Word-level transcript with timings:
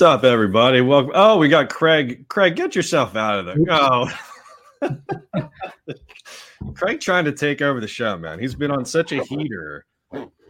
What's 0.00 0.14
up, 0.14 0.22
everybody? 0.22 0.80
Welcome. 0.80 1.10
Oh, 1.12 1.38
we 1.38 1.48
got 1.48 1.70
Craig. 1.70 2.28
Craig, 2.28 2.54
get 2.54 2.76
yourself 2.76 3.16
out 3.16 3.40
of 3.40 3.46
there. 3.46 3.56
Oh. 3.68 4.08
Craig 6.74 7.00
trying 7.00 7.24
to 7.24 7.32
take 7.32 7.60
over 7.62 7.80
the 7.80 7.88
show, 7.88 8.16
man. 8.16 8.38
He's 8.38 8.54
been 8.54 8.70
on 8.70 8.84
such 8.84 9.10
a 9.10 9.24
heater 9.24 9.86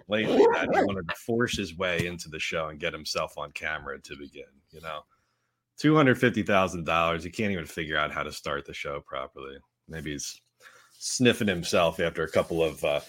lately 0.06 0.37
that 0.37 0.69
he 0.71 0.84
wanted 0.84 1.08
to 1.08 1.14
force 1.14 1.56
his 1.56 1.79
way 1.79 2.04
into 2.04 2.29
the 2.29 2.38
show 2.38 2.69
and 2.69 2.79
get 2.79 2.92
himself 2.92 3.38
on 3.38 3.50
camera 3.53 3.98
to 3.98 4.16
begin. 4.19 4.45
You 4.71 4.82
know, 4.82 5.00
two 5.78 5.96
hundred 5.96 6.19
fifty 6.19 6.42
thousand 6.42 6.85
dollars. 6.85 7.24
He 7.24 7.30
can't 7.30 7.51
even 7.51 7.65
figure 7.65 7.96
out 7.96 8.12
how 8.12 8.24
to 8.24 8.33
start 8.33 8.67
the 8.67 8.74
show 8.74 9.01
properly. 9.01 9.56
Maybe 9.88 10.12
he's 10.12 10.42
sniffing 10.99 11.49
himself 11.49 12.01
after 12.01 12.22
a 12.22 12.30
couple 12.30 12.62
of 12.62 12.85
uh, 12.85 13.01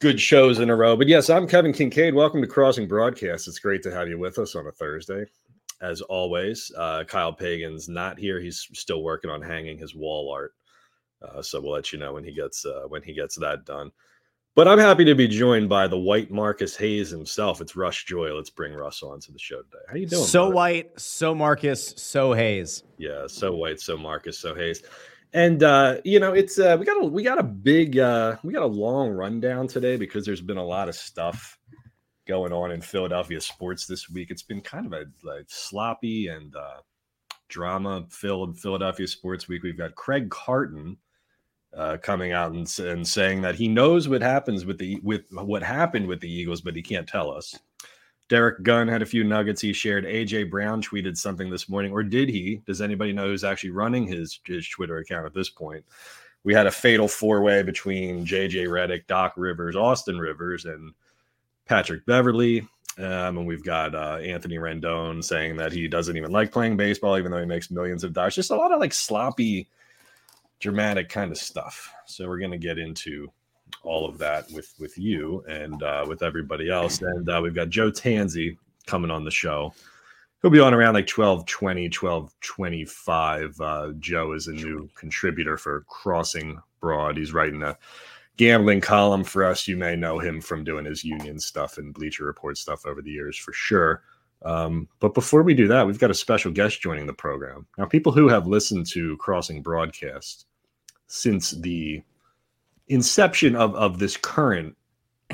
good 0.00 0.18
shows 0.18 0.60
in 0.60 0.70
a 0.70 0.76
row. 0.76 0.96
But 0.96 1.08
yes, 1.08 1.28
I'm 1.28 1.46
Kevin 1.46 1.74
Kinkead. 1.74 2.14
Welcome 2.14 2.40
to 2.40 2.48
Crossing 2.48 2.88
Broadcast. 2.88 3.48
It's 3.48 3.58
great 3.58 3.82
to 3.82 3.90
have 3.90 4.08
you 4.08 4.18
with 4.18 4.38
us 4.38 4.54
on 4.54 4.66
a 4.66 4.72
Thursday 4.72 5.26
as 5.84 6.00
always. 6.00 6.72
Uh, 6.76 7.04
Kyle 7.04 7.32
Pagan's 7.32 7.88
not 7.88 8.18
here; 8.18 8.40
he's 8.40 8.68
still 8.72 9.02
working 9.02 9.30
on 9.30 9.42
hanging 9.42 9.78
his 9.78 9.94
wall 9.94 10.32
art. 10.32 10.54
Uh, 11.22 11.42
so 11.42 11.60
we'll 11.60 11.72
let 11.72 11.92
you 11.92 11.98
know 11.98 12.12
when 12.12 12.24
he 12.24 12.32
gets 12.32 12.64
uh, 12.64 12.84
when 12.88 13.02
he 13.02 13.12
gets 13.12 13.36
that 13.36 13.64
done. 13.64 13.90
But 14.56 14.68
I'm 14.68 14.78
happy 14.78 15.04
to 15.06 15.16
be 15.16 15.26
joined 15.26 15.68
by 15.68 15.88
the 15.88 15.98
white 15.98 16.30
Marcus 16.30 16.76
Hayes 16.76 17.10
himself. 17.10 17.60
It's 17.60 17.74
Rush 17.74 18.04
Joy. 18.04 18.32
Let's 18.32 18.50
bring 18.50 18.72
Russ 18.72 19.02
on 19.02 19.18
to 19.20 19.32
the 19.32 19.38
show 19.38 19.62
today. 19.62 19.82
How 19.88 19.96
you 19.96 20.06
doing? 20.06 20.24
So 20.24 20.42
brother? 20.42 20.54
white, 20.54 21.00
so 21.00 21.34
Marcus, 21.34 21.94
so 21.96 22.32
Hayes. 22.32 22.84
Yeah, 22.96 23.26
so 23.26 23.54
white, 23.54 23.80
so 23.80 23.96
Marcus, 23.96 24.38
so 24.38 24.54
Hayes. 24.54 24.82
And 25.32 25.64
uh, 25.64 25.96
you 26.04 26.20
know, 26.20 26.32
it's 26.32 26.60
uh, 26.60 26.76
we 26.78 26.86
got 26.86 27.02
a 27.02 27.06
we 27.06 27.24
got 27.24 27.38
a 27.38 27.42
big 27.42 27.98
uh, 27.98 28.36
we 28.44 28.52
got 28.52 28.62
a 28.62 28.66
long 28.66 29.10
rundown 29.10 29.66
today 29.66 29.96
because 29.96 30.24
there's 30.24 30.40
been 30.40 30.56
a 30.56 30.64
lot 30.64 30.88
of 30.88 30.94
stuff 30.94 31.58
going 32.26 32.52
on 32.52 32.70
in 32.70 32.80
Philadelphia 32.80 33.40
sports 33.40 33.86
this 33.86 34.08
week. 34.08 34.30
It's 34.30 34.42
been 34.42 34.60
kind 34.60 34.86
of 34.86 34.92
a 34.92 35.04
like 35.22 35.46
sloppy 35.48 36.28
and 36.28 36.54
uh, 36.54 36.80
drama 37.48 38.06
filled 38.08 38.58
Philadelphia 38.58 39.06
sports 39.06 39.48
week. 39.48 39.62
We've 39.62 39.78
got 39.78 39.94
Craig 39.94 40.30
Carton 40.30 40.96
uh, 41.76 41.96
coming 41.98 42.32
out 42.32 42.52
and, 42.52 42.78
and 42.78 43.06
saying 43.06 43.42
that 43.42 43.56
he 43.56 43.68
knows 43.68 44.08
what 44.08 44.22
happens 44.22 44.64
with 44.64 44.78
the 44.78 45.00
with 45.02 45.22
what 45.30 45.62
happened 45.62 46.06
with 46.06 46.20
the 46.20 46.30
Eagles, 46.30 46.60
but 46.60 46.76
he 46.76 46.82
can't 46.82 47.08
tell 47.08 47.30
us. 47.30 47.58
Derrick 48.28 48.62
Gunn 48.62 48.88
had 48.88 49.02
a 49.02 49.06
few 49.06 49.22
nuggets 49.22 49.60
he 49.60 49.72
shared. 49.72 50.06
AJ 50.06 50.50
Brown 50.50 50.80
tweeted 50.80 51.16
something 51.16 51.50
this 51.50 51.68
morning, 51.68 51.92
or 51.92 52.02
did 52.02 52.28
he? 52.30 52.62
Does 52.66 52.80
anybody 52.80 53.12
know 53.12 53.26
who's 53.26 53.44
actually 53.44 53.70
running 53.70 54.06
his, 54.06 54.40
his 54.46 54.66
Twitter 54.66 54.96
account 54.98 55.26
at 55.26 55.34
this 55.34 55.50
point? 55.50 55.84
We 56.42 56.54
had 56.54 56.66
a 56.66 56.70
fatal 56.70 57.06
four 57.06 57.42
way 57.42 57.62
between 57.62 58.24
JJ 58.24 58.68
Redick, 58.68 59.06
Doc 59.06 59.34
Rivers, 59.36 59.76
Austin 59.76 60.18
Rivers, 60.18 60.64
and 60.64 60.94
Patrick 61.66 62.04
Beverley. 62.06 62.66
Um, 62.96 63.38
and 63.38 63.46
we've 63.46 63.64
got 63.64 63.94
uh, 63.94 64.18
Anthony 64.22 64.56
Rendon 64.56 65.22
saying 65.22 65.56
that 65.56 65.72
he 65.72 65.88
doesn't 65.88 66.16
even 66.16 66.30
like 66.30 66.52
playing 66.52 66.76
baseball, 66.76 67.18
even 67.18 67.32
though 67.32 67.40
he 67.40 67.46
makes 67.46 67.70
millions 67.70 68.04
of 68.04 68.12
dollars. 68.12 68.36
Just 68.36 68.52
a 68.52 68.56
lot 68.56 68.72
of 68.72 68.80
like 68.80 68.92
sloppy, 68.92 69.68
dramatic 70.60 71.08
kind 71.08 71.32
of 71.32 71.38
stuff. 71.38 71.92
So 72.06 72.28
we're 72.28 72.38
going 72.38 72.52
to 72.52 72.58
get 72.58 72.78
into 72.78 73.32
all 73.82 74.08
of 74.08 74.18
that 74.18 74.50
with 74.52 74.72
with 74.78 74.96
you 74.96 75.44
and 75.48 75.82
uh, 75.82 76.04
with 76.06 76.22
everybody 76.22 76.70
else. 76.70 77.02
And 77.02 77.28
uh, 77.28 77.40
we've 77.42 77.54
got 77.54 77.68
Joe 77.68 77.90
Tansey 77.90 78.56
coming 78.86 79.10
on 79.10 79.24
the 79.24 79.30
show. 79.30 79.74
He'll 80.40 80.50
be 80.50 80.60
on 80.60 80.74
around 80.74 80.94
like 80.94 81.06
12 81.06 81.46
20, 81.46 81.88
12 81.88 82.34
25. 82.40 83.60
Uh, 83.60 83.92
Joe 83.98 84.32
is 84.32 84.46
a 84.46 84.52
new 84.52 84.88
contributor 84.94 85.56
for 85.56 85.84
Crossing 85.88 86.60
Broad. 86.80 87.16
He's 87.16 87.32
writing 87.32 87.62
a 87.62 87.76
gambling 88.36 88.80
column 88.80 89.24
for 89.24 89.44
us. 89.44 89.68
You 89.68 89.76
may 89.76 89.96
know 89.96 90.18
him 90.18 90.40
from 90.40 90.64
doing 90.64 90.84
his 90.84 91.04
union 91.04 91.38
stuff 91.38 91.78
and 91.78 91.94
Bleacher 91.94 92.24
Report 92.24 92.58
stuff 92.58 92.86
over 92.86 93.02
the 93.02 93.10
years 93.10 93.36
for 93.36 93.52
sure. 93.52 94.02
Um, 94.44 94.88
but 95.00 95.14
before 95.14 95.42
we 95.42 95.54
do 95.54 95.68
that, 95.68 95.86
we've 95.86 95.98
got 95.98 96.10
a 96.10 96.14
special 96.14 96.52
guest 96.52 96.80
joining 96.80 97.06
the 97.06 97.14
program. 97.14 97.66
Now, 97.78 97.86
people 97.86 98.12
who 98.12 98.28
have 98.28 98.46
listened 98.46 98.86
to 98.88 99.16
Crossing 99.16 99.62
Broadcast 99.62 100.46
since 101.06 101.52
the 101.52 102.02
inception 102.88 103.56
of, 103.56 103.74
of 103.74 103.98
this 103.98 104.16
current 104.16 104.76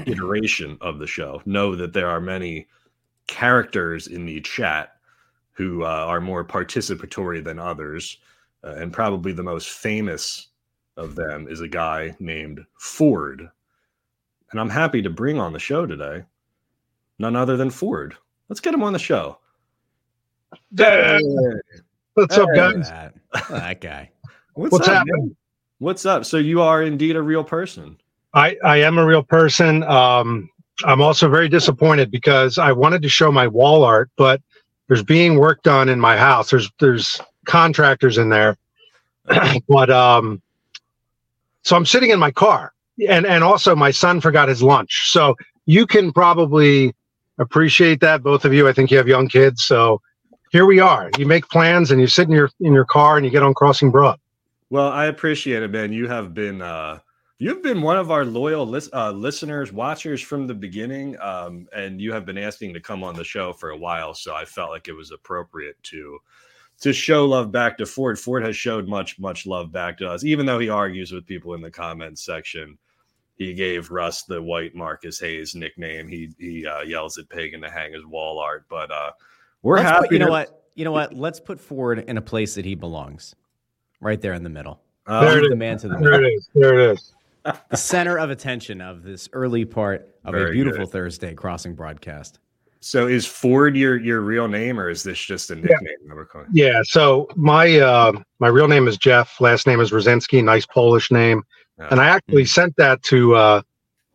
iteration 0.07 0.79
of 0.81 0.99
the 0.99 1.07
show 1.07 1.43
know 1.45 1.75
that 1.75 1.93
there 1.93 2.09
are 2.09 2.21
many 2.21 2.69
characters 3.27 4.07
in 4.07 4.27
the 4.27 4.41
chat 4.43 4.97
who 5.53 5.85
uh, 5.85 5.87
are 5.87 6.21
more 6.21 6.45
participatory 6.45 7.43
than 7.43 7.59
others. 7.59 8.19
Uh, 8.63 8.75
and 8.75 8.93
probably 8.93 9.33
the 9.33 9.43
most 9.43 9.71
famous 9.71 10.50
of 10.97 11.15
them 11.15 11.47
is 11.49 11.61
a 11.61 11.69
guy 11.69 12.15
named 12.19 12.65
Ford. 12.79 13.49
And 14.51 14.61
I'm 14.61 14.71
happy 14.71 15.03
to 15.03 15.11
bring 15.11 15.39
on 15.39 15.53
the 15.53 15.59
show 15.59 15.87
today 15.87 16.25
none 17.19 17.37
other 17.37 17.57
than 17.57 17.71
Ford. 17.71 18.17
Let's 18.49 18.61
get 18.61 18.75
him 18.75 18.83
on 18.83 18.93
the 18.93 18.99
show. 18.99 19.39
Hey. 20.77 21.21
What's 22.15 22.37
up, 22.37 22.49
guys? 22.55 22.89
That, 22.89 23.15
that 23.51 23.81
guy. 23.81 24.11
What's, 24.55 24.73
What's 24.73 24.89
up, 24.89 24.95
happening? 24.95 25.27
man? 25.27 25.37
What's 25.79 26.05
up? 26.05 26.25
So 26.25 26.37
you 26.37 26.61
are 26.61 26.83
indeed 26.83 27.17
a 27.17 27.23
real 27.23 27.45
person. 27.45 27.97
I, 28.35 28.57
I 28.65 28.79
am 28.79 28.99
a 28.99 29.07
real 29.07 29.23
person. 29.23 29.83
Um, 29.85 30.51
I'm 30.85 31.01
also 31.01 31.29
very 31.29 31.49
disappointed 31.49 32.11
because 32.11 32.59
I 32.59 32.73
wanted 32.73 33.03
to 33.03 33.09
show 33.09 33.31
my 33.31 33.47
wall 33.47 33.85
art, 33.85 34.11
but 34.17 34.41
there's 34.89 35.03
being 35.03 35.37
work 35.37 35.63
done 35.63 35.89
in 35.89 36.01
my 36.01 36.17
house. 36.17 36.51
There's 36.51 36.71
there's 36.81 37.21
contractors 37.47 38.19
in 38.19 38.29
there, 38.29 38.57
but 39.69 39.91
um, 39.91 40.43
so 41.63 41.77
I'm 41.77 41.87
sitting 41.87 42.11
in 42.11 42.19
my 42.19 42.31
car, 42.31 42.73
and 43.09 43.27
and 43.27 43.45
also 43.45 43.75
my 43.75 43.91
son 43.91 44.21
forgot 44.21 44.49
his 44.49 44.63
lunch. 44.63 45.11
So 45.11 45.37
you 45.67 45.87
can 45.87 46.13
probably 46.13 46.95
appreciate 47.39 48.01
that, 48.01 48.23
both 48.23 48.45
of 48.45 48.53
you. 48.53 48.69
I 48.69 48.73
think 48.73 48.91
you 48.91 48.97
have 48.97 49.09
young 49.09 49.29
kids, 49.29 49.65
so 49.65 50.01
here 50.51 50.67
we 50.67 50.81
are. 50.81 51.11
You 51.19 51.27
make 51.27 51.49
plans, 51.49 51.91
and 51.91 52.01
you 52.01 52.07
sit 52.07 52.27
in 52.29 52.33
your 52.33 52.51
in 52.61 52.73
your 52.73 52.85
car, 52.85 53.17
and 53.17 53.25
you 53.25 53.31
get 53.31 53.43
on 53.43 53.55
Crossing 53.55 53.91
Broad. 53.91 54.19
Well, 54.71 54.89
I 54.89 55.07
appreciate 55.07 55.63
it, 55.63 55.71
man. 55.71 55.93
You 55.93 56.09
have 56.09 56.35
been 56.35 56.63
uh 56.63 57.01
you've 57.39 57.63
been 57.63 57.83
one 57.83 57.97
of 57.97 58.11
our 58.11 58.25
loyal 58.25 58.67
lis- 58.67 58.91
uh, 58.93 59.11
listeners, 59.11 59.73
watchers 59.73 60.21
from 60.21 60.47
the 60.47 60.55
beginning, 60.55 61.19
um, 61.21 61.67
and 61.75 62.01
you 62.01 62.13
have 62.13 62.25
been 62.25 62.39
asking 62.39 62.75
to 62.75 62.81
come 62.81 63.03
on 63.03 63.17
the 63.17 63.25
show 63.25 63.53
for 63.53 63.71
a 63.71 63.77
while. 63.77 64.15
So 64.15 64.35
I 64.35 64.45
felt 64.45 64.71
like 64.71 64.87
it 64.89 64.93
was 64.93 65.11
appropriate 65.11 65.77
to 65.85 66.19
to 66.81 66.93
show 66.93 67.27
love 67.27 67.53
back 67.53 67.77
to 67.79 67.87
Ford. 67.87 68.19
Ford 68.19 68.45
has 68.45 68.57
showed 68.57 68.89
much 68.89 69.19
much 69.19 69.47
love 69.47 69.71
back 69.73 69.99
to 69.99 70.09
us, 70.09 70.25
even 70.25 70.47
though 70.47 70.59
he 70.59 70.69
argues 70.69 71.13
with 71.13 71.27
people 71.27 71.55
in 71.55 71.61
the 71.61 71.71
comments 71.71 72.25
section. 72.25 72.77
He 73.37 73.55
gave 73.55 73.91
Russ 73.91 74.25
the 74.25 74.41
white 74.43 74.75
Marcus 74.75 75.19
Hayes 75.21 75.55
nickname. 75.55 76.09
He 76.09 76.31
he 76.39 76.67
uh, 76.67 76.83
yells 76.83 77.17
at 77.19 77.29
Pagan 77.29 77.61
to 77.63 77.71
hang 77.71 77.93
his 77.93 78.05
wall 78.05 78.39
art, 78.39 78.67
but 78.69 78.91
uh, 78.91 79.13
we're 79.63 79.77
Let's 79.77 79.89
happy. 79.89 80.01
put- 80.09 80.13
you 80.13 80.19
know 80.19 80.31
what? 80.31 80.57
You 80.75 80.85
know 80.85 80.93
what? 80.93 81.15
Let's 81.15 81.41
put 81.41 81.59
Ford 81.61 81.99
in 82.07 82.17
a 82.17 82.23
place 82.23 82.55
that 82.55 82.65
he 82.65 82.75
belongs. 82.75 83.35
Right 84.01 84.21
there 84.21 84.33
in 84.33 84.43
the 84.43 84.49
middle. 84.51 84.81
Uh, 85.07 85.21
There 85.21 85.31
it 85.33 85.35
Leave 85.37 85.45
is. 85.45 85.49
the 85.51 85.57
man 85.57 85.79
to 85.79 85.89
the 85.89 85.95
There 85.99 86.11
middle. 86.13 86.25
it 86.27 86.29
is. 86.33 86.49
There 86.55 86.79
it 86.79 86.93
is. 86.93 87.13
The 87.71 87.77
center 87.77 88.19
of 88.19 88.31
attention 88.31 88.81
of 88.81 89.03
this 89.03 89.29
early 89.35 89.65
part 89.67 90.15
of 90.25 90.35
a 90.35 90.51
beautiful 90.51 90.85
good. 90.85 90.93
Thursday 90.93 91.35
crossing 91.35 91.75
broadcast. 91.75 92.39
So 92.81 93.07
is 93.07 93.27
Ford 93.27 93.77
your 93.77 93.99
your 93.99 94.23
real 94.23 94.49
name, 94.49 94.81
or 94.81 94.89
is 94.89 95.03
this 95.03 95.19
just 95.19 95.51
a 95.51 95.55
nickname 95.55 96.09
that 96.09 96.17
we're 96.17 96.25
calling? 96.25 96.49
Yeah. 96.53 96.81
So 96.85 97.29
my 97.37 97.79
uh, 97.79 98.13
my 98.39 98.49
real 98.49 98.69
name 98.69 98.89
is 98.89 98.97
Jeff. 98.97 99.41
Last 99.41 99.67
name 99.67 99.81
is 99.81 99.91
Rosinski. 99.91 100.43
Nice 100.43 100.65
Polish 100.67 101.11
name. 101.11 101.43
Yeah. 101.79 101.89
And 101.91 102.01
I 102.01 102.07
actually 102.07 102.47
sent 102.47 102.75
that 102.77 103.03
to 103.05 103.35
uh, 103.37 103.63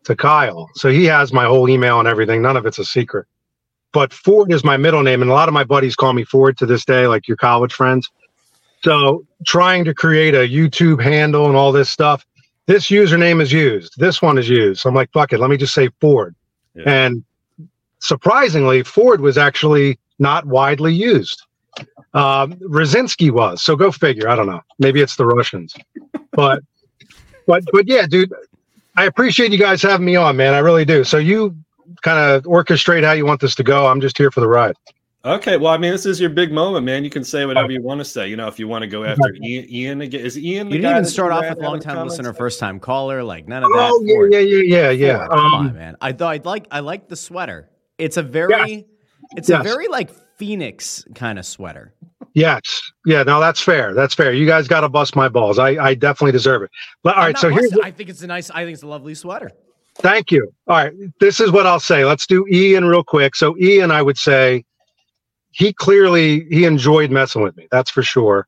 to 0.04 0.16
Kyle. 0.16 0.68
So 0.74 0.90
he 0.90 1.04
has 1.04 1.32
my 1.32 1.44
whole 1.44 1.68
email 1.68 2.00
and 2.00 2.08
everything. 2.08 2.42
None 2.42 2.56
of 2.56 2.66
it's 2.66 2.78
a 2.78 2.84
secret. 2.84 3.26
But 3.92 4.12
Ford 4.12 4.52
is 4.52 4.64
my 4.64 4.76
middle 4.76 5.02
name, 5.02 5.22
and 5.22 5.30
a 5.30 5.34
lot 5.34 5.48
of 5.48 5.54
my 5.54 5.64
buddies 5.64 5.94
call 5.94 6.12
me 6.12 6.24
Ford 6.24 6.58
to 6.58 6.66
this 6.66 6.84
day, 6.84 7.06
like 7.06 7.28
your 7.28 7.36
college 7.36 7.72
friends. 7.72 8.10
So 8.82 9.24
trying 9.46 9.84
to 9.84 9.94
create 9.94 10.34
a 10.34 10.46
YouTube 10.48 11.00
handle 11.00 11.46
and 11.46 11.56
all 11.56 11.72
this 11.72 11.88
stuff. 11.88 12.26
This 12.66 12.88
username 12.88 13.40
is 13.40 13.52
used. 13.52 13.94
This 13.96 14.20
one 14.20 14.38
is 14.38 14.48
used. 14.48 14.80
So 14.80 14.88
I'm 14.88 14.94
like, 14.94 15.12
fuck 15.12 15.32
it. 15.32 15.38
Let 15.38 15.50
me 15.50 15.56
just 15.56 15.72
say 15.72 15.88
Ford. 16.00 16.34
Yeah. 16.74 16.82
And 16.86 17.24
surprisingly, 18.06 18.82
Ford 18.82 19.20
was 19.20 19.36
actually 19.36 19.98
not 20.18 20.46
widely 20.46 20.94
used. 20.94 21.42
Um, 22.14 22.54
Rosinski 22.54 23.30
was. 23.30 23.62
So 23.62 23.76
go 23.76 23.92
figure. 23.92 24.28
I 24.28 24.36
don't 24.36 24.46
know. 24.46 24.62
Maybe 24.78 25.00
it's 25.00 25.16
the 25.16 25.26
Russians. 25.26 25.74
But 26.32 26.62
but 27.46 27.64
but 27.72 27.86
yeah, 27.86 28.06
dude, 28.06 28.32
I 28.96 29.04
appreciate 29.04 29.52
you 29.52 29.58
guys 29.58 29.82
having 29.82 30.06
me 30.06 30.16
on, 30.16 30.36
man. 30.36 30.54
I 30.54 30.58
really 30.58 30.84
do. 30.84 31.04
So 31.04 31.18
you 31.18 31.56
kind 32.02 32.18
of 32.18 32.44
orchestrate 32.44 33.04
how 33.04 33.12
you 33.12 33.26
want 33.26 33.40
this 33.40 33.54
to 33.56 33.62
go. 33.62 33.86
I'm 33.86 34.00
just 34.00 34.16
here 34.16 34.30
for 34.30 34.40
the 34.40 34.48
ride. 34.48 34.76
Okay, 35.24 35.56
well, 35.56 35.72
I 35.72 35.76
mean, 35.76 35.90
this 35.90 36.06
is 36.06 36.20
your 36.20 36.30
big 36.30 36.52
moment, 36.52 36.86
man. 36.86 37.02
You 37.02 37.10
can 37.10 37.24
say 37.24 37.44
whatever 37.46 37.72
you 37.72 37.82
want 37.82 37.98
to 37.98 38.04
say. 38.04 38.28
You 38.28 38.36
know, 38.36 38.46
if 38.46 38.60
you 38.60 38.68
want 38.68 38.82
to 38.82 38.86
go 38.86 39.02
after 39.02 39.34
Ian, 39.42 39.66
Ian 39.68 40.00
again, 40.00 40.20
is 40.24 40.38
Ian? 40.38 40.68
The 40.68 40.76
You 40.76 40.82
guy 40.82 40.90
didn't 40.90 40.98
even 40.98 41.10
start 41.10 41.32
off 41.32 41.40
with 41.40 41.50
out 41.50 41.58
of 41.58 41.64
long 41.64 41.80
time 41.80 42.06
listener, 42.06 42.32
first 42.32 42.60
time 42.60 42.78
caller, 42.78 43.24
like 43.24 43.48
none 43.48 43.64
of 43.64 43.70
that. 43.70 43.90
Oh 43.92 44.02
yeah, 44.04 44.38
yeah, 44.38 44.38
yeah, 44.38 44.62
yeah, 44.62 44.90
yeah. 44.90 45.18
Ford, 45.26 45.30
Come 45.30 45.38
Um, 45.46 45.54
on, 45.54 45.74
man. 45.74 45.96
I 46.00 46.12
thought 46.12 46.30
I'd 46.30 46.44
like 46.44 46.68
I 46.70 46.78
like 46.78 47.08
the 47.08 47.16
sweater. 47.16 47.68
It's 47.98 48.16
a 48.16 48.22
very 48.22 48.86
it's 49.36 49.48
a 49.50 49.62
very 49.62 49.88
like 49.88 50.10
Phoenix 50.36 51.04
kind 51.14 51.38
of 51.38 51.46
sweater. 51.46 51.94
Yes. 52.34 52.60
Yeah, 53.06 53.22
no, 53.22 53.40
that's 53.40 53.60
fair. 53.60 53.94
That's 53.94 54.14
fair. 54.14 54.32
You 54.32 54.46
guys 54.46 54.68
got 54.68 54.80
to 54.82 54.88
bust 54.90 55.16
my 55.16 55.28
balls. 55.28 55.58
I, 55.58 55.70
I 55.82 55.94
definitely 55.94 56.32
deserve 56.32 56.62
it. 56.62 56.70
But 57.02 57.14
all 57.14 57.20
I'm 57.22 57.26
right, 57.28 57.32
not 57.32 57.40
so 57.40 57.48
here's 57.48 57.70
busting- 57.70 57.84
I 57.84 57.90
think 57.90 58.10
it's 58.10 58.22
a 58.22 58.26
nice 58.26 58.50
I 58.50 58.64
think 58.64 58.74
it's 58.74 58.82
a 58.82 58.86
lovely 58.86 59.14
sweater. 59.14 59.50
Thank 59.98 60.30
you. 60.30 60.52
All 60.66 60.76
right. 60.76 60.92
This 61.20 61.40
is 61.40 61.50
what 61.50 61.66
I'll 61.66 61.80
say. 61.80 62.04
Let's 62.04 62.26
do 62.26 62.46
Ian 62.50 62.84
real 62.84 63.02
quick. 63.02 63.34
So, 63.34 63.56
Ian, 63.58 63.90
I 63.90 64.02
would 64.02 64.18
say 64.18 64.64
he 65.52 65.72
clearly 65.72 66.44
he 66.50 66.66
enjoyed 66.66 67.10
messing 67.10 67.40
with 67.40 67.56
me. 67.56 67.66
That's 67.70 67.90
for 67.90 68.02
sure. 68.02 68.46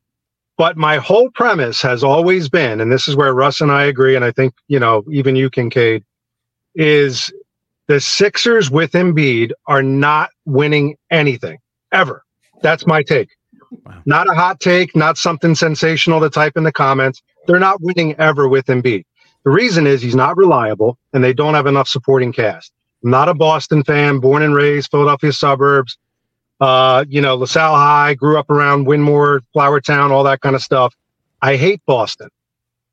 But 0.59 0.77
my 0.77 0.97
whole 0.97 1.31
premise 1.31 1.81
has 1.81 2.03
always 2.03 2.49
been, 2.49 2.79
and 2.81 2.91
this 2.91 3.07
is 3.07 3.15
where 3.15 3.33
Russ 3.33 3.61
and 3.61 3.71
I 3.71 3.85
agree, 3.85 4.15
and 4.15 4.23
I 4.23 4.31
think 4.31 4.53
you 4.67 4.77
know 4.79 5.03
even 5.11 5.35
you, 5.35 5.49
Kinkead, 5.49 6.03
is 6.75 7.33
the 7.89 7.99
Sixers 7.99 8.69
with 8.69 8.91
Embiid 8.91 9.51
are 9.65 9.81
not 9.81 10.29
winning 10.45 10.95
anything 11.09 11.57
ever. 11.91 12.23
That's 12.61 12.85
my 12.85 13.01
take. 13.01 13.29
Wow. 13.71 14.03
Not 14.05 14.29
a 14.29 14.35
hot 14.35 14.59
take, 14.59 14.95
not 14.95 15.17
something 15.17 15.55
sensational 15.55 16.19
to 16.19 16.29
type 16.29 16.55
in 16.55 16.63
the 16.63 16.71
comments. 16.71 17.23
They're 17.47 17.57
not 17.57 17.81
winning 17.81 18.13
ever 18.19 18.47
with 18.47 18.67
Embiid. 18.67 19.05
The 19.43 19.49
reason 19.49 19.87
is 19.87 20.03
he's 20.03 20.15
not 20.15 20.37
reliable 20.37 20.99
and 21.13 21.23
they 21.23 21.33
don't 21.33 21.55
have 21.55 21.65
enough 21.65 21.87
supporting 21.87 22.31
cast. 22.31 22.71
I'm 23.03 23.09
not 23.09 23.27
a 23.27 23.33
Boston 23.33 23.83
fan, 23.83 24.19
born 24.19 24.43
and 24.43 24.53
raised 24.53 24.91
Philadelphia 24.91 25.33
suburbs. 25.33 25.97
Uh, 26.61 27.05
you 27.09 27.21
know, 27.21 27.35
LaSalle 27.35 27.75
High, 27.75 28.13
grew 28.13 28.37
up 28.37 28.51
around 28.51 28.85
Wyndmoor, 28.85 29.41
Flower 29.51 29.81
Town, 29.81 30.11
all 30.11 30.23
that 30.25 30.41
kind 30.41 30.55
of 30.55 30.61
stuff. 30.61 30.93
I 31.41 31.55
hate 31.55 31.81
Boston. 31.87 32.29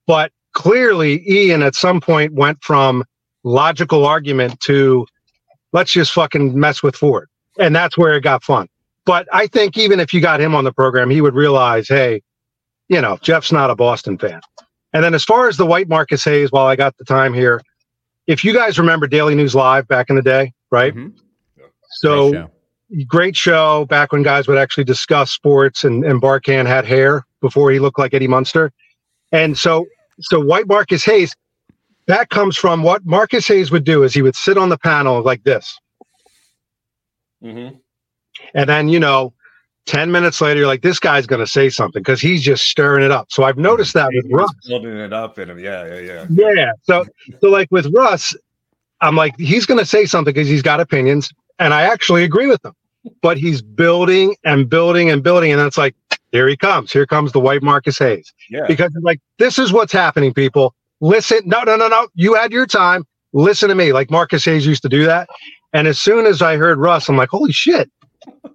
But 0.06 0.32
clearly, 0.54 1.22
Ian 1.30 1.62
at 1.62 1.74
some 1.74 2.00
point 2.00 2.32
went 2.32 2.62
from 2.62 3.04
logical 3.46 4.04
argument 4.04 4.58
to 4.60 5.06
let's 5.72 5.92
just 5.92 6.12
fucking 6.12 6.58
mess 6.58 6.82
with 6.82 6.96
Ford. 6.96 7.28
And 7.58 7.74
that's 7.74 7.96
where 7.96 8.16
it 8.16 8.22
got 8.22 8.42
fun. 8.42 8.68
But 9.06 9.28
I 9.32 9.46
think 9.46 9.78
even 9.78 10.00
if 10.00 10.12
you 10.12 10.20
got 10.20 10.40
him 10.40 10.54
on 10.54 10.64
the 10.64 10.72
program, 10.72 11.08
he 11.10 11.20
would 11.20 11.34
realize, 11.34 11.88
hey, 11.88 12.22
you 12.88 13.00
know, 13.00 13.18
Jeff's 13.22 13.52
not 13.52 13.70
a 13.70 13.76
Boston 13.76 14.18
fan. 14.18 14.40
And 14.92 15.04
then 15.04 15.14
as 15.14 15.24
far 15.24 15.48
as 15.48 15.56
the 15.56 15.66
white 15.66 15.88
Marcus 15.88 16.24
Hayes, 16.24 16.50
while 16.50 16.66
I 16.66 16.74
got 16.74 16.96
the 16.96 17.04
time 17.04 17.32
here, 17.32 17.62
if 18.26 18.44
you 18.44 18.52
guys 18.52 18.78
remember 18.78 19.06
Daily 19.06 19.34
News 19.34 19.54
Live 19.54 19.86
back 19.86 20.10
in 20.10 20.16
the 20.16 20.22
day, 20.22 20.52
right? 20.70 20.92
Mm-hmm. 20.92 21.16
So 21.90 22.30
great 22.30 22.40
show. 22.40 22.50
great 23.06 23.36
show. 23.36 23.84
back 23.86 24.12
when 24.12 24.22
guys 24.22 24.48
would 24.48 24.58
actually 24.58 24.84
discuss 24.84 25.30
sports 25.30 25.84
and, 25.84 26.04
and 26.04 26.20
Barkann 26.20 26.66
had 26.66 26.84
hair 26.84 27.24
before 27.40 27.70
he 27.70 27.78
looked 27.78 27.98
like 27.98 28.12
Eddie 28.12 28.26
Munster. 28.26 28.72
And 29.30 29.56
so 29.56 29.86
so 30.20 30.40
white 30.40 30.66
Marcus 30.66 31.04
Hayes, 31.04 31.34
that 32.06 32.30
comes 32.30 32.56
from 32.56 32.82
what 32.82 33.04
Marcus 33.04 33.46
Hayes 33.48 33.70
would 33.70 33.84
do 33.84 34.02
is 34.02 34.14
he 34.14 34.22
would 34.22 34.36
sit 34.36 34.56
on 34.56 34.68
the 34.68 34.78
panel 34.78 35.22
like 35.22 35.42
this. 35.44 35.78
Mm-hmm. 37.42 37.76
And 38.54 38.68
then, 38.68 38.88
you 38.88 39.00
know, 39.00 39.32
10 39.86 40.10
minutes 40.10 40.40
later, 40.40 40.60
you're 40.60 40.66
like, 40.66 40.82
this 40.82 40.98
guy's 40.98 41.26
going 41.26 41.40
to 41.40 41.46
say 41.46 41.68
something 41.68 42.02
because 42.02 42.20
he's 42.20 42.42
just 42.42 42.64
stirring 42.64 43.04
it 43.04 43.10
up. 43.10 43.28
So 43.30 43.44
I've 43.44 43.56
noticed 43.56 43.94
that 43.94 44.10
with 44.12 44.26
Russ. 44.30 44.52
Building 44.66 44.96
it 44.96 45.12
up 45.12 45.38
in 45.38 45.50
him. 45.50 45.58
Yeah, 45.58 45.86
yeah, 45.86 46.26
yeah. 46.30 46.52
Yeah. 46.54 46.72
So, 46.82 47.04
so 47.40 47.48
like 47.48 47.68
with 47.70 47.86
Russ, 47.94 48.34
I'm 49.00 49.16
like, 49.16 49.34
he's 49.38 49.66
going 49.66 49.78
to 49.78 49.86
say 49.86 50.06
something 50.06 50.32
because 50.32 50.48
he's 50.48 50.62
got 50.62 50.80
opinions. 50.80 51.30
And 51.58 51.72
I 51.72 51.82
actually 51.82 52.24
agree 52.24 52.46
with 52.46 52.64
him. 52.64 52.72
But 53.22 53.38
he's 53.38 53.62
building 53.62 54.34
and 54.44 54.68
building 54.68 55.10
and 55.10 55.22
building. 55.22 55.52
And 55.52 55.60
that's 55.60 55.78
like, 55.78 55.94
here 56.32 56.48
he 56.48 56.56
comes. 56.56 56.92
Here 56.92 57.06
comes 57.06 57.30
the 57.30 57.40
white 57.40 57.62
Marcus 57.62 57.98
Hayes. 57.98 58.32
Yeah. 58.50 58.66
Because 58.66 58.92
like, 59.02 59.20
this 59.38 59.58
is 59.58 59.72
what's 59.72 59.92
happening, 59.92 60.34
people. 60.34 60.74
Listen. 61.00 61.40
No, 61.44 61.62
no, 61.62 61.76
no, 61.76 61.88
no. 61.88 62.08
You 62.14 62.34
had 62.34 62.52
your 62.52 62.66
time. 62.66 63.04
Listen 63.32 63.68
to 63.68 63.74
me. 63.74 63.92
Like 63.92 64.10
Marcus 64.10 64.44
Hayes 64.44 64.66
used 64.66 64.82
to 64.82 64.88
do 64.88 65.04
that. 65.06 65.28
And 65.72 65.86
as 65.86 66.00
soon 66.00 66.26
as 66.26 66.40
I 66.40 66.56
heard 66.56 66.78
Russ, 66.78 67.08
I'm 67.08 67.16
like, 67.16 67.28
holy 67.28 67.52
shit 67.52 67.90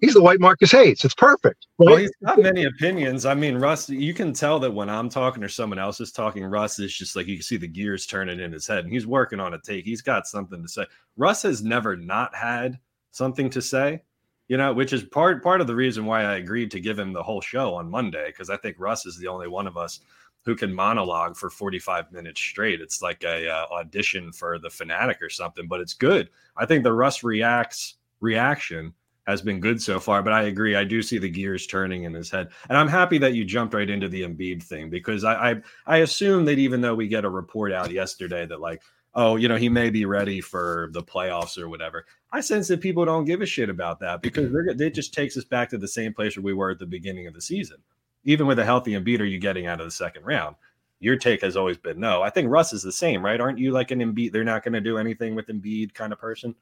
he's 0.01 0.13
the 0.13 0.21
white 0.21 0.39
Marcus 0.39 0.71
Hayes. 0.71 1.03
It's 1.03 1.13
perfect. 1.13 1.67
Well, 1.77 1.97
he's 1.97 2.11
got 2.25 2.39
many 2.39 2.65
opinions. 2.65 3.25
I 3.25 3.33
mean, 3.33 3.57
Russ, 3.57 3.89
you 3.89 4.13
can 4.13 4.33
tell 4.33 4.59
that 4.59 4.73
when 4.73 4.89
I'm 4.89 5.09
talking 5.09 5.43
or 5.43 5.49
someone 5.49 5.79
else 5.79 6.01
is 6.01 6.11
talking, 6.11 6.43
Russ 6.43 6.79
is 6.79 6.93
just 6.93 7.15
like 7.15 7.27
you 7.27 7.37
can 7.37 7.43
see 7.43 7.57
the 7.57 7.67
gears 7.67 8.05
turning 8.05 8.39
in 8.39 8.51
his 8.51 8.67
head, 8.67 8.83
and 8.83 8.91
he's 8.91 9.07
working 9.07 9.39
on 9.39 9.53
a 9.53 9.59
take. 9.59 9.85
He's 9.85 10.01
got 10.01 10.27
something 10.27 10.61
to 10.61 10.67
say. 10.67 10.85
Russ 11.17 11.43
has 11.43 11.63
never 11.63 11.95
not 11.95 12.35
had 12.35 12.79
something 13.11 13.49
to 13.51 13.61
say, 13.61 14.01
you 14.47 14.57
know, 14.57 14.73
which 14.73 14.93
is 14.93 15.03
part 15.03 15.43
part 15.43 15.61
of 15.61 15.67
the 15.67 15.75
reason 15.75 16.05
why 16.05 16.23
I 16.23 16.35
agreed 16.35 16.71
to 16.71 16.79
give 16.79 16.99
him 16.99 17.13
the 17.13 17.23
whole 17.23 17.41
show 17.41 17.73
on 17.75 17.89
Monday 17.89 18.27
because 18.27 18.49
I 18.49 18.57
think 18.57 18.77
Russ 18.79 19.05
is 19.05 19.17
the 19.17 19.27
only 19.27 19.47
one 19.47 19.67
of 19.67 19.77
us 19.77 20.01
who 20.43 20.55
can 20.55 20.73
monologue 20.73 21.35
for 21.35 21.49
45 21.49 22.11
minutes 22.11 22.41
straight. 22.41 22.81
It's 22.81 23.01
like 23.01 23.23
a 23.23 23.49
uh, 23.49 23.65
audition 23.71 24.31
for 24.31 24.57
the 24.57 24.69
fanatic 24.69 25.21
or 25.21 25.29
something, 25.29 25.67
but 25.67 25.79
it's 25.79 25.93
good. 25.93 26.29
I 26.57 26.65
think 26.65 26.83
the 26.83 26.93
Russ 26.93 27.23
reacts 27.23 27.95
reaction 28.21 28.93
has 29.27 29.41
been 29.41 29.59
good 29.59 29.81
so 29.81 29.99
far. 29.99 30.23
But 30.23 30.33
I 30.33 30.43
agree, 30.43 30.75
I 30.75 30.83
do 30.83 31.01
see 31.01 31.17
the 31.17 31.29
gears 31.29 31.67
turning 31.67 32.03
in 32.03 32.13
his 32.13 32.31
head, 32.31 32.49
and 32.69 32.77
I'm 32.77 32.87
happy 32.87 33.17
that 33.19 33.33
you 33.33 33.45
jumped 33.45 33.73
right 33.73 33.89
into 33.89 34.09
the 34.09 34.23
Embiid 34.23 34.63
thing 34.63 34.89
because 34.89 35.23
I 35.23 35.51
I, 35.51 35.61
I 35.85 35.97
assume 35.97 36.45
that 36.45 36.59
even 36.59 36.81
though 36.81 36.95
we 36.95 37.07
get 37.07 37.25
a 37.25 37.29
report 37.29 37.71
out 37.71 37.91
yesterday 37.91 38.45
that 38.45 38.61
like 38.61 38.81
oh 39.13 39.35
you 39.35 39.47
know 39.47 39.57
he 39.57 39.69
may 39.69 39.89
be 39.89 40.05
ready 40.05 40.41
for 40.41 40.89
the 40.93 41.03
playoffs 41.03 41.57
or 41.57 41.69
whatever, 41.69 42.05
I 42.31 42.41
sense 42.41 42.67
that 42.69 42.81
people 42.81 43.05
don't 43.05 43.25
give 43.25 43.41
a 43.41 43.45
shit 43.45 43.69
about 43.69 43.99
that 43.99 44.21
because 44.21 44.51
it 44.53 44.93
just 44.93 45.13
takes 45.13 45.37
us 45.37 45.45
back 45.45 45.69
to 45.69 45.77
the 45.77 45.87
same 45.87 46.13
place 46.13 46.35
where 46.35 46.43
we 46.43 46.53
were 46.53 46.71
at 46.71 46.79
the 46.79 46.85
beginning 46.85 47.27
of 47.27 47.33
the 47.33 47.41
season. 47.41 47.77
Even 48.23 48.47
with 48.47 48.59
a 48.59 48.65
healthy 48.65 48.91
Embiid, 48.91 49.19
are 49.19 49.25
you 49.25 49.39
getting 49.39 49.67
out 49.67 49.79
of 49.79 49.87
the 49.87 49.91
second 49.91 50.23
round? 50.25 50.55
Your 50.99 51.15
take 51.15 51.41
has 51.41 51.57
always 51.57 51.77
been 51.77 51.99
no. 51.99 52.21
I 52.21 52.29
think 52.29 52.49
Russ 52.49 52.73
is 52.73 52.83
the 52.83 52.91
same, 52.91 53.25
right? 53.25 53.41
Aren't 53.41 53.57
you 53.57 53.71
like 53.71 53.89
an 53.91 53.99
Embiid? 53.99 54.31
They're 54.31 54.43
not 54.43 54.63
going 54.63 54.73
to 54.73 54.81
do 54.81 54.97
anything 54.97 55.33
with 55.33 55.47
Embiid 55.47 55.93
kind 55.93 56.13
of 56.13 56.19
person. 56.19 56.55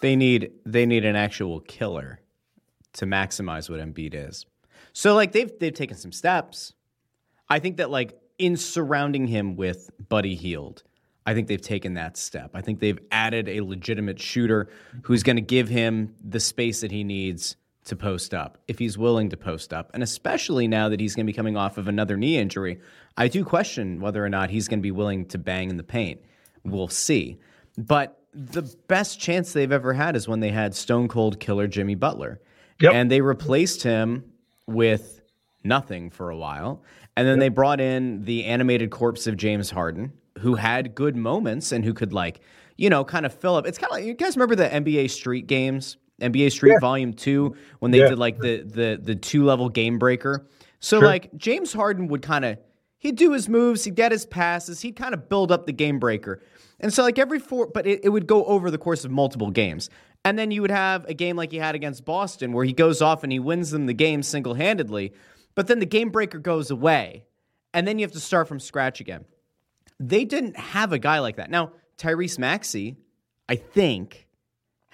They 0.00 0.16
need 0.16 0.50
they 0.66 0.84
need 0.84 1.04
an 1.04 1.16
actual 1.16 1.60
killer 1.60 2.20
to 2.94 3.06
maximize 3.06 3.70
what 3.70 3.80
Embiid 3.80 4.14
is. 4.14 4.46
So 4.92 5.14
like 5.14 5.32
they've 5.32 5.52
they've 5.60 5.74
taken 5.74 5.96
some 5.96 6.12
steps. 6.12 6.74
I 7.48 7.60
think 7.60 7.76
that 7.76 7.90
like 7.90 8.18
in 8.38 8.56
surrounding 8.56 9.28
him 9.28 9.56
with 9.56 9.90
Buddy 10.08 10.34
Hield, 10.34 10.82
I 11.26 11.34
think 11.34 11.48
they've 11.48 11.60
taken 11.60 11.94
that 11.94 12.16
step. 12.16 12.50
I 12.54 12.60
think 12.60 12.80
they've 12.80 12.98
added 13.10 13.48
a 13.48 13.60
legitimate 13.60 14.20
shooter 14.20 14.68
who's 15.02 15.22
going 15.22 15.36
to 15.36 15.42
give 15.42 15.68
him 15.68 16.14
the 16.22 16.40
space 16.40 16.80
that 16.80 16.90
he 16.90 17.04
needs 17.04 17.56
to 17.84 17.96
post 17.96 18.32
up 18.32 18.58
if 18.66 18.78
he's 18.78 18.96
willing 18.96 19.30
to 19.30 19.36
post 19.36 19.72
up. 19.72 19.90
And 19.94 20.02
especially 20.02 20.66
now 20.66 20.88
that 20.88 21.00
he's 21.00 21.14
going 21.14 21.26
to 21.26 21.30
be 21.30 21.36
coming 21.36 21.56
off 21.56 21.78
of 21.78 21.88
another 21.88 22.16
knee 22.16 22.38
injury, 22.38 22.80
I 23.16 23.28
do 23.28 23.44
question 23.44 24.00
whether 24.00 24.24
or 24.24 24.28
not 24.28 24.50
he's 24.50 24.68
going 24.68 24.80
to 24.80 24.82
be 24.82 24.90
willing 24.90 25.26
to 25.26 25.38
bang 25.38 25.70
in 25.70 25.76
the 25.76 25.84
paint. 25.84 26.20
We'll 26.64 26.88
see. 26.88 27.38
But 27.76 28.20
the 28.32 28.62
best 28.88 29.20
chance 29.20 29.52
they've 29.52 29.70
ever 29.70 29.92
had 29.92 30.16
is 30.16 30.26
when 30.26 30.40
they 30.40 30.50
had 30.50 30.74
Stone 30.74 31.08
Cold 31.08 31.38
Killer 31.40 31.66
Jimmy 31.66 31.94
Butler. 31.94 32.40
Yep. 32.80 32.92
And 32.92 33.10
they 33.10 33.20
replaced 33.20 33.82
him 33.82 34.24
with 34.66 35.20
nothing 35.62 36.10
for 36.10 36.30
a 36.30 36.36
while. 36.36 36.82
And 37.16 37.26
then 37.26 37.36
yep. 37.36 37.40
they 37.40 37.48
brought 37.48 37.80
in 37.80 38.24
the 38.24 38.44
animated 38.46 38.90
corpse 38.90 39.26
of 39.26 39.36
James 39.36 39.70
Harden, 39.70 40.12
who 40.38 40.56
had 40.56 40.94
good 40.94 41.16
moments 41.16 41.70
and 41.70 41.84
who 41.84 41.94
could, 41.94 42.12
like, 42.12 42.40
you 42.76 42.90
know, 42.90 43.04
kind 43.04 43.24
of 43.24 43.32
fill 43.32 43.54
up. 43.54 43.66
It's 43.66 43.78
kind 43.78 43.90
of 43.90 43.98
like 43.98 44.04
you 44.04 44.14
guys 44.14 44.36
remember 44.36 44.56
the 44.56 44.68
NBA 44.68 45.10
Street 45.10 45.46
games, 45.46 45.96
NBA 46.32 46.52
Street 46.52 46.72
yeah. 46.72 46.78
Volume 46.80 47.12
Two, 47.12 47.56
when 47.78 47.90
they 47.90 47.98
yeah. 47.98 48.08
did 48.08 48.18
like 48.18 48.38
the 48.38 48.62
the 48.62 48.98
the 49.00 49.14
two 49.14 49.44
level 49.44 49.68
game 49.68 49.98
breaker. 49.98 50.46
So 50.80 51.00
sure. 51.00 51.08
like 51.08 51.34
James 51.36 51.72
Harden 51.72 52.08
would 52.08 52.22
kind 52.22 52.44
of 52.44 52.58
he'd 52.98 53.16
do 53.16 53.32
his 53.32 53.48
moves, 53.48 53.84
he'd 53.84 53.94
get 53.94 54.12
his 54.12 54.26
passes, 54.26 54.80
he'd 54.80 54.96
kind 54.96 55.14
of 55.14 55.28
build 55.28 55.52
up 55.52 55.66
the 55.66 55.72
game 55.72 55.98
breaker. 55.98 56.40
And 56.80 56.92
so, 56.92 57.02
like 57.02 57.18
every 57.18 57.38
four, 57.38 57.66
but 57.68 57.86
it, 57.86 58.00
it 58.02 58.08
would 58.08 58.26
go 58.26 58.44
over 58.46 58.70
the 58.70 58.78
course 58.78 59.04
of 59.04 59.10
multiple 59.10 59.50
games. 59.50 59.88
And 60.24 60.38
then 60.38 60.50
you 60.50 60.62
would 60.62 60.70
have 60.70 61.04
a 61.04 61.14
game 61.14 61.36
like 61.36 61.52
he 61.52 61.58
had 61.58 61.74
against 61.74 62.04
Boston 62.04 62.52
where 62.52 62.64
he 62.64 62.72
goes 62.72 63.02
off 63.02 63.22
and 63.22 63.30
he 63.30 63.38
wins 63.38 63.70
them 63.70 63.86
the 63.86 63.92
game 63.92 64.22
single 64.22 64.54
handedly. 64.54 65.12
But 65.54 65.66
then 65.66 65.78
the 65.78 65.86
game 65.86 66.10
breaker 66.10 66.38
goes 66.38 66.70
away. 66.70 67.24
And 67.74 67.86
then 67.86 67.98
you 67.98 68.04
have 68.04 68.12
to 68.12 68.20
start 68.20 68.48
from 68.48 68.58
scratch 68.58 69.00
again. 69.00 69.24
They 70.00 70.24
didn't 70.24 70.56
have 70.56 70.92
a 70.92 70.98
guy 70.98 71.18
like 71.18 71.36
that. 71.36 71.50
Now, 71.50 71.72
Tyrese 71.98 72.38
Maxey, 72.38 72.96
I 73.48 73.56
think, 73.56 74.23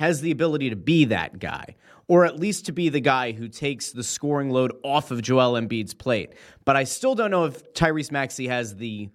has 0.00 0.23
the 0.23 0.30
ability 0.30 0.71
to 0.71 0.76
be 0.76 1.04
that 1.04 1.38
guy, 1.38 1.76
or 2.09 2.25
at 2.25 2.40
least 2.40 2.64
to 2.64 2.73
be 2.73 2.88
the 2.88 3.00
guy 3.00 3.33
who 3.33 3.47
takes 3.49 3.92
the 3.92 4.02
scoring 4.02 4.49
load 4.49 4.73
off 4.83 5.11
of 5.11 5.21
Joel 5.21 5.61
Embiid's 5.61 5.92
plate. 5.92 6.33
But 6.64 6.75
I 6.75 6.85
still 6.85 7.14
don't 7.14 7.30
know 7.30 7.45
if 7.45 7.75
Tyrese 7.75 8.11
Maxey 8.11 8.49
has 8.49 8.75
the 8.76 9.11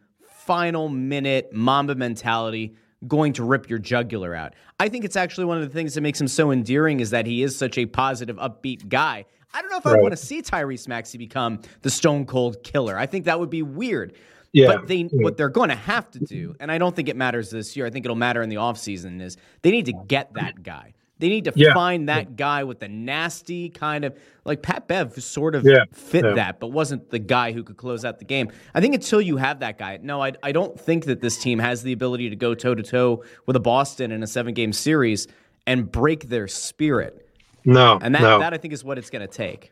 final 0.45 0.87
minute 0.87 1.51
Mamba 1.51 1.95
mentality 1.95 2.75
going 3.07 3.33
to 3.33 3.43
rip 3.43 3.67
your 3.67 3.79
jugular 3.79 4.35
out. 4.35 4.53
I 4.79 4.87
think 4.87 5.05
it's 5.05 5.15
actually 5.15 5.45
one 5.45 5.57
of 5.57 5.63
the 5.63 5.73
things 5.73 5.95
that 5.95 6.01
makes 6.01 6.21
him 6.21 6.27
so 6.27 6.51
endearing 6.51 6.99
is 6.99 7.09
that 7.09 7.25
he 7.25 7.41
is 7.41 7.57
such 7.57 7.79
a 7.79 7.87
positive, 7.87 8.37
upbeat 8.37 8.87
guy. 8.87 9.25
I 9.55 9.61
don't 9.61 9.71
know 9.71 9.77
if 9.77 9.85
right. 9.85 9.97
I 9.97 10.01
want 10.03 10.11
to 10.11 10.17
see 10.17 10.43
Tyrese 10.43 10.87
Maxey 10.87 11.17
become 11.17 11.61
the 11.81 11.89
stone 11.89 12.27
cold 12.27 12.61
killer. 12.61 12.95
I 12.95 13.07
think 13.07 13.25
that 13.25 13.39
would 13.39 13.49
be 13.49 13.63
weird. 13.63 14.13
Yeah. 14.55 14.67
But 14.67 14.87
they 14.87 14.95
yeah. 14.95 15.09
what 15.11 15.35
they're 15.35 15.49
going 15.49 15.67
to 15.67 15.75
have 15.75 16.09
to 16.11 16.19
do, 16.19 16.55
and 16.61 16.71
I 16.71 16.77
don't 16.77 16.95
think 16.95 17.09
it 17.09 17.17
matters 17.17 17.49
this 17.49 17.75
year. 17.75 17.85
I 17.85 17.89
think 17.89 18.05
it'll 18.05 18.15
matter 18.15 18.41
in 18.41 18.47
the 18.47 18.55
offseason 18.55 19.21
is 19.21 19.35
they 19.63 19.71
need 19.71 19.85
to 19.87 19.93
get 20.07 20.33
that 20.35 20.63
guy. 20.63 20.93
They 21.19 21.27
need 21.27 21.43
to 21.45 21.53
yeah. 21.55 21.73
find 21.73 22.07
that 22.07 22.37
guy 22.37 22.63
with 22.63 22.79
the 22.79 22.87
nasty 22.87 23.69
kind 23.69 24.05
of 24.05 24.17
like 24.45 24.61
Pat 24.61 24.87
Bev 24.87 25.13
who 25.13 25.19
sort 25.19 25.55
of 25.55 25.65
yeah. 25.65 25.83
fit 25.91 26.23
that, 26.23 26.61
but 26.61 26.67
wasn't 26.67 27.09
the 27.09 27.19
guy 27.19 27.51
who 27.51 27.63
could 27.63 27.75
close 27.75 28.05
out 28.05 28.19
the 28.19 28.25
game. 28.25 28.49
I 28.73 28.79
think 28.79 28.95
until 28.95 29.21
you 29.21 29.35
have 29.37 29.59
that 29.59 29.77
guy, 29.77 29.99
no, 30.01 30.23
I, 30.23 30.33
I 30.41 30.53
don't 30.53 30.79
think 30.79 31.05
that 31.05 31.19
this 31.19 31.37
team 31.37 31.59
has 31.59 31.83
the 31.83 31.91
ability 31.91 32.29
to 32.29 32.35
go 32.37 32.53
toe 32.55 32.75
to 32.75 32.83
toe 32.83 33.23
with 33.45 33.57
a 33.57 33.61
Boston 33.61 34.11
in 34.13 34.23
a 34.23 34.27
seven 34.27 34.53
game 34.53 34.71
series 34.71 35.27
and 35.67 35.91
break 35.91 36.29
their 36.29 36.47
spirit. 36.47 37.27
No, 37.65 37.99
and 38.01 38.15
that 38.15 38.21
no. 38.21 38.39
that 38.39 38.53
I 38.53 38.57
think 38.57 38.73
is 38.73 38.83
what 38.83 38.97
it's 38.97 39.09
going 39.09 39.25
to 39.25 39.33
take. 39.33 39.71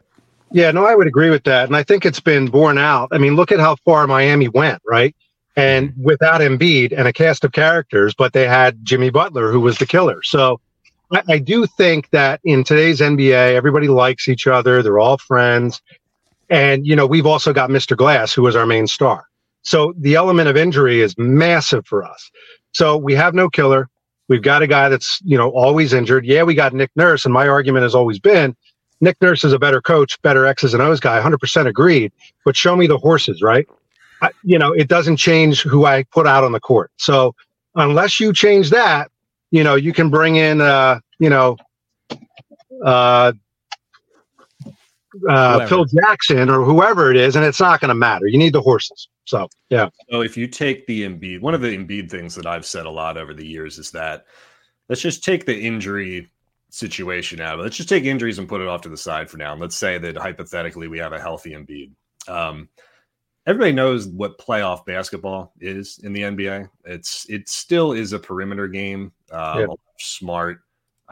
Yeah, 0.54 0.70
no, 0.70 0.86
I 0.86 0.94
would 0.94 1.08
agree 1.08 1.32
with 1.32 1.44
that, 1.46 1.66
and 1.66 1.76
I 1.76 1.82
think 1.82 2.06
it's 2.06 2.20
been 2.20 2.46
borne 2.46 2.78
out. 2.78 3.10
I 3.12 3.18
mean, 3.18 3.36
look 3.36 3.52
at 3.52 3.60
how 3.60 3.76
far 3.84 4.06
Miami 4.06 4.48
went, 4.48 4.82
right? 4.86 5.16
And 5.56 5.90
mm-hmm. 5.90 6.04
without 6.04 6.42
Embiid 6.42 6.94
and 6.96 7.08
a 7.08 7.14
cast 7.14 7.44
of 7.44 7.52
characters, 7.52 8.14
but 8.14 8.34
they 8.34 8.48
had 8.48 8.86
Jimmy 8.86 9.10
Butler, 9.10 9.52
who 9.52 9.60
was 9.60 9.80
the 9.80 9.88
killer. 9.88 10.22
So 10.22 10.62
I, 11.12 11.24
I 11.28 11.40
do 11.40 11.66
think 11.66 12.12
that 12.12 12.40
in 12.44 12.64
today's 12.64 13.00
NBA, 13.00 13.56
everybody 13.56 13.88
likes 13.88 14.28
each 14.28 14.46
other. 14.46 14.84
They're 14.84 15.00
all 15.00 15.18
friends. 15.18 15.82
And, 16.50 16.86
you 16.86 16.96
know, 16.96 17.08
we've 17.08 17.26
also 17.26 17.52
got 17.52 17.72
Mr. 17.72 17.98
Glass, 17.98 18.32
who 18.32 18.44
was 18.44 18.56
our 18.56 18.68
main 18.68 18.86
star. 18.86 19.26
So 19.64 19.94
the 19.98 20.14
element 20.14 20.50
of 20.50 20.58
injury 20.58 21.02
is 21.02 21.18
massive 21.18 21.88
for 21.88 22.04
us. 22.04 22.30
So 22.74 22.96
we 22.96 23.16
have 23.16 23.34
no 23.34 23.50
killer. 23.50 23.90
We've 24.28 24.42
got 24.42 24.62
a 24.62 24.68
guy 24.68 24.90
that's, 24.90 25.20
you 25.24 25.38
know, 25.38 25.50
always 25.50 25.94
injured. 25.94 26.26
Yeah, 26.26 26.44
we 26.44 26.54
got 26.54 26.74
Nick 26.74 26.92
Nurse. 26.96 27.26
And 27.26 27.34
my 27.34 27.48
argument 27.48 27.84
has 27.84 27.96
always 27.96 28.20
been 28.20 28.56
Nick 29.04 29.22
Nurse 29.22 29.44
is 29.44 29.52
a 29.52 29.60
better 29.60 29.82
coach, 29.82 30.20
better 30.22 30.46
X's 30.46 30.74
and 30.74 30.82
O's 30.82 31.02
guy, 31.02 31.20
100% 31.22 31.66
agreed. 31.68 32.14
But 32.46 32.56
show 32.56 32.76
me 32.76 32.88
the 32.88 32.98
horses, 32.98 33.42
right? 33.42 33.68
I, 34.22 34.32
you 34.44 34.58
know, 34.58 34.72
it 34.72 34.88
doesn't 34.88 35.18
change 35.18 35.62
who 35.62 35.86
I 35.86 36.04
put 36.04 36.26
out 36.26 36.46
on 36.46 36.54
the 36.54 36.62
court. 36.62 36.90
So 36.98 37.36
unless 37.76 38.22
you 38.22 38.32
change 38.32 38.70
that, 38.70 39.12
you 39.52 39.62
know, 39.62 39.76
you 39.76 39.92
can 39.92 40.10
bring 40.10 40.38
in, 40.38 40.62
uh, 40.62 41.02
you 41.20 41.30
know, 41.30 41.58
uh, 42.86 43.34
uh, 45.30 45.68
Phil 45.68 45.86
Jackson 45.86 46.50
or 46.50 46.64
whoever 46.64 47.12
it 47.12 47.18
is, 47.18 47.36
and 47.36 47.44
it's 47.44 47.60
not 47.60 47.82
going 47.82 47.90
to 47.90 47.96
matter. 47.96 48.26
You 48.26 48.40
need 48.40 48.54
the 48.54 48.62
horses. 48.62 49.10
So, 49.26 49.50
yeah. 49.70 49.90
So, 50.10 50.22
if 50.22 50.38
you 50.38 50.48
take 50.48 50.88
the 50.88 51.04
Embiid, 51.04 51.42
one 51.42 51.54
of 51.54 51.62
the 51.62 51.78
Embiid 51.78 52.10
things 52.10 52.36
that 52.36 52.46
I've 52.46 52.66
said 52.66 52.86
a 52.86 52.90
lot 52.90 53.18
over 53.18 53.34
the 53.34 53.46
years 53.46 53.78
is 53.78 53.92
that 53.92 54.26
let's 54.90 55.02
just 55.02 55.24
take 55.24 55.46
the 55.46 55.58
injury 55.58 56.30
situation 56.74 57.40
out 57.40 57.54
of 57.54 57.60
it. 57.60 57.64
Let's 57.64 57.78
just 57.78 57.90
take 57.90 58.04
injuries 58.04 58.40
and 58.40 58.50
put 58.50 58.60
it 58.60 58.68
off 58.68 58.82
to 58.82 58.90
the 58.90 58.98
side 58.98 59.30
for 59.30 59.38
now. 59.38 59.52
And 59.52 59.62
let's 59.62 59.76
say 59.76 60.00
that 60.00 60.18
hypothetically 60.18 60.88
we 60.88 60.98
have 60.98 61.14
a 61.14 61.22
healthy 61.22 61.52
Embiid. 61.52 61.92
Um, 62.28 62.68
everybody 63.46 63.72
knows 63.72 64.08
what 64.08 64.40
playoff 64.40 64.84
basketball 64.84 65.54
is 65.60 66.00
in 66.04 66.14
the 66.14 66.22
NBA. 66.22 66.68
It's 66.86 67.30
it 67.30 67.48
still 67.48 67.94
is 67.94 68.12
a 68.12 68.20
perimeter 68.20 68.68
game. 68.68 69.12
Um, 69.32 69.60
yeah. 69.60 69.66
Smart 70.00 70.62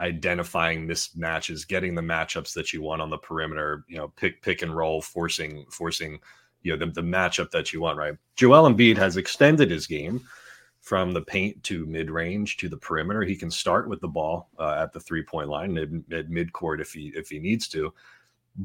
identifying 0.00 0.88
mismatches, 0.88 1.66
getting 1.66 1.94
the 1.94 2.02
matchups 2.02 2.54
that 2.54 2.72
you 2.72 2.82
want 2.82 3.00
on 3.00 3.10
the 3.10 3.18
perimeter. 3.18 3.84
You 3.86 3.98
know, 3.98 4.08
pick 4.16 4.42
pick 4.42 4.62
and 4.62 4.74
roll, 4.74 5.00
forcing 5.00 5.64
forcing 5.70 6.18
you 6.62 6.76
know 6.76 6.86
the, 6.86 6.92
the 6.92 7.06
matchup 7.06 7.52
that 7.52 7.72
you 7.72 7.80
want. 7.80 7.98
Right. 7.98 8.16
Joel 8.34 8.68
Embiid 8.68 8.96
has 8.96 9.16
extended 9.16 9.70
his 9.70 9.86
game 9.86 10.22
from 10.82 11.12
the 11.12 11.22
paint 11.22 11.62
to 11.62 11.86
mid 11.86 12.10
range 12.10 12.56
to 12.58 12.68
the 12.68 12.76
perimeter. 12.76 13.22
He 13.22 13.36
can 13.36 13.50
start 13.50 13.88
with 13.88 14.00
the 14.00 14.08
ball 14.08 14.50
uh, 14.58 14.76
at 14.82 14.92
the 14.92 15.00
three 15.00 15.22
point 15.22 15.48
line 15.48 16.04
at 16.12 16.28
mid 16.28 16.52
court 16.52 16.80
if 16.80 16.92
he 16.92 17.12
if 17.14 17.28
he 17.28 17.38
needs 17.38 17.68
to. 17.68 17.94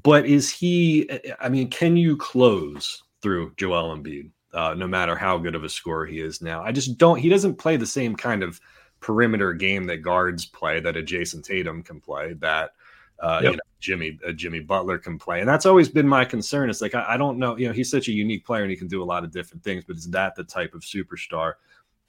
But 0.04 0.26
is 0.26 0.52
he? 0.52 1.10
I 1.40 1.48
mean, 1.48 1.70
can 1.70 1.96
you 1.96 2.18
close 2.18 3.04
through 3.22 3.54
Joel 3.56 3.96
Embiid? 3.96 4.32
Uh, 4.54 4.74
no 4.74 4.88
matter 4.88 5.16
how 5.16 5.38
good 5.38 5.54
of 5.56 5.64
a 5.64 5.70
scorer 5.70 6.06
he 6.06 6.20
is 6.20 6.42
now, 6.42 6.64
I 6.64 6.72
just 6.72 6.98
don't. 6.98 7.20
He 7.20 7.30
doesn't 7.30 7.56
play 7.56 7.78
the 7.78 7.86
same 7.86 8.16
kind 8.16 8.42
of 8.42 8.60
perimeter 9.00 9.54
game 9.54 9.84
that 9.86 9.98
guards 9.98 10.46
play, 10.46 10.80
that 10.80 10.98
a 10.98 11.04
Jayson 11.04 11.44
Tatum 11.44 11.84
can 11.84 12.02
play, 12.02 12.34
that 12.34 12.72
uh, 13.20 13.40
yep. 13.44 13.52
you 13.52 13.58
know, 13.58 13.64
Jimmy 13.80 14.20
uh, 14.28 14.32
Jimmy 14.32 14.60
Butler 14.60 14.98
can 14.98 15.20
play, 15.20 15.40
and 15.40 15.48
that's 15.48 15.68
always 15.68 15.90
been 15.90 16.08
my 16.08 16.26
concern. 16.26 16.70
It's 16.70 16.82
like 16.82 16.96
I, 16.96 17.06
I, 17.10 17.18
don't 17.18 17.38
know, 17.38 17.58
you 17.58 17.68
know, 17.68 17.74
he's 17.74 17.92
such 17.92 18.08
a 18.08 18.12
unique 18.12 18.46
player 18.46 18.64
and 18.64 18.72
he 18.72 18.78
can 18.78 18.88
do 18.88 19.04
a 19.04 19.06
lot 19.06 19.24
of 19.24 19.32
different 19.32 19.64
things, 19.64 19.84
but 19.86 19.98
is 19.98 20.10
that 20.10 20.36
the 20.36 20.44
type 20.44 20.74
of 20.74 20.82
superstar 20.82 21.54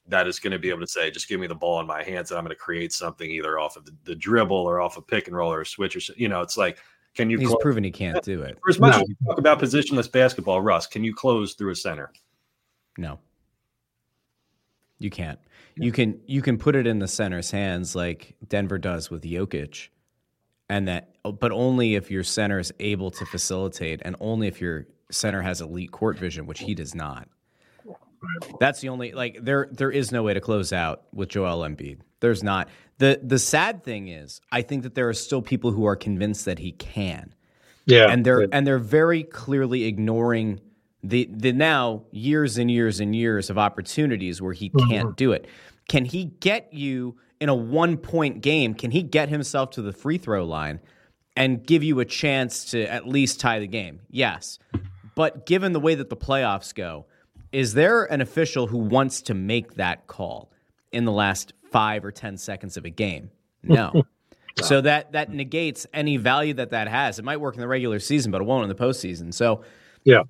that 0.09 0.27
is 0.27 0.39
going 0.39 0.53
to 0.53 0.59
be 0.59 0.71
able 0.71 0.81
to 0.81 0.87
say, 0.87 1.11
just 1.11 1.29
give 1.29 1.39
me 1.39 1.47
the 1.47 1.55
ball 1.55 1.81
in 1.81 1.87
my 1.87 2.03
hands 2.03 2.31
and 2.31 2.39
I'm 2.39 2.45
going 2.45 2.55
to 2.55 2.61
create 2.61 2.93
something 2.93 3.31
either 3.31 3.59
off 3.59 3.77
of 3.77 3.85
the, 3.85 3.95
the 4.05 4.15
dribble 4.15 4.57
or 4.57 4.81
off 4.81 4.97
a 4.97 5.03
pick 5.03 5.29
and 5.29 5.37
roll 5.37 5.53
or 5.53 5.61
a 5.61 5.67
switch 5.67 5.97
or 5.97 6.15
you 6.17 6.29
know, 6.29 6.41
it's 6.41 6.57
like, 6.57 6.79
can 7.15 7.31
you? 7.31 7.39
He's 7.39 7.49
close? 7.49 7.63
proven 7.63 7.85
he 7.85 7.91
can't 7.91 8.23
do 8.23 8.43
it. 8.43 8.59
Much 8.65 8.79
no. 8.79 8.89
as 8.89 9.09
you 9.09 9.17
talk 9.27 9.39
about 9.39 9.61
positionless 9.61 10.11
basketball, 10.11 10.61
Russ, 10.61 10.87
can 10.87 11.03
you 11.03 11.15
close 11.15 11.55
through 11.55 11.73
a 11.73 11.77
center? 11.77 12.13
No, 12.97 13.19
you 14.99 15.11
can't. 15.11 15.39
You 15.77 15.93
can 15.93 16.21
you 16.27 16.43
can 16.43 16.59
put 16.59 16.75
it 16.77 16.87
in 16.87 16.99
the 16.99 17.09
center's 17.09 17.51
hands 17.51 17.95
like 17.95 18.35
Denver 18.49 18.79
does 18.79 19.11
with 19.11 19.23
Jokic, 19.23 19.89
and 20.69 20.87
that, 20.89 21.17
oh, 21.25 21.33
but 21.33 21.53
only 21.53 21.95
if 21.95 22.11
your 22.11 22.25
center 22.25 22.59
is 22.59 22.73
able 22.81 23.11
to 23.13 23.25
facilitate, 23.27 24.03
and 24.05 24.17
only 24.21 24.49
if 24.49 24.61
your 24.61 24.87
center 25.11 25.41
has 25.41 25.61
elite 25.61 25.93
court 25.93 26.19
vision, 26.19 26.47
which 26.47 26.61
he 26.61 26.75
does 26.75 26.95
not. 26.95 27.29
That's 28.61 28.81
the 28.81 28.89
only 28.89 29.13
like 29.13 29.39
there 29.43 29.69
there 29.71 29.91
is 29.91 30.13
no 30.13 30.23
way 30.23 30.35
to 30.35 30.41
close 30.41 30.73
out 30.73 31.03
with 31.13 31.29
Joel 31.29 31.61
Embiid. 31.61 32.01
There's 32.21 32.43
not. 32.43 32.69
The 32.99 33.21
the 33.23 33.39
sad 33.39 33.85
thing 33.85 34.09
is 34.09 34.41
I 34.51 34.63
think 34.63 34.83
that 34.83 34.95
there 34.95 35.09
are 35.09 35.15
still 35.15 35.43
people 35.43 35.71
who 35.71 35.85
are 35.85 35.97
convinced 35.97 36.45
that 36.47 36.59
he 36.59 36.73
can. 36.73 37.35
Yeah. 37.87 38.11
And 38.11 38.25
they're 38.25 38.43
yeah. 38.43 38.49
and 38.53 38.67
they're 38.67 38.79
very 38.79 39.23
clearly 39.23 39.85
ignoring 39.85 40.61
the 41.03 41.29
the 41.33 41.53
now 41.53 42.05
years 42.11 42.59
and 42.59 42.71
years 42.71 43.01
and 43.01 43.15
years 43.15 43.51
of 43.51 43.59
opportunities 43.59 44.43
where 44.43 44.53
he 44.53 44.71
mm-hmm. 44.71 44.91
can't 44.91 45.17
do 45.17 45.33
it. 45.33 45.47
Can 45.89 46.05
he 46.05 46.27
get 46.27 46.73
you 46.73 47.17
in 47.41 47.49
a 47.49 47.55
one 47.55 47.97
point 47.97 48.41
game? 48.41 48.75
Can 48.75 48.91
he 48.91 49.03
get 49.03 49.29
himself 49.29 49.71
to 49.71 49.83
the 49.83 49.93
free 49.93 50.19
throw 50.19 50.45
line 50.45 50.81
and 51.37 51.65
give 51.65 51.83
you 51.83 52.01
a 52.01 52.05
chance 52.05 52.65
to 52.73 52.85
at 52.85 53.07
least 53.07 53.41
tie 53.41 53.59
the 53.59 53.67
game? 53.67 54.01
Yes. 54.11 54.59
But 55.15 55.47
given 55.47 55.73
the 55.73 55.81
way 55.81 55.95
that 55.95 56.11
the 56.11 56.17
playoffs 56.17 56.75
go, 56.75 57.07
is 57.53 57.75
there 57.75 58.05
an 58.05 58.21
official 58.21 58.67
who 58.67 58.79
wants 58.79 59.23
to 59.23 59.35
make 59.35 59.75
that 59.75 60.07
call 60.07 60.51
in 60.93 61.05
the 61.05 61.13
last 61.13 61.53
five 61.71 62.05
or 62.05 62.11
10 62.11 62.37
seconds 62.37 62.77
of 62.77 62.85
a 62.85 62.91
game? 62.91 63.31
No. 63.65 64.05
so 64.63 64.81
that, 64.81 65.13
that 65.13 65.31
negates 65.31 65.87
any 65.93 66.17
value 66.17 66.55
that 66.55 66.71
that 66.71 66.87
has. 66.89 67.19
It 67.19 67.25
might 67.25 67.39
work 67.39 67.55
in 67.55 67.61
the 67.61 67.69
regular 67.69 67.99
season, 67.99 68.31
but 68.31 68.41
it 68.41 68.45
won't 68.45 68.63
in 68.63 68.69
the 68.69 68.75
postseason. 68.75 69.35
So, 69.35 69.63
yeah, 70.05 70.23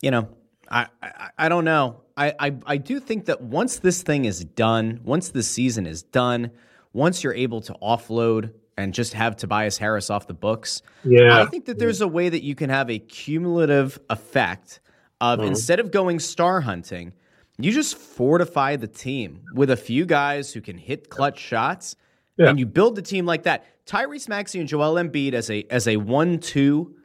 you 0.00 0.10
know, 0.10 0.28
I, 0.70 0.86
I, 1.02 1.30
I 1.38 1.48
don't 1.48 1.64
know. 1.64 2.00
I, 2.16 2.34
I, 2.38 2.56
I 2.66 2.76
do 2.76 3.00
think 3.00 3.26
that 3.26 3.40
once 3.40 3.78
this 3.78 4.02
thing 4.02 4.24
is 4.24 4.44
done, 4.44 5.00
once 5.04 5.28
the 5.30 5.42
season 5.42 5.86
is 5.86 6.02
done, 6.02 6.50
once 6.92 7.22
you're 7.24 7.34
able 7.34 7.60
to 7.62 7.74
offload 7.82 8.52
and 8.76 8.92
just 8.92 9.14
have 9.14 9.36
Tobias 9.36 9.78
Harris 9.78 10.10
off 10.10 10.26
the 10.26 10.34
books, 10.34 10.82
yeah. 11.04 11.40
I 11.40 11.46
think 11.46 11.66
that 11.66 11.78
there's 11.78 12.00
a 12.00 12.08
way 12.08 12.28
that 12.28 12.42
you 12.42 12.54
can 12.54 12.70
have 12.70 12.90
a 12.90 12.98
cumulative 12.98 13.98
effect 14.10 14.80
of 15.24 15.38
mm-hmm. 15.38 15.48
instead 15.48 15.80
of 15.80 15.90
going 15.90 16.18
star 16.18 16.60
hunting, 16.60 17.12
you 17.58 17.72
just 17.72 17.96
fortify 17.96 18.76
the 18.76 18.86
team 18.86 19.40
with 19.54 19.70
a 19.70 19.76
few 19.76 20.04
guys 20.04 20.52
who 20.52 20.60
can 20.60 20.76
hit 20.76 21.08
clutch 21.08 21.38
shots, 21.38 21.96
yeah. 22.36 22.48
and 22.48 22.58
you 22.58 22.66
build 22.66 22.96
the 22.96 23.02
team 23.02 23.26
like 23.26 23.44
that. 23.44 23.64
Tyrese 23.86 24.28
Maxey 24.28 24.60
and 24.60 24.68
Joel 24.68 24.94
Embiid 24.94 25.32
as 25.32 25.50
a 25.50 25.64
as 25.70 25.88
a 25.88 25.96
one 25.96 26.38
two 26.38 26.96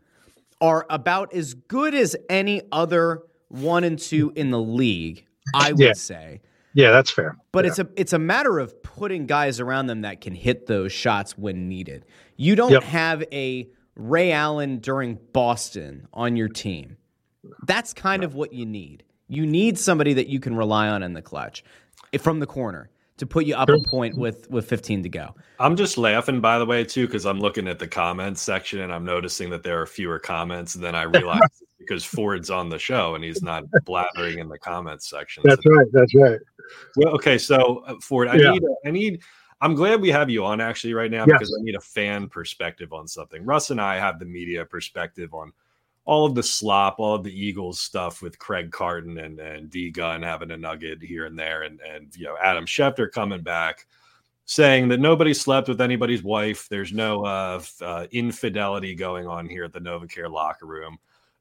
are 0.61 0.85
about 0.89 1.33
as 1.33 1.53
good 1.53 1.93
as 1.93 2.15
any 2.29 2.61
other 2.71 3.23
one 3.47 3.83
and 3.83 3.97
two 3.97 4.31
in 4.35 4.51
the 4.51 4.59
league. 4.59 5.25
I 5.53 5.71
would 5.71 5.79
yeah. 5.79 5.93
say. 5.93 6.41
Yeah, 6.73 6.91
that's 6.91 7.09
fair. 7.09 7.35
But 7.51 7.65
yeah. 7.65 7.69
it's 7.69 7.79
a 7.79 7.89
it's 7.95 8.13
a 8.13 8.19
matter 8.19 8.59
of 8.59 8.83
putting 8.83 9.25
guys 9.27 9.59
around 9.59 9.87
them 9.87 10.01
that 10.01 10.21
can 10.21 10.35
hit 10.35 10.67
those 10.67 10.91
shots 10.91 11.37
when 11.37 11.69
needed. 11.69 12.05
You 12.35 12.55
don't 12.55 12.71
yep. 12.71 12.83
have 12.83 13.23
a 13.31 13.69
Ray 13.95 14.31
Allen 14.31 14.79
during 14.79 15.19
Boston 15.33 16.07
on 16.13 16.35
your 16.35 16.47
team. 16.47 16.97
That's 17.65 17.93
kind 17.93 18.23
of 18.23 18.35
what 18.35 18.53
you 18.53 18.65
need. 18.65 19.03
You 19.27 19.45
need 19.45 19.77
somebody 19.77 20.13
that 20.13 20.27
you 20.27 20.39
can 20.39 20.55
rely 20.55 20.89
on 20.89 21.03
in 21.03 21.13
the 21.13 21.21
clutch 21.21 21.63
from 22.19 22.39
the 22.39 22.47
corner 22.47 22.89
to 23.17 23.25
put 23.25 23.45
you 23.45 23.53
up 23.53 23.69
a 23.69 23.77
point 23.79 24.17
with 24.17 24.49
with 24.49 24.67
15 24.67 25.03
to 25.03 25.09
go. 25.09 25.35
I'm 25.59 25.75
just 25.75 25.97
laughing 25.97 26.39
by 26.39 26.57
the 26.57 26.65
way 26.65 26.83
too 26.83 27.05
because 27.05 27.25
I'm 27.25 27.39
looking 27.39 27.67
at 27.67 27.77
the 27.77 27.87
comments 27.87 28.41
section 28.41 28.79
and 28.79 28.93
I'm 28.93 29.03
noticing 29.03 29.49
that 29.51 29.61
there 29.61 29.79
are 29.81 29.85
fewer 29.85 30.19
comments 30.19 30.73
than 30.73 30.95
I 30.95 31.03
realized 31.03 31.63
because 31.79 32.05
Ford's 32.05 32.49
on 32.49 32.69
the 32.69 32.79
show 32.79 33.15
and 33.15 33.23
he's 33.23 33.43
not 33.43 33.65
blathering 33.85 34.39
in 34.39 34.47
the 34.47 34.57
comments 34.57 35.09
section. 35.09 35.43
That's 35.45 35.61
so, 35.61 35.69
right. 35.69 35.87
That's 35.91 36.15
right. 36.15 36.39
Well, 36.95 37.13
okay, 37.15 37.37
so 37.37 37.83
uh, 37.87 37.95
Ford, 38.01 38.29
I 38.29 38.35
yeah. 38.35 38.51
need 38.51 38.63
I 38.85 38.91
need 38.91 39.21
I'm 39.61 39.75
glad 39.75 39.99
we 39.99 40.09
have 40.11 40.29
you 40.29 40.45
on 40.45 40.61
actually 40.61 40.93
right 40.93 41.11
now 41.11 41.25
yes. 41.27 41.37
because 41.39 41.57
I 41.59 41.63
need 41.63 41.75
a 41.75 41.81
fan 41.81 42.29
perspective 42.29 42.93
on 42.93 43.07
something. 43.07 43.43
Russ 43.43 43.69
and 43.69 43.81
I 43.81 43.97
have 43.97 44.17
the 44.19 44.25
media 44.25 44.63
perspective 44.63 45.33
on 45.33 45.51
all 46.09 46.25
of 46.25 46.33
the 46.33 46.41
slop, 46.41 46.95
all 46.97 47.13
of 47.13 47.23
the 47.23 47.39
Eagles 47.39 47.79
stuff 47.79 48.23
with 48.23 48.39
Craig 48.39 48.71
Carton 48.71 49.19
and 49.19 49.39
and 49.39 49.69
D 49.69 49.91
Gun 49.91 50.23
having 50.23 50.49
a 50.49 50.57
nugget 50.57 51.03
here 51.03 51.27
and 51.27 51.37
there, 51.37 51.61
and 51.61 51.79
and 51.81 52.15
you 52.15 52.25
know 52.25 52.35
Adam 52.41 52.65
Schefter 52.65 53.11
coming 53.11 53.41
back 53.41 53.85
saying 54.45 54.87
that 54.87 54.99
nobody 54.99 55.31
slept 55.31 55.67
with 55.67 55.79
anybody's 55.79 56.23
wife. 56.23 56.67
There's 56.67 56.91
no 56.91 57.23
uh, 57.23 57.61
uh, 57.81 58.07
infidelity 58.11 58.95
going 58.95 59.27
on 59.27 59.47
here 59.47 59.65
at 59.65 59.73
the 59.73 59.79
NovaCare 59.79 60.31
locker 60.31 60.65
room. 60.65 60.97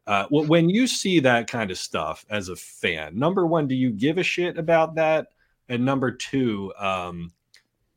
Uh, 0.06 0.26
when 0.30 0.68
you 0.68 0.86
see 0.86 1.18
that 1.20 1.50
kind 1.50 1.70
of 1.70 1.78
stuff 1.78 2.26
as 2.28 2.50
a 2.50 2.56
fan, 2.56 3.18
number 3.18 3.46
one, 3.46 3.66
do 3.66 3.74
you 3.74 3.90
give 3.90 4.18
a 4.18 4.22
shit 4.22 4.58
about 4.58 4.96
that? 4.96 5.28
And 5.70 5.86
number 5.86 6.10
two, 6.10 6.74
um, 6.78 7.32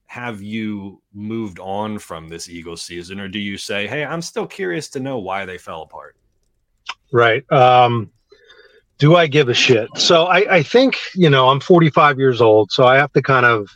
have 0.06 0.42
you 0.42 1.02
moved 1.14 1.60
on 1.60 2.00
from 2.00 2.30
this 2.30 2.48
Eagles 2.48 2.82
season, 2.82 3.20
or 3.20 3.28
do 3.28 3.40
you 3.40 3.58
say, 3.58 3.88
"Hey, 3.88 4.06
I'm 4.06 4.22
still 4.22 4.48
curious 4.48 4.88
to 4.92 5.02
know 5.02 5.18
why 5.18 5.46
they 5.46 5.58
fell 5.58 5.82
apart"? 5.82 6.16
Right. 7.12 7.50
Um, 7.52 8.12
do 8.98 9.16
I 9.16 9.28
give 9.28 9.50
a 9.50 9.54
shit? 9.54 9.90
So 9.98 10.26
I, 10.26 10.58
I 10.58 10.64
think, 10.64 10.98
you 11.16 11.30
know, 11.30 11.50
I'm 11.50 11.60
45 11.60 12.20
years 12.20 12.40
old, 12.40 12.72
so 12.72 12.86
I 12.86 12.98
have 12.98 13.12
to 13.14 13.22
kind 13.22 13.46
of 13.46 13.70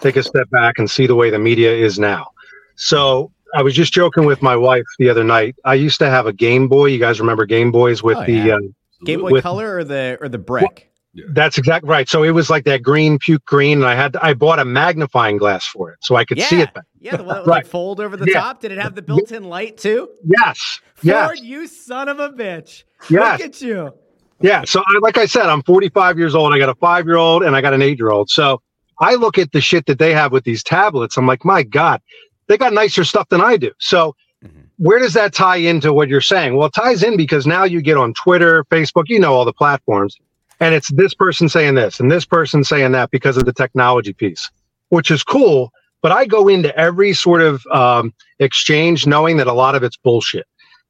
take 0.00 0.16
a 0.16 0.22
step 0.22 0.48
back 0.50 0.78
and 0.78 0.90
see 0.90 1.06
the 1.06 1.14
way 1.14 1.30
the 1.30 1.38
media 1.38 1.72
is 1.72 1.98
now. 1.98 2.28
So 2.76 3.30
I 3.54 3.62
was 3.62 3.74
just 3.74 3.92
joking 3.92 4.24
with 4.24 4.42
my 4.42 4.56
wife 4.56 4.86
the 4.98 5.10
other 5.10 5.24
night. 5.24 5.56
I 5.64 5.74
used 5.74 5.98
to 5.98 6.08
have 6.08 6.26
a 6.26 6.32
Game 6.32 6.68
Boy. 6.68 6.86
You 6.86 6.98
guys 6.98 7.20
remember 7.20 7.44
Game 7.44 7.72
Boys 7.72 8.02
with 8.02 8.18
oh, 8.18 8.24
the 8.24 8.52
uh, 8.52 8.58
Game 9.04 9.20
Boy 9.20 9.32
with, 9.32 9.42
Color 9.42 9.76
or 9.76 9.84
the 9.84 10.18
or 10.20 10.28
the 10.28 10.38
brick? 10.38 10.89
Yeah. 11.12 11.24
That's 11.32 11.58
exactly 11.58 11.90
right. 11.90 12.08
So 12.08 12.22
it 12.22 12.30
was 12.30 12.50
like 12.50 12.64
that 12.66 12.82
green 12.82 13.18
puke 13.18 13.44
green, 13.44 13.78
and 13.78 13.86
I 13.86 13.94
had 13.96 14.14
I 14.16 14.32
bought 14.34 14.60
a 14.60 14.64
magnifying 14.64 15.38
glass 15.38 15.66
for 15.66 15.90
it 15.90 15.98
so 16.02 16.14
I 16.14 16.24
could 16.24 16.38
yeah. 16.38 16.46
see 16.46 16.60
it. 16.60 16.72
Better. 16.72 16.86
Yeah, 17.00 17.16
the 17.16 17.24
one 17.24 17.34
that 17.34 17.40
would 17.46 17.50
Right. 17.50 17.56
like 17.56 17.66
fold 17.66 18.00
over 18.00 18.16
the 18.16 18.26
Yeah. 18.26 18.40
top. 18.40 18.60
Did 18.60 18.70
it 18.72 18.78
have 18.78 18.94
the 18.94 19.02
built-in 19.02 19.42
light 19.44 19.76
too? 19.76 20.08
Yes, 20.24 20.80
Ford, 20.94 21.04
yes, 21.04 21.40
you 21.42 21.66
son 21.66 22.08
of 22.08 22.20
a 22.20 22.30
bitch. 22.30 22.84
yes. 23.08 23.40
Look 23.40 23.48
at 23.48 23.60
you. 23.60 23.92
Yeah. 24.40 24.62
So, 24.64 24.80
I, 24.86 24.98
like 25.02 25.18
I 25.18 25.26
said, 25.26 25.46
I'm 25.46 25.62
45 25.64 26.16
years 26.16 26.34
old. 26.34 26.54
I 26.54 26.58
got 26.58 26.68
a 26.68 26.74
five 26.76 27.06
year 27.06 27.16
old 27.16 27.42
and 27.42 27.54
I 27.56 27.60
got 27.60 27.74
an 27.74 27.82
eight 27.82 27.98
year 27.98 28.10
old. 28.10 28.30
So, 28.30 28.62
I 29.00 29.14
look 29.16 29.36
at 29.36 29.50
the 29.52 29.60
shit 29.60 29.86
that 29.86 29.98
they 29.98 30.14
have 30.14 30.30
with 30.32 30.44
these 30.44 30.62
tablets. 30.62 31.16
I'm 31.16 31.26
like, 31.26 31.44
my 31.44 31.62
God, 31.64 32.00
they 32.46 32.56
got 32.56 32.72
nicer 32.72 33.02
stuff 33.04 33.28
than 33.30 33.40
I 33.40 33.56
do. 33.56 33.72
So, 33.80 34.14
Mhm. 34.44 34.64
where 34.78 34.98
does 34.98 35.12
that 35.14 35.34
tie 35.34 35.56
into 35.56 35.92
what 35.92 36.08
you're 36.08 36.20
saying? 36.22 36.54
Well, 36.56 36.68
it 36.68 36.72
ties 36.72 37.02
in 37.02 37.16
because 37.18 37.46
now 37.46 37.64
you 37.64 37.82
get 37.82 37.96
on 37.98 38.14
Twitter, 38.14 38.64
Facebook, 38.70 39.04
you 39.08 39.18
know, 39.18 39.34
all 39.34 39.44
the 39.44 39.52
platforms, 39.52 40.16
and 40.60 40.74
it's 40.74 40.90
this 40.92 41.14
person 41.14 41.48
saying 41.48 41.74
this 41.74 42.00
and 42.00 42.10
this 42.10 42.24
person 42.24 42.62
saying 42.62 42.92
that 42.92 43.10
because 43.10 43.36
of 43.36 43.46
the 43.46 43.52
technology 43.52 44.12
piece, 44.12 44.50
which 44.90 45.10
is 45.10 45.22
cool. 45.22 45.72
But 46.02 46.12
I 46.12 46.26
go 46.26 46.48
into 46.48 46.74
every 46.78 47.12
sort 47.12 47.42
of 47.42 47.66
um, 47.66 48.14
exchange 48.38 49.06
knowing 49.06 49.36
that 49.38 49.46
a 49.46 49.52
lot 49.52 49.74
of 49.74 49.82
it's 49.82 49.96
bullshit. 49.96 50.46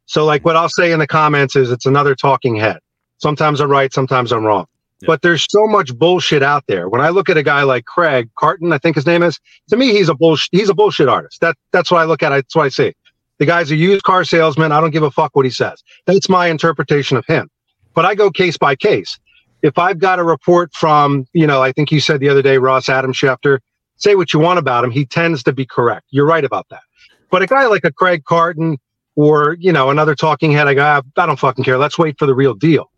So, 0.07 0.25
like 0.25 0.45
what 0.45 0.57
I'll 0.57 0.69
say 0.69 0.93
in 0.93 0.99
the 0.99 1.07
comments 1.07 1.57
is 1.57 1.71
it's 1.71 1.87
another 1.87 2.15
talking 2.15 2.57
head. 2.57 2.79
Sometimes 3.19 3.61
I'm 3.61 3.71
right, 3.71 3.93
sometimes 3.93 4.33
I'm 4.33 4.45
wrong. 4.45 4.67
Yeah. 5.01 5.07
But 5.07 5.23
there's 5.23 5.47
so 5.49 5.67
much 5.67 5.97
bullshit 5.97 6.43
out 6.43 6.65
there. 6.67 6.89
When 6.89 7.01
I 7.01 7.09
look 7.09 7.29
at 7.29 7.37
a 7.37 7.43
guy 7.43 7.63
like 7.63 7.87
Craig 7.87 8.29
Carton, 8.39 8.73
I 8.73 8.79
think 8.79 8.97
his 8.97 9.07
name 9.07 9.23
is, 9.23 9.39
to 9.69 9.77
me, 9.77 9.93
he's 9.93 10.09
a 10.09 10.15
bullshit. 10.15 10.51
He's 10.53 10.69
a 10.69 10.75
bullshit 10.75 11.09
artist. 11.09 11.41
That 11.41 11.57
that's 11.73 11.91
what 11.91 12.01
I 12.01 12.05
look 12.05 12.23
at. 12.23 12.31
That's 12.31 12.55
what 12.55 12.65
I 12.65 12.69
see. 12.69 12.93
The 13.39 13.47
guy's 13.47 13.71
a 13.71 13.77
used 13.77 14.03
car 14.03 14.25
salesman. 14.25 14.71
I 14.71 14.81
don't 14.81 14.91
give 14.91 15.03
a 15.03 15.11
fuck 15.11 15.35
what 15.35 15.47
he 15.47 15.51
says. 15.51 15.83
That's 16.07 16.29
my 16.29 16.49
interpretation 16.49 17.17
of 17.17 17.25
him. 17.27 17.49
But 17.95 18.05
I 18.05 18.15
go 18.15 18.31
case 18.31 18.59
by 18.59 18.77
case. 18.77 19.19
If 19.63 19.79
I've 19.79 19.99
got 19.99 20.19
a 20.19 20.25
report 20.25 20.73
from, 20.75 21.27
you 21.33 21.47
know, 21.47 21.63
I 21.63 21.73
think 21.73 21.93
you 21.93 22.01
said 22.01 22.21
the 22.21 22.29
other 22.29 22.43
day, 22.43 22.59
Ross 22.59 22.89
Adam 22.89 23.13
Schefter, 23.13 23.59
say 23.97 24.15
what 24.15 24.33
you 24.33 24.41
want 24.41 24.59
about 24.59 24.85
him. 24.85 24.91
He 24.91 25.05
tends 25.05 25.43
to 25.45 25.53
be 25.53 25.67
correct. 25.67 26.07
You're 26.11 26.27
right 26.27 26.45
about 26.45 26.67
that. 26.71 26.83
But 27.31 27.43
a 27.43 27.47
guy 27.47 27.67
like 27.67 27.85
a 27.85 27.93
Craig 27.93 28.25
Carton 28.25 28.79
or, 29.17 29.57
you 29.61 29.73
know, 29.73 29.91
another 29.91 30.15
talking 30.15 30.53
head, 30.53 30.67
I 30.67 30.75
go, 30.75 30.83
"Ah, 30.83 31.03
I 31.17 31.27
don't 31.27 31.39
fucking 31.39 31.65
care. 31.65 31.79
Let's 31.79 31.99
wait 31.99 32.19
for 32.19 32.27
the 32.27 32.35
real 32.35 32.55
deal. 32.55 32.91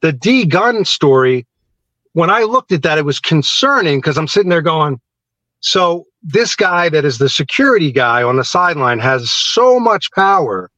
The 0.00 0.12
D 0.12 0.44
gun 0.44 0.84
story, 0.84 1.46
when 2.12 2.30
I 2.30 2.42
looked 2.42 2.72
at 2.72 2.82
that, 2.82 2.98
it 2.98 3.04
was 3.04 3.20
concerning 3.20 3.98
because 3.98 4.18
I'm 4.18 4.28
sitting 4.28 4.50
there 4.50 4.62
going, 4.62 5.00
so 5.60 6.04
this 6.22 6.54
guy 6.56 6.88
that 6.88 7.04
is 7.04 7.18
the 7.18 7.28
security 7.28 7.92
guy 7.92 8.22
on 8.22 8.36
the 8.36 8.44
sideline 8.44 8.98
has 8.98 9.30
so 9.30 9.78
much 9.78 10.10
power 10.12 10.70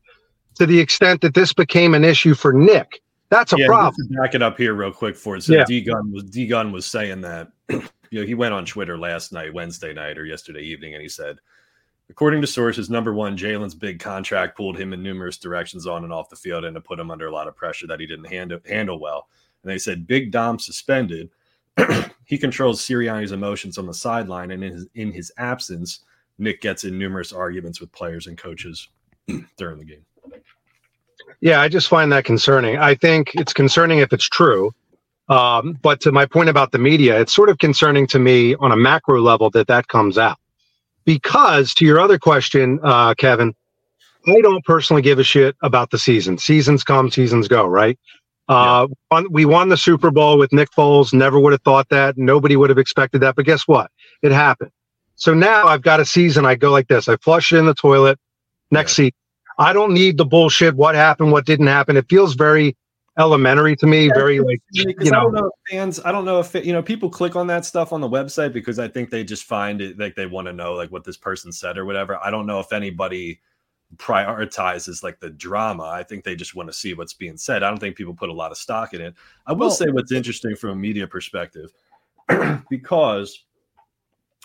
to 0.56 0.66
the 0.66 0.78
extent 0.78 1.20
that 1.23 1.35
this 1.35 1.52
became 1.52 1.94
an 1.94 2.04
issue 2.04 2.35
for 2.35 2.52
Nick. 2.52 3.00
That's 3.30 3.52
a 3.52 3.56
yeah, 3.58 3.66
problem. 3.66 4.08
to 4.08 4.14
back 4.20 4.34
it 4.34 4.42
up 4.42 4.58
here 4.58 4.75
real 4.75 4.92
quick 4.92 5.16
for 5.16 5.37
it. 5.37 5.42
So 5.42 5.54
Yeah. 5.54 5.64
D 5.64 5.80
Gun 5.80 6.12
was 6.12 6.25
D 6.25 6.46
Gun 6.46 6.72
was 6.72 6.84
saying 6.84 7.20
that 7.22 7.52
you 7.68 7.80
know 8.10 8.25
he 8.25 8.34
went 8.34 8.52
on 8.52 8.66
Twitter 8.66 8.99
last 8.99 9.32
night, 9.32 9.54
Wednesday 9.54 9.92
night 9.94 10.18
or 10.18 10.26
yesterday 10.26 10.62
evening, 10.62 10.94
and 10.94 11.02
he 11.02 11.08
said, 11.08 11.38
according 12.10 12.40
to 12.40 12.46
sources, 12.49 12.90
number 12.90 13.14
one, 13.14 13.37
Jalen's 13.37 13.75
big 13.75 14.00
contract 14.00 14.56
pulled 14.56 14.76
him 14.76 14.92
in 14.92 15.02
numerous 15.02 15.38
directions 15.38 15.87
on 15.87 16.02
and 16.02 16.12
off 16.12 16.28
the 16.28 16.37
field 16.37 16.64
and 16.64 16.75
to 16.75 16.80
put 16.80 16.99
him 16.99 17.10
under 17.10 17.28
a 17.28 17.32
lot 17.32 17.46
of 17.46 17.54
pressure 17.54 17.87
that 17.87 18.00
he 18.00 18.06
didn't 18.06 18.26
handle 18.26 18.58
handle 18.68 18.99
well. 18.99 19.28
And 19.62 19.70
they 19.70 19.78
said 19.78 20.08
Big 20.08 20.32
Dom 20.32 20.58
suspended. 20.58 21.30
he 22.25 22.37
controls 22.37 22.84
Sirianni's 22.84 23.32
emotions 23.32 23.78
on 23.78 23.87
the 23.87 23.94
sideline, 23.94 24.50
and 24.50 24.64
in 24.64 24.72
his 24.72 24.87
in 24.96 25.12
his 25.12 25.30
absence, 25.38 26.00
Nick 26.38 26.60
gets 26.60 26.82
in 26.82 26.99
numerous 26.99 27.32
arguments 27.32 27.80
with 27.80 27.92
players 27.92 28.26
and 28.26 28.37
coaches 28.37 28.88
during 29.56 29.78
the 29.78 29.84
game. 29.84 30.04
Yeah, 31.40 31.61
I 31.61 31.68
just 31.68 31.88
find 31.88 32.12
that 32.12 32.25
concerning. 32.25 32.76
I 32.76 32.94
think 32.94 33.32
it's 33.35 33.52
concerning 33.52 34.00
if 34.00 34.12
it's 34.12 34.28
true. 34.28 34.73
Um, 35.28 35.78
but 35.80 36.00
to 36.02 36.12
my 36.12 36.26
point 36.26 36.49
about 36.49 36.73
the 36.73 36.78
media, 36.78 37.20
it's 37.20 37.32
sort 37.32 37.49
of 37.49 37.59
concerning 37.59 38.06
to 38.09 38.18
me 38.18 38.56
on 38.56 38.73
a 38.73 38.76
macro 38.76 39.20
level 39.20 39.49
that 39.50 39.68
that 39.68 39.88
comes 39.88 40.18
out. 40.18 40.38
Because 41.04 41.73
to 41.75 41.85
your 41.87 42.00
other 42.00 42.18
question, 42.18 42.80
uh, 42.82 43.14
Kevin, 43.14 43.54
I 44.26 44.40
don't 44.42 44.64
personally 44.64 45.02
give 45.02 45.18
a 45.18 45.25
shit 45.25 45.56
about 45.62 45.90
the 45.90 45.99
season. 45.99 46.37
Seasons 46.37 46.82
come, 46.85 47.11
seasons 47.11 47.49
go, 47.49 47.64
right? 47.64 47.99
Uh, 48.49 48.88
won- 49.11 49.32
we 49.32 49.44
won 49.44 49.68
the 49.68 49.76
Super 49.76 50.11
Bowl 50.11 50.37
with 50.37 50.52
Nick 50.52 50.68
Foles. 50.73 51.15
Never 51.15 51.38
would 51.38 51.52
have 51.52 51.62
thought 51.62 51.88
that. 51.91 52.19
Nobody 52.19 52.56
would 52.56 52.69
have 52.69 52.78
expected 52.78 53.21
that. 53.23 53.36
But 53.36 53.47
guess 53.47 53.62
what? 53.69 53.91
It 54.23 54.32
happened. 54.32 54.73
So 55.15 55.32
now 55.32 55.67
I've 55.67 55.82
got 55.82 56.00
a 56.00 56.04
season. 56.04 56.45
I 56.45 56.56
go 56.56 56.71
like 56.71 56.88
this. 56.88 57.08
I 57.08 57.17
flush 57.19 57.52
it 57.52 57.58
in 57.58 57.67
the 57.67 57.75
toilet. 57.75 58.19
Next 58.73 58.95
season. 58.95 59.12
I 59.60 59.73
don't 59.73 59.92
need 59.94 60.16
the 60.16 60.25
bullshit. 60.25 60.75
What 60.75 60.94
happened? 60.94 61.30
What 61.32 61.46
didn't 61.46 61.66
happen? 61.68 61.96
It 61.96 62.06
feels 62.08 62.34
very 62.34 62.76
elementary 63.18 63.76
to 63.76 63.86
me. 63.86 64.08
Very 64.08 64.40
like 64.40 64.60
you 64.73 64.86
I 64.88 65.04
don't 65.04 65.32
know. 65.34 65.40
know 65.40 65.46
if 65.46 65.70
fans. 65.70 66.00
I 66.04 66.10
don't 66.10 66.25
know 66.25 66.40
if 66.40 66.54
it, 66.56 66.64
you 66.64 66.73
know 66.73 66.82
people 66.82 67.10
click 67.10 67.36
on 67.36 67.46
that 67.49 67.64
stuff 67.66 67.92
on 67.92 68.00
the 68.00 68.08
website 68.08 68.52
because 68.54 68.78
I 68.78 68.88
think 68.88 69.10
they 69.10 69.23
just 69.23 69.44
find 69.44 69.80
it 69.82 69.99
like 69.99 70.14
they 70.16 70.26
want 70.26 70.46
to 70.46 70.52
know 70.52 70.73
like 70.75 70.90
what 70.90 71.04
this 71.04 71.18
person 71.18 71.52
said 71.52 71.76
or 71.76 71.84
whatever. 71.84 72.18
I 72.25 72.30
don't 72.30 72.46
know 72.46 72.58
if 72.58 72.73
anybody 72.73 73.40
prioritizes 73.96 75.02
like 75.02 75.20
the 75.20 75.30
drama. 75.30 75.84
I 75.84 76.04
think 76.04 76.25
they 76.25 76.34
just 76.36 76.54
want 76.54 76.68
to 76.68 76.73
see 76.73 76.94
what's 76.94 77.12
being 77.12 77.36
said. 77.36 77.62
I 77.62 77.68
don't 77.68 77.78
think 77.78 77.96
people 77.96 78.14
put 78.14 78.28
a 78.30 78.32
lot 78.32 78.50
of 78.52 78.56
stock 78.56 78.94
in 78.94 79.00
it. 79.00 79.14
I 79.46 79.52
will 79.52 79.60
Well- 79.60 79.70
say 79.70 79.86
what's 79.90 80.12
interesting 80.12 80.56
from 80.56 80.70
a 80.70 80.76
media 80.76 81.06
perspective 81.06 81.70
because 82.70 83.44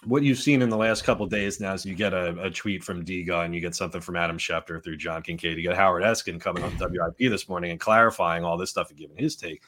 what 0.06 0.24
you've 0.24 0.40
seen 0.40 0.62
in 0.62 0.70
the 0.70 0.78
last 0.78 1.04
couple 1.04 1.26
days 1.26 1.60
now 1.60 1.74
is 1.74 1.86
you 1.86 1.96
get 1.96 2.14
a, 2.14 2.40
a 2.42 2.52
tweet 2.52 2.84
from 2.84 3.00
and 3.00 3.56
you 3.56 3.62
get 3.62 3.76
something 3.76 4.02
from 4.02 4.16
Adam 4.16 4.38
Schefter 4.38 4.84
through 4.84 4.98
John 4.98 5.22
Kincaid. 5.22 5.58
You 5.58 5.64
get 5.64 5.76
Howard 5.76 6.04
Eskin 6.04 6.40
coming 6.40 6.64
on 6.64 6.78
WIP 6.78 7.18
this 7.18 7.50
morning 7.50 7.72
and 7.72 7.80
clarifying 7.80 8.44
all 8.44 8.58
this 8.58 8.70
stuff 8.70 8.90
and 8.90 9.00
giving 9.00 9.18
his 9.18 9.36
take. 9.36 9.64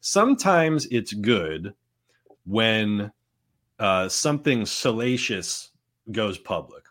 Sometimes 0.00 0.86
it's 0.86 1.12
good 1.12 1.74
when 2.44 3.10
uh, 3.78 4.08
something 4.08 4.66
salacious 4.66 5.70
goes 6.12 6.38
public. 6.38 6.84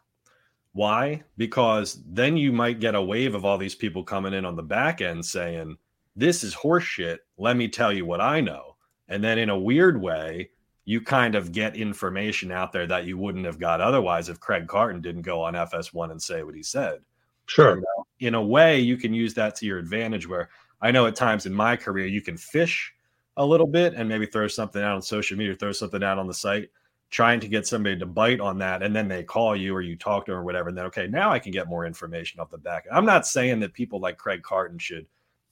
Why? 0.74 1.24
Because 1.38 2.02
then 2.08 2.38
you 2.38 2.52
might 2.52 2.80
get 2.80 2.96
a 2.96 3.02
wave 3.02 3.36
of 3.36 3.46
all 3.46 3.58
these 3.58 3.76
people 3.76 4.04
coming 4.04 4.34
in 4.34 4.46
on 4.46 4.56
the 4.56 4.64
back 4.64 5.02
end 5.02 5.26
saying, 5.26 5.78
This 6.16 6.44
is 6.44 6.56
horseshit. 6.56 7.18
Let 7.38 7.58
me 7.58 7.68
tell 7.68 7.92
you 7.92 8.06
what 8.06 8.22
I 8.22 8.42
know. 8.42 8.76
And 9.08 9.24
then 9.24 9.40
in 9.40 9.50
a 9.50 9.60
weird 9.60 10.00
way, 10.00 10.52
you 10.90 11.00
kind 11.00 11.36
of 11.36 11.52
get 11.52 11.76
information 11.76 12.52
out 12.52 12.72
there 12.72 12.88
that 12.88 13.06
you 13.06 13.16
wouldn't 13.16 13.46
have 13.46 13.60
got 13.60 13.80
otherwise 13.80 14.28
if 14.28 14.40
Craig 14.40 14.68
Carton 14.68 15.02
didn't 15.02 15.22
go 15.22 15.40
on 15.40 15.54
FS1 15.54 16.10
and 16.10 16.20
say 16.20 16.42
what 16.42 16.56
he 16.56 16.64
said. 16.64 17.02
Sure. 17.46 17.80
In 18.22 18.34
a 18.34 18.42
way, 18.42 18.80
you 18.80 18.98
can 18.98 19.14
use 19.14 19.36
that 19.36 19.56
to 19.58 19.68
your 19.68 19.78
advantage. 19.78 20.28
Where 20.28 20.50
I 20.82 20.90
know 20.90 21.06
at 21.06 21.16
times 21.16 21.46
in 21.46 21.54
my 21.54 21.76
career, 21.76 22.08
you 22.08 22.24
can 22.24 22.38
fish 22.38 22.92
a 23.38 23.46
little 23.46 23.68
bit 23.68 23.94
and 23.94 24.10
maybe 24.10 24.26
throw 24.26 24.48
something 24.48 24.82
out 24.82 24.96
on 24.96 25.04
social 25.04 25.38
media, 25.38 25.56
throw 25.56 25.74
something 25.74 26.02
out 26.02 26.18
on 26.18 26.26
the 26.26 26.34
site, 26.34 26.72
trying 27.12 27.40
to 27.42 27.48
get 27.48 27.68
somebody 27.68 28.00
to 28.00 28.08
bite 28.08 28.40
on 28.40 28.58
that. 28.58 28.82
And 28.82 28.96
then 28.96 29.08
they 29.08 29.22
call 29.22 29.56
you 29.56 29.76
or 29.76 29.82
you 29.82 29.96
talk 29.96 30.26
to 30.26 30.32
them 30.32 30.40
or 30.40 30.44
whatever. 30.44 30.70
And 30.70 30.78
then, 30.80 30.88
okay, 30.88 31.06
now 31.06 31.30
I 31.30 31.38
can 31.38 31.52
get 31.52 31.70
more 31.70 31.86
information 31.86 32.40
off 32.40 32.50
the 32.50 32.58
back. 32.58 32.86
I'm 32.92 33.06
not 33.06 33.28
saying 33.28 33.60
that 33.60 33.74
people 33.74 34.00
like 34.00 34.18
Craig 34.18 34.42
Carton 34.42 34.80
should 34.80 35.06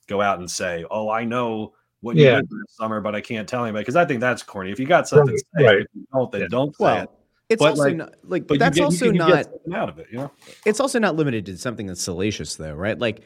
go 0.08 0.20
out 0.20 0.40
and 0.40 0.50
say, 0.50 0.84
oh, 0.90 1.12
I 1.12 1.26
know 1.26 1.76
what 2.02 2.16
you 2.16 2.26
Yeah. 2.26 2.36
did 2.38 2.50
this 2.50 2.76
summer, 2.76 3.02
but 3.02 3.16
I 3.16 3.22
can't 3.22 3.48
tell 3.48 3.64
anybody 3.64 3.82
because 3.84 3.96
I 3.96 4.06
think 4.06 4.22
that's 4.22 4.44
corny. 4.44 4.72
If 4.72 4.80
you 4.80 4.86
got 4.86 5.08
something 5.08 5.36
to 5.36 5.44
say, 5.58 5.64
right. 5.66 5.78
if 5.80 5.88
you 5.94 6.08
don't, 6.14 6.32
then 6.32 6.42
Yeah. 6.42 6.48
don't 6.50 6.76
say 6.76 6.84
Well, 6.84 7.04
it. 7.04 7.10
it's 7.50 7.60
But, 7.62 7.70
also 7.70 7.84
like- 7.84 7.96
not 7.96 8.14
like 8.24 8.48
But 8.48 8.60
that's 8.60 8.78
get, 8.78 8.84
also 8.86 9.06
you, 9.06 9.12
can- 9.14 9.28
you 9.30 9.34
not 9.36 9.48
out 9.74 9.90
of 9.90 10.00
it, 10.00 10.08
you 10.12 10.18
know? 10.20 10.32
it's 10.66 10.80
also 10.80 11.00
not 11.00 11.16
limited 11.16 11.46
to 11.48 11.58
something 11.58 11.88
that's 11.88 12.02
salacious 12.02 12.56
though 12.56 12.74
right 12.74 12.98
like 13.00 13.22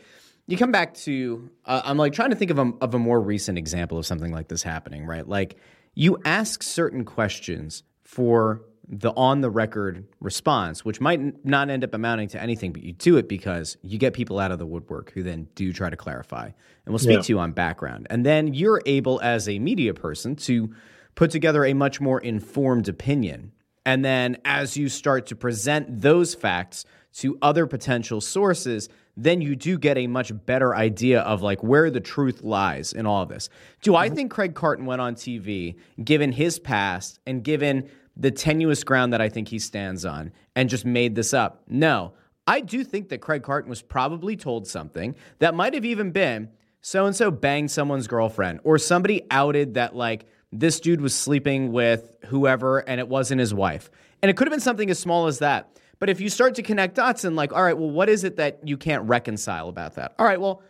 you 0.47 0.57
come 0.57 0.71
back 0.71 0.93
to 0.95 1.49
uh, 1.65 1.81
i'm 1.85 1.97
like 1.97 2.13
trying 2.13 2.29
to 2.31 2.35
think 2.35 2.51
of 2.51 2.59
a, 2.59 2.71
of 2.81 2.93
a 2.95 2.99
more 2.99 3.21
recent 3.21 3.57
example 3.57 3.97
of 3.97 4.05
something 4.05 4.31
like 4.31 4.47
this 4.47 4.63
happening 4.63 5.05
right 5.05 5.27
like 5.27 5.55
you 5.95 6.17
ask 6.25 6.63
certain 6.63 7.03
questions 7.05 7.83
for 8.03 8.61
the 8.93 9.11
on 9.15 9.39
the 9.39 9.49
record 9.49 10.05
response 10.19 10.83
which 10.83 10.99
might 10.99 11.45
not 11.45 11.69
end 11.69 11.83
up 11.83 11.93
amounting 11.93 12.27
to 12.27 12.41
anything 12.41 12.73
but 12.73 12.83
you 12.83 12.91
do 12.91 13.15
it 13.17 13.29
because 13.29 13.77
you 13.81 13.97
get 13.97 14.13
people 14.13 14.37
out 14.37 14.51
of 14.51 14.59
the 14.59 14.65
woodwork 14.65 15.11
who 15.13 15.23
then 15.23 15.47
do 15.55 15.71
try 15.71 15.89
to 15.89 15.95
clarify 15.95 16.45
and 16.45 16.53
we'll 16.87 16.99
speak 16.99 17.15
Yeah. 17.15 17.21
to 17.21 17.33
you 17.33 17.39
on 17.39 17.53
background 17.53 18.05
and 18.09 18.25
then 18.25 18.53
you're 18.53 18.81
able 18.85 19.21
as 19.21 19.47
a 19.47 19.57
media 19.59 19.93
person 19.93 20.35
to 20.35 20.73
put 21.15 21.31
together 21.31 21.63
a 21.63 21.73
much 21.73 22.01
more 22.01 22.19
informed 22.19 22.89
opinion 22.89 23.53
and 23.85 24.05
then 24.05 24.37
as 24.45 24.77
you 24.77 24.89
start 24.89 25.27
to 25.27 25.35
present 25.35 26.01
those 26.01 26.35
facts 26.35 26.85
to 27.13 27.37
other 27.41 27.67
potential 27.67 28.21
sources, 28.21 28.89
then 29.17 29.41
you 29.41 29.55
do 29.55 29.77
get 29.77 29.97
a 29.97 30.07
much 30.07 30.31
better 30.45 30.75
idea 30.75 31.21
of 31.21 31.41
like 31.41 31.61
where 31.63 31.89
the 31.91 31.99
truth 31.99 32.41
lies 32.41 32.93
in 32.93 33.05
all 33.05 33.23
of 33.23 33.29
this. 33.29 33.49
Do 33.81 33.95
I 33.95 34.07
mm-hmm. 34.07 34.15
think 34.15 34.31
Craig 34.31 34.55
Carton 34.55 34.85
went 34.85 35.01
on 35.01 35.15
TV, 35.15 35.75
given 36.03 36.31
his 36.31 36.59
past 36.59 37.19
and 37.25 37.43
given 37.43 37.89
the 38.15 38.31
tenuous 38.31 38.83
ground 38.83 39.13
that 39.13 39.21
I 39.21 39.29
think 39.29 39.47
he 39.47 39.59
stands 39.59 40.05
on, 40.05 40.31
and 40.55 40.69
just 40.69 40.85
made 40.85 41.15
this 41.15 41.33
up? 41.33 41.63
No. 41.67 42.13
I 42.47 42.59
do 42.61 42.83
think 42.83 43.09
that 43.09 43.19
Craig 43.19 43.43
Carton 43.43 43.69
was 43.69 43.81
probably 43.81 44.35
told 44.35 44.67
something 44.67 45.15
that 45.39 45.53
might 45.53 45.73
have 45.73 45.85
even 45.85 46.11
been 46.11 46.49
so 46.81 47.05
and 47.05 47.15
so 47.15 47.29
banged 47.31 47.71
someone's 47.71 48.07
girlfriend, 48.07 48.59
or 48.63 48.77
somebody 48.77 49.23
outed 49.29 49.75
that 49.75 49.95
like 49.95 50.25
this 50.51 50.79
dude 50.79 50.99
was 50.99 51.15
sleeping 51.15 51.71
with 51.71 52.17
whoever 52.25 52.79
and 52.79 52.99
it 52.99 53.07
wasn't 53.07 53.39
his 53.39 53.53
wife. 53.53 53.89
And 54.21 54.29
it 54.29 54.35
could 54.35 54.47
have 54.47 54.51
been 54.51 54.59
something 54.59 54.89
as 54.89 54.99
small 54.99 55.27
as 55.27 55.39
that. 55.39 55.79
But 55.99 56.09
if 56.09 56.19
you 56.19 56.29
start 56.29 56.55
to 56.55 56.63
connect 56.63 56.95
dots 56.95 57.23
and 57.23 57.35
like, 57.35 57.53
all 57.53 57.63
right, 57.63 57.77
well, 57.77 57.91
what 57.91 58.09
is 58.09 58.23
it 58.23 58.37
that 58.37 58.67
you 58.67 58.75
can't 58.75 59.07
reconcile 59.07 59.69
about 59.69 59.95
that? 59.95 60.15
All 60.17 60.25
right, 60.25 60.41
well, 60.41 60.63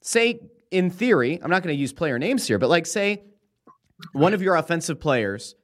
say 0.00 0.40
in 0.70 0.90
theory, 0.90 1.38
I'm 1.42 1.50
not 1.50 1.62
going 1.62 1.74
to 1.74 1.80
use 1.80 1.92
player 1.92 2.18
names 2.18 2.46
here, 2.46 2.58
but 2.58 2.70
like 2.70 2.86
say 2.86 3.22
one 4.12 4.32
of 4.32 4.42
your 4.42 4.56
offensive 4.56 4.98
players 4.98 5.54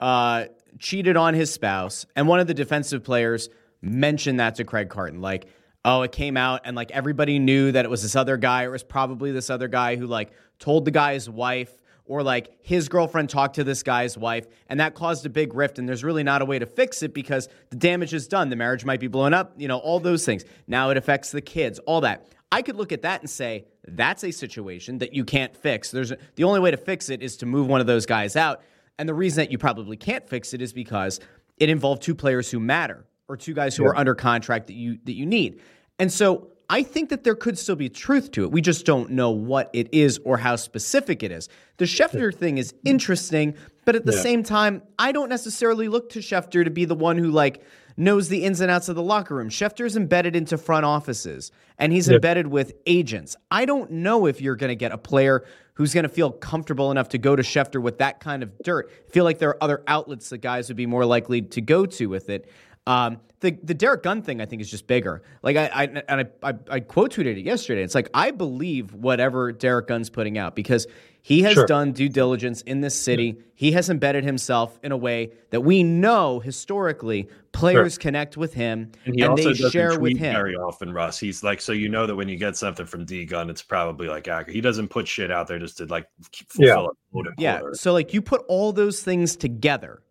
uh, 0.00 0.46
cheated 0.78 1.16
on 1.16 1.34
his 1.34 1.52
spouse, 1.52 2.06
and 2.16 2.28
one 2.28 2.40
of 2.40 2.46
the 2.46 2.54
defensive 2.54 3.04
players 3.04 3.48
mentioned 3.80 4.40
that 4.40 4.56
to 4.56 4.64
Craig 4.64 4.88
Carton, 4.88 5.20
like, 5.20 5.46
oh, 5.84 6.02
it 6.02 6.12
came 6.12 6.36
out 6.36 6.62
and 6.64 6.76
like 6.76 6.90
everybody 6.90 7.38
knew 7.38 7.72
that 7.72 7.84
it 7.84 7.88
was 7.88 8.02
this 8.02 8.16
other 8.16 8.36
guy, 8.36 8.64
or 8.64 8.68
it 8.68 8.72
was 8.72 8.82
probably 8.82 9.32
this 9.32 9.50
other 9.50 9.68
guy 9.68 9.96
who 9.96 10.06
like 10.06 10.32
told 10.58 10.84
the 10.84 10.90
guy's 10.90 11.28
wife 11.28 11.72
or 12.04 12.22
like 12.22 12.56
his 12.62 12.88
girlfriend 12.88 13.30
talked 13.30 13.56
to 13.56 13.64
this 13.64 13.82
guy's 13.82 14.16
wife 14.16 14.46
and 14.68 14.80
that 14.80 14.94
caused 14.94 15.24
a 15.26 15.28
big 15.28 15.54
rift 15.54 15.78
and 15.78 15.88
there's 15.88 16.02
really 16.02 16.22
not 16.22 16.42
a 16.42 16.44
way 16.44 16.58
to 16.58 16.66
fix 16.66 17.02
it 17.02 17.12
because 17.12 17.48
the 17.70 17.76
damage 17.76 18.14
is 18.14 18.26
done. 18.26 18.48
The 18.48 18.56
marriage 18.56 18.84
might 18.84 18.98
be 18.98 19.08
blown 19.08 19.34
up 19.34 19.52
you 19.56 19.68
know 19.68 19.78
all 19.78 20.00
those 20.00 20.24
things. 20.24 20.44
Now 20.66 20.90
it 20.90 20.96
affects 20.96 21.30
the 21.30 21.42
kids 21.42 21.78
all 21.80 22.00
that. 22.00 22.26
I 22.50 22.62
could 22.62 22.76
look 22.76 22.92
at 22.92 23.02
that 23.02 23.20
and 23.20 23.28
say 23.28 23.66
that's 23.86 24.24
a 24.24 24.30
situation 24.30 24.98
that 24.98 25.12
you 25.12 25.24
can't 25.24 25.54
fix. 25.54 25.90
There's 25.90 26.12
the 26.34 26.44
only 26.44 26.60
way 26.60 26.70
to 26.70 26.78
fix 26.78 27.10
it 27.10 27.22
is 27.22 27.36
to 27.38 27.46
move 27.46 27.68
one 27.68 27.80
of 27.80 27.86
those 27.86 28.06
guys 28.06 28.36
out 28.36 28.62
and 28.98 29.08
the 29.08 29.14
reason 29.14 29.42
that 29.42 29.52
you 29.52 29.58
probably 29.58 29.96
can't 29.96 30.28
fix 30.28 30.54
it 30.54 30.62
is 30.62 30.72
because 30.72 31.20
it 31.56 31.68
involved 31.68 32.02
two 32.02 32.14
players 32.14 32.50
who 32.50 32.60
matter 32.60 33.04
or 33.28 33.36
two 33.36 33.54
guys 33.54 33.76
who 33.76 33.84
yeah. 33.84 33.90
are 33.90 33.96
under 33.96 34.14
contract 34.14 34.66
that 34.68 34.74
you 34.74 34.98
that 35.04 35.14
you 35.14 35.26
need 35.26 35.60
and 35.98 36.12
so 36.12 36.52
I 36.70 36.82
think 36.82 37.08
that 37.08 37.24
there 37.24 37.34
could 37.34 37.58
still 37.58 37.76
be 37.76 37.88
truth 37.88 38.30
to 38.32 38.44
it. 38.44 38.52
We 38.52 38.60
just 38.60 38.84
don't 38.84 39.10
know 39.10 39.30
what 39.30 39.70
it 39.72 39.88
is 39.92 40.20
or 40.24 40.36
how 40.36 40.56
specific 40.56 41.22
it 41.22 41.32
is. 41.32 41.48
The 41.78 41.86
Schefter 41.86 42.34
thing 42.34 42.58
is 42.58 42.74
interesting, 42.84 43.54
but 43.86 43.96
at 43.96 44.04
the 44.04 44.12
yeah. 44.12 44.20
same 44.20 44.42
time, 44.42 44.82
I 44.98 45.12
don't 45.12 45.30
necessarily 45.30 45.88
look 45.88 46.10
to 46.10 46.18
Schefter 46.18 46.64
to 46.64 46.70
be 46.70 46.84
the 46.84 46.94
one 46.94 47.16
who 47.16 47.30
like 47.30 47.62
knows 47.96 48.28
the 48.28 48.44
ins 48.44 48.60
and 48.60 48.70
outs 48.70 48.90
of 48.90 48.96
the 48.96 49.02
locker 49.02 49.34
room. 49.34 49.48
Schefter's 49.48 49.96
embedded 49.96 50.36
into 50.36 50.58
front 50.58 50.84
offices 50.84 51.52
and 51.78 51.90
he's 51.90 52.06
yeah. 52.06 52.16
embedded 52.16 52.48
with 52.48 52.74
agents. 52.84 53.34
I 53.50 53.64
don't 53.64 53.90
know 53.90 54.26
if 54.26 54.42
you're 54.42 54.56
going 54.56 54.68
to 54.68 54.76
get 54.76 54.92
a 54.92 54.98
player 54.98 55.44
who's 55.78 55.94
going 55.94 56.02
to 56.02 56.08
feel 56.08 56.32
comfortable 56.32 56.90
enough 56.90 57.08
to 57.08 57.18
go 57.18 57.36
to 57.36 57.42
Schefter 57.42 57.80
with 57.80 57.98
that 57.98 58.18
kind 58.18 58.42
of 58.42 58.50
dirt. 58.58 58.90
I 59.08 59.10
feel 59.12 59.22
like 59.22 59.38
there 59.38 59.50
are 59.50 59.62
other 59.62 59.82
outlets 59.86 60.28
that 60.30 60.38
guys 60.38 60.68
would 60.68 60.76
be 60.76 60.86
more 60.86 61.06
likely 61.06 61.40
to 61.40 61.60
go 61.60 61.86
to 61.86 62.06
with 62.06 62.28
it. 62.28 62.50
Um, 62.88 63.20
the 63.40 63.56
the 63.62 63.74
Derrick 63.74 64.02
Gunn 64.02 64.22
thing 64.22 64.40
I 64.40 64.46
think 64.46 64.62
is 64.62 64.70
just 64.70 64.86
bigger. 64.86 65.22
Like 65.42 65.56
I, 65.56 65.66
I 65.66 65.84
and 66.08 66.20
I, 66.20 66.26
I, 66.42 66.54
I 66.70 66.80
quote 66.80 67.12
tweeted 67.12 67.36
it 67.36 67.44
yesterday. 67.44 67.82
It's 67.82 67.94
like 67.94 68.08
I 68.14 68.30
believe 68.30 68.94
whatever 68.94 69.52
Derrick 69.52 69.88
Gunn's 69.88 70.10
putting 70.10 70.38
out 70.38 70.56
because 70.56 70.86
he 71.20 71.42
has 71.42 71.52
sure. 71.52 71.66
done 71.66 71.92
due 71.92 72.08
diligence 72.08 72.62
in 72.62 72.80
this 72.80 72.98
city. 72.98 73.34
Yeah. 73.36 73.42
He 73.54 73.72
has 73.72 73.90
embedded 73.90 74.24
himself 74.24 74.78
in 74.82 74.92
a 74.92 74.96
way 74.96 75.32
that 75.50 75.60
we 75.60 75.82
know 75.82 76.40
historically 76.40 77.28
players 77.52 77.94
sure. 77.94 78.00
connect 78.00 78.36
with 78.36 78.54
him 78.54 78.90
and, 79.04 79.14
he 79.14 79.20
and 79.20 79.32
also 79.32 79.52
they 79.52 79.70
share 79.70 80.00
with 80.00 80.16
him 80.16 80.32
very 80.32 80.56
often. 80.56 80.92
Russ, 80.92 81.18
he's 81.18 81.44
like 81.44 81.60
so 81.60 81.72
you 81.72 81.90
know 81.90 82.06
that 82.06 82.16
when 82.16 82.28
you 82.28 82.36
get 82.36 82.56
something 82.56 82.86
from 82.86 83.04
D 83.04 83.26
Gun, 83.26 83.50
it's 83.50 83.62
probably 83.62 84.08
like 84.08 84.26
accurate. 84.28 84.54
He 84.54 84.62
doesn't 84.62 84.88
put 84.88 85.06
shit 85.06 85.30
out 85.30 85.46
there 85.46 85.58
just 85.58 85.76
to 85.76 85.84
like 85.84 86.08
fulfill 86.48 86.82
yeah. 86.82 86.88
Yeah. 87.36 87.60
So 87.74 87.92
like 87.92 88.14
you 88.14 88.22
put 88.22 88.44
all 88.48 88.72
those 88.72 89.02
things 89.02 89.36
together, 89.36 90.02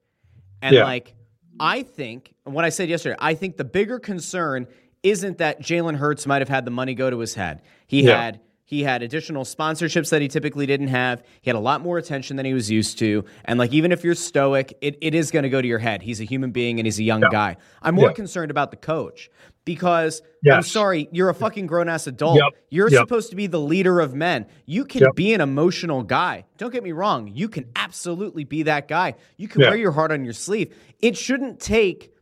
and 0.62 0.76
yeah. 0.76 0.84
like 0.84 1.16
I 1.60 1.84
think, 1.84 2.34
and 2.46 2.54
what 2.54 2.65
I 2.65 2.70
said 2.70 2.89
yesterday, 2.89 3.15
I 3.20 3.34
think 3.34 3.58
the 3.58 3.65
bigger 3.65 4.00
concern 4.00 4.67
isn't 5.04 5.38
that 5.39 5.62
Jalen 5.62 5.98
Hurts 5.98 6.26
might 6.26 6.41
have 6.41 6.50
had 6.50 6.65
the 6.65 6.72
money 6.72 6.93
go 6.96 7.10
to 7.10 7.20
his 7.20 7.34
head. 7.34 7.62
He 7.88 8.04
yeah. 8.04 8.22
had 8.22 8.39
he 8.67 8.84
had 8.84 9.02
additional 9.02 9.46
sponsorships 9.46 10.10
that 10.10 10.22
he 10.22 10.28
typically 10.28 10.65
didn't 10.65 10.89
have. 10.89 11.24
He 11.41 11.50
had 11.50 11.56
a 11.56 11.60
lot 11.60 11.80
more 11.80 11.98
attention 11.98 12.36
than 12.36 12.46
he 12.46 12.54
was 12.54 12.70
used 12.70 13.00
to. 13.00 13.24
And 13.46 13.58
like 13.58 13.72
even 13.72 13.93
if 13.93 14.04
you're 14.04 14.13
stoic, 14.13 14.78
it, 14.82 14.98
it 15.00 15.15
is 15.15 15.32
going 15.32 15.43
to 15.43 15.50
go 15.50 15.62
to 15.62 15.67
your 15.67 15.80
head. 15.80 16.02
He's 16.02 16.20
a 16.20 16.26
human 16.26 16.52
being 16.52 16.78
and 16.78 16.86
he's 16.86 17.00
a 17.00 17.04
young 17.04 17.22
yeah. 17.22 17.30
guy. 17.32 17.58
I'm 17.82 17.96
more 17.96 18.10
yeah. 18.10 18.13
concerned 18.13 18.52
about 18.52 18.72
the 18.72 18.78
coach 18.78 19.30
because 19.68 20.22
yes. 20.42 20.56
I'm 20.56 20.64
sorry, 20.64 21.10
you're 21.12 21.28
a 21.28 21.34
fucking 21.34 21.68
grown 21.68 21.90
ass 21.90 22.08
adult. 22.08 22.38
Yep. 22.38 22.54
You're 22.70 22.90
yep. 22.90 23.02
supposed 23.02 23.32
to 23.32 23.36
be 23.36 23.48
the 23.48 23.60
leader 23.60 24.00
of 24.00 24.16
men. 24.16 24.46
You 24.66 24.86
can 24.86 25.02
yep. 25.02 25.14
be 25.14 25.34
an 25.34 25.42
emotional 25.42 26.04
guy. 26.04 26.46
Don't 26.58 26.72
get 26.72 26.84
me 26.84 26.94
wrong. 26.94 27.30
You 27.36 27.50
can 27.50 27.70
absolutely 27.76 28.46
be 28.46 28.64
that 28.64 28.88
guy. 28.88 29.16
You 29.36 29.50
can 29.50 29.62
wear 29.62 29.76
your 29.76 29.92
heart 29.92 30.14
on 30.14 30.24
your 30.24 30.34
sleeve. 30.34 30.74
It 31.02 31.18
shouldn't 31.18 31.60
take 31.60 32.14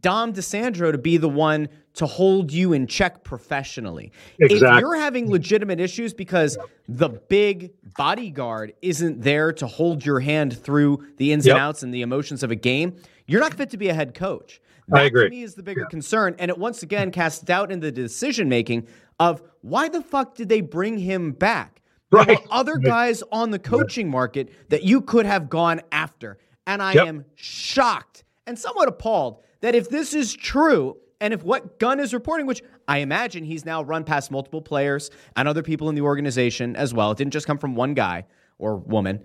Dom 0.00 0.32
DiSandro 0.32 0.90
to 0.92 0.96
be 0.96 1.18
the 1.18 1.28
one 1.28 1.68
to 1.94 2.06
hold 2.06 2.52
you 2.52 2.72
in 2.72 2.86
check 2.86 3.22
professionally. 3.22 4.12
Exactly. 4.38 4.68
If 4.68 4.80
you're 4.80 4.96
having 4.96 5.30
legitimate 5.30 5.78
issues 5.78 6.14
because 6.14 6.56
the 6.88 7.10
big 7.10 7.74
bodyguard 7.98 8.72
isn't 8.80 9.20
there 9.20 9.52
to 9.52 9.66
hold 9.66 10.06
your 10.06 10.20
hand 10.20 10.56
through 10.56 11.06
the 11.18 11.32
ins 11.32 11.46
and 11.46 11.58
outs 11.58 11.82
and 11.82 11.92
the 11.92 12.00
emotions 12.00 12.42
of 12.42 12.50
a 12.50 12.56
game, 12.56 12.96
you're 13.26 13.42
not 13.42 13.52
fit 13.52 13.68
to 13.70 13.76
be 13.76 13.90
a 13.90 13.94
head 13.94 14.14
coach. 14.14 14.62
That 14.88 15.00
I 15.00 15.04
agree. 15.04 15.24
to 15.24 15.30
me 15.30 15.42
is 15.42 15.54
the 15.54 15.62
bigger 15.62 15.82
yeah. 15.82 15.88
concern. 15.88 16.34
And 16.38 16.50
it 16.50 16.58
once 16.58 16.82
again 16.82 17.10
casts 17.10 17.42
doubt 17.42 17.70
in 17.70 17.80
the 17.80 17.92
decision 17.92 18.48
making 18.48 18.88
of 19.20 19.42
why 19.60 19.88
the 19.88 20.02
fuck 20.02 20.34
did 20.34 20.48
they 20.48 20.60
bring 20.60 20.98
him 20.98 21.32
back? 21.32 21.82
Right. 22.10 22.26
There 22.26 22.38
other 22.50 22.76
guys 22.82 23.22
on 23.30 23.50
the 23.50 23.58
coaching 23.58 24.10
market 24.10 24.70
that 24.70 24.82
you 24.82 25.00
could 25.00 25.26
have 25.26 25.48
gone 25.50 25.80
after. 25.92 26.38
And 26.66 26.82
I 26.82 26.92
yep. 26.92 27.06
am 27.06 27.24
shocked 27.34 28.24
and 28.46 28.58
somewhat 28.58 28.88
appalled 28.88 29.42
that 29.60 29.74
if 29.74 29.88
this 29.88 30.14
is 30.14 30.34
true, 30.34 30.96
and 31.20 31.34
if 31.34 31.42
what 31.42 31.78
Gunn 31.78 32.00
is 32.00 32.14
reporting, 32.14 32.46
which 32.46 32.62
I 32.86 32.98
imagine 32.98 33.44
he's 33.44 33.64
now 33.64 33.82
run 33.82 34.04
past 34.04 34.30
multiple 34.30 34.62
players 34.62 35.10
and 35.36 35.48
other 35.48 35.62
people 35.62 35.88
in 35.88 35.94
the 35.94 36.02
organization 36.02 36.76
as 36.76 36.94
well, 36.94 37.10
it 37.10 37.18
didn't 37.18 37.32
just 37.32 37.46
come 37.46 37.58
from 37.58 37.74
one 37.74 37.94
guy 37.94 38.24
or 38.58 38.76
woman. 38.76 39.20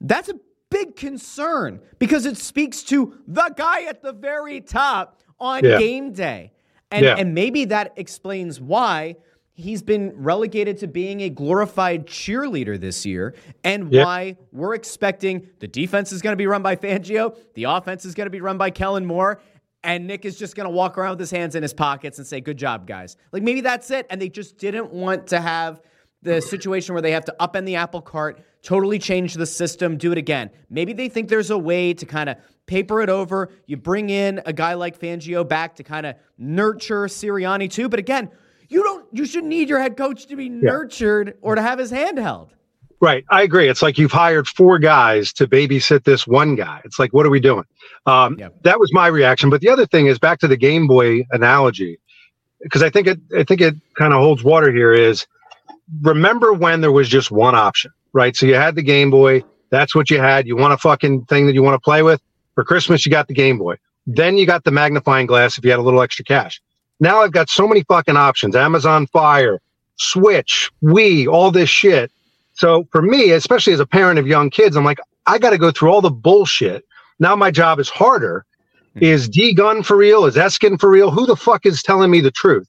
That's 0.00 0.28
a 0.28 0.34
big 0.76 0.94
concern 0.94 1.80
because 1.98 2.26
it 2.26 2.36
speaks 2.36 2.82
to 2.82 3.18
the 3.26 3.50
guy 3.56 3.84
at 3.84 4.02
the 4.02 4.12
very 4.12 4.60
top 4.60 5.22
on 5.40 5.64
yeah. 5.64 5.78
game 5.78 6.12
day. 6.12 6.52
And, 6.90 7.04
yeah. 7.04 7.16
and 7.16 7.34
maybe 7.34 7.64
that 7.66 7.94
explains 7.96 8.60
why 8.60 9.16
he's 9.54 9.82
been 9.82 10.12
relegated 10.16 10.76
to 10.78 10.86
being 10.86 11.22
a 11.22 11.30
glorified 11.30 12.06
cheerleader 12.06 12.78
this 12.78 13.06
year 13.06 13.34
and 13.64 13.90
why 13.90 14.36
we're 14.52 14.74
expecting 14.74 15.48
the 15.60 15.66
defense 15.66 16.12
is 16.12 16.20
going 16.20 16.32
to 16.32 16.36
be 16.36 16.46
run 16.46 16.62
by 16.62 16.76
Fangio, 16.76 17.34
the 17.54 17.64
offense 17.64 18.04
is 18.04 18.14
going 18.14 18.26
to 18.26 18.30
be 18.30 18.42
run 18.42 18.58
by 18.58 18.68
Kellen 18.70 19.06
Moore, 19.06 19.40
and 19.82 20.06
Nick 20.06 20.26
is 20.26 20.38
just 20.38 20.56
going 20.56 20.66
to 20.66 20.70
walk 20.70 20.98
around 20.98 21.12
with 21.12 21.20
his 21.20 21.30
hands 21.30 21.54
in 21.54 21.62
his 21.62 21.72
pockets 21.72 22.18
and 22.18 22.26
say, 22.26 22.40
Good 22.40 22.58
job, 22.58 22.86
guys. 22.86 23.16
Like 23.32 23.42
maybe 23.42 23.62
that's 23.62 23.90
it. 23.90 24.06
And 24.10 24.20
they 24.20 24.28
just 24.28 24.58
didn't 24.58 24.92
want 24.92 25.28
to 25.28 25.40
have 25.40 25.80
the 26.26 26.42
situation 26.42 26.94
where 26.94 27.00
they 27.00 27.12
have 27.12 27.24
to 27.24 27.34
upend 27.40 27.64
the 27.64 27.76
apple 27.76 28.02
cart, 28.02 28.44
totally 28.62 28.98
change 28.98 29.34
the 29.34 29.46
system, 29.46 29.96
do 29.96 30.12
it 30.12 30.18
again. 30.18 30.50
Maybe 30.68 30.92
they 30.92 31.08
think 31.08 31.28
there's 31.28 31.50
a 31.50 31.56
way 31.56 31.94
to 31.94 32.04
kind 32.04 32.28
of 32.28 32.36
paper 32.66 33.00
it 33.00 33.08
over. 33.08 33.50
You 33.66 33.76
bring 33.76 34.10
in 34.10 34.42
a 34.44 34.52
guy 34.52 34.74
like 34.74 34.98
Fangio 34.98 35.48
back 35.48 35.76
to 35.76 35.84
kind 35.84 36.04
of 36.04 36.16
nurture 36.36 37.06
Sirianni 37.06 37.70
too. 37.70 37.88
But 37.88 38.00
again, 38.00 38.28
you 38.68 38.82
don't 38.82 39.06
you 39.12 39.24
shouldn't 39.24 39.48
need 39.48 39.68
your 39.68 39.80
head 39.80 39.96
coach 39.96 40.26
to 40.26 40.36
be 40.36 40.48
nurtured 40.48 41.38
or 41.40 41.54
to 41.54 41.62
have 41.62 41.78
his 41.78 41.90
hand 41.90 42.18
held. 42.18 42.52
Right. 43.00 43.24
I 43.30 43.42
agree. 43.42 43.68
It's 43.68 43.82
like 43.82 43.98
you've 43.98 44.10
hired 44.10 44.48
four 44.48 44.78
guys 44.78 45.32
to 45.34 45.46
babysit 45.46 46.04
this 46.04 46.26
one 46.26 46.56
guy. 46.56 46.80
It's 46.84 46.98
like, 46.98 47.12
what 47.12 47.26
are 47.26 47.30
we 47.30 47.40
doing? 47.40 47.64
Um, 48.06 48.36
yep. 48.38 48.54
That 48.62 48.80
was 48.80 48.90
my 48.92 49.06
reaction. 49.06 49.50
But 49.50 49.60
the 49.60 49.68
other 49.68 49.86
thing 49.86 50.06
is 50.06 50.18
back 50.18 50.40
to 50.40 50.48
the 50.48 50.56
Game 50.56 50.86
Boy 50.86 51.24
analogy, 51.30 52.00
because 52.62 52.82
I 52.82 52.90
think 52.90 53.06
it, 53.06 53.20
I 53.36 53.44
think 53.44 53.60
it 53.60 53.76
kind 53.96 54.12
of 54.14 54.20
holds 54.20 54.42
water 54.42 54.72
here. 54.72 54.92
Is 54.92 55.26
remember 56.02 56.52
when 56.52 56.80
there 56.80 56.92
was 56.92 57.08
just 57.08 57.30
one 57.30 57.54
option, 57.54 57.92
right? 58.12 58.36
So 58.36 58.46
you 58.46 58.54
had 58.54 58.74
the 58.74 58.82
Game 58.82 59.10
Boy. 59.10 59.44
That's 59.70 59.94
what 59.94 60.10
you 60.10 60.18
had. 60.18 60.46
You 60.46 60.56
want 60.56 60.72
a 60.72 60.78
fucking 60.78 61.24
thing 61.26 61.46
that 61.46 61.54
you 61.54 61.62
want 61.62 61.74
to 61.74 61.84
play 61.84 62.02
with 62.02 62.20
for 62.54 62.64
Christmas. 62.64 63.04
You 63.04 63.10
got 63.10 63.28
the 63.28 63.34
Game 63.34 63.58
Boy. 63.58 63.76
Then 64.06 64.36
you 64.36 64.46
got 64.46 64.64
the 64.64 64.70
magnifying 64.70 65.26
glass 65.26 65.58
if 65.58 65.64
you 65.64 65.70
had 65.70 65.80
a 65.80 65.82
little 65.82 66.02
extra 66.02 66.24
cash. 66.24 66.60
Now 67.00 67.20
I've 67.22 67.32
got 67.32 67.50
so 67.50 67.66
many 67.66 67.82
fucking 67.82 68.16
options. 68.16 68.54
Amazon 68.56 69.06
Fire, 69.08 69.60
Switch, 69.96 70.70
Wii, 70.82 71.26
all 71.26 71.50
this 71.50 71.68
shit 71.68 72.10
so 72.56 72.88
for 72.90 73.02
me, 73.02 73.32
especially 73.32 73.74
as 73.74 73.80
a 73.80 73.86
parent 73.86 74.18
of 74.18 74.26
young 74.26 74.50
kids, 74.50 74.76
I'm 74.76 74.84
like, 74.84 74.98
I 75.26 75.38
got 75.38 75.50
to 75.50 75.58
go 75.58 75.70
through 75.70 75.90
all 75.90 76.00
the 76.00 76.10
bullshit. 76.10 76.84
Now 77.18 77.36
my 77.36 77.50
job 77.50 77.78
is 77.78 77.88
harder. 77.88 78.44
Mm-hmm. 78.90 79.04
Is 79.04 79.28
D 79.28 79.54
gun 79.54 79.82
for 79.82 79.96
real? 79.96 80.24
Is 80.24 80.36
Eskin 80.36 80.80
for 80.80 80.90
real? 80.90 81.10
Who 81.10 81.26
the 81.26 81.36
fuck 81.36 81.66
is 81.66 81.82
telling 81.82 82.10
me 82.10 82.20
the 82.20 82.30
truth? 82.30 82.66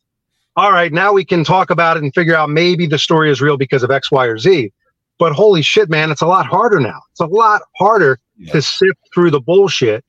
All 0.58 0.72
right, 0.72 0.91
now 0.91 1.13
we 1.13 1.24
can 1.24 1.43
talk 1.43 1.70
about 1.70 1.98
it 1.98 2.04
and 2.04 2.13
figure 2.13 2.36
out 2.36 2.50
maybe 2.50 2.88
the 2.88 2.98
story 2.98 3.32
is 3.32 3.41
real 3.41 3.58
because 3.58 3.84
of 3.84 3.91
X, 3.91 4.12
Y, 4.12 4.26
or 4.26 4.38
Z. 4.38 4.74
But 5.20 5.34
holy 5.34 5.62
shit, 5.62 5.89
man, 5.89 6.12
it's 6.12 6.22
a 6.22 6.28
lot 6.28 6.46
harder 6.46 6.80
now. 6.80 7.00
It's 7.12 7.22
a 7.22 7.28
lot 7.28 7.62
harder 7.78 8.20
yeah. 8.38 8.54
to 8.54 8.62
sift 8.62 9.00
through 9.13 9.32
the 9.32 9.39
bullshit. 9.39 10.04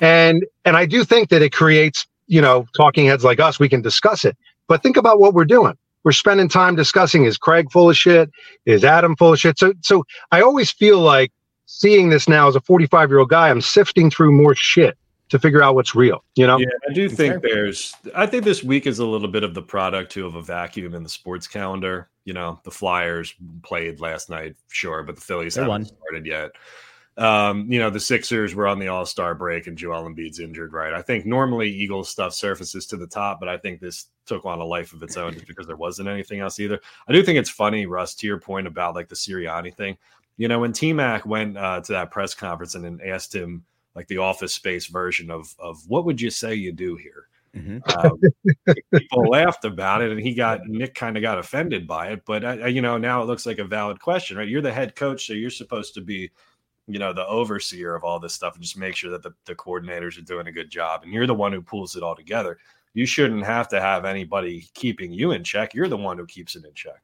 And 0.00 0.44
and 0.64 0.76
I 0.76 0.86
do 0.86 1.04
think 1.04 1.28
that 1.28 1.42
it 1.42 1.52
creates, 1.52 2.06
you 2.26 2.40
know, 2.40 2.66
talking 2.76 3.06
heads 3.06 3.24
like 3.24 3.38
us, 3.38 3.60
we 3.60 3.68
can 3.68 3.82
discuss 3.82 4.24
it. 4.24 4.36
But 4.66 4.82
think 4.82 4.96
about 4.96 5.20
what 5.20 5.34
we're 5.34 5.44
doing 5.44 5.76
we're 6.04 6.12
spending 6.12 6.48
time 6.48 6.76
discussing 6.76 7.24
is 7.24 7.36
Craig 7.36 7.70
full 7.70 7.90
of 7.90 7.96
shit? 7.96 8.30
Is 8.66 8.84
Adam 8.84 9.16
full 9.16 9.32
of 9.32 9.38
shit? 9.38 9.58
So, 9.58 9.72
so 9.82 10.04
I 10.32 10.40
always 10.40 10.70
feel 10.72 11.00
like 11.00 11.32
seeing 11.66 12.08
this 12.08 12.28
now 12.28 12.48
as 12.48 12.56
a 12.56 12.60
45 12.60 13.10
year 13.10 13.18
old 13.18 13.28
guy, 13.28 13.50
I'm 13.50 13.60
sifting 13.60 14.10
through 14.10 14.32
more 14.32 14.54
shit 14.54 14.96
to 15.30 15.38
figure 15.38 15.62
out 15.62 15.74
what's 15.74 15.94
real. 15.94 16.22
You 16.34 16.46
know? 16.46 16.58
Yeah, 16.58 16.66
I 16.88 16.92
do 16.92 17.08
think 17.08 17.42
there's. 17.42 17.94
I 18.14 18.26
think 18.26 18.44
this 18.44 18.62
week 18.62 18.86
is 18.86 18.98
a 18.98 19.06
little 19.06 19.28
bit 19.28 19.42
of 19.42 19.54
the 19.54 19.62
product 19.62 20.12
too 20.12 20.26
of 20.26 20.34
a 20.34 20.42
vacuum 20.42 20.94
in 20.94 21.02
the 21.02 21.08
sports 21.08 21.46
calendar. 21.46 22.08
You 22.24 22.34
know, 22.34 22.60
the 22.64 22.70
Flyers 22.70 23.34
played 23.62 24.00
last 24.00 24.28
night, 24.28 24.56
sure, 24.68 25.02
but 25.02 25.16
the 25.16 25.22
Phillies 25.22 25.54
they 25.54 25.62
haven't 25.62 25.70
won. 25.70 25.84
started 25.86 26.26
yet. 26.26 26.50
Um, 27.16 27.70
you 27.70 27.78
know, 27.78 27.90
the 27.90 28.00
Sixers 28.00 28.54
were 28.54 28.66
on 28.66 28.78
the 28.78 28.88
All 28.88 29.04
Star 29.06 29.34
break 29.34 29.66
and 29.66 29.76
Joel 29.76 30.08
Embiid's 30.08 30.40
injured, 30.40 30.72
right? 30.72 30.92
I 30.92 31.02
think 31.02 31.26
normally 31.26 31.68
Eagles 31.68 32.08
stuff 32.08 32.34
surfaces 32.34 32.86
to 32.86 32.96
the 32.96 33.06
top, 33.06 33.40
but 33.40 33.48
I 33.48 33.56
think 33.56 33.80
this 33.80 34.06
took 34.26 34.44
on 34.44 34.60
a 34.60 34.64
life 34.64 34.92
of 34.92 35.02
its 35.02 35.16
own 35.16 35.34
just 35.34 35.46
because 35.46 35.66
there 35.66 35.76
wasn't 35.76 36.08
anything 36.08 36.40
else 36.40 36.60
either. 36.60 36.80
I 37.08 37.12
do 37.12 37.22
think 37.22 37.38
it's 37.38 37.50
funny, 37.50 37.86
Russ, 37.86 38.14
to 38.16 38.26
your 38.26 38.38
point 38.38 38.66
about 38.66 38.94
like 38.94 39.08
the 39.08 39.16
Sirianni 39.16 39.74
thing. 39.74 39.96
You 40.38 40.48
know, 40.48 40.60
when 40.60 40.72
T 40.72 40.92
Mac 40.92 41.26
went 41.26 41.58
uh, 41.58 41.80
to 41.82 41.92
that 41.92 42.10
press 42.10 42.32
conference 42.34 42.74
and 42.74 42.84
then 42.84 43.00
asked 43.04 43.34
him 43.34 43.64
like 43.94 44.08
the 44.08 44.18
office 44.18 44.54
space 44.54 44.86
version 44.86 45.30
of 45.30 45.54
of 45.58 45.78
what 45.88 46.04
would 46.04 46.20
you 46.20 46.30
say 46.30 46.54
you 46.54 46.72
do 46.72 46.96
here? 46.96 47.26
Mm-hmm. 47.56 47.78
Um, 48.06 48.74
people 48.94 49.28
laughed 49.28 49.64
about 49.64 50.02
it, 50.02 50.12
and 50.12 50.20
he 50.20 50.34
got 50.34 50.66
Nick 50.66 50.94
kind 50.94 51.16
of 51.16 51.22
got 51.22 51.38
offended 51.38 51.86
by 51.86 52.08
it. 52.08 52.22
But 52.24 52.44
uh, 52.44 52.66
you 52.66 52.82
know, 52.82 52.98
now 52.98 53.22
it 53.22 53.26
looks 53.26 53.46
like 53.46 53.58
a 53.58 53.64
valid 53.64 54.00
question, 54.00 54.36
right? 54.36 54.48
You're 54.48 54.62
the 54.62 54.72
head 54.72 54.94
coach, 54.94 55.26
so 55.26 55.32
you're 55.32 55.50
supposed 55.50 55.94
to 55.94 56.00
be, 56.00 56.30
you 56.86 56.98
know, 56.98 57.12
the 57.12 57.26
overseer 57.26 57.94
of 57.94 58.04
all 58.04 58.20
this 58.20 58.34
stuff 58.34 58.54
and 58.54 58.62
just 58.62 58.76
make 58.76 58.94
sure 58.94 59.10
that 59.10 59.22
the, 59.22 59.32
the 59.46 59.54
coordinators 59.54 60.18
are 60.18 60.22
doing 60.22 60.46
a 60.46 60.52
good 60.52 60.70
job. 60.70 61.02
And 61.02 61.12
you're 61.12 61.26
the 61.26 61.34
one 61.34 61.52
who 61.52 61.62
pulls 61.62 61.96
it 61.96 62.02
all 62.02 62.14
together. 62.14 62.58
You 62.94 63.06
shouldn't 63.06 63.44
have 63.44 63.68
to 63.68 63.80
have 63.80 64.04
anybody 64.04 64.68
keeping 64.74 65.12
you 65.12 65.32
in 65.32 65.44
check. 65.44 65.74
You're 65.74 65.88
the 65.88 65.96
one 65.96 66.18
who 66.18 66.26
keeps 66.26 66.56
it 66.56 66.64
in 66.64 66.74
check. 66.74 67.02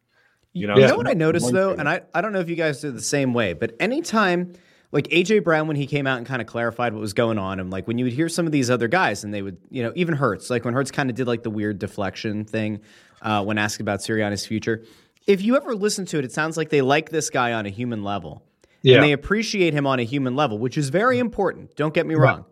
You 0.53 0.67
know, 0.67 0.77
you 0.77 0.87
know 0.87 0.97
what 0.97 1.07
I 1.07 1.13
noticed 1.13 1.53
though, 1.53 1.73
and 1.73 1.87
I, 1.87 2.01
I 2.15 2.23
don't 2.23 2.33
know 2.33 2.41
if 2.41 2.49
you 2.49 2.57
guys 2.57 2.81
do 2.81 2.91
the 2.91 3.03
same 3.03 3.35
way, 3.35 3.53
but 3.53 3.77
anytime 3.79 4.55
like 4.93 5.09
AJ 5.09 5.45
Brown 5.45 5.67
when 5.67 5.77
he 5.77 5.87
came 5.87 6.07
out 6.07 6.19
and 6.19 6.27
kind 6.27 6.41
of 6.41 6.47
clarified 6.47 6.93
what 6.93 7.01
was 7.01 7.13
going 7.13 7.39
on, 7.39 7.61
and 7.61 7.71
like 7.71 7.87
when 7.87 7.99
you 7.99 8.05
would 8.05 8.13
hear 8.13 8.29
some 8.29 8.47
of 8.47 8.53
these 8.53 8.71
other 8.71 8.89
guys, 8.89 9.25
and 9.25 9.33
they 9.33 9.43
would, 9.43 9.59
you 9.71 9.83
know, 9.83 9.93
even 9.95 10.15
Hurts, 10.15 10.51
like 10.51 10.65
when 10.65 10.75
Hurts 10.75 10.91
kind 10.91 11.11
of 11.11 11.17
did 11.17 11.27
like 11.27 11.43
the 11.43 11.51
weird 11.51 11.79
deflection 11.79 12.45
thing 12.45 12.81
uh, 13.23 13.45
when 13.45 13.59
asked 13.59 13.81
about 13.81 14.01
Sirianni's 14.01 14.47
future. 14.47 14.85
If 15.27 15.43
you 15.43 15.57
ever 15.57 15.75
listen 15.75 16.07
to 16.07 16.19
it, 16.19 16.25
it 16.25 16.33
sounds 16.33 16.57
like 16.57 16.71
they 16.71 16.83
like 16.83 17.11
this 17.11 17.31
guy 17.31 17.53
on 17.53 17.67
a 17.67 17.69
human 17.69 18.05
level, 18.05 18.45
yeah. 18.83 18.97
and 18.97 19.05
they 19.05 19.13
appreciate 19.13 19.75
him 19.75 19.87
on 19.87 19.99
a 19.99 20.05
human 20.05 20.37
level, 20.37 20.59
which 20.59 20.79
is 20.79 20.89
very 20.89 21.19
important. 21.19 21.75
Don't 21.75 21.93
get 21.93 22.07
me 22.07 22.15
wrong, 22.15 22.45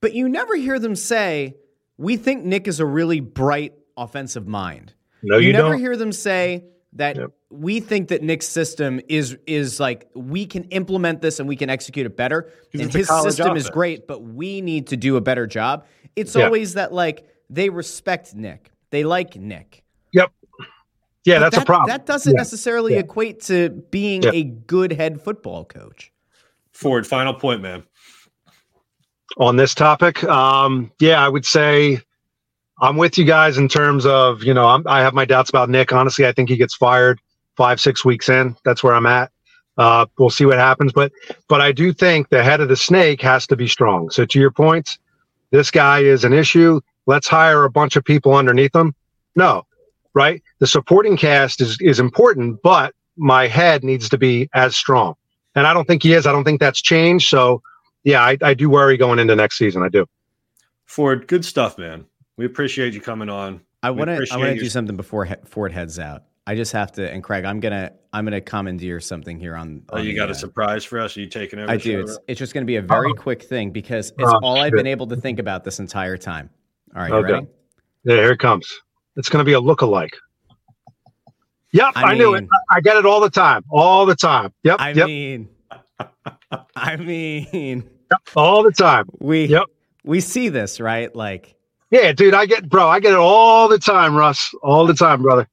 but 0.00 0.14
you 0.14 0.28
never 0.28 0.54
hear 0.54 0.78
them 0.78 0.94
say, 0.94 1.56
"We 1.96 2.16
think 2.16 2.44
Nick 2.44 2.68
is 2.68 2.78
a 2.78 2.86
really 2.86 3.20
bright 3.20 3.74
offensive 3.96 4.46
mind." 4.46 4.94
No, 5.22 5.38
you, 5.38 5.48
you 5.48 5.52
never 5.52 5.70
don't. 5.70 5.80
hear 5.80 5.96
them 5.96 6.12
say 6.12 6.64
that 6.92 7.16
yep. 7.16 7.32
We 7.50 7.80
think 7.80 8.08
that 8.08 8.22
Nick's 8.22 8.46
system 8.48 9.00
is 9.08 9.36
is 9.46 9.80
like 9.80 10.08
we 10.14 10.44
can 10.46 10.64
implement 10.64 11.22
this 11.22 11.40
and 11.40 11.48
we 11.48 11.56
can 11.56 11.70
execute 11.70 12.06
it 12.06 12.16
better. 12.16 12.52
And 12.72 12.92
his 12.92 13.08
system 13.08 13.48
offense. 13.48 13.64
is 13.64 13.70
great, 13.70 14.06
but 14.06 14.22
we 14.22 14.60
need 14.60 14.88
to 14.88 14.96
do 14.96 15.16
a 15.16 15.20
better 15.20 15.46
job. 15.46 15.86
It's 16.14 16.34
yeah. 16.34 16.44
always 16.44 16.74
that 16.74 16.92
like 16.92 17.26
they 17.48 17.70
respect 17.70 18.34
Nick. 18.34 18.70
They 18.90 19.04
like 19.04 19.36
Nick. 19.36 19.82
Yep. 20.12 20.32
Yeah, 21.24 21.36
but 21.36 21.40
that's 21.40 21.56
that, 21.56 21.62
a 21.62 21.66
problem. 21.66 21.88
That 21.88 22.06
doesn't 22.06 22.32
yeah. 22.32 22.38
necessarily 22.38 22.94
yeah. 22.94 23.00
equate 23.00 23.40
to 23.44 23.70
being 23.90 24.24
a 24.26 24.44
good 24.44 24.92
head 24.92 25.20
football 25.22 25.64
coach. 25.64 26.12
Ford, 26.72 27.06
final 27.06 27.34
point, 27.34 27.60
man. 27.60 27.82
On 29.38 29.56
this 29.56 29.74
topic, 29.74 30.24
um, 30.24 30.90
yeah, 31.00 31.24
I 31.24 31.28
would 31.28 31.44
say 31.44 32.00
I'm 32.80 32.96
with 32.96 33.18
you 33.18 33.24
guys 33.24 33.58
in 33.58 33.68
terms 33.68 34.06
of, 34.06 34.42
you 34.42 34.54
know, 34.54 34.66
I'm, 34.66 34.86
i 34.86 35.00
have 35.00 35.12
my 35.12 35.24
doubts 35.24 35.50
about 35.50 35.68
Nick. 35.68 35.92
Honestly, 35.92 36.26
I 36.26 36.32
think 36.32 36.48
he 36.48 36.56
gets 36.56 36.74
fired 36.74 37.20
five, 37.58 37.80
six 37.80 38.04
weeks 38.04 38.28
in. 38.28 38.56
That's 38.64 38.84
where 38.84 38.94
I'm 38.94 39.04
at. 39.04 39.32
Uh, 39.76 40.06
we'll 40.16 40.30
see 40.30 40.46
what 40.46 40.58
happens, 40.58 40.92
but 40.92 41.12
but 41.48 41.60
I 41.60 41.72
do 41.72 41.92
think 41.92 42.30
the 42.30 42.42
head 42.42 42.60
of 42.60 42.68
the 42.68 42.76
snake 42.76 43.20
has 43.22 43.46
to 43.48 43.56
be 43.56 43.68
strong. 43.68 44.10
So 44.10 44.24
to 44.24 44.38
your 44.40 44.50
point, 44.50 44.98
this 45.50 45.70
guy 45.70 46.00
is 46.00 46.24
an 46.24 46.32
issue. 46.32 46.80
Let's 47.06 47.28
hire 47.28 47.64
a 47.64 47.70
bunch 47.70 47.96
of 47.96 48.04
people 48.04 48.34
underneath 48.34 48.74
him. 48.74 48.94
No, 49.36 49.66
right? 50.14 50.42
The 50.60 50.66
supporting 50.66 51.16
cast 51.16 51.60
is 51.60 51.76
is 51.80 52.00
important, 52.00 52.60
but 52.62 52.94
my 53.16 53.46
head 53.46 53.84
needs 53.84 54.08
to 54.08 54.18
be 54.18 54.48
as 54.54 54.74
strong, 54.74 55.14
and 55.54 55.66
I 55.66 55.74
don't 55.74 55.86
think 55.86 56.02
he 56.02 56.12
is. 56.12 56.26
I 56.26 56.32
don't 56.32 56.44
think 56.44 56.60
that's 56.60 56.80
changed. 56.80 57.28
So 57.28 57.62
yeah, 58.04 58.22
I, 58.22 58.38
I 58.42 58.54
do 58.54 58.70
worry 58.70 58.96
going 58.96 59.18
into 59.18 59.36
next 59.36 59.58
season. 59.58 59.82
I 59.82 59.88
do. 59.88 60.06
Ford, 60.86 61.26
good 61.26 61.44
stuff, 61.44 61.76
man. 61.78 62.06
We 62.36 62.46
appreciate 62.46 62.94
you 62.94 63.00
coming 63.00 63.28
on. 63.28 63.60
I 63.82 63.90
want 63.90 64.08
to. 64.08 64.26
I 64.32 64.36
want 64.36 64.54
to 64.54 64.58
do 64.58 64.68
something 64.68 64.96
before 64.96 65.24
he- 65.24 65.34
Ford 65.44 65.72
heads 65.72 65.98
out. 65.98 66.24
I 66.48 66.54
just 66.54 66.72
have 66.72 66.92
to. 66.92 67.12
And 67.12 67.22
Craig, 67.22 67.44
I'm 67.44 67.60
gonna. 67.60 67.92
I'm 68.10 68.24
gonna 68.24 68.40
commandeer 68.40 69.00
something 69.00 69.38
here 69.38 69.54
on. 69.54 69.82
Oh, 69.90 69.98
you 69.98 70.12
the, 70.12 70.16
got 70.16 70.30
a 70.30 70.34
surprise 70.34 70.82
for 70.82 70.98
us? 70.98 71.14
Are 71.14 71.20
you 71.20 71.26
taking 71.26 71.58
over? 71.58 71.70
I 71.70 71.76
do. 71.76 72.00
It's, 72.00 72.18
it's, 72.26 72.38
just 72.38 72.54
gonna 72.54 72.64
be 72.64 72.76
a 72.76 72.82
very 72.82 73.10
uh 73.10 73.20
quick 73.20 73.42
thing 73.42 73.70
because 73.70 74.14
it's 74.18 74.32
uh, 74.32 74.38
all 74.42 74.56
shit. 74.56 74.64
I've 74.64 74.72
been 74.72 74.86
able 74.86 75.06
to 75.08 75.16
think 75.16 75.40
about 75.40 75.62
this 75.62 75.78
entire 75.78 76.16
time. 76.16 76.48
All 76.96 77.02
right, 77.02 77.12
okay. 77.12 77.32
ready? 77.32 77.46
Yeah, 78.04 78.14
here 78.14 78.32
it 78.32 78.38
comes. 78.38 78.66
It's 79.16 79.28
gonna 79.28 79.44
be 79.44 79.52
a 79.52 79.60
look-alike. 79.60 80.16
Yep, 81.72 81.92
I, 81.96 82.02
I 82.02 82.08
mean, 82.08 82.18
knew 82.18 82.34
it. 82.34 82.46
I 82.70 82.80
get 82.80 82.96
it 82.96 83.04
all 83.04 83.20
the 83.20 83.28
time. 83.28 83.62
All 83.68 84.06
the 84.06 84.16
time. 84.16 84.54
Yep. 84.62 84.80
I 84.80 84.92
yep. 84.92 85.06
mean. 85.06 85.50
I 86.76 86.96
mean. 86.96 87.90
Yep, 88.10 88.20
all 88.36 88.62
the 88.62 88.72
time. 88.72 89.04
We. 89.18 89.44
Yep. 89.44 89.64
We 90.02 90.22
see 90.22 90.48
this 90.48 90.80
right, 90.80 91.14
like 91.14 91.56
yeah, 91.90 92.12
dude, 92.12 92.32
I 92.32 92.46
get, 92.46 92.70
bro, 92.70 92.88
I 92.88 93.00
get 93.00 93.12
it 93.12 93.18
all 93.18 93.68
the 93.68 93.78
time, 93.78 94.14
Russ, 94.14 94.54
all 94.62 94.86
the 94.86 94.94
time, 94.94 95.20
brother. 95.20 95.46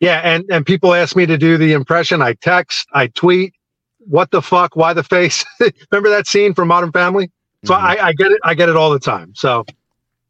Yeah, 0.00 0.20
and 0.24 0.44
and 0.50 0.64
people 0.64 0.94
ask 0.94 1.14
me 1.14 1.26
to 1.26 1.36
do 1.38 1.58
the 1.58 1.72
impression. 1.72 2.22
I 2.22 2.34
text, 2.34 2.88
I 2.92 3.08
tweet. 3.08 3.54
What 3.98 4.30
the 4.30 4.40
fuck? 4.40 4.74
Why 4.74 4.94
the 4.94 5.04
face? 5.04 5.44
Remember 5.90 6.08
that 6.08 6.26
scene 6.26 6.54
from 6.54 6.68
Modern 6.68 6.90
Family? 6.90 7.30
So 7.64 7.74
mm-hmm. 7.74 7.84
I, 7.84 8.06
I 8.06 8.12
get 8.14 8.32
it. 8.32 8.40
I 8.42 8.54
get 8.54 8.70
it 8.70 8.76
all 8.76 8.90
the 8.90 8.98
time. 8.98 9.32
So 9.34 9.64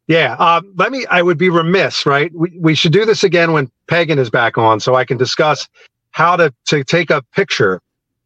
yeah, 0.07 0.35
uh, 0.39 0.61
let 0.75 0.91
me. 0.91 1.05
I 1.05 1.21
would 1.21 1.37
be 1.37 1.49
remiss, 1.49 2.05
right? 2.05 2.31
We 2.35 2.51
we 2.59 2.75
should 2.75 2.91
do 2.91 3.05
this 3.05 3.23
again 3.23 3.53
when 3.53 3.71
Pagan 3.87 4.19
is 4.19 4.29
back 4.29 4.57
on, 4.57 4.81
so 4.81 4.95
I 4.95 5.05
can 5.05 5.17
discuss 5.17 5.69
how 6.11 6.35
to 6.35 6.53
to 6.65 6.83
take 6.83 7.09
a 7.09 7.21
picture, 7.33 7.81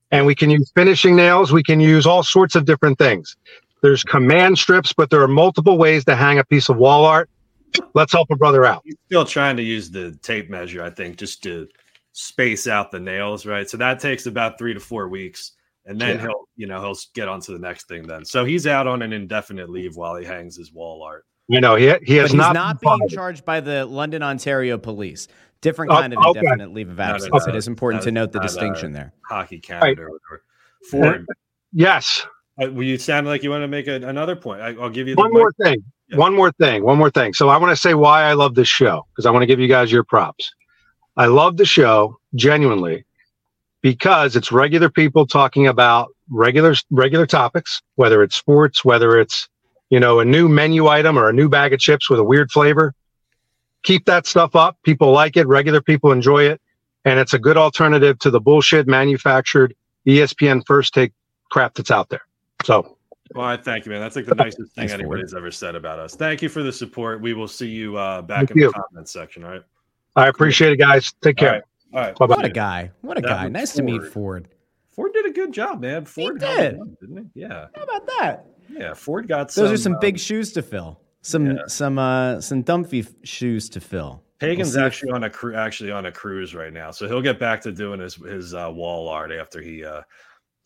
and 0.10 0.26
we 0.26 0.34
can 0.34 0.50
use 0.50 0.72
finishing 0.74 1.16
nails. 1.16 1.54
We 1.54 1.62
can 1.62 1.80
use 1.80 2.08
all 2.08 2.24
sorts 2.24 2.56
of 2.56 2.66
different 2.66 2.98
things. 2.98 3.38
There's 3.84 4.04
command 4.04 4.58
strips, 4.58 4.94
but 4.94 5.12
there 5.12 5.22
are 5.22 5.28
multiple 5.28 5.78
ways 5.78 6.06
to 6.06 6.16
hang 6.16 6.40
a 6.40 6.44
piece 6.44 6.70
of 6.70 6.78
wall 6.78 7.06
art. 7.06 7.30
Let's 7.94 8.12
help 8.12 8.30
a 8.32 8.36
brother 8.36 8.66
out. 8.66 8.82
He's 8.86 8.96
still 9.06 9.26
trying 9.26 9.58
to 9.58 9.64
use 9.64 9.90
the 9.90 10.18
tape 10.22 10.50
measure, 10.50 10.84
I 10.84 10.90
think, 10.90 11.18
just 11.18 11.44
to 11.44 11.68
space 12.14 12.68
out 12.68 12.92
the 12.92 13.00
nails, 13.00 13.46
right? 13.46 13.70
So 13.70 13.78
that 13.78 14.00
takes 14.00 14.26
about 14.26 14.58
three 14.58 14.74
to 14.74 14.80
four 14.80 15.10
weeks. 15.10 15.52
And 15.86 16.00
then 16.02 16.16
yeah. 16.16 16.22
he'll, 16.24 16.50
you 16.56 16.66
know, 16.66 16.82
he'll 16.82 16.98
get 17.14 17.28
on 17.28 17.40
to 17.42 17.52
the 17.52 17.60
next 17.60 17.88
thing 17.88 18.08
then. 18.08 18.26
So 18.26 18.44
he's 18.44 18.66
out 18.66 18.88
on 18.88 19.02
an 19.02 19.14
indefinite 19.14 19.70
leave 19.70 19.96
while 19.96 20.16
he 20.16 20.26
hangs 20.26 20.58
his 20.58 20.74
wall 20.74 21.04
art. 21.04 21.26
You 21.48 21.62
know, 21.62 21.76
he, 21.76 21.94
he 22.04 22.16
has 22.16 22.34
not, 22.34 22.56
not 22.56 22.82
being 22.82 23.08
charged 23.10 23.46
by 23.46 23.60
the 23.60 23.86
London, 23.86 24.24
Ontario 24.24 24.80
police. 24.80 25.28
Different 25.62 25.92
oh, 25.92 25.96
kind 25.96 26.14
of 26.14 26.26
okay. 26.26 26.40
indefinite 26.40 26.74
leave 26.74 26.90
of 26.90 27.00
absence. 27.00 27.32
No, 27.32 27.38
no, 27.38 27.46
no, 27.46 27.54
it 27.54 27.58
is 27.58 27.68
important 27.68 28.04
to 28.04 28.12
note 28.12 28.32
the 28.32 28.40
distinction 28.40 28.94
there. 28.94 29.14
Hockey 29.30 29.60
Canada 29.60 30.06
right. 30.06 30.42
Ford. 30.90 31.26
Yes. 31.72 32.26
Uh, 32.62 32.72
well, 32.72 32.84
you 32.84 32.98
sound 32.98 33.28
like 33.28 33.44
you 33.44 33.50
want 33.50 33.64
to 33.64 33.68
make 33.68 33.88
a, 33.88 33.96
another 33.96 34.36
point. 34.36 34.62
I, 34.62 34.72
will 34.72 34.90
give 34.90 35.08
you 35.08 35.16
one 35.16 35.34
more 35.34 35.52
thing. 35.62 35.84
Yeah. 36.08 36.18
One 36.18 36.36
more 36.36 36.52
thing. 36.54 36.84
One 36.84 36.98
more 36.98 37.10
thing. 37.10 37.34
So 37.34 37.50
I 37.50 37.58
want 37.58 37.72
to 37.72 37.76
say 37.76 37.94
why 37.94 38.24
I 38.24 38.34
love 38.34 38.56
this 38.56 38.68
show 38.68 39.06
because 39.12 39.26
I 39.26 39.32
want 39.32 39.42
to 39.42 39.48
give 39.48 39.60
you 39.60 39.68
guys 39.68 39.92
your 39.92 40.04
props. 40.04 40.50
I 41.18 41.26
love 41.26 41.58
the 41.58 41.66
show 41.66 42.18
genuinely 42.36 43.06
because 43.82 44.36
it's 44.36 44.52
regular 44.52 44.90
people 44.90 45.26
talking 45.26 45.68
about 45.68 46.10
regular 46.30 46.76
regular 46.92 47.26
topics, 47.26 47.82
whether 47.96 48.24
it's 48.24 48.36
sports, 48.36 48.86
whether 48.86 49.20
it's 49.20 49.50
you 49.90 50.00
know 50.00 50.20
a 50.20 50.26
new 50.26 50.48
menu 50.48 50.88
item 50.88 51.18
or 51.18 51.30
a 51.30 51.34
new 51.34 51.50
bag 51.50 51.74
of 51.74 51.80
chips 51.80 52.10
with 52.10 52.20
a 52.20 52.24
weird 52.24 52.52
flavor. 52.52 52.94
Keep 53.84 54.06
that 54.06 54.26
stuff 54.26 54.56
up. 54.56 54.78
People 54.84 55.12
like 55.12 55.38
it. 55.38 55.48
Regular 55.48 55.82
people 55.82 56.12
enjoy 56.12 56.44
it, 56.44 56.62
and 57.04 57.20
it's 57.20 57.34
a 57.34 57.40
good 57.40 57.58
alternative 57.58 58.18
to 58.20 58.30
the 58.30 58.40
bullshit 58.40 58.88
manufactured 58.88 59.76
ESPN 60.08 60.64
first 60.66 60.94
take 60.94 61.14
crap 61.52 61.74
that's 61.74 61.92
out 61.92 62.10
there. 62.10 62.22
So, 62.66 62.98
well, 63.36 63.46
I 63.46 63.58
thank 63.58 63.86
you, 63.86 63.92
man. 63.92 64.02
That's 64.02 64.16
like 64.16 64.26
the 64.26 64.34
nicest 64.34 64.74
thing 64.74 64.90
anybody's 64.90 65.36
ever 65.36 65.52
said 65.52 65.76
about 65.76 66.00
us. 66.00 66.16
Thank 66.16 66.42
you 66.42 66.50
for 66.50 66.64
the 66.64 66.72
support. 66.72 67.22
We 67.22 67.34
will 67.34 67.48
see 67.48 67.68
you 67.68 67.96
uh, 67.96 68.24
back 68.24 68.40
thank 68.40 68.52
in 68.52 68.58
you. 68.58 68.68
the 68.68 68.74
comments 68.74 69.12
section. 69.12 69.44
All 69.44 69.52
right. 69.52 69.62
I 70.16 70.30
appreciate 70.30 70.72
it, 70.72 70.78
guys. 70.78 71.14
Take 71.22 71.38
care. 71.38 71.50
All 71.50 71.54
right. 71.54 71.64
All 71.94 72.02
right. 72.02 72.16
Bye-bye. 72.16 72.36
What 72.36 72.46
a 72.46 72.50
guy. 72.50 72.92
What 73.02 73.18
a 73.20 73.22
that 73.22 73.28
guy. 73.28 73.48
Nice 73.50 73.74
Ford. 73.74 73.86
to 73.88 73.94
meet 73.94 74.12
Ford. 74.12 74.48
Ford 74.90 75.14
did 75.14 75.28
a 75.28 75.32
good 75.32 75.52
job, 75.52 75.82
man. 75.82 76.06
Ford 76.06 76.42
he 76.42 76.48
did, 76.48 76.80
didn't 77.00 77.32
he? 77.36 77.42
Yeah. 77.42 77.68
How 77.76 77.84
about 77.84 78.08
that? 78.20 78.48
Yeah, 78.70 78.94
Ford 78.96 79.28
got 79.28 79.50
those 79.50 79.54
some, 79.56 79.74
are 79.74 79.78
some 79.78 79.94
um, 79.94 80.00
big 80.00 80.18
shoes 80.18 80.52
to 80.54 80.62
fill. 80.62 81.00
Some 81.22 81.46
yeah. 81.46 81.62
some 81.68 82.00
uh 82.00 82.42
some 82.42 82.62
dumpy 82.62 83.06
shoes 83.24 83.70
to 83.70 83.80
fill. 83.80 84.24
Pagan's 84.40 84.76
we'll 84.76 84.86
actually 84.86 85.12
on 85.12 85.24
a 85.24 85.30
cru- 85.30 85.56
actually 85.56 85.92
on 85.92 86.08
a 86.08 86.12
cruise 86.12 86.56
right 86.56 86.74
now, 86.74 86.92
so 86.92 87.08
he'll 87.08 87.22
get 87.22 87.40
back 87.40 87.62
to 87.62 87.72
doing 87.72 88.00
his 88.00 88.16
his 88.16 88.54
uh, 88.54 88.72
wall 88.74 89.08
art 89.08 89.32
after 89.32 89.62
he 89.62 89.84
uh, 89.84 90.02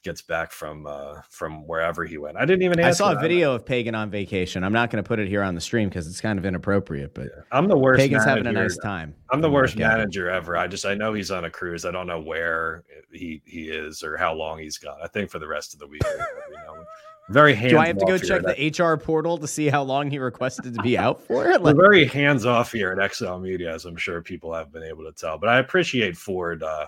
gets 0.03 0.21
back 0.21 0.51
from 0.51 0.87
uh 0.87 1.21
from 1.29 1.67
wherever 1.67 2.05
he 2.05 2.17
went. 2.17 2.37
I 2.37 2.45
didn't 2.45 2.63
even. 2.63 2.79
I 2.79 2.91
saw 2.91 3.11
a 3.11 3.19
video 3.19 3.53
of 3.53 3.65
Pagan 3.65 3.95
on 3.95 4.09
vacation. 4.09 4.63
I'm 4.63 4.73
not 4.73 4.89
going 4.89 5.03
to 5.03 5.07
put 5.07 5.19
it 5.19 5.27
here 5.27 5.43
on 5.43 5.55
the 5.55 5.61
stream 5.61 5.89
because 5.89 6.07
it's 6.07 6.21
kind 6.21 6.39
of 6.39 6.45
inappropriate. 6.45 7.13
But 7.13 7.25
yeah. 7.25 7.43
I'm 7.51 7.67
the 7.67 7.77
worst. 7.77 7.99
Pagan's 7.99 8.25
manager. 8.25 8.29
having 8.29 8.57
a 8.57 8.61
nice 8.61 8.77
time. 8.77 9.15
I'm 9.31 9.41
the 9.41 9.51
worst 9.51 9.75
manager 9.77 10.29
ever. 10.29 10.57
I 10.57 10.67
just 10.67 10.85
I 10.85 10.95
know 10.95 11.13
he's 11.13 11.31
on 11.31 11.45
a 11.45 11.49
cruise. 11.49 11.85
I 11.85 11.91
don't 11.91 12.07
know 12.07 12.21
where 12.21 12.83
he 13.11 13.41
he 13.45 13.69
is 13.69 14.03
or 14.03 14.17
how 14.17 14.33
long 14.33 14.59
he's 14.59 14.77
gone. 14.77 14.97
I 15.03 15.07
think 15.07 15.29
for 15.29 15.39
the 15.39 15.47
rest 15.47 15.73
of 15.73 15.79
the 15.79 15.87
week. 15.87 16.01
you 16.05 16.57
know, 16.57 16.83
very 17.29 17.53
hands. 17.53 17.73
Do 17.73 17.77
I 17.77 17.87
have 17.87 17.97
to 17.97 18.05
go 18.05 18.17
check 18.17 18.41
the 18.41 18.85
HR 18.85 18.97
portal 18.97 19.37
to 19.37 19.47
see 19.47 19.67
how 19.67 19.83
long 19.83 20.09
he 20.09 20.17
requested 20.17 20.73
to 20.73 20.81
be 20.81 20.97
out 20.97 21.21
for? 21.21 21.39
Like, 21.59 21.75
We're 21.75 21.81
very 21.81 22.05
hands 22.05 22.45
off 22.45 22.71
here 22.71 22.91
at 22.91 23.13
XL 23.13 23.37
Media, 23.37 23.73
as 23.73 23.85
I'm 23.85 23.97
sure 23.97 24.21
people 24.21 24.53
have 24.53 24.71
been 24.71 24.83
able 24.83 25.03
to 25.03 25.11
tell. 25.11 25.37
But 25.37 25.49
I 25.49 25.59
appreciate 25.59 26.15
Ford. 26.15 26.63
Uh, 26.63 26.87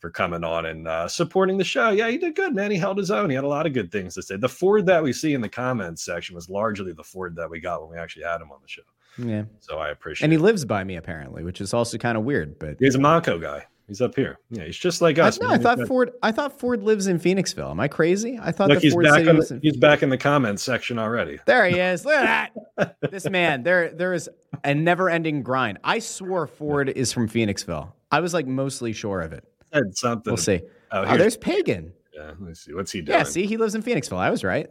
for 0.00 0.10
coming 0.10 0.44
on 0.44 0.66
and 0.66 0.86
uh, 0.86 1.08
supporting 1.08 1.58
the 1.58 1.64
show. 1.64 1.90
Yeah, 1.90 2.08
he 2.08 2.18
did 2.18 2.36
good, 2.36 2.54
man. 2.54 2.70
He 2.70 2.76
held 2.76 2.98
his 2.98 3.10
own. 3.10 3.30
He 3.30 3.34
had 3.34 3.44
a 3.44 3.48
lot 3.48 3.66
of 3.66 3.72
good 3.72 3.90
things 3.90 4.14
to 4.14 4.22
say. 4.22 4.36
The 4.36 4.48
Ford 4.48 4.86
that 4.86 5.02
we 5.02 5.12
see 5.12 5.34
in 5.34 5.40
the 5.40 5.48
comments 5.48 6.04
section 6.04 6.34
was 6.34 6.48
largely 6.48 6.92
the 6.92 7.04
Ford 7.04 7.34
that 7.36 7.50
we 7.50 7.60
got 7.60 7.82
when 7.82 7.90
we 7.90 7.98
actually 7.98 8.24
had 8.24 8.40
him 8.40 8.52
on 8.52 8.58
the 8.62 8.68
show. 8.68 8.82
Yeah. 9.18 9.44
So 9.60 9.78
I 9.78 9.90
appreciate. 9.90 10.24
And 10.26 10.32
he 10.32 10.38
it. 10.38 10.42
lives 10.42 10.64
by 10.64 10.84
me 10.84 10.96
apparently, 10.96 11.42
which 11.42 11.60
is 11.60 11.74
also 11.74 11.98
kind 11.98 12.16
of 12.16 12.24
weird. 12.24 12.58
But 12.58 12.76
he's 12.78 12.94
a 12.94 12.98
Montco 12.98 13.40
guy. 13.40 13.66
He's 13.88 14.02
up 14.02 14.14
here. 14.14 14.38
Yeah, 14.50 14.64
he's 14.64 14.76
just 14.76 15.00
like 15.00 15.18
I, 15.18 15.28
us. 15.28 15.40
no, 15.40 15.48
man. 15.48 15.58
I 15.58 15.62
thought 15.62 15.88
Ford. 15.88 16.12
I 16.22 16.30
thought 16.30 16.60
Ford 16.60 16.82
lives 16.82 17.06
in 17.06 17.18
Phoenixville. 17.18 17.70
Am 17.70 17.80
I 17.80 17.88
crazy? 17.88 18.38
I 18.40 18.52
thought 18.52 18.68
Look, 18.68 18.78
the 18.78 18.82
he's 18.82 18.92
Ford 18.92 19.06
back. 19.06 19.14
City 19.14 19.30
On 19.30 19.36
was 19.38 19.48
the, 19.48 19.54
in. 19.54 19.60
he's 19.62 19.78
back 19.78 20.02
in 20.02 20.10
the 20.10 20.18
comments 20.18 20.62
section 20.62 20.98
already. 20.98 21.38
There 21.46 21.66
he 21.66 21.78
is. 21.78 22.04
Look 22.04 22.14
at 22.14 22.52
that. 22.76 22.96
this 23.10 23.28
man. 23.30 23.62
There, 23.62 23.90
there 23.90 24.12
is 24.12 24.28
a 24.62 24.74
never-ending 24.74 25.42
grind. 25.42 25.78
I 25.82 26.00
swore 26.00 26.46
Ford 26.46 26.90
is 26.90 27.14
from 27.14 27.30
Phoenixville. 27.30 27.92
I 28.12 28.20
was 28.20 28.34
like 28.34 28.46
mostly 28.46 28.92
sure 28.92 29.22
of 29.22 29.32
it. 29.32 29.44
Said 29.72 29.96
something. 29.96 30.30
We'll 30.32 30.36
see. 30.38 30.60
Oh, 30.92 31.04
Oh, 31.06 31.16
there's 31.16 31.36
Pagan. 31.36 31.92
yeah. 32.14 32.26
Let 32.28 32.40
me 32.40 32.54
see. 32.54 32.72
What's 32.74 32.92
he 32.92 33.00
doing? 33.02 33.18
Yeah, 33.18 33.24
see, 33.24 33.46
he 33.46 33.56
lives 33.56 33.74
in 33.74 33.82
Phoenixville. 33.82 34.18
I 34.18 34.30
was 34.30 34.42
right. 34.44 34.68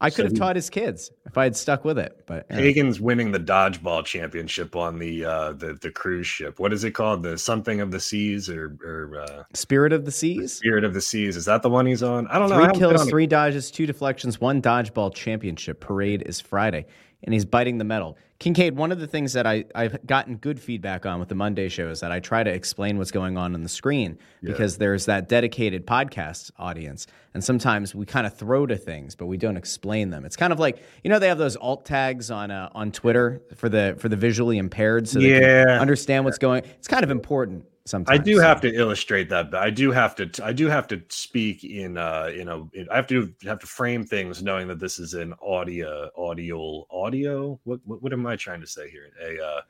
I 0.00 0.10
could 0.10 0.26
have 0.26 0.32
he- 0.32 0.38
taught 0.38 0.54
his 0.54 0.70
kids 0.70 1.10
if 1.26 1.36
I 1.36 1.42
had 1.42 1.56
stuck 1.56 1.84
with 1.84 1.98
it. 1.98 2.22
But 2.26 2.46
yeah. 2.50 2.58
Hagen's 2.58 3.00
winning 3.00 3.32
the 3.32 3.40
dodgeball 3.40 4.04
championship 4.04 4.76
on 4.76 4.98
the 5.00 5.24
uh 5.24 5.52
the 5.54 5.74
the 5.74 5.90
cruise 5.90 6.26
ship. 6.28 6.60
What 6.60 6.72
is 6.72 6.84
it 6.84 6.92
called? 6.92 7.24
The 7.24 7.36
something 7.36 7.80
of 7.80 7.90
the 7.90 7.98
seas 7.98 8.48
or 8.48 8.76
or 8.84 9.20
uh, 9.20 9.42
Spirit 9.54 9.92
of 9.92 10.04
the 10.04 10.12
Seas. 10.12 10.52
spirit 10.54 10.84
of 10.84 10.94
the 10.94 11.00
seas? 11.00 11.36
Is 11.36 11.46
that 11.46 11.62
the 11.62 11.70
one 11.70 11.84
he's 11.84 12.04
on? 12.04 12.28
I 12.28 12.38
don't 12.38 12.48
know. 12.48 12.62
I 12.62 12.68
Three 12.68 12.78
kills, 12.78 13.08
three 13.08 13.26
dodges, 13.26 13.72
two 13.72 13.86
deflections, 13.86 14.40
one 14.40 14.62
dodgeball 14.62 15.12
championship. 15.14 15.80
Parade 15.80 16.22
is 16.26 16.40
Friday, 16.40 16.86
and 17.24 17.34
he's 17.34 17.44
biting 17.44 17.78
the 17.78 17.84
metal. 17.84 18.16
Kinkead, 18.40 18.74
one 18.74 18.92
of 18.92 19.00
the 19.00 19.06
things 19.08 19.32
that 19.32 19.46
I, 19.48 19.64
I've 19.74 20.06
gotten 20.06 20.36
good 20.36 20.60
feedback 20.60 21.04
on 21.04 21.18
with 21.18 21.28
the 21.28 21.34
Monday 21.34 21.68
show 21.68 21.88
is 21.88 21.98
that 22.00 22.12
I 22.12 22.20
try 22.20 22.44
to 22.44 22.50
explain 22.50 22.96
what's 22.96 23.10
going 23.10 23.36
on 23.36 23.54
on 23.54 23.62
the 23.64 23.68
screen 23.68 24.16
because 24.42 24.78
there's 24.78 25.06
that 25.06 25.28
dedicated 25.28 25.84
podcast 25.86 26.52
audience. 26.56 27.08
And 27.34 27.42
sometimes 27.42 27.96
we 27.96 28.06
kind 28.06 28.28
of 28.28 28.34
throw 28.36 28.64
to 28.66 28.76
things, 28.76 29.16
but 29.16 29.26
we 29.26 29.36
don't 29.38 29.56
explain 29.56 30.10
them. 30.10 30.24
It's 30.24 30.36
kind 30.36 30.52
of 30.52 30.60
like, 30.60 30.80
you 31.02 31.10
know, 31.10 31.18
they 31.18 31.26
have 31.26 31.38
those 31.38 31.56
alt 31.56 31.84
tags 31.84 32.30
on 32.30 32.52
uh, 32.52 32.68
on 32.76 32.92
Twitter 32.92 33.42
for 33.56 33.68
the 33.68 33.96
for 33.98 34.08
the 34.08 34.16
visually 34.16 34.56
impaired 34.58 35.08
so 35.08 35.18
they 35.18 35.40
Yeah. 35.40 35.64
can 35.64 35.78
understand 35.80 36.24
what's 36.24 36.38
going 36.38 36.62
It's 36.78 36.86
kind 36.88 37.02
of 37.02 37.10
important 37.10 37.64
sometimes. 37.88 38.18
I 38.18 38.22
do 38.22 38.36
so. 38.36 38.42
have 38.42 38.60
to 38.60 38.72
illustrate 38.72 39.28
that. 39.30 39.50
But 39.50 39.62
I 39.62 39.70
do 39.70 39.90
have 39.90 40.14
to. 40.16 40.30
I 40.44 40.52
do 40.52 40.66
have 40.66 40.86
to 40.88 41.02
speak 41.08 41.64
in. 41.64 41.96
Uh, 41.96 42.30
you 42.34 42.44
know, 42.44 42.70
I 42.90 42.96
have 42.96 43.06
to 43.08 43.32
have 43.44 43.58
to 43.60 43.66
frame 43.66 44.04
things 44.04 44.42
knowing 44.42 44.68
that 44.68 44.78
this 44.78 44.98
is 44.98 45.14
an 45.14 45.34
audio, 45.42 46.10
audio, 46.16 46.86
audio. 46.90 47.58
What 47.64 47.80
what, 47.84 48.02
what 48.02 48.12
am 48.12 48.26
I 48.26 48.36
trying 48.36 48.60
to 48.60 48.66
say 48.66 48.90
here? 48.90 49.10
A 49.22 49.42
uh, 49.42 49.60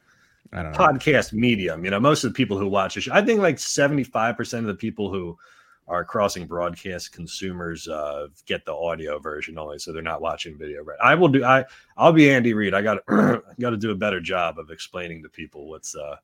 I 0.52 0.62
don't 0.62 0.72
know. 0.72 0.78
podcast 0.78 1.32
medium. 1.32 1.84
You 1.84 1.90
know, 1.90 2.00
most 2.00 2.24
of 2.24 2.32
the 2.32 2.36
people 2.36 2.58
who 2.58 2.68
watch 2.68 2.94
this, 2.94 3.08
I 3.08 3.22
think 3.22 3.40
like 3.40 3.58
seventy 3.58 4.04
five 4.04 4.36
percent 4.36 4.64
of 4.64 4.68
the 4.68 4.74
people 4.74 5.10
who 5.10 5.38
are 5.86 6.04
crossing 6.04 6.46
broadcast 6.46 7.12
consumers 7.12 7.88
uh, 7.88 8.28
get 8.44 8.64
the 8.66 8.74
audio 8.74 9.18
version 9.18 9.58
only, 9.58 9.78
so 9.78 9.92
they're 9.92 10.02
not 10.02 10.20
watching 10.20 10.58
video. 10.58 10.82
Right? 10.82 10.98
I 11.02 11.14
will 11.14 11.28
do. 11.28 11.44
I 11.44 11.64
I'll 11.96 12.12
be 12.12 12.30
Andy 12.30 12.54
Reid. 12.54 12.74
I 12.74 12.82
got 12.82 12.98
got 13.06 13.70
to 13.70 13.76
do 13.76 13.90
a 13.90 13.94
better 13.96 14.20
job 14.20 14.58
of 14.58 14.70
explaining 14.70 15.22
to 15.22 15.28
people 15.28 15.68
what's 15.68 15.94
uh 15.94 16.16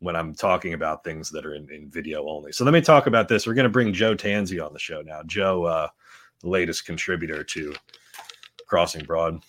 when 0.00 0.16
I'm 0.16 0.34
talking 0.34 0.72
about 0.72 1.04
things 1.04 1.30
that 1.30 1.46
are 1.46 1.54
in, 1.54 1.70
in 1.70 1.88
video 1.90 2.26
only. 2.28 2.52
So 2.52 2.64
let 2.64 2.74
me 2.74 2.80
talk 2.80 3.06
about 3.06 3.28
this. 3.28 3.46
We're 3.46 3.54
going 3.54 3.64
to 3.64 3.70
bring 3.70 3.92
Joe 3.92 4.14
Tansey 4.14 4.64
on 4.64 4.72
the 4.72 4.78
show 4.78 5.02
now. 5.02 5.22
Joe, 5.26 5.64
uh, 5.64 5.88
the 6.40 6.48
latest 6.48 6.86
contributor 6.86 7.44
to 7.44 7.74
Crossing 8.66 9.04
Broad. 9.04 9.42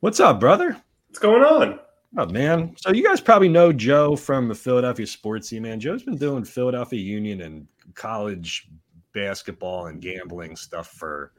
What's 0.00 0.20
up, 0.20 0.38
brother? 0.40 0.76
What's 1.08 1.18
going 1.18 1.42
on? 1.42 1.80
Oh 2.16 2.26
man, 2.26 2.74
so 2.76 2.90
you 2.90 3.04
guys 3.04 3.20
probably 3.20 3.50
know 3.50 3.70
Joe 3.70 4.16
from 4.16 4.48
the 4.48 4.54
Philadelphia 4.54 5.06
sports 5.06 5.50
team, 5.50 5.64
man. 5.64 5.78
Joe's 5.78 6.02
been 6.02 6.16
doing 6.16 6.42
Philadelphia 6.42 7.00
Union 7.00 7.42
and 7.42 7.66
college 7.94 8.68
basketball 9.12 9.88
and 9.88 10.00
gambling 10.00 10.56
stuff 10.56 10.88
for 10.88 11.32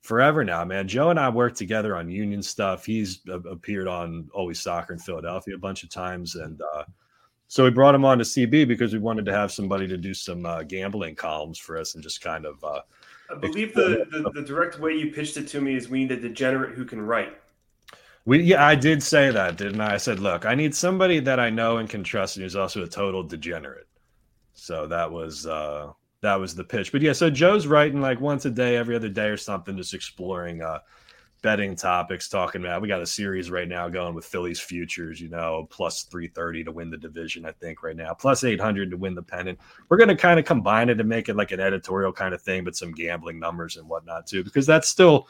forever 0.00 0.44
now, 0.44 0.64
man. 0.64 0.88
Joe 0.88 1.10
and 1.10 1.20
I 1.20 1.28
worked 1.28 1.58
together 1.58 1.94
on 1.94 2.10
Union 2.10 2.42
stuff. 2.42 2.86
He's 2.86 3.20
uh, 3.28 3.40
appeared 3.40 3.86
on 3.86 4.30
Always 4.32 4.60
Soccer 4.60 4.94
in 4.94 4.98
Philadelphia 4.98 5.56
a 5.56 5.58
bunch 5.58 5.82
of 5.82 5.90
times, 5.90 6.36
and 6.36 6.58
uh, 6.74 6.84
so 7.48 7.64
we 7.64 7.70
brought 7.70 7.94
him 7.94 8.04
on 8.04 8.18
to 8.18 8.24
CB 8.24 8.68
because 8.68 8.92
we 8.92 8.98
wanted 8.98 9.24
to 9.24 9.32
have 9.32 9.50
somebody 9.50 9.88
to 9.88 9.96
do 9.96 10.12
some 10.12 10.44
uh, 10.44 10.62
gambling 10.62 11.16
columns 11.16 11.58
for 11.58 11.78
us 11.78 11.94
and 11.94 12.02
just 12.04 12.20
kind 12.20 12.44
of 12.44 12.62
uh, 12.62 12.80
I 13.30 13.34
believe 13.34 13.74
the, 13.74 14.06
the, 14.10 14.30
the 14.34 14.42
direct 14.42 14.78
way 14.78 14.92
you 14.92 15.10
pitched 15.10 15.36
it 15.36 15.48
to 15.48 15.60
me 15.60 15.74
is 15.74 15.88
we 15.88 16.00
need 16.00 16.12
a 16.12 16.20
degenerate 16.20 16.74
who 16.74 16.84
can 16.84 17.00
write. 17.00 17.36
We 18.24 18.42
yeah, 18.42 18.64
I 18.64 18.74
did 18.74 19.02
say 19.02 19.30
that, 19.30 19.56
didn't 19.56 19.80
I? 19.80 19.94
I 19.94 19.96
said, 19.96 20.20
look, 20.20 20.44
I 20.44 20.54
need 20.54 20.74
somebody 20.74 21.20
that 21.20 21.40
I 21.40 21.48
know 21.48 21.78
and 21.78 21.88
can 21.88 22.04
trust 22.04 22.36
and 22.36 22.42
who's 22.42 22.56
also 22.56 22.82
a 22.82 22.86
total 22.86 23.22
degenerate. 23.22 23.88
So 24.52 24.86
that 24.86 25.10
was 25.10 25.46
uh 25.46 25.92
that 26.20 26.34
was 26.34 26.54
the 26.54 26.64
pitch. 26.64 26.92
But 26.92 27.00
yeah, 27.00 27.12
so 27.12 27.30
Joe's 27.30 27.66
writing 27.66 28.00
like 28.00 28.20
once 28.20 28.44
a 28.44 28.50
day, 28.50 28.76
every 28.76 28.96
other 28.96 29.08
day 29.08 29.28
or 29.28 29.38
something, 29.38 29.76
just 29.76 29.94
exploring 29.94 30.62
uh 30.62 30.80
betting 31.42 31.76
topics, 31.76 32.28
talking 32.28 32.62
about 32.62 32.82
we 32.82 32.88
got 32.88 33.00
a 33.00 33.06
series 33.06 33.50
right 33.50 33.68
now 33.68 33.88
going 33.88 34.14
with 34.14 34.24
Phillies 34.24 34.60
futures, 34.60 35.20
you 35.20 35.28
know, 35.28 35.66
plus 35.70 36.02
330 36.04 36.64
to 36.64 36.72
win 36.72 36.90
the 36.90 36.96
division, 36.96 37.46
I 37.46 37.52
think, 37.52 37.82
right 37.82 37.96
now, 37.96 38.12
plus 38.14 38.44
800 38.44 38.90
to 38.90 38.96
win 38.96 39.14
the 39.14 39.22
pennant. 39.22 39.58
We're 39.88 39.98
gonna 39.98 40.16
kind 40.16 40.38
of 40.38 40.44
combine 40.44 40.88
it 40.88 41.00
and 41.00 41.08
make 41.08 41.28
it 41.28 41.36
like 41.36 41.52
an 41.52 41.60
editorial 41.60 42.12
kind 42.12 42.34
of 42.34 42.42
thing, 42.42 42.64
but 42.64 42.76
some 42.76 42.92
gambling 42.92 43.38
numbers 43.38 43.76
and 43.76 43.88
whatnot 43.88 44.26
too, 44.26 44.42
because 44.42 44.66
that's 44.66 44.88
still 44.88 45.28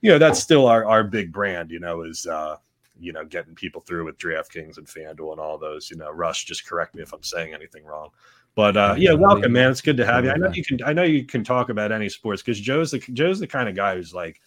you 0.00 0.10
know 0.10 0.18
that's 0.18 0.40
still 0.40 0.66
our, 0.66 0.84
our 0.84 1.04
big 1.04 1.32
brand 1.32 1.70
you 1.70 1.80
know 1.80 2.02
is 2.02 2.26
uh 2.26 2.56
you 3.00 3.12
know 3.12 3.24
getting 3.24 3.54
people 3.54 3.80
through 3.80 4.04
with 4.04 4.18
draftkings 4.18 4.78
and 4.78 4.86
fanduel 4.86 5.32
and 5.32 5.40
all 5.40 5.58
those 5.58 5.90
you 5.90 5.96
know. 5.96 6.10
Russ 6.10 6.42
just 6.42 6.66
correct 6.66 6.94
me 6.94 7.02
if 7.02 7.12
i'm 7.12 7.22
saying 7.22 7.54
anything 7.54 7.84
wrong. 7.84 8.10
But 8.54 8.76
uh 8.76 8.94
yeah 8.98 9.12
welcome 9.12 9.52
man. 9.52 9.70
It's 9.70 9.80
good 9.80 9.96
to 9.96 10.06
have 10.06 10.24
you. 10.24 10.30
I 10.30 10.36
know 10.36 10.50
you 10.52 10.64
can 10.64 10.78
i 10.84 10.92
know 10.92 11.04
you 11.04 11.24
can 11.24 11.44
talk 11.44 11.68
about 11.68 11.92
any 11.92 12.08
sports 12.08 12.42
because 12.42 12.60
joe's 12.60 12.90
the 12.90 12.98
joe's 12.98 13.40
the 13.40 13.46
kind 13.46 13.68
of 13.68 13.76
guy 13.76 13.94
who's 13.94 14.14
like 14.14 14.40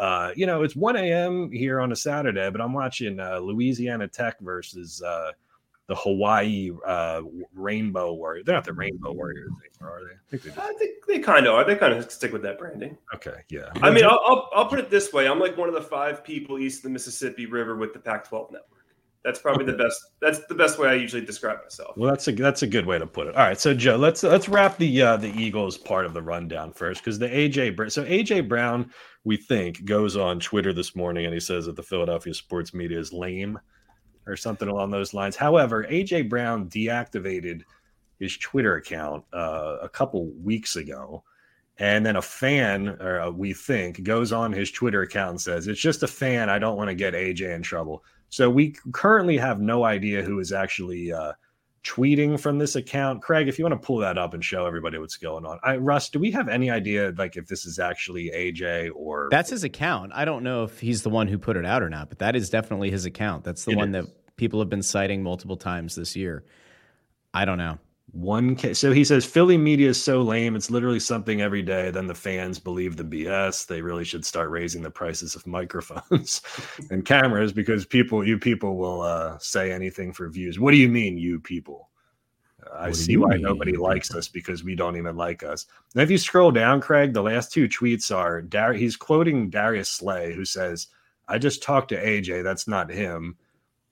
uh 0.00 0.32
you 0.34 0.46
know 0.46 0.62
it's 0.62 0.74
1 0.74 0.96
a.m 0.96 1.52
here 1.52 1.78
on 1.80 1.92
a 1.92 1.96
saturday 1.96 2.50
but 2.50 2.60
i'm 2.60 2.72
watching 2.72 3.20
uh 3.20 3.38
louisiana 3.38 4.08
tech 4.08 4.40
versus 4.40 5.00
uh 5.02 5.30
the 5.86 5.94
hawaii 5.94 6.70
uh 6.86 7.20
rainbow 7.54 8.12
warrior 8.14 8.42
they're 8.42 8.54
not 8.54 8.64
the 8.64 8.72
rainbow 8.72 9.12
warriors 9.12 9.52
anymore 9.78 9.98
are 9.98 10.04
they 10.04 10.14
i 10.14 10.40
think 10.40 10.42
they 10.42 10.62
I 10.62 10.72
think 10.74 11.06
they 11.06 11.18
kind 11.18 11.46
of 11.46 11.54
are. 11.54 11.64
They 11.64 11.74
kind 11.76 11.92
of 11.92 12.10
stick 12.10 12.32
with 12.32 12.42
that 12.42 12.58
branding. 12.58 12.96
okay 13.14 13.42
yeah 13.48 13.70
I 13.82 13.90
mean, 13.90 14.04
I'll, 14.04 14.20
I'll, 14.24 14.48
I'll 14.54 14.66
put 14.66 14.78
it 14.78 14.90
this 14.90 15.12
way: 15.12 15.26
I'm 15.26 15.40
like 15.40 15.56
one 15.56 15.68
of 15.68 15.74
the 15.74 15.82
five 15.82 16.22
people 16.22 16.58
east 16.58 16.78
of 16.78 16.82
the 16.84 16.90
Mississippi 16.90 17.46
River 17.46 17.74
with 17.76 17.92
the 17.92 17.98
Pac-12 17.98 18.52
network. 18.52 18.79
That's 19.24 19.38
probably 19.38 19.66
the 19.66 19.74
best. 19.74 20.00
That's 20.22 20.46
the 20.46 20.54
best 20.54 20.78
way 20.78 20.88
I 20.88 20.94
usually 20.94 21.24
describe 21.24 21.58
myself. 21.62 21.94
Well, 21.96 22.08
that's 22.08 22.26
a 22.28 22.32
that's 22.32 22.62
a 22.62 22.66
good 22.66 22.86
way 22.86 22.98
to 22.98 23.06
put 23.06 23.26
it. 23.26 23.36
All 23.36 23.42
right, 23.42 23.60
so 23.60 23.74
Joe, 23.74 23.96
let's 23.96 24.22
let's 24.22 24.48
wrap 24.48 24.78
the 24.78 25.02
uh, 25.02 25.16
the 25.18 25.30
Eagles 25.30 25.76
part 25.76 26.06
of 26.06 26.14
the 26.14 26.22
rundown 26.22 26.72
first, 26.72 27.02
because 27.02 27.18
the 27.18 27.28
AJ 27.28 27.92
so 27.92 28.04
AJ 28.04 28.48
Brown, 28.48 28.90
we 29.24 29.36
think 29.36 29.84
goes 29.84 30.16
on 30.16 30.40
Twitter 30.40 30.72
this 30.72 30.96
morning 30.96 31.26
and 31.26 31.34
he 31.34 31.40
says 31.40 31.66
that 31.66 31.76
the 31.76 31.82
Philadelphia 31.82 32.32
sports 32.32 32.72
media 32.72 32.98
is 32.98 33.12
lame, 33.12 33.58
or 34.26 34.36
something 34.36 34.68
along 34.68 34.90
those 34.90 35.12
lines. 35.12 35.36
However, 35.36 35.84
AJ 35.84 36.30
Brown 36.30 36.70
deactivated 36.70 37.62
his 38.18 38.38
Twitter 38.38 38.76
account 38.76 39.24
uh, 39.34 39.76
a 39.82 39.88
couple 39.88 40.30
weeks 40.42 40.76
ago, 40.76 41.24
and 41.78 42.06
then 42.06 42.16
a 42.16 42.22
fan, 42.22 42.88
or 43.00 43.20
uh, 43.20 43.30
we 43.30 43.52
think, 43.52 44.02
goes 44.02 44.32
on 44.32 44.50
his 44.50 44.70
Twitter 44.70 45.02
account 45.02 45.30
and 45.30 45.40
says, 45.42 45.68
"It's 45.68 45.78
just 45.78 46.02
a 46.02 46.08
fan. 46.08 46.48
I 46.48 46.58
don't 46.58 46.78
want 46.78 46.88
to 46.88 46.94
get 46.94 47.12
AJ 47.12 47.54
in 47.54 47.62
trouble." 47.62 48.02
So 48.30 48.48
we 48.48 48.74
currently 48.92 49.36
have 49.36 49.60
no 49.60 49.84
idea 49.84 50.22
who 50.22 50.38
is 50.38 50.52
actually 50.52 51.12
uh, 51.12 51.32
tweeting 51.84 52.38
from 52.38 52.58
this 52.58 52.76
account. 52.76 53.22
Craig, 53.22 53.48
if 53.48 53.58
you 53.58 53.64
want 53.64 53.80
to 53.80 53.84
pull 53.86 53.98
that 53.98 54.18
up 54.18 54.34
and 54.34 54.44
show 54.44 54.66
everybody 54.66 54.98
what's 54.98 55.16
going 55.16 55.44
on. 55.44 55.58
I, 55.62 55.76
Russ, 55.76 56.08
do 56.10 56.18
we 56.18 56.30
have 56.30 56.48
any 56.48 56.70
idea 56.70 57.12
like 57.16 57.36
if 57.36 57.46
this 57.46 57.66
is 57.66 57.78
actually 57.78 58.30
AJ 58.34 58.90
or 58.94 59.28
That's 59.30 59.50
his 59.50 59.64
account. 59.64 60.12
I 60.14 60.24
don't 60.24 60.44
know 60.44 60.64
if 60.64 60.78
he's 60.78 61.02
the 61.02 61.10
one 61.10 61.26
who 61.26 61.38
put 61.38 61.56
it 61.56 61.64
out 61.64 61.82
or 61.82 61.90
not, 61.90 62.08
but 62.08 62.18
that 62.20 62.36
is 62.36 62.50
definitely 62.50 62.90
his 62.90 63.04
account. 63.04 63.44
That's 63.44 63.64
the 63.64 63.72
It 63.72 63.76
one 63.76 63.94
is. 63.94 64.04
that 64.06 64.36
people 64.36 64.60
have 64.60 64.68
been 64.68 64.82
citing 64.82 65.22
multiple 65.22 65.56
times 65.56 65.94
this 65.94 66.14
year. 66.14 66.44
I 67.34 67.44
don't 67.44 67.58
know. 67.58 67.78
One 68.12 68.56
K? 68.56 68.74
So 68.74 68.92
he 68.92 69.04
says 69.04 69.24
Philly 69.24 69.56
media 69.56 69.90
is 69.90 70.02
so 70.02 70.22
lame. 70.22 70.56
It's 70.56 70.70
literally 70.70 71.00
something 71.00 71.40
every 71.40 71.62
day. 71.62 71.90
Then 71.90 72.06
the 72.06 72.14
fans 72.14 72.58
believe 72.58 72.96
the 72.96 73.04
BS. 73.04 73.66
They 73.66 73.82
really 73.82 74.04
should 74.04 74.24
start 74.24 74.50
raising 74.50 74.82
the 74.82 74.90
prices 74.90 75.34
of 75.34 75.46
microphones 75.46 76.42
and 76.90 77.04
cameras 77.04 77.52
because 77.52 77.86
people, 77.86 78.26
you 78.26 78.38
people, 78.38 78.76
will 78.76 79.02
uh, 79.02 79.38
say 79.38 79.72
anything 79.72 80.12
for 80.12 80.28
views. 80.28 80.58
What 80.58 80.72
do 80.72 80.76
you 80.76 80.88
mean, 80.88 81.18
you 81.18 81.40
people? 81.40 81.90
Uh, 82.64 82.78
I 82.78 82.92
see 82.92 83.16
why 83.16 83.30
mean, 83.30 83.42
nobody 83.42 83.76
likes 83.76 84.14
us 84.14 84.28
because 84.28 84.64
we 84.64 84.74
don't 84.74 84.96
even 84.96 85.16
like 85.16 85.42
us. 85.42 85.66
And 85.94 86.02
if 86.02 86.10
you 86.10 86.18
scroll 86.18 86.50
down, 86.50 86.80
Craig, 86.80 87.12
the 87.12 87.22
last 87.22 87.52
two 87.52 87.68
tweets 87.68 88.14
are 88.14 88.42
Dar- 88.42 88.72
he's 88.72 88.96
quoting 88.96 89.50
Darius 89.50 89.88
Slay, 89.90 90.34
who 90.34 90.44
says, 90.44 90.88
"I 91.28 91.38
just 91.38 91.62
talked 91.62 91.90
to 91.90 92.02
AJ. 92.02 92.42
That's 92.42 92.68
not 92.68 92.90
him." 92.90 93.36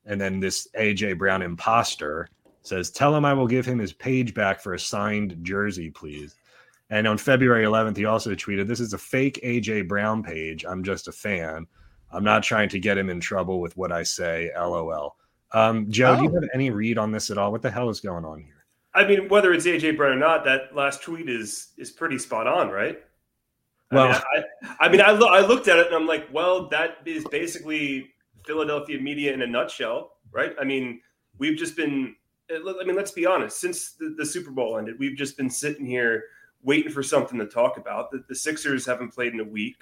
And 0.04 0.20
then 0.20 0.40
this 0.40 0.66
AJ 0.74 1.18
Brown 1.18 1.42
imposter 1.42 2.28
says, 2.68 2.90
Tell 2.90 3.14
him 3.14 3.24
I 3.24 3.32
will 3.32 3.46
give 3.46 3.66
him 3.66 3.78
his 3.78 3.92
page 3.92 4.34
back 4.34 4.60
for 4.60 4.74
a 4.74 4.78
signed 4.78 5.36
jersey, 5.42 5.90
please. 5.90 6.36
And 6.90 7.06
on 7.06 7.18
February 7.18 7.64
11th, 7.64 7.96
he 7.96 8.04
also 8.04 8.34
tweeted, 8.34 8.66
This 8.66 8.80
is 8.80 8.92
a 8.92 8.98
fake 8.98 9.40
AJ 9.42 9.88
Brown 9.88 10.22
page. 10.22 10.64
I'm 10.64 10.82
just 10.82 11.08
a 11.08 11.12
fan. 11.12 11.66
I'm 12.12 12.24
not 12.24 12.42
trying 12.42 12.68
to 12.70 12.78
get 12.78 12.96
him 12.96 13.10
in 13.10 13.20
trouble 13.20 13.60
with 13.60 13.76
what 13.76 13.92
I 13.92 14.02
say. 14.02 14.50
LOL. 14.56 15.16
Um, 15.52 15.90
Joe, 15.90 16.16
do 16.16 16.22
you 16.24 16.30
Oh. 16.30 16.34
have 16.34 16.48
any 16.54 16.70
read 16.70 16.98
on 16.98 17.10
this 17.10 17.30
at 17.30 17.38
all? 17.38 17.50
What 17.52 17.62
the 17.62 17.70
hell 17.70 17.88
is 17.90 18.00
going 18.00 18.24
on 18.24 18.38
here? 18.40 18.64
I 18.94 19.06
mean, 19.06 19.28
whether 19.28 19.52
it's 19.52 19.66
AJ 19.66 19.96
Brown 19.96 20.12
or 20.12 20.16
not, 20.16 20.44
that 20.44 20.74
last 20.74 21.02
tweet 21.02 21.28
is 21.28 21.68
is 21.76 21.90
pretty 21.90 22.18
spot 22.18 22.46
on, 22.46 22.70
right? 22.70 23.02
Well- 23.92 24.08
I 24.08 24.12
mean, 24.12 24.22
I, 24.62 24.76
I, 24.80 24.88
mean, 24.88 25.00
I, 25.00 25.10
lo- 25.12 25.28
I 25.28 25.40
looked 25.40 25.68
at 25.68 25.78
it 25.78 25.86
and 25.86 25.96
I'm 25.96 26.06
like, 26.06 26.26
well, 26.32 26.68
that 26.68 26.98
is 27.06 27.24
basically 27.30 28.10
Philadelphia 28.46 28.98
media 29.00 29.32
in 29.32 29.40
a 29.42 29.46
nutshell, 29.46 30.16
right? 30.32 30.54
I 30.60 30.64
mean, 30.64 31.00
we've 31.38 31.56
just 31.56 31.76
been 31.76 32.14
I 32.50 32.84
mean, 32.84 32.96
let's 32.96 33.10
be 33.10 33.26
honest. 33.26 33.60
Since 33.60 33.92
the, 33.92 34.14
the 34.16 34.24
Super 34.24 34.50
Bowl 34.50 34.78
ended, 34.78 34.98
we've 34.98 35.16
just 35.16 35.36
been 35.36 35.50
sitting 35.50 35.84
here 35.84 36.24
waiting 36.62 36.90
for 36.90 37.02
something 37.02 37.38
to 37.38 37.46
talk 37.46 37.76
about. 37.76 38.10
The, 38.10 38.24
the 38.28 38.34
Sixers 38.34 38.86
haven't 38.86 39.10
played 39.10 39.34
in 39.34 39.40
a 39.40 39.44
week. 39.44 39.76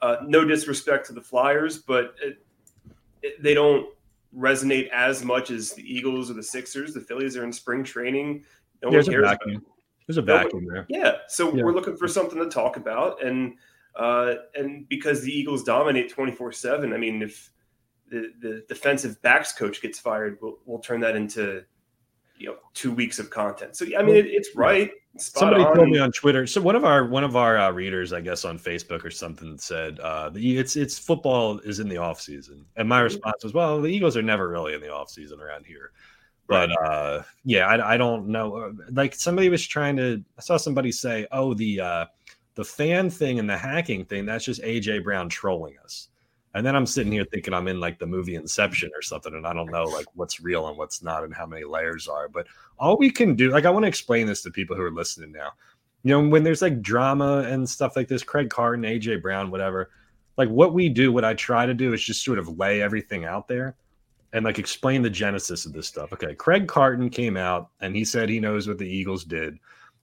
Uh, 0.00 0.16
no 0.26 0.44
disrespect 0.44 1.06
to 1.06 1.12
the 1.12 1.20
Flyers, 1.20 1.78
but 1.78 2.14
it, 2.22 2.44
it, 3.22 3.42
they 3.42 3.54
don't 3.54 3.88
resonate 4.36 4.88
as 4.90 5.24
much 5.24 5.50
as 5.50 5.72
the 5.72 5.82
Eagles 5.82 6.30
or 6.30 6.34
the 6.34 6.42
Sixers. 6.42 6.94
The 6.94 7.00
Phillies 7.00 7.36
are 7.36 7.44
in 7.44 7.52
spring 7.52 7.84
training. 7.84 8.44
No 8.82 8.90
There's 8.90 9.06
one 9.06 9.14
cares. 9.14 9.24
A 9.24 9.28
vacuum. 9.28 9.66
There's 10.06 10.16
a 10.18 10.22
vacuum 10.22 10.66
there. 10.66 10.86
Yeah. 10.88 11.16
So 11.28 11.54
yeah. 11.54 11.62
we're 11.62 11.72
looking 11.72 11.96
for 11.96 12.08
something 12.08 12.38
to 12.38 12.48
talk 12.48 12.76
about, 12.76 13.22
and 13.24 13.54
uh, 13.96 14.34
and 14.54 14.88
because 14.88 15.22
the 15.22 15.32
Eagles 15.32 15.64
dominate 15.64 16.10
twenty 16.10 16.32
four 16.32 16.52
seven, 16.52 16.92
I 16.92 16.98
mean, 16.98 17.22
if 17.22 17.50
the, 18.10 18.32
the 18.40 18.64
defensive 18.68 19.20
backs 19.22 19.52
coach 19.52 19.80
gets 19.80 19.98
fired, 19.98 20.38
we'll, 20.42 20.58
we'll 20.66 20.80
turn 20.80 21.00
that 21.00 21.16
into 21.16 21.64
you 22.36 22.48
know 22.48 22.56
two 22.74 22.92
weeks 22.92 23.18
of 23.18 23.30
content. 23.30 23.76
So 23.76 23.86
I 23.98 24.02
mean, 24.02 24.16
it, 24.16 24.26
it's 24.26 24.50
right. 24.54 24.90
Somebody 25.16 25.62
on. 25.62 25.76
told 25.76 25.88
me 25.90 25.98
on 25.98 26.10
Twitter. 26.10 26.46
So 26.46 26.60
one 26.60 26.74
of 26.74 26.84
our 26.84 27.06
one 27.06 27.22
of 27.22 27.36
our 27.36 27.56
uh, 27.56 27.70
readers, 27.70 28.12
I 28.12 28.20
guess, 28.20 28.44
on 28.44 28.58
Facebook 28.58 29.04
or 29.04 29.10
something 29.10 29.56
said 29.58 30.00
uh, 30.00 30.30
it's 30.34 30.76
it's 30.76 30.98
football 30.98 31.58
is 31.60 31.78
in 31.78 31.88
the 31.88 31.98
off 31.98 32.20
season, 32.20 32.64
and 32.76 32.88
my 32.88 32.96
mm-hmm. 32.96 33.04
response 33.04 33.44
was, 33.44 33.54
well, 33.54 33.80
the 33.80 33.88
Eagles 33.88 34.16
are 34.16 34.22
never 34.22 34.48
really 34.48 34.74
in 34.74 34.80
the 34.80 34.92
off 34.92 35.10
season 35.10 35.40
around 35.40 35.66
here. 35.66 35.92
But 36.46 36.70
uh, 36.82 37.22
yeah, 37.44 37.66
I, 37.66 37.94
I 37.94 37.96
don't 37.96 38.28
know. 38.28 38.74
Like 38.90 39.14
somebody 39.14 39.48
was 39.48 39.66
trying 39.66 39.96
to. 39.96 40.22
I 40.36 40.42
saw 40.42 40.56
somebody 40.56 40.92
say, 40.92 41.26
"Oh, 41.32 41.54
the 41.54 41.80
uh, 41.80 42.06
the 42.54 42.64
fan 42.64 43.08
thing 43.08 43.38
and 43.38 43.48
the 43.48 43.56
hacking 43.56 44.04
thing. 44.04 44.26
That's 44.26 44.44
just 44.44 44.62
AJ 44.62 45.04
Brown 45.04 45.28
trolling 45.28 45.76
us." 45.82 46.08
And 46.54 46.64
then 46.64 46.76
I'm 46.76 46.86
sitting 46.86 47.10
mm-hmm. 47.10 47.18
here 47.18 47.26
thinking 47.30 47.52
I'm 47.52 47.68
in 47.68 47.80
like 47.80 47.98
the 47.98 48.06
movie 48.06 48.36
Inception 48.36 48.90
or 48.94 49.02
something, 49.02 49.34
and 49.34 49.46
I 49.46 49.52
don't 49.52 49.70
know 49.70 49.84
like 49.84 50.06
what's 50.14 50.40
real 50.40 50.68
and 50.68 50.78
what's 50.78 51.02
not 51.02 51.24
and 51.24 51.34
how 51.34 51.46
many 51.46 51.64
layers 51.64 52.08
are. 52.08 52.28
But 52.28 52.46
all 52.78 52.96
we 52.96 53.10
can 53.10 53.34
do, 53.34 53.50
like, 53.50 53.64
I 53.64 53.70
want 53.70 53.84
to 53.84 53.88
explain 53.88 54.26
this 54.26 54.42
to 54.42 54.50
people 54.50 54.76
who 54.76 54.82
are 54.82 54.92
listening 54.92 55.32
now. 55.32 55.50
You 56.04 56.10
know, 56.10 56.28
when 56.28 56.44
there's 56.44 56.62
like 56.62 56.80
drama 56.80 57.38
and 57.48 57.68
stuff 57.68 57.96
like 57.96 58.08
this, 58.08 58.22
Craig 58.22 58.50
Carton, 58.50 58.84
AJ 58.84 59.22
Brown, 59.22 59.50
whatever, 59.50 59.90
like 60.36 60.48
what 60.48 60.74
we 60.74 60.88
do, 60.88 61.12
what 61.12 61.24
I 61.24 61.34
try 61.34 61.66
to 61.66 61.74
do 61.74 61.92
is 61.92 62.04
just 62.04 62.24
sort 62.24 62.38
of 62.38 62.58
lay 62.58 62.82
everything 62.82 63.24
out 63.24 63.48
there 63.48 63.76
and 64.32 64.44
like 64.44 64.58
explain 64.58 65.00
the 65.02 65.10
genesis 65.10 65.64
of 65.64 65.72
this 65.72 65.88
stuff. 65.88 66.12
Okay, 66.12 66.34
Craig 66.34 66.68
Carton 66.68 67.08
came 67.08 67.36
out 67.36 67.70
and 67.80 67.96
he 67.96 68.04
said 68.04 68.28
he 68.28 68.40
knows 68.40 68.68
what 68.68 68.78
the 68.78 68.88
Eagles 68.88 69.24
did, 69.24 69.58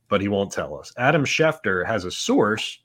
but 0.08 0.22
he 0.22 0.28
won't 0.28 0.52
tell 0.52 0.78
us. 0.78 0.92
Adam 0.98 1.24
Schefter 1.24 1.86
has 1.86 2.06
a 2.06 2.12
source 2.12 2.80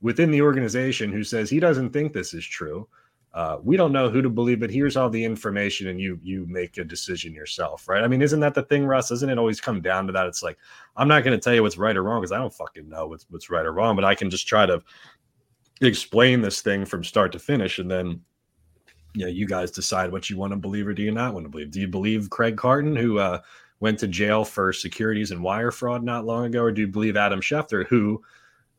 within 0.00 0.30
the 0.30 0.40
organization 0.40 1.12
who 1.12 1.22
says 1.24 1.50
he 1.50 1.60
doesn't 1.60 1.90
think 1.90 2.12
this 2.12 2.32
is 2.32 2.44
true 2.44 2.88
uh, 3.34 3.58
we 3.64 3.76
don't 3.76 3.90
know 3.90 4.08
who 4.08 4.22
to 4.22 4.30
believe, 4.30 4.60
but 4.60 4.70
here's 4.70 4.96
all 4.96 5.10
the 5.10 5.24
information, 5.24 5.88
and 5.88 6.00
you 6.00 6.20
you 6.22 6.46
make 6.48 6.78
a 6.78 6.84
decision 6.84 7.34
yourself, 7.34 7.88
right? 7.88 8.04
I 8.04 8.06
mean, 8.06 8.22
isn't 8.22 8.38
that 8.38 8.54
the 8.54 8.62
thing, 8.62 8.86
Russ? 8.86 9.08
Doesn't 9.08 9.28
it 9.28 9.38
always 9.38 9.60
come 9.60 9.80
down 9.80 10.06
to 10.06 10.12
that? 10.12 10.26
It's 10.26 10.42
like 10.42 10.56
I'm 10.96 11.08
not 11.08 11.24
going 11.24 11.36
to 11.36 11.42
tell 11.42 11.52
you 11.52 11.62
what's 11.62 11.76
right 11.76 11.96
or 11.96 12.04
wrong 12.04 12.20
because 12.20 12.30
I 12.30 12.38
don't 12.38 12.54
fucking 12.54 12.88
know 12.88 13.08
what's 13.08 13.26
what's 13.30 13.50
right 13.50 13.66
or 13.66 13.72
wrong, 13.72 13.96
but 13.96 14.04
I 14.04 14.14
can 14.14 14.30
just 14.30 14.46
try 14.46 14.66
to 14.66 14.80
explain 15.80 16.42
this 16.42 16.60
thing 16.60 16.84
from 16.84 17.02
start 17.02 17.32
to 17.32 17.40
finish, 17.40 17.80
and 17.80 17.90
then 17.90 18.20
you 19.14 19.24
know, 19.24 19.30
you 19.30 19.46
guys 19.46 19.72
decide 19.72 20.12
what 20.12 20.30
you 20.30 20.36
want 20.36 20.52
to 20.52 20.56
believe 20.56 20.86
or 20.86 20.94
do 20.94 21.02
you 21.02 21.12
not 21.12 21.34
want 21.34 21.44
to 21.44 21.50
believe. 21.50 21.72
Do 21.72 21.80
you 21.80 21.88
believe 21.88 22.30
Craig 22.30 22.56
Carton, 22.56 22.94
who 22.94 23.18
uh, 23.18 23.40
went 23.80 23.98
to 23.98 24.08
jail 24.08 24.44
for 24.44 24.72
securities 24.72 25.32
and 25.32 25.42
wire 25.42 25.72
fraud 25.72 26.04
not 26.04 26.24
long 26.24 26.46
ago, 26.46 26.62
or 26.62 26.72
do 26.72 26.82
you 26.82 26.88
believe 26.88 27.16
Adam 27.16 27.40
Schefter, 27.40 27.86
who 27.86 28.22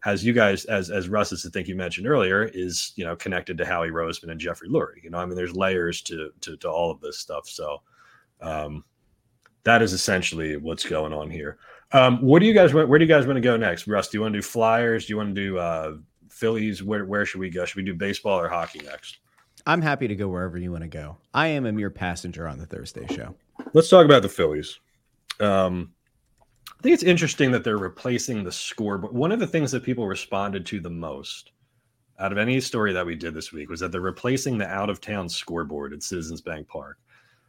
as 0.05 0.23
you 0.23 0.33
guys, 0.33 0.65
as 0.65 0.91
as 0.91 1.09
Russ, 1.09 1.31
as 1.31 1.45
I 1.45 1.49
think 1.49 1.67
you 1.67 1.75
mentioned 1.75 2.07
earlier, 2.07 2.43
is 2.43 2.93
you 2.95 3.03
know 3.03 3.15
connected 3.15 3.57
to 3.57 3.65
Howie 3.65 3.89
Roseman 3.89 4.31
and 4.31 4.39
Jeffrey 4.39 4.69
Lurie. 4.69 5.03
You 5.03 5.09
know, 5.09 5.17
I 5.17 5.25
mean, 5.25 5.35
there's 5.35 5.55
layers 5.55 6.01
to 6.03 6.31
to, 6.41 6.55
to 6.57 6.69
all 6.69 6.91
of 6.91 7.01
this 7.01 7.17
stuff. 7.17 7.49
So 7.49 7.81
um, 8.41 8.83
that 9.63 9.81
is 9.81 9.93
essentially 9.93 10.57
what's 10.57 10.85
going 10.85 11.11
on 11.11 11.29
here. 11.29 11.57
Um, 11.91 12.21
what 12.21 12.39
do 12.39 12.45
you 12.45 12.53
guys? 12.53 12.73
Want 12.73 12.87
where 12.87 12.99
do 12.99 13.05
you 13.05 13.09
guys 13.09 13.25
want 13.25 13.37
to 13.37 13.41
go 13.41 13.57
next, 13.57 13.87
Russ? 13.87 14.09
Do 14.09 14.17
you 14.17 14.21
want 14.21 14.33
to 14.33 14.39
do 14.39 14.43
Flyers? 14.43 15.07
Do 15.07 15.13
you 15.13 15.17
want 15.17 15.35
to 15.35 15.41
do 15.41 15.57
uh, 15.57 15.93
Phillies? 16.29 16.83
Where 16.83 17.05
where 17.05 17.25
should 17.25 17.39
we 17.39 17.49
go? 17.49 17.65
Should 17.65 17.77
we 17.77 17.83
do 17.83 17.95
baseball 17.95 18.39
or 18.39 18.47
hockey 18.47 18.79
next? 18.79 19.17
I'm 19.65 19.81
happy 19.81 20.07
to 20.07 20.15
go 20.15 20.27
wherever 20.27 20.59
you 20.59 20.71
want 20.71 20.83
to 20.83 20.87
go. 20.87 21.17
I 21.33 21.47
am 21.47 21.65
a 21.65 21.71
mere 21.71 21.89
passenger 21.89 22.47
on 22.47 22.59
the 22.59 22.67
Thursday 22.67 23.07
show. 23.07 23.33
Let's 23.73 23.89
talk 23.89 24.05
about 24.05 24.21
the 24.21 24.29
Phillies. 24.29 24.79
Um, 25.39 25.94
think 26.85 26.93
it's 26.93 27.03
interesting 27.03 27.49
that 27.49 27.63
they're 27.63 27.79
replacing 27.79 28.43
the 28.43 28.51
scoreboard. 28.51 29.11
One 29.11 29.31
of 29.31 29.39
the 29.39 29.47
things 29.47 29.71
that 29.71 29.81
people 29.81 30.07
responded 30.07 30.67
to 30.67 30.79
the 30.79 30.89
most 30.89 31.51
out 32.19 32.31
of 32.31 32.37
any 32.37 32.61
story 32.61 32.93
that 32.93 33.05
we 33.05 33.15
did 33.15 33.33
this 33.33 33.51
week 33.51 33.69
was 33.69 33.79
that 33.79 33.91
they're 33.91 34.01
replacing 34.01 34.59
the 34.59 34.67
out 34.67 34.91
of 34.91 35.01
town 35.01 35.27
scoreboard 35.27 35.93
at 35.93 36.03
Citizens 36.03 36.41
Bank 36.41 36.67
Park. 36.67 36.99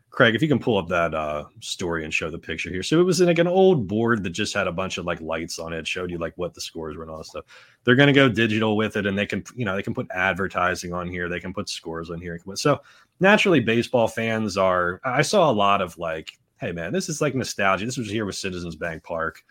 Craig, 0.09 0.35
if 0.35 0.41
you 0.41 0.49
can 0.49 0.59
pull 0.59 0.79
up 0.79 0.89
that 0.89 1.15
uh, 1.15 1.45
story 1.61 2.05
and 2.05 2.15
show 2.15 2.31
the 2.31 2.39
picture 2.39 2.71
here. 2.71 2.83
So 2.83 2.99
it 2.99 3.05
was 3.05 3.21
like 3.21 3.39
an 3.39 3.47
old 3.47 3.87
board 3.87 4.23
that 4.23 4.31
just 4.31 4.55
had 4.55 4.67
a 4.67 4.73
bunch 4.73 4.97
of 4.97 5.05
like 5.05 5.21
lights 5.21 5.59
on 5.59 5.75
it, 5.75 5.87
showed 5.87 6.11
you 6.11 6.17
like 6.17 6.33
what 6.37 6.55
the 6.55 6.61
scores 6.63 6.97
were 6.97 7.03
and 7.03 7.11
all 7.11 7.19
that 7.19 7.27
stuff. 7.27 7.45
They're 7.85 7.95
going 7.95 8.07
to 8.07 8.15
go 8.15 8.31
digital 8.31 8.75
with 8.75 8.97
it, 8.97 9.05
and 9.05 9.19
they 9.19 9.27
can, 9.27 9.45
you 9.55 9.67
know, 9.67 9.77
they 9.77 9.83
can 9.83 9.93
put 9.93 10.11
advertising 10.13 10.95
on 10.95 11.09
here, 11.09 11.29
they 11.29 11.41
can 11.41 11.53
put 11.53 11.69
scores 11.69 12.09
on 12.11 12.23
here. 12.23 12.41
So 12.55 12.81
naturally, 13.21 13.61
baseball 13.61 14.09
fans 14.09 14.57
are. 14.57 14.99
I 15.05 15.21
saw 15.21 15.51
a 15.51 15.53
lot 15.53 15.83
of 15.83 15.99
like 15.99 16.33
hey 16.59 16.73
man, 16.73 16.93
this 16.93 17.09
is 17.09 17.21
like 17.21 17.35
nostalgia. 17.35 17.85
This 17.85 17.99
was 17.99 18.11
here 18.11 18.25
with 18.25 18.37
Citizens 18.37 18.77
Bank 18.77 19.03
Park 19.03 19.43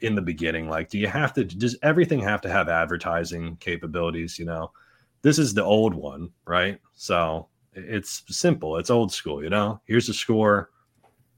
in 0.00 0.14
the 0.14 0.22
beginning. 0.22 0.68
Like, 0.68 0.90
do 0.90 0.98
you 0.98 1.08
have 1.08 1.32
to 1.34 1.44
does 1.44 1.76
everything 1.82 2.20
have 2.20 2.40
to 2.42 2.50
have 2.50 2.68
advertising 2.68 3.56
capabilities? 3.56 4.38
You 4.38 4.46
know, 4.46 4.72
this 5.22 5.38
is 5.38 5.54
the 5.54 5.64
old 5.64 5.94
one, 5.94 6.30
right? 6.44 6.78
So 6.94 7.48
it's 7.72 8.22
simple, 8.28 8.76
it's 8.76 8.90
old 8.90 9.12
school, 9.12 9.42
you 9.42 9.50
know. 9.50 9.80
Here's 9.86 10.06
the 10.06 10.14
score, 10.14 10.70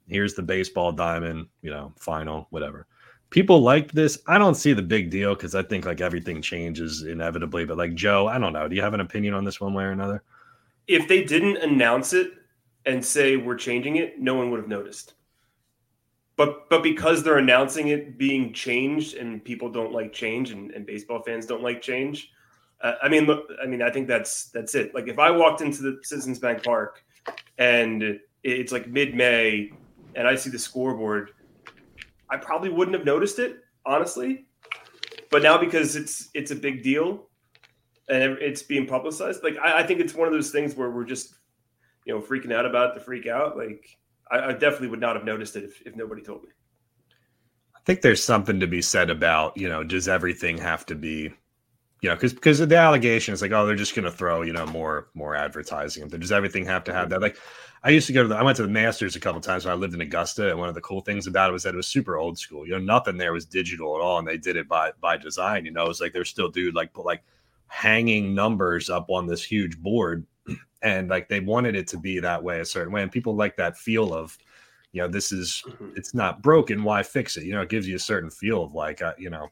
here's 0.08 0.34
the 0.34 0.42
baseball 0.42 0.92
diamond, 0.92 1.46
you 1.62 1.70
know, 1.70 1.92
final, 1.98 2.46
whatever. 2.50 2.86
People 3.30 3.60
like 3.60 3.92
this. 3.92 4.18
I 4.26 4.38
don't 4.38 4.54
see 4.54 4.72
the 4.72 4.82
big 4.82 5.10
deal 5.10 5.34
because 5.34 5.54
I 5.54 5.62
think 5.62 5.84
like 5.84 6.00
everything 6.00 6.40
changes 6.40 7.02
inevitably. 7.02 7.66
But 7.66 7.76
like 7.76 7.94
Joe, 7.94 8.26
I 8.26 8.38
don't 8.38 8.54
know. 8.54 8.66
Do 8.66 8.74
you 8.74 8.82
have 8.82 8.94
an 8.94 9.00
opinion 9.00 9.34
on 9.34 9.44
this 9.44 9.60
one 9.60 9.74
way 9.74 9.84
or 9.84 9.90
another? 9.90 10.22
If 10.86 11.06
they 11.08 11.24
didn't 11.24 11.58
announce 11.58 12.14
it 12.14 12.32
and 12.88 13.04
say 13.04 13.36
we're 13.36 13.54
changing 13.54 13.96
it, 13.96 14.18
no 14.18 14.34
one 14.34 14.50
would 14.50 14.58
have 14.58 14.68
noticed. 14.68 15.12
But 16.36 16.70
but 16.70 16.82
because 16.82 17.22
they're 17.22 17.38
announcing 17.38 17.88
it 17.88 18.16
being 18.16 18.52
changed 18.52 19.14
and 19.14 19.44
people 19.44 19.70
don't 19.70 19.92
like 19.92 20.12
change 20.12 20.50
and, 20.50 20.70
and 20.70 20.86
baseball 20.86 21.22
fans 21.22 21.46
don't 21.46 21.62
like 21.62 21.82
change, 21.82 22.32
uh, 22.80 22.94
I 23.02 23.08
mean 23.08 23.26
look, 23.26 23.46
I 23.62 23.66
mean 23.66 23.82
I 23.82 23.90
think 23.90 24.08
that's 24.08 24.46
that's 24.46 24.74
it. 24.74 24.94
Like 24.94 25.06
if 25.06 25.18
I 25.18 25.30
walked 25.30 25.60
into 25.60 25.82
the 25.82 26.00
Citizens 26.02 26.38
Bank 26.38 26.64
Park 26.64 27.04
and 27.58 28.18
it's 28.42 28.72
like 28.72 28.88
mid 28.88 29.14
May 29.14 29.70
and 30.14 30.26
I 30.26 30.34
see 30.34 30.48
the 30.48 30.58
scoreboard, 30.58 31.32
I 32.30 32.38
probably 32.38 32.70
wouldn't 32.70 32.96
have 32.96 33.04
noticed 33.04 33.38
it 33.38 33.64
honestly. 33.84 34.46
But 35.30 35.42
now 35.42 35.58
because 35.58 35.94
it's 35.94 36.30
it's 36.32 36.52
a 36.52 36.56
big 36.56 36.82
deal 36.82 37.26
and 38.08 38.38
it's 38.40 38.62
being 38.62 38.86
publicized, 38.86 39.42
like 39.42 39.58
I, 39.58 39.80
I 39.80 39.82
think 39.82 40.00
it's 40.00 40.14
one 40.14 40.26
of 40.26 40.32
those 40.32 40.50
things 40.50 40.74
where 40.74 40.88
we're 40.88 41.04
just 41.04 41.34
you 42.08 42.14
know, 42.14 42.20
freaking 42.20 42.52
out 42.52 42.64
about 42.64 42.94
to 42.94 43.00
freak 43.00 43.26
out. 43.26 43.56
Like 43.56 43.98
I, 44.30 44.38
I 44.40 44.52
definitely 44.52 44.88
would 44.88 45.00
not 45.00 45.14
have 45.14 45.26
noticed 45.26 45.54
it 45.56 45.64
if, 45.64 45.82
if 45.86 45.94
nobody 45.94 46.22
told 46.22 46.42
me. 46.42 46.48
I 47.76 47.80
think 47.84 48.00
there's 48.00 48.24
something 48.24 48.58
to 48.60 48.66
be 48.66 48.82
said 48.82 49.10
about, 49.10 49.56
you 49.56 49.68
know, 49.68 49.84
does 49.84 50.08
everything 50.08 50.58
have 50.58 50.86
to 50.86 50.94
be, 50.94 51.32
you 52.00 52.08
know, 52.08 52.14
because 52.14 52.32
because 52.32 52.58
the 52.58 52.76
allegation 52.76 53.34
is 53.34 53.42
like, 53.42 53.52
oh, 53.52 53.66
they're 53.66 53.76
just 53.76 53.94
going 53.94 54.04
to 54.06 54.10
throw, 54.10 54.40
you 54.40 54.54
know, 54.54 54.66
more 54.66 55.08
more 55.14 55.36
advertising. 55.36 56.08
Does 56.08 56.32
everything 56.32 56.64
have 56.64 56.82
to 56.84 56.94
have 56.94 57.10
that? 57.10 57.20
Like, 57.20 57.36
I 57.82 57.90
used 57.90 58.06
to 58.06 58.12
go 58.12 58.22
to 58.22 58.28
the, 58.28 58.36
I 58.36 58.42
went 58.42 58.56
to 58.56 58.62
the 58.62 58.68
Masters 58.68 59.16
a 59.16 59.20
couple 59.20 59.40
times 59.40 59.64
when 59.64 59.72
I 59.72 59.76
lived 59.76 59.94
in 59.94 60.00
Augusta, 60.00 60.50
and 60.50 60.58
one 60.58 60.68
of 60.68 60.74
the 60.74 60.80
cool 60.80 61.00
things 61.00 61.26
about 61.26 61.50
it 61.50 61.52
was 61.52 61.64
that 61.64 61.74
it 61.74 61.76
was 61.76 61.88
super 61.88 62.16
old 62.16 62.38
school. 62.38 62.66
You 62.66 62.72
know, 62.72 62.78
nothing 62.78 63.18
there 63.18 63.32
was 63.32 63.44
digital 63.44 63.96
at 63.96 64.02
all, 64.02 64.18
and 64.18 64.26
they 64.26 64.38
did 64.38 64.56
it 64.56 64.68
by 64.68 64.92
by 65.00 65.16
design. 65.18 65.64
You 65.66 65.72
know, 65.72 65.84
it 65.84 65.88
was 65.88 66.00
like 66.00 66.12
they're 66.14 66.24
still 66.24 66.48
doing 66.48 66.74
like 66.74 66.94
put 66.94 67.04
like 67.04 67.22
hanging 67.66 68.34
numbers 68.34 68.88
up 68.88 69.10
on 69.10 69.26
this 69.26 69.44
huge 69.44 69.78
board 69.78 70.26
and 70.82 71.08
like 71.08 71.28
they 71.28 71.40
wanted 71.40 71.74
it 71.74 71.86
to 71.88 71.98
be 71.98 72.20
that 72.20 72.42
way 72.42 72.60
a 72.60 72.64
certain 72.64 72.92
way 72.92 73.02
and 73.02 73.10
people 73.10 73.34
like 73.34 73.56
that 73.56 73.76
feel 73.76 74.14
of 74.14 74.38
you 74.92 75.02
know 75.02 75.08
this 75.08 75.32
is 75.32 75.62
mm-hmm. 75.66 75.90
it's 75.96 76.14
not 76.14 76.42
broken 76.42 76.82
why 76.82 77.02
fix 77.02 77.36
it? 77.36 77.44
You 77.44 77.52
know 77.52 77.62
it 77.62 77.68
gives 77.68 77.86
you 77.86 77.96
a 77.96 78.00
certain 78.00 78.30
feel 78.30 78.62
of 78.62 78.74
like 78.74 79.02
uh, 79.02 79.14
you 79.18 79.30
know 79.30 79.48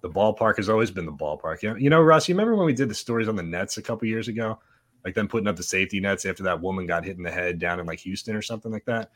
the 0.00 0.08
ballpark 0.08 0.56
has 0.56 0.68
always 0.68 0.90
been 0.90 1.04
the 1.04 1.12
ballpark. 1.12 1.62
You 1.62 1.70
know, 1.70 1.76
you 1.76 1.90
know 1.90 2.00
russ 2.00 2.28
you 2.28 2.34
remember 2.34 2.56
when 2.56 2.66
we 2.66 2.72
did 2.72 2.88
the 2.88 2.94
stories 2.94 3.28
on 3.28 3.36
the 3.36 3.42
nets 3.42 3.78
a 3.78 3.82
couple 3.82 4.06
years 4.08 4.28
ago? 4.28 4.58
Like 5.04 5.14
them 5.14 5.28
putting 5.28 5.48
up 5.48 5.56
the 5.56 5.62
safety 5.62 5.98
nets 5.98 6.24
after 6.24 6.42
that 6.44 6.60
woman 6.60 6.86
got 6.86 7.04
hit 7.04 7.16
in 7.16 7.22
the 7.22 7.30
head 7.30 7.58
down 7.58 7.80
in 7.80 7.86
like 7.86 8.00
houston 8.00 8.36
or 8.36 8.42
something 8.42 8.70
like 8.70 8.84
that? 8.84 9.10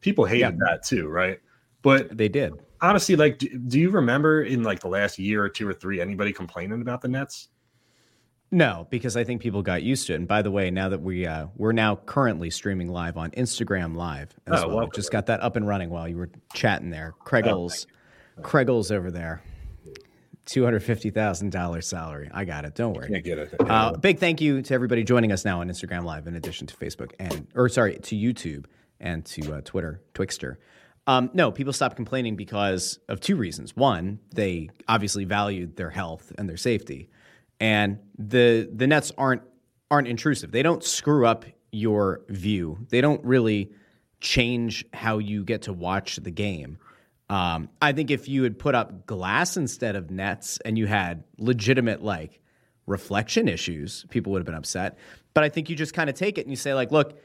People 0.00 0.24
hated 0.24 0.40
yeah. 0.40 0.70
that 0.70 0.84
too 0.84 1.08
right? 1.08 1.40
But 1.82 2.16
they 2.16 2.28
did. 2.28 2.52
honestly 2.80 3.16
like 3.16 3.38
do, 3.38 3.58
do 3.58 3.80
you 3.80 3.90
remember 3.90 4.42
in 4.42 4.62
like 4.62 4.80
the 4.80 4.88
last 4.88 5.18
year 5.18 5.42
or 5.42 5.48
two 5.48 5.66
or 5.66 5.74
three 5.74 6.00
anybody 6.00 6.32
complaining 6.32 6.82
about 6.82 7.00
the 7.00 7.08
nets 7.08 7.48
no, 8.50 8.86
because 8.90 9.16
I 9.16 9.24
think 9.24 9.40
people 9.40 9.62
got 9.62 9.82
used 9.82 10.06
to 10.08 10.12
it. 10.12 10.16
And 10.16 10.28
by 10.28 10.42
the 10.42 10.50
way, 10.50 10.70
now 10.70 10.88
that 10.88 11.00
we 11.00 11.26
uh, 11.26 11.46
we're 11.56 11.72
now 11.72 11.96
currently 11.96 12.50
streaming 12.50 12.90
live 12.90 13.16
on 13.16 13.30
Instagram 13.32 13.96
Live 13.96 14.34
as 14.46 14.62
oh, 14.62 14.68
well. 14.68 14.76
well. 14.76 14.86
Just 14.88 15.12
got 15.12 15.26
that 15.26 15.40
up 15.40 15.56
and 15.56 15.66
running 15.66 15.90
while 15.90 16.08
you 16.08 16.16
were 16.16 16.30
chatting 16.52 16.90
there. 16.90 17.14
Craigles, 17.24 17.86
oh, 18.38 18.42
Craigles 18.42 18.90
over 18.90 19.10
there. 19.10 19.42
Two 20.46 20.64
hundred 20.64 20.82
fifty 20.82 21.10
thousand 21.10 21.52
dollars 21.52 21.86
salary. 21.86 22.28
I 22.32 22.44
got 22.44 22.64
it. 22.64 22.74
Don't 22.74 22.94
worry. 22.94 23.08
Can't 23.08 23.24
get 23.24 23.38
it. 23.38 23.54
Uh, 23.60 23.92
big 23.92 24.18
thank 24.18 24.40
you 24.40 24.62
to 24.62 24.74
everybody 24.74 25.04
joining 25.04 25.30
us 25.30 25.44
now 25.44 25.60
on 25.60 25.68
Instagram 25.68 26.04
Live, 26.04 26.26
in 26.26 26.34
addition 26.34 26.66
to 26.66 26.76
Facebook 26.76 27.12
and 27.20 27.46
or 27.54 27.68
sorry 27.68 27.98
to 27.98 28.16
YouTube 28.16 28.64
and 28.98 29.24
to 29.26 29.54
uh, 29.54 29.60
Twitter, 29.60 30.02
Twixter. 30.12 30.56
Um, 31.06 31.30
no, 31.34 31.50
people 31.52 31.72
stopped 31.72 31.96
complaining 31.96 32.36
because 32.36 32.98
of 33.08 33.20
two 33.20 33.36
reasons. 33.36 33.76
One, 33.76 34.18
they 34.34 34.70
obviously 34.88 35.24
valued 35.24 35.76
their 35.76 35.90
health 35.90 36.32
and 36.36 36.48
their 36.48 36.56
safety, 36.56 37.10
and 37.60 37.98
the 38.18 38.68
the 38.74 38.86
nets 38.86 39.12
aren't 39.16 39.42
aren't 39.90 40.08
intrusive. 40.08 40.50
They 40.50 40.62
don't 40.62 40.82
screw 40.82 41.26
up 41.26 41.44
your 41.72 42.22
view. 42.28 42.86
They 42.88 43.00
don't 43.00 43.24
really 43.24 43.70
change 44.20 44.84
how 44.92 45.18
you 45.18 45.44
get 45.44 45.62
to 45.62 45.72
watch 45.72 46.16
the 46.16 46.30
game. 46.30 46.78
Um, 47.28 47.68
I 47.80 47.92
think 47.92 48.10
if 48.10 48.28
you 48.28 48.42
had 48.42 48.58
put 48.58 48.74
up 48.74 49.06
glass 49.06 49.56
instead 49.56 49.94
of 49.94 50.10
nets 50.10 50.58
and 50.64 50.76
you 50.76 50.86
had 50.86 51.22
legitimate 51.38 52.02
like 52.02 52.40
reflection 52.86 53.48
issues, 53.48 54.04
people 54.10 54.32
would 54.32 54.40
have 54.40 54.46
been 54.46 54.54
upset. 54.54 54.98
But 55.32 55.44
I 55.44 55.48
think 55.48 55.70
you 55.70 55.76
just 55.76 55.94
kind 55.94 56.10
of 56.10 56.16
take 56.16 56.38
it 56.38 56.42
and 56.42 56.50
you 56.50 56.56
say 56.56 56.74
like, 56.74 56.90
look, 56.90 57.20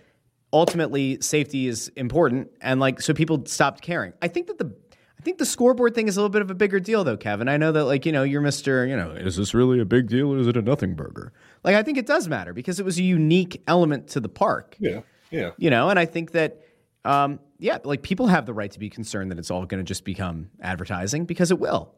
ultimately 0.53 1.17
safety 1.21 1.67
is 1.67 1.89
important, 1.95 2.49
and 2.61 2.79
like 2.79 3.01
so 3.01 3.13
people 3.13 3.45
stopped 3.45 3.81
caring. 3.81 4.13
I 4.21 4.27
think 4.27 4.47
that 4.47 4.57
the 4.57 4.73
I 5.17 5.21
think 5.21 5.37
the 5.37 5.45
scoreboard 5.45 5.95
thing 5.95 6.07
is 6.07 6.17
a 6.17 6.19
little 6.19 6.29
bit 6.29 6.41
of 6.41 6.51
a 6.51 6.55
bigger 6.55 6.79
deal 6.79 7.03
though, 7.03 7.17
Kevin. 7.17 7.47
I 7.47 7.57
know 7.57 7.71
that 7.71 7.85
like 7.85 8.05
you 8.05 8.11
know 8.11 8.23
you're 8.23 8.41
Mister. 8.41 8.85
You 8.85 8.95
know, 8.95 9.11
is 9.11 9.37
this 9.37 9.53
really 9.53 9.79
a 9.79 9.85
big 9.85 10.07
deal 10.07 10.33
or 10.33 10.37
is 10.37 10.47
it 10.47 10.57
a 10.57 10.61
nothing 10.61 10.93
burger? 10.93 11.33
Like 11.63 11.75
I 11.75 11.83
think 11.83 11.97
it 11.97 12.05
does 12.05 12.27
matter 12.27 12.53
because 12.53 12.79
it 12.79 12.85
was 12.85 12.99
a 12.99 13.03
unique 13.03 13.63
element 13.67 14.07
to 14.09 14.19
the 14.19 14.29
park. 14.29 14.75
Yeah, 14.79 15.01
yeah. 15.31 15.51
You 15.57 15.69
know, 15.69 15.89
and 15.89 15.97
I 15.97 16.05
think 16.05 16.31
that 16.31 16.61
um, 17.05 17.39
yeah, 17.59 17.77
like 17.83 18.01
people 18.01 18.27
have 18.27 18.45
the 18.45 18.53
right 18.53 18.71
to 18.71 18.79
be 18.79 18.89
concerned 18.89 19.31
that 19.31 19.39
it's 19.39 19.51
all 19.51 19.65
going 19.65 19.79
to 19.83 19.87
just 19.87 20.03
become 20.03 20.49
advertising 20.61 21.25
because 21.25 21.51
it 21.51 21.59
will. 21.59 21.93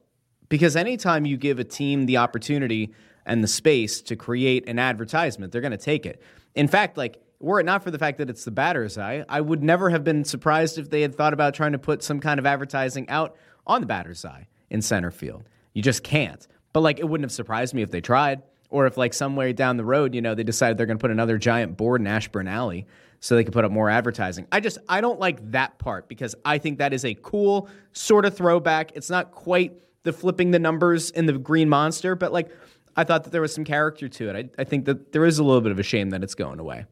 Because 0.50 0.76
anytime 0.76 1.26
you 1.26 1.38
give 1.38 1.60
a 1.60 1.64
team 1.64 2.06
the 2.06 2.18
opportunity 2.18 2.94
and 3.26 3.44
the 3.44 3.48
space 3.48 4.02
to 4.04 4.16
create 4.16 4.68
an 4.70 4.80
advertisement, 4.80 5.52
they're 5.52 5.62
going 5.62 5.72
to 5.72 5.78
take 5.78 6.06
it. 6.06 6.22
In 6.56 6.68
fact, 6.68 6.98
like 6.98 7.22
were 7.40 7.60
it 7.60 7.66
not 7.66 7.84
for 7.84 7.92
the 7.92 8.00
fact 8.00 8.18
that 8.18 8.30
it's 8.30 8.46
the 8.46 8.52
batter's 8.52 8.98
eye, 8.98 9.24
I 9.30 9.42
would 9.42 9.64
never 9.64 9.90
have 9.90 10.04
been 10.04 10.24
surprised 10.24 10.78
if 10.78 10.90
they 10.90 11.02
had 11.02 11.16
thought 11.16 11.34
about 11.34 11.54
trying 11.54 11.74
to 11.74 11.80
put 11.80 12.02
some 12.04 12.20
kind 12.20 12.40
of 12.40 12.46
advertising 12.46 13.10
out 13.10 13.36
on 13.66 13.82
the 13.82 13.88
batter's 13.88 14.26
eye 14.26 14.48
in 14.70 14.82
center 14.82 15.12
field. 15.12 15.48
You 15.74 15.82
just 15.82 16.04
can't. 16.04 16.46
But 16.74 16.82
like 16.82 17.00
it 17.00 17.08
wouldn't 17.08 17.26
have 17.26 17.32
surprised 17.32 17.74
me 17.74 17.82
if 17.82 17.92
they 17.92 18.02
tried 18.02 18.42
or 18.70 18.88
if 18.88 18.98
like 18.98 19.14
somewhere 19.14 19.54
down 19.54 19.78
the 19.78 19.86
road, 19.86 20.16
you 20.16 20.22
know, 20.22 20.36
they 20.36 20.44
decided 20.44 20.78
they're 20.78 20.86
going 20.86 20.98
to 20.98 21.02
put 21.02 21.12
another 21.12 21.38
giant 21.38 21.78
board 21.78 22.02
in 22.02 22.08
Ashburn 22.08 22.48
Alley 22.48 22.86
so 23.20 23.36
they 23.36 23.44
could 23.44 23.54
put 23.54 23.66
up 23.66 23.72
more 23.72 23.90
advertising. 23.90 24.48
I 24.52 24.60
just 24.60 24.78
I 24.90 25.02
don't 25.02 25.20
like 25.20 25.52
that 25.52 25.78
part 25.80 26.08
because 26.08 26.36
I 26.44 26.58
think 26.58 26.80
that 26.80 26.94
is 26.94 27.06
a 27.06 27.14
cool 27.16 27.70
sort 27.94 28.26
of 28.26 28.36
throwback. 28.36 28.92
It's 28.96 29.10
not 29.10 29.32
quite 29.32 29.74
the 30.04 30.14
flipping 30.14 30.52
the 30.52 30.60
numbers 30.60 31.10
in 31.12 31.26
the 31.26 31.34
Green 31.34 31.70
Monster, 31.70 32.16
but 32.16 32.32
like 32.32 32.50
I 32.96 33.04
thought 33.04 33.24
that 33.26 33.32
there 33.32 33.42
was 33.42 33.54
some 33.54 33.64
character 33.64 34.08
to 34.08 34.30
it. 34.30 34.52
I, 34.58 34.62
I 34.62 34.64
think 34.64 34.86
that 34.86 35.12
there 35.12 35.26
is 35.26 35.40
a 35.40 35.44
little 35.44 35.62
bit 35.62 35.72
of 35.72 35.80
a 35.80 35.84
shame 35.84 36.10
that 36.12 36.24
it's 36.24 36.36
going 36.36 36.60
away. 36.60 36.86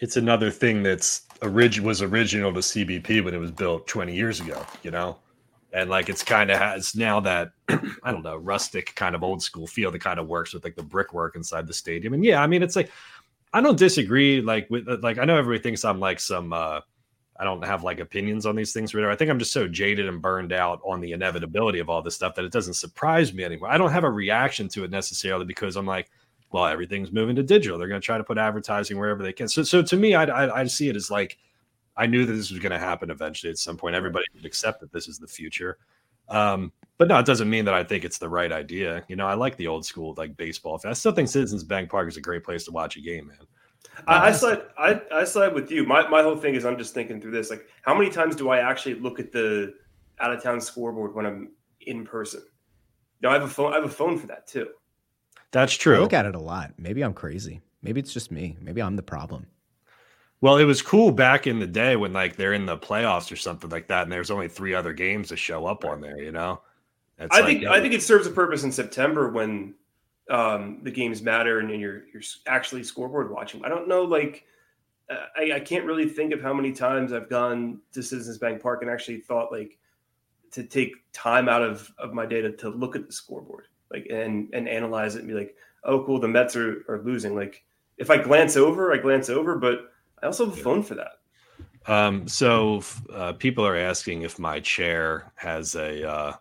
It's 0.00 0.16
another 0.16 0.50
thing 0.50 0.82
that's 0.82 1.22
orig- 1.42 1.80
was 1.80 2.02
original 2.02 2.52
to 2.52 2.60
CBP 2.60 3.24
when 3.24 3.34
it 3.34 3.38
was 3.38 3.50
built 3.50 3.86
20 3.86 4.14
years 4.14 4.40
ago, 4.40 4.64
you 4.82 4.90
know? 4.90 5.18
And 5.72 5.90
like 5.90 6.08
it's 6.08 6.22
kind 6.22 6.50
of 6.50 6.58
has 6.58 6.94
now 6.94 7.20
that 7.20 7.50
I 7.68 8.10
don't 8.12 8.22
know, 8.22 8.36
rustic 8.36 8.94
kind 8.94 9.14
of 9.14 9.22
old 9.22 9.42
school 9.42 9.66
feel 9.66 9.90
that 9.90 10.00
kind 10.00 10.18
of 10.18 10.26
works 10.26 10.54
with 10.54 10.64
like 10.64 10.76
the 10.76 10.82
brickwork 10.82 11.36
inside 11.36 11.66
the 11.66 11.74
stadium. 11.74 12.14
And 12.14 12.24
yeah, 12.24 12.42
I 12.42 12.46
mean, 12.46 12.62
it's 12.62 12.76
like 12.76 12.90
I 13.52 13.60
don't 13.60 13.78
disagree. 13.78 14.40
Like 14.40 14.68
with 14.70 14.88
uh, 14.88 14.96
like 15.02 15.18
I 15.18 15.24
know 15.24 15.36
everybody 15.36 15.62
thinks 15.62 15.84
I'm 15.84 16.00
like 16.00 16.20
some 16.20 16.52
uh 16.54 16.80
I 17.38 17.44
don't 17.44 17.64
have 17.64 17.84
like 17.84 18.00
opinions 18.00 18.46
on 18.46 18.56
these 18.56 18.72
things 18.72 18.92
or 18.92 18.98
whatever. 18.98 19.12
I 19.12 19.16
think 19.16 19.30
I'm 19.30 19.38
just 19.38 19.52
so 19.52 19.68
jaded 19.68 20.08
and 20.08 20.20
burned 20.20 20.52
out 20.52 20.80
on 20.84 21.00
the 21.00 21.12
inevitability 21.12 21.78
of 21.78 21.88
all 21.88 22.02
this 22.02 22.16
stuff 22.16 22.34
that 22.34 22.44
it 22.44 22.52
doesn't 22.52 22.74
surprise 22.74 23.32
me 23.32 23.44
anymore. 23.44 23.70
I 23.70 23.78
don't 23.78 23.92
have 23.92 24.04
a 24.04 24.10
reaction 24.10 24.68
to 24.70 24.84
it 24.84 24.90
necessarily 24.90 25.44
because 25.44 25.76
I'm 25.76 25.86
like, 25.86 26.10
well, 26.50 26.66
everything's 26.66 27.12
moving 27.12 27.36
to 27.36 27.42
digital. 27.42 27.78
They're 27.78 27.88
going 27.88 28.00
to 28.00 28.04
try 28.04 28.18
to 28.18 28.24
put 28.24 28.38
advertising 28.38 28.98
wherever 28.98 29.22
they 29.22 29.32
can. 29.32 29.48
So, 29.48 29.62
so 29.62 29.82
to 29.82 29.96
me, 29.96 30.14
I, 30.14 30.24
I, 30.24 30.60
I 30.60 30.64
see 30.66 30.88
it 30.88 30.96
as 30.96 31.10
like 31.10 31.38
I 31.96 32.06
knew 32.06 32.24
that 32.24 32.32
this 32.32 32.50
was 32.50 32.60
going 32.60 32.72
to 32.72 32.78
happen 32.78 33.10
eventually 33.10 33.50
at 33.50 33.58
some 33.58 33.76
point. 33.76 33.96
Everybody 33.96 34.24
would 34.34 34.46
accept 34.46 34.80
that 34.80 34.92
this 34.92 35.08
is 35.08 35.18
the 35.18 35.26
future. 35.26 35.78
Um, 36.28 36.72
but 36.96 37.08
no, 37.08 37.18
it 37.18 37.26
doesn't 37.26 37.48
mean 37.48 37.64
that 37.64 37.74
I 37.74 37.84
think 37.84 38.04
it's 38.04 38.18
the 38.18 38.28
right 38.28 38.52
idea. 38.52 39.04
You 39.08 39.16
know, 39.16 39.26
I 39.26 39.34
like 39.34 39.56
the 39.56 39.66
old 39.66 39.84
school 39.84 40.14
like 40.16 40.36
baseball. 40.36 40.80
I 40.84 40.92
still 40.92 41.12
think 41.12 41.28
Citizens 41.28 41.64
Bank 41.64 41.90
Park 41.90 42.08
is 42.08 42.16
a 42.16 42.20
great 42.20 42.44
place 42.44 42.64
to 42.64 42.72
watch 42.72 42.96
a 42.96 43.00
game, 43.00 43.28
man. 43.28 43.38
I, 44.06 44.28
I 44.28 44.32
slide. 44.32 44.62
I, 44.76 45.00
I 45.12 45.24
slide 45.24 45.54
with 45.54 45.70
you. 45.70 45.84
My 45.84 46.08
my 46.08 46.22
whole 46.22 46.36
thing 46.36 46.54
is 46.54 46.64
I'm 46.64 46.78
just 46.78 46.94
thinking 46.94 47.20
through 47.20 47.30
this. 47.32 47.50
Like, 47.50 47.66
how 47.82 47.96
many 47.96 48.10
times 48.10 48.36
do 48.36 48.48
I 48.50 48.58
actually 48.58 48.94
look 48.94 49.18
at 49.18 49.32
the 49.32 49.74
out 50.20 50.32
of 50.32 50.42
town 50.42 50.60
scoreboard 50.60 51.14
when 51.14 51.26
I'm 51.26 51.52
in 51.80 52.04
person? 52.04 52.42
No, 53.22 53.30
I 53.30 53.34
have 53.34 53.42
a 53.42 53.48
phone. 53.48 53.72
I 53.72 53.76
have 53.76 53.84
a 53.84 53.88
phone 53.88 54.18
for 54.18 54.26
that 54.28 54.46
too. 54.46 54.68
That's 55.50 55.74
true. 55.74 55.96
I 55.96 56.00
look 56.00 56.12
at 56.12 56.26
it 56.26 56.34
a 56.34 56.40
lot. 56.40 56.74
Maybe 56.78 57.02
I'm 57.02 57.14
crazy. 57.14 57.60
Maybe 57.82 58.00
it's 58.00 58.12
just 58.12 58.30
me. 58.30 58.56
Maybe 58.60 58.82
I'm 58.82 58.96
the 58.96 59.02
problem. 59.02 59.46
Well, 60.40 60.58
it 60.58 60.64
was 60.64 60.82
cool 60.82 61.10
back 61.10 61.46
in 61.46 61.58
the 61.58 61.66
day 61.66 61.96
when 61.96 62.12
like 62.12 62.36
they're 62.36 62.52
in 62.52 62.66
the 62.66 62.76
playoffs 62.76 63.32
or 63.32 63.36
something 63.36 63.70
like 63.70 63.88
that, 63.88 64.04
and 64.04 64.12
there's 64.12 64.30
only 64.30 64.48
three 64.48 64.74
other 64.74 64.92
games 64.92 65.28
to 65.28 65.36
show 65.36 65.66
up 65.66 65.84
on 65.84 66.00
there. 66.00 66.18
You 66.18 66.32
know, 66.32 66.60
it's 67.18 67.34
I 67.34 67.40
like, 67.40 67.46
think 67.46 67.66
I 67.66 67.80
think 67.80 67.94
it 67.94 68.02
serves 68.02 68.26
a 68.26 68.30
purpose 68.30 68.62
in 68.62 68.70
September 68.70 69.30
when 69.30 69.74
um, 70.30 70.80
the 70.82 70.90
games 70.90 71.22
matter 71.22 71.58
and, 71.58 71.70
and 71.70 71.80
you're 71.80 72.04
you're 72.12 72.22
actually 72.46 72.84
scoreboard 72.84 73.30
watching. 73.30 73.64
I 73.64 73.68
don't 73.68 73.88
know, 73.88 74.02
like 74.02 74.44
uh, 75.10 75.26
I, 75.36 75.52
I 75.54 75.60
can't 75.60 75.84
really 75.84 76.08
think 76.08 76.32
of 76.32 76.40
how 76.40 76.52
many 76.52 76.72
times 76.72 77.12
I've 77.12 77.28
gone 77.28 77.80
to 77.92 78.02
Citizens 78.02 78.38
Bank 78.38 78.62
Park 78.62 78.82
and 78.82 78.90
actually 78.90 79.20
thought 79.20 79.50
like 79.50 79.78
to 80.52 80.62
take 80.62 80.94
time 81.12 81.48
out 81.48 81.62
of, 81.62 81.90
of 81.98 82.14
my 82.14 82.26
day 82.26 82.40
to, 82.40 82.52
to 82.52 82.68
look 82.68 82.96
at 82.96 83.06
the 83.06 83.12
scoreboard, 83.12 83.66
like 83.90 84.06
and 84.10 84.48
and 84.52 84.68
analyze 84.68 85.14
it 85.16 85.20
and 85.20 85.28
be 85.28 85.34
like, 85.34 85.54
oh, 85.84 86.04
cool, 86.04 86.20
the 86.20 86.28
Mets 86.28 86.56
are, 86.56 86.84
are 86.88 87.02
losing. 87.02 87.34
Like 87.34 87.64
if 87.96 88.10
I 88.10 88.18
glance 88.18 88.56
over, 88.56 88.92
I 88.92 88.98
glance 88.98 89.28
over, 89.28 89.56
but 89.56 89.92
I 90.22 90.26
also 90.26 90.46
have 90.46 90.58
a 90.58 90.62
phone 90.62 90.82
for 90.82 90.94
that. 90.94 91.12
Um, 91.86 92.28
so 92.28 92.82
uh, 93.12 93.32
people 93.32 93.66
are 93.66 93.76
asking 93.76 94.22
if 94.22 94.38
my 94.38 94.60
chair 94.60 95.32
has 95.36 95.74
a 95.74 96.08
uh, 96.08 96.32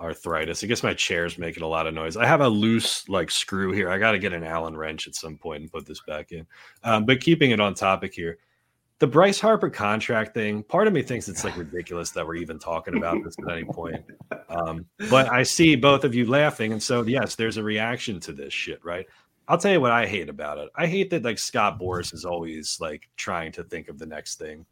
arthritis. 0.00 0.62
I 0.62 0.66
guess 0.66 0.82
my 0.82 0.94
chair's 0.94 1.38
making 1.38 1.62
a 1.62 1.68
lot 1.68 1.86
of 1.86 1.94
noise. 1.94 2.16
I 2.16 2.26
have 2.26 2.40
a 2.40 2.48
loose 2.48 3.08
like 3.08 3.30
screw 3.30 3.72
here. 3.72 3.90
I 3.90 3.98
got 3.98 4.12
to 4.12 4.18
get 4.18 4.32
an 4.32 4.44
Allen 4.44 4.76
wrench 4.76 5.06
at 5.06 5.14
some 5.14 5.36
point 5.36 5.62
and 5.62 5.72
put 5.72 5.86
this 5.86 6.00
back 6.06 6.32
in. 6.32 6.46
Um, 6.82 7.04
but 7.04 7.20
keeping 7.20 7.52
it 7.52 7.60
on 7.60 7.74
topic 7.74 8.14
here, 8.14 8.38
the 8.98 9.06
Bryce 9.06 9.38
Harper 9.38 9.70
contract 9.70 10.34
thing. 10.34 10.62
Part 10.62 10.86
of 10.86 10.92
me 10.92 11.02
thinks 11.02 11.28
it's 11.28 11.44
like 11.44 11.56
ridiculous 11.56 12.10
that 12.10 12.26
we're 12.26 12.36
even 12.36 12.58
talking 12.58 12.96
about 12.96 13.22
this 13.24 13.36
at 13.38 13.52
any 13.52 13.64
point. 13.64 14.04
Um, 14.50 14.86
but 15.10 15.30
I 15.30 15.42
see 15.42 15.76
both 15.76 16.04
of 16.04 16.14
you 16.14 16.24
laughing, 16.24 16.72
and 16.72 16.82
so 16.82 17.02
yes, 17.02 17.34
there's 17.34 17.58
a 17.58 17.62
reaction 17.62 18.18
to 18.20 18.32
this 18.32 18.50
shit, 18.50 18.82
right? 18.82 19.06
I'll 19.46 19.58
tell 19.58 19.72
you 19.72 19.80
what 19.80 19.90
I 19.90 20.06
hate 20.06 20.30
about 20.30 20.56
it. 20.56 20.70
I 20.74 20.86
hate 20.86 21.10
that 21.10 21.22
like 21.22 21.38
Scott 21.38 21.78
Boras 21.78 22.14
is 22.14 22.24
always 22.24 22.78
like 22.80 23.10
trying 23.16 23.52
to 23.52 23.62
think 23.62 23.88
of 23.88 23.98
the 23.98 24.06
next 24.06 24.38
thing. 24.38 24.64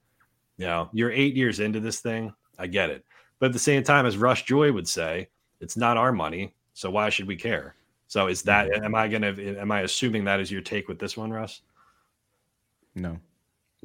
You 0.57 0.65
know, 0.65 0.89
you're 0.95 1.13
eight 1.13 1.37
years 1.37 1.61
into 1.61 1.79
this 1.79 2.01
thing. 2.01 2.33
I 2.59 2.69
get 2.69 2.89
it. 2.89 3.05
But 3.39 3.47
at 3.47 3.53
the 3.53 3.59
same 3.59 3.83
time, 3.83 4.07
as 4.07 4.17
Rush 4.17 4.45
Joy 4.45 4.73
would 4.73 4.89
say, 4.89 5.29
it's 5.61 5.77
not 5.77 5.99
our 5.99 6.11
money, 6.11 6.55
so 6.73 6.91
why 6.91 7.11
should 7.11 7.27
we 7.27 7.37
care? 7.37 7.75
So 8.09 8.29
is 8.29 8.43
that 8.43 8.73
am 8.83 8.95
I 8.95 9.09
gonna 9.09 9.33
am 9.33 9.71
I 9.73 9.81
assuming 9.81 10.25
that 10.25 10.41
is 10.41 10.51
your 10.51 10.63
take 10.63 10.89
with 10.89 10.99
this 10.99 11.19
one, 11.19 11.31
Russ? 11.31 11.61
No. 12.95 13.19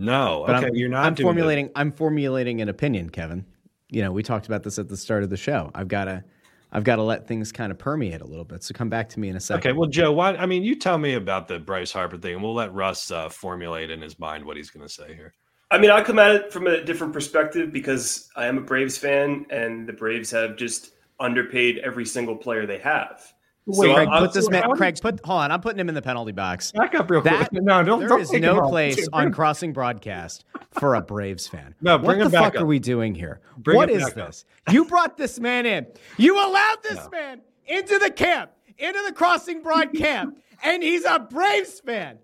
No. 0.02 0.44
But 0.48 0.58
okay, 0.58 0.68
I'm, 0.68 0.76
you're 0.76 0.90
not 0.90 1.06
I'm 1.06 1.16
formulating 1.16 1.70
I'm 1.76 1.92
formulating 1.92 2.62
an 2.62 2.70
opinion, 2.70 3.10
Kevin. 3.10 3.46
You 3.90 4.02
know, 4.02 4.12
we 4.12 4.24
talked 4.24 4.48
about 4.48 4.64
this 4.64 4.80
at 4.80 4.90
the 4.90 4.98
start 4.98 5.24
of 5.24 5.30
the 5.30 5.38
show. 5.38 5.70
I've 5.76 5.88
gotta 5.88 6.24
I've 6.72 6.84
got 6.84 6.96
to 6.96 7.04
let 7.04 7.28
things 7.28 7.52
kind 7.52 7.72
of 7.72 7.78
permeate 7.78 8.22
a 8.22 8.26
little 8.26 8.46
bit. 8.46 8.64
So 8.64 8.74
come 8.74 8.90
back 8.90 9.10
to 9.10 9.20
me 9.20 9.28
in 9.28 9.36
a 9.36 9.40
second. 9.40 9.72
Okay. 9.72 9.78
Well, 9.78 9.90
Joe, 9.90 10.12
why? 10.14 10.36
I 10.36 10.46
mean, 10.46 10.64
you 10.64 10.76
tell 10.76 10.98
me 10.98 11.16
about 11.16 11.48
the 11.48 11.60
Bryce 11.60 11.92
Harper 11.92 12.18
thing, 12.18 12.36
and 12.36 12.44
we'll 12.44 12.54
let 12.54 12.74
Russ 12.74 13.12
uh, 13.12 13.28
formulate 13.28 13.92
in 13.92 14.02
his 14.02 14.18
mind 14.20 14.46
what 14.46 14.56
he's 14.56 14.70
going 14.70 14.88
to 14.88 14.94
say 14.94 15.14
here. 15.14 15.34
I 15.70 15.78
mean, 15.78 15.92
I 15.92 16.02
come 16.02 16.20
at 16.20 16.32
it 16.36 16.54
from 16.54 16.68
a 16.68 16.82
different 16.84 17.14
perspective 17.14 17.72
because 17.72 18.30
I 18.36 18.46
am 18.48 18.58
a 18.58 18.62
Braves 18.62 18.98
fan, 18.98 19.46
and 19.50 19.88
the 19.88 19.94
Braves 19.94 20.32
have 20.32 20.56
just 20.56 20.92
underpaid 21.20 21.80
every 21.80 22.06
single 22.06 22.36
player 22.36 22.66
they 22.66 22.80
have. 22.80 23.34
Wait, 23.68 23.88
so 23.88 23.94
Craig, 23.94 24.10
i 24.12 24.20
put 24.20 24.34
this 24.34 24.50
man. 24.50 24.72
Craig, 24.72 25.00
put 25.00 25.24
hold 25.24 25.42
on. 25.42 25.52
I'm 25.52 25.62
putting 25.62 25.80
him 25.80 25.88
in 25.88 25.94
the 25.94 26.02
penalty 26.02 26.32
box. 26.32 26.72
Back 26.72 26.96
up 26.96 27.10
real 27.12 27.22
that, 27.22 27.50
quick. 27.50 27.62
No, 27.62 27.84
don't. 27.84 28.00
There 28.00 28.10
don't 28.10 28.22
is 28.22 28.32
no 28.32 28.68
place 28.68 29.08
on 29.14 29.32
Crossing 29.32 29.72
Broadcast 29.72 30.46
for 30.72 30.96
a 30.96 31.02
Braves 31.02 31.48
fan. 31.48 31.76
No, 31.80 32.00
bring 32.00 32.20
what 32.20 32.32
the 32.32 32.38
fuck 32.38 32.56
up. 32.56 32.62
are 32.64 32.66
we 32.66 32.80
doing 32.80 33.14
here? 33.14 33.40
Bring 33.58 33.78
what 33.78 33.92
is 33.92 34.14
this? 34.14 34.46
you 34.72 34.86
brought 34.86 35.16
this 35.16 35.40
man 35.40 35.68
in. 35.68 35.86
You 36.18 36.36
allowed 36.36 36.78
this 36.82 36.98
no. 36.98 37.10
man 37.12 37.42
into 37.68 38.00
the 38.00 38.10
camp, 38.10 38.52
into 38.80 39.02
the 39.06 39.14
Crossing 39.14 39.62
Broad 39.62 39.94
camp, 39.94 40.38
and 40.64 40.82
he's 40.82 41.06
a 41.06 41.20
Braves 41.20 41.80
fan. 41.82 42.18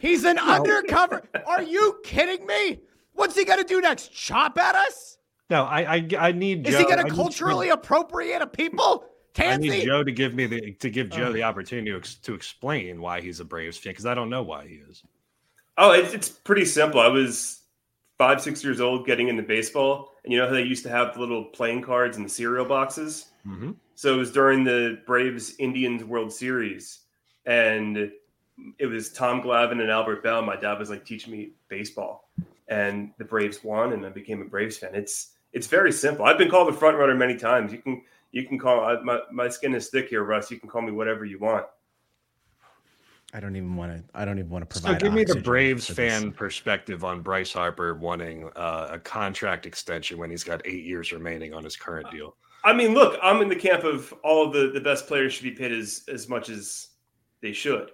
He's 0.00 0.24
an 0.24 0.36
no. 0.36 0.42
undercover. 0.42 1.22
Are 1.46 1.62
you 1.62 2.00
kidding 2.04 2.46
me? 2.46 2.80
What's 3.14 3.36
he 3.36 3.46
going 3.46 3.60
to 3.60 3.64
do 3.64 3.80
next? 3.80 4.12
Chop 4.12 4.58
at 4.58 4.74
us? 4.74 5.16
No, 5.48 5.64
I 5.64 5.94
I, 5.94 6.08
I 6.18 6.32
need. 6.32 6.66
Is 6.66 6.74
Joe, 6.74 6.80
he 6.80 6.84
going 6.84 7.06
to 7.06 7.10
culturally 7.10 7.70
appropriate 7.70 8.42
a 8.42 8.46
people? 8.46 9.06
Tansey? 9.34 9.52
I 9.52 9.56
need 9.56 9.84
Joe 9.84 10.04
to 10.04 10.12
give 10.12 10.34
me 10.34 10.46
the 10.46 10.72
to 10.74 10.90
give 10.90 11.10
Joe 11.10 11.32
the 11.32 11.42
opportunity 11.42 11.90
to, 11.90 12.22
to 12.22 12.34
explain 12.34 13.00
why 13.00 13.20
he's 13.20 13.40
a 13.40 13.44
Braves 13.44 13.76
fan 13.76 13.92
because 13.92 14.06
I 14.06 14.14
don't 14.14 14.30
know 14.30 14.42
why 14.42 14.66
he 14.66 14.76
is. 14.76 15.02
Oh, 15.76 15.90
it's, 15.90 16.14
it's 16.14 16.28
pretty 16.28 16.64
simple. 16.64 17.00
I 17.00 17.08
was 17.08 17.62
five 18.16 18.40
six 18.40 18.62
years 18.62 18.80
old 18.80 19.06
getting 19.06 19.28
into 19.28 19.42
baseball, 19.42 20.12
and 20.22 20.32
you 20.32 20.38
know 20.38 20.46
how 20.46 20.52
they 20.52 20.62
used 20.62 20.84
to 20.84 20.90
have 20.90 21.14
the 21.14 21.20
little 21.20 21.44
playing 21.46 21.82
cards 21.82 22.16
in 22.16 22.22
the 22.22 22.28
cereal 22.28 22.64
boxes. 22.64 23.26
Mm-hmm. 23.46 23.72
So 23.96 24.14
it 24.14 24.18
was 24.18 24.30
during 24.30 24.62
the 24.62 25.00
Braves 25.06 25.54
Indians 25.58 26.04
World 26.04 26.32
Series, 26.32 27.00
and 27.44 28.10
it 28.78 28.86
was 28.86 29.10
Tom 29.10 29.42
Glavine 29.42 29.80
and 29.80 29.90
Albert 29.90 30.22
Belle. 30.22 30.42
My 30.42 30.56
dad 30.56 30.78
was 30.78 30.90
like 30.90 31.04
teaching 31.04 31.32
me 31.32 31.54
baseball, 31.68 32.30
and 32.68 33.10
the 33.18 33.24
Braves 33.24 33.64
won, 33.64 33.92
and 33.92 34.06
I 34.06 34.10
became 34.10 34.42
a 34.42 34.44
Braves 34.44 34.78
fan. 34.78 34.94
It's 34.94 35.32
It's 35.52 35.66
very 35.66 35.90
simple. 35.90 36.24
I've 36.24 36.38
been 36.38 36.50
called 36.50 36.68
a 36.68 36.72
front 36.72 36.98
runner 36.98 37.16
many 37.16 37.36
times. 37.36 37.72
You 37.72 37.78
can 37.78 38.02
you 38.34 38.42
can 38.44 38.58
call 38.58 38.80
I, 38.80 39.00
my 39.00 39.20
my 39.30 39.48
skin 39.48 39.74
is 39.74 39.88
thick 39.90 40.08
here, 40.08 40.24
Russ. 40.24 40.50
You 40.50 40.58
can 40.58 40.68
call 40.68 40.82
me 40.82 40.90
whatever 40.90 41.24
you 41.24 41.38
want. 41.38 41.66
I 43.32 43.38
don't 43.38 43.54
even 43.54 43.76
want 43.76 43.96
to. 43.96 44.02
I 44.12 44.24
don't 44.24 44.40
even 44.40 44.50
want 44.50 44.68
to 44.68 44.80
provide. 44.80 45.00
So 45.00 45.06
give 45.06 45.14
me 45.14 45.22
the 45.22 45.40
Braves 45.40 45.86
for 45.86 45.94
this. 45.94 46.12
fan 46.12 46.32
perspective 46.32 47.04
on 47.04 47.22
Bryce 47.22 47.52
Harper 47.52 47.94
wanting 47.94 48.50
uh, 48.56 48.88
a 48.90 48.98
contract 48.98 49.66
extension 49.66 50.18
when 50.18 50.30
he's 50.30 50.42
got 50.42 50.62
eight 50.64 50.84
years 50.84 51.12
remaining 51.12 51.54
on 51.54 51.62
his 51.62 51.76
current 51.76 52.10
deal. 52.10 52.34
I 52.64 52.72
mean, 52.72 52.92
look, 52.92 53.16
I'm 53.22 53.40
in 53.40 53.48
the 53.48 53.56
camp 53.56 53.84
of 53.84 54.12
all 54.24 54.50
the 54.50 54.68
the 54.72 54.80
best 54.80 55.06
players 55.06 55.32
should 55.32 55.44
be 55.44 55.52
paid 55.52 55.70
as 55.70 56.02
as 56.12 56.28
much 56.28 56.48
as 56.48 56.88
they 57.40 57.52
should, 57.52 57.92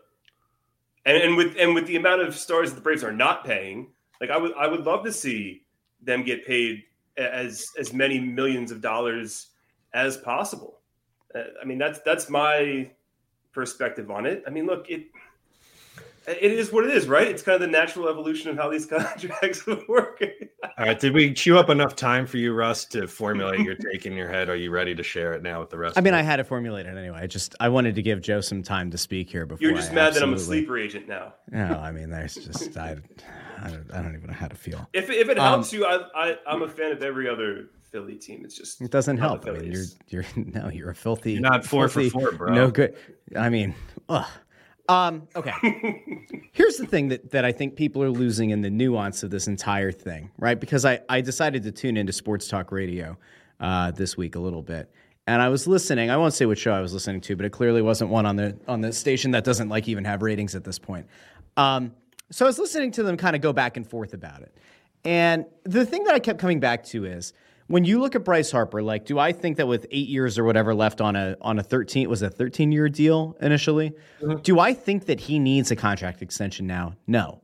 and 1.05 1.19
and 1.19 1.37
with 1.37 1.55
and 1.59 1.75
with 1.75 1.87
the 1.87 1.97
amount 1.97 2.23
of 2.23 2.35
stars 2.35 2.71
that 2.71 2.77
the 2.77 2.83
Braves 2.83 3.05
are 3.05 3.13
not 3.13 3.45
paying, 3.45 3.93
like 4.23 4.31
I 4.31 4.39
would 4.39 4.55
I 4.55 4.67
would 4.67 4.87
love 4.87 5.05
to 5.05 5.13
see 5.13 5.67
them 6.01 6.23
get 6.23 6.47
paid 6.47 6.85
as 7.19 7.69
as 7.79 7.93
many 7.93 8.19
millions 8.19 8.71
of 8.71 8.81
dollars 8.81 9.49
as 9.95 10.17
possible. 10.17 10.79
Uh, 11.35 11.43
I 11.63 11.65
mean, 11.65 11.79
that's 11.79 12.01
that's 12.01 12.29
my 12.29 12.91
perspective 13.53 14.11
on 14.11 14.27
it. 14.27 14.43
I 14.47 14.51
mean, 14.51 14.67
look, 14.67 14.91
it 14.91 15.07
it 16.27 16.53
is 16.53 16.71
what 16.73 16.85
it 16.85 16.91
is, 16.93 17.09
right? 17.09 17.27
It's 17.27 17.43
kind 17.43 17.55
of 17.55 17.61
the 17.63 17.67
natural 17.67 18.09
evolution 18.09 18.51
of 18.51 18.57
how 18.57 18.69
these 18.71 18.87
contracts 18.87 19.67
work. 19.89 20.23
All 20.79 20.85
right, 20.87 20.99
did 20.99 21.15
we 21.15 21.33
chew 21.33 21.59
up 21.59 21.71
enough 21.71 21.97
time 21.97 22.27
for 22.27 22.37
you, 22.37 22.53
Russ, 22.53 22.85
to 22.87 23.09
formulate 23.09 23.61
your 23.61 23.75
take 23.75 24.07
in 24.07 24.13
your 24.13 24.29
head? 24.29 24.49
Are 24.49 24.55
you 24.57 24.71
ready 24.71 24.95
to 24.95 25.03
share 25.03 25.33
it 25.33 25.43
now 25.43 25.61
with 25.61 25.71
the 25.71 25.79
rest? 25.79 25.97
I 25.99 26.03
mean, 26.03 26.15
of 26.15 26.19
I 26.19 26.21
us? 26.21 26.27
had 26.27 26.41
it 26.41 26.45
formulated 26.45 26.97
anyway. 26.97 27.19
I 27.23 27.27
just 27.27 27.55
I 27.59 27.69
wanted 27.69 27.95
to 27.95 28.03
give 28.03 28.21
Joe 28.21 28.41
some 28.41 28.63
time 28.63 28.91
to 28.91 28.99
speak 28.99 29.31
here 29.31 29.47
before. 29.47 29.67
You're 29.67 29.77
just 29.77 29.93
I 29.93 29.95
mad 29.95 30.15
that 30.15 30.23
I'm 30.23 30.31
a 30.31 30.33
absolutely- 30.35 30.59
sleeper 30.61 30.79
agent 30.79 31.09
now. 31.09 31.35
No, 31.51 31.65
I 31.83 31.91
mean, 31.91 32.11
there's 32.11 32.35
just 32.35 32.77
I, 32.77 32.97
I 33.63 33.71
don't, 33.71 33.87
I 33.93 34.03
don't 34.03 34.15
even 34.15 34.29
know 34.29 34.35
how 34.37 34.49
to 34.49 34.57
feel. 34.57 34.89
If, 34.93 35.11
if 35.11 35.29
it 35.29 35.39
Um, 35.39 35.45
helps 35.55 35.73
you, 35.73 35.85
I, 35.87 36.01
I 36.15 36.37
I'm 36.47 36.63
a 36.63 36.69
fan 36.69 36.93
of 36.93 37.03
every 37.03 37.29
other 37.29 37.71
Philly 37.91 38.17
team. 38.17 38.43
It's 38.45 38.57
just 38.57 38.81
It 38.81 38.91
doesn't 38.91 39.19
help. 39.19 39.47
I 39.47 39.53
mean, 39.53 39.73
you're 39.73 39.85
you're 40.09 40.25
no, 40.37 40.69
you're 40.69 40.91
a 40.91 40.95
filthy. 40.95 41.33
You're 41.33 41.43
not 41.43 41.65
four 41.65 41.89
for 41.89 42.03
four, 42.11 42.33
bro. 42.33 42.53
No 42.55 42.71
good. 42.71 42.97
I 43.37 43.49
mean, 43.49 43.75
ugh. 44.09 44.27
Um, 44.89 45.29
okay. 45.37 45.53
Here's 46.53 46.77
the 46.77 46.87
thing 46.87 47.09
that, 47.09 47.31
that 47.31 47.45
I 47.45 47.53
think 47.53 47.77
people 47.77 48.03
are 48.03 48.11
losing 48.11 48.51
in 48.51 48.61
the 48.61 48.71
nuance 48.71 49.23
of 49.23 49.31
this 49.31 49.47
entire 49.47 49.93
thing, 49.93 50.33
right? 50.37 50.59
Because 50.59 50.85
I, 50.85 50.99
I 51.09 51.21
decided 51.21 51.63
to 51.63 51.71
tune 51.71 51.97
into 51.97 52.13
Sports 52.13 52.49
Talk 52.49 52.73
Radio 52.73 53.17
uh, 53.61 53.93
this 53.93 54.17
week 54.17 54.35
a 54.35 54.41
little 54.41 54.63
bit. 54.63 54.91
And 55.29 55.41
I 55.41 55.49
was 55.49 55.69
listening. 55.69 56.11
I 56.11 56.17
won't 56.17 56.35
say 56.35 56.45
what 56.45 56.59
show 56.59 56.73
I 56.73 56.81
was 56.81 56.93
listening 56.93 57.21
to, 57.21 57.37
but 57.37 57.47
it 57.47 57.51
clearly 57.51 57.83
wasn't 57.83 58.11
one 58.11 58.27
on 58.27 58.35
the 58.35 58.57
on 58.67 58.81
the 58.81 58.93
station 58.93 59.31
that 59.31 59.45
doesn't 59.45 59.69
like 59.69 59.87
even 59.87 60.05
have 60.05 60.23
ratings 60.23 60.57
at 60.57 60.65
this 60.65 60.79
point. 60.79 61.07
Um, 61.57 61.93
so 62.33 62.45
I 62.45 62.49
was 62.49 62.59
listening 62.59 62.91
to 62.93 63.05
them 63.05 63.17
kind 63.17 63.37
of 63.37 63.43
go 63.43 63.53
back 63.53 63.77
and 63.77 63.87
forth 63.89 64.13
about 64.13 64.43
it. 64.43 64.57
And 65.05 65.45
the 65.65 65.87
thing 65.87 66.05
that 66.05 66.15
I 66.15 66.19
kept 66.19 66.41
coming 66.41 66.59
back 66.59 66.85
to 66.87 67.05
is 67.05 67.33
when 67.71 67.85
you 67.85 68.01
look 68.01 68.17
at 68.17 68.25
Bryce 68.25 68.51
Harper, 68.51 68.83
like, 68.83 69.05
do 69.05 69.17
I 69.21 69.31
think 69.31 69.57
that 69.59 69.69
with 69.69 69.87
eight 69.93 70.09
years 70.09 70.39
or 70.39 70.45
whatever 70.45 70.75
left 70.75 71.01
on 71.01 71.15
a 71.15 71.37
on 71.41 71.59
a 71.61 71.63
thirteen 71.63 72.09
was 72.11 72.21
a 72.21 72.29
thirteen 72.29 72.73
year 72.73 72.89
deal 72.89 73.37
initially? 73.41 73.93
Mm-hmm. 74.21 74.41
Do 74.41 74.59
I 74.59 74.75
think 74.75 75.07
that 75.07 75.21
he 75.21 75.39
needs 75.39 75.71
a 75.71 75.77
contract 75.77 76.21
extension 76.21 76.67
now? 76.67 76.95
No. 77.07 77.41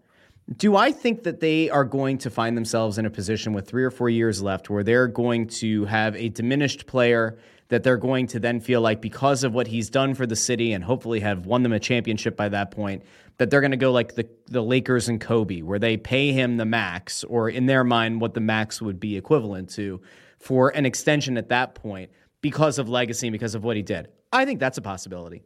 Do 0.57 0.77
I 0.77 0.91
think 0.91 1.23
that 1.25 1.39
they 1.39 1.71
are 1.71 1.85
going 1.85 2.19
to 2.19 2.31
find 2.31 2.57
themselves 2.57 2.99
in 2.99 3.07
a 3.07 3.11
position 3.11 3.53
with 3.53 3.69
three 3.69 3.85
or 3.85 3.91
four 3.91 4.09
years 4.09 4.43
left 4.43 4.69
where 4.69 4.83
they're 4.83 5.09
going 5.09 5.47
to 5.61 5.85
have 5.85 6.17
a 6.17 6.29
diminished 6.29 6.87
player 6.87 7.39
that 7.69 7.83
they're 7.83 7.97
going 7.97 8.27
to 8.29 8.39
then 8.39 8.61
feel 8.61 8.81
like 8.81 9.01
because 9.01 9.45
of 9.45 9.55
what 9.55 9.67
he's 9.67 9.91
done 9.91 10.15
for 10.15 10.27
the 10.27 10.37
city 10.37 10.73
and 10.73 10.85
hopefully 10.85 11.21
have 11.21 11.47
won 11.47 11.63
them 11.63 11.73
a 11.73 11.81
championship 11.81 12.37
by 12.37 12.49
that 12.49 12.71
point, 12.71 13.03
that 13.39 13.51
they're 13.51 13.61
going 13.61 13.71
to 13.73 13.77
go 13.77 13.93
like 13.93 14.15
the, 14.15 14.29
the 14.47 14.63
Lakers 14.63 15.09
and 15.09 15.21
Kobe, 15.21 15.63
where 15.63 15.79
they 15.79 15.97
pay 15.97 16.33
him 16.33 16.57
the 16.57 16.65
max, 16.65 17.25
or 17.25 17.49
in 17.49 17.67
their 17.67 17.85
mind, 17.85 18.21
what 18.21 18.35
the 18.35 18.41
max 18.41 18.81
would 18.81 18.99
be 18.99 19.17
equivalent 19.17 19.71
to 19.71 20.01
for 20.39 20.71
an 20.71 20.87
extension 20.87 21.37
at 21.37 21.49
that 21.51 21.75
point 21.75 22.11
because 22.41 22.79
of 22.79 22.89
legacy 22.89 23.27
and 23.27 23.33
because 23.33 23.55
of 23.55 23.65
what 23.65 23.77
he 23.77 23.83
did? 23.83 24.09
I 24.33 24.45
think 24.45 24.61
that's 24.61 24.79
a 24.79 24.83
possibility. 24.83 25.43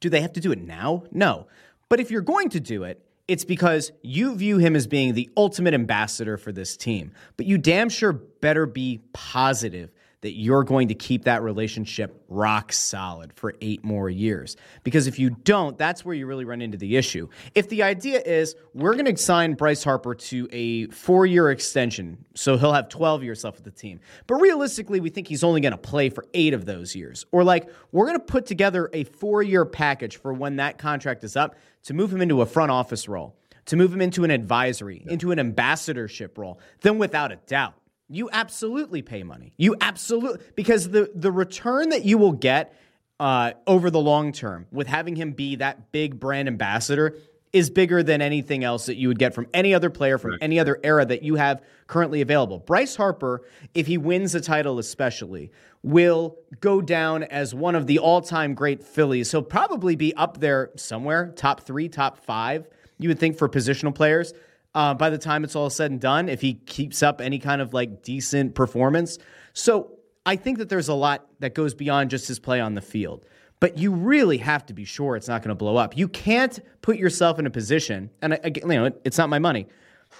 Do 0.00 0.10
they 0.10 0.20
have 0.20 0.32
to 0.34 0.40
do 0.40 0.52
it 0.52 0.60
now? 0.60 1.04
No. 1.10 1.46
But 1.88 2.00
if 2.00 2.10
you're 2.10 2.20
going 2.20 2.50
to 2.50 2.60
do 2.60 2.84
it, 2.84 3.02
it's 3.28 3.44
because 3.44 3.90
you 4.02 4.36
view 4.36 4.58
him 4.58 4.76
as 4.76 4.86
being 4.86 5.14
the 5.14 5.30
ultimate 5.36 5.74
ambassador 5.74 6.36
for 6.36 6.52
this 6.52 6.76
team. 6.76 7.12
But 7.36 7.46
you 7.46 7.58
damn 7.58 7.88
sure 7.88 8.12
better 8.12 8.66
be 8.66 9.00
positive 9.12 9.90
that 10.22 10.32
you're 10.32 10.64
going 10.64 10.88
to 10.88 10.94
keep 10.94 11.24
that 11.24 11.42
relationship 11.42 12.24
rock 12.28 12.72
solid 12.72 13.32
for 13.34 13.54
eight 13.60 13.84
more 13.84 14.08
years. 14.08 14.56
Because 14.82 15.06
if 15.06 15.18
you 15.18 15.30
don't, 15.30 15.76
that's 15.76 16.04
where 16.04 16.14
you 16.14 16.26
really 16.26 16.44
run 16.44 16.62
into 16.62 16.78
the 16.78 16.96
issue. 16.96 17.28
If 17.54 17.68
the 17.68 17.82
idea 17.82 18.20
is 18.20 18.54
we're 18.74 18.94
going 18.94 19.04
to 19.04 19.16
sign 19.16 19.54
Bryce 19.54 19.84
Harper 19.84 20.14
to 20.14 20.48
a 20.52 20.86
four 20.86 21.26
year 21.26 21.50
extension, 21.50 22.24
so 22.34 22.56
he'll 22.56 22.72
have 22.72 22.88
12 22.88 23.22
years 23.22 23.44
left 23.44 23.56
with 23.56 23.64
the 23.64 23.70
team, 23.70 24.00
but 24.26 24.36
realistically, 24.36 25.00
we 25.00 25.10
think 25.10 25.28
he's 25.28 25.44
only 25.44 25.60
going 25.60 25.72
to 25.72 25.78
play 25.78 26.08
for 26.08 26.24
eight 26.34 26.54
of 26.54 26.64
those 26.64 26.96
years. 26.96 27.26
Or 27.30 27.44
like, 27.44 27.68
we're 27.92 28.06
going 28.06 28.18
to 28.18 28.24
put 28.24 28.46
together 28.46 28.90
a 28.92 29.04
four 29.04 29.42
year 29.42 29.64
package 29.64 30.16
for 30.16 30.32
when 30.32 30.56
that 30.56 30.78
contract 30.78 31.24
is 31.24 31.36
up 31.36 31.56
to 31.84 31.94
move 31.94 32.12
him 32.12 32.20
into 32.20 32.40
a 32.40 32.46
front 32.46 32.70
office 32.70 33.08
role, 33.08 33.36
to 33.66 33.76
move 33.76 33.92
him 33.92 34.00
into 34.00 34.24
an 34.24 34.30
advisory, 34.30 35.04
into 35.08 35.30
an 35.30 35.38
ambassadorship 35.38 36.38
role, 36.38 36.58
then 36.80 36.98
without 36.98 37.32
a 37.32 37.36
doubt, 37.46 37.74
you 38.08 38.28
absolutely 38.32 39.02
pay 39.02 39.22
money. 39.22 39.52
You 39.56 39.76
absolutely 39.80 40.44
because 40.54 40.88
the 40.88 41.10
the 41.14 41.32
return 41.32 41.90
that 41.90 42.04
you 42.04 42.18
will 42.18 42.32
get 42.32 42.74
uh, 43.18 43.52
over 43.66 43.90
the 43.90 44.00
long 44.00 44.32
term 44.32 44.66
with 44.70 44.86
having 44.86 45.16
him 45.16 45.32
be 45.32 45.56
that 45.56 45.92
big 45.92 46.20
brand 46.20 46.48
ambassador 46.48 47.16
is 47.52 47.70
bigger 47.70 48.02
than 48.02 48.20
anything 48.20 48.64
else 48.64 48.86
that 48.86 48.96
you 48.96 49.08
would 49.08 49.18
get 49.18 49.32
from 49.32 49.46
any 49.54 49.72
other 49.72 49.88
player 49.88 50.18
from 50.18 50.36
any 50.42 50.58
other 50.58 50.78
era 50.82 51.06
that 51.06 51.22
you 51.22 51.36
have 51.36 51.62
currently 51.86 52.20
available. 52.20 52.58
Bryce 52.58 52.96
Harper, 52.96 53.42
if 53.72 53.86
he 53.86 53.96
wins 53.96 54.34
a 54.34 54.40
title 54.40 54.78
especially, 54.78 55.50
will 55.82 56.36
go 56.60 56.82
down 56.82 57.22
as 57.22 57.54
one 57.54 57.74
of 57.74 57.86
the 57.86 57.98
all-time 57.98 58.52
great 58.52 58.82
Phillies. 58.82 59.30
He'll 59.30 59.42
probably 59.42 59.96
be 59.96 60.12
up 60.16 60.38
there 60.38 60.70
somewhere, 60.76 61.32
top 61.36 61.62
3, 61.62 61.88
top 61.88 62.18
5, 62.18 62.68
you 62.98 63.08
would 63.08 63.18
think 63.18 63.38
for 63.38 63.48
positional 63.48 63.94
players 63.94 64.32
uh, 64.76 64.92
by 64.92 65.08
the 65.08 65.16
time 65.16 65.42
it's 65.42 65.56
all 65.56 65.70
said 65.70 65.90
and 65.90 65.98
done, 65.98 66.28
if 66.28 66.42
he 66.42 66.52
keeps 66.52 67.02
up 67.02 67.22
any 67.22 67.38
kind 67.38 67.62
of 67.62 67.72
like 67.72 68.02
decent 68.02 68.54
performance. 68.54 69.18
So 69.54 69.92
I 70.26 70.36
think 70.36 70.58
that 70.58 70.68
there's 70.68 70.88
a 70.88 70.94
lot 70.94 71.26
that 71.40 71.54
goes 71.54 71.72
beyond 71.72 72.10
just 72.10 72.28
his 72.28 72.38
play 72.38 72.60
on 72.60 72.74
the 72.74 72.82
field. 72.82 73.24
But 73.58 73.78
you 73.78 73.90
really 73.90 74.36
have 74.36 74.66
to 74.66 74.74
be 74.74 74.84
sure 74.84 75.16
it's 75.16 75.28
not 75.28 75.40
going 75.40 75.48
to 75.48 75.54
blow 75.54 75.78
up. 75.78 75.96
You 75.96 76.08
can't 76.08 76.60
put 76.82 76.98
yourself 76.98 77.38
in 77.38 77.46
a 77.46 77.50
position, 77.50 78.10
and 78.20 78.34
again, 78.34 78.70
you 78.70 78.78
know, 78.78 78.92
it's 79.02 79.16
not 79.16 79.30
my 79.30 79.38
money, 79.38 79.66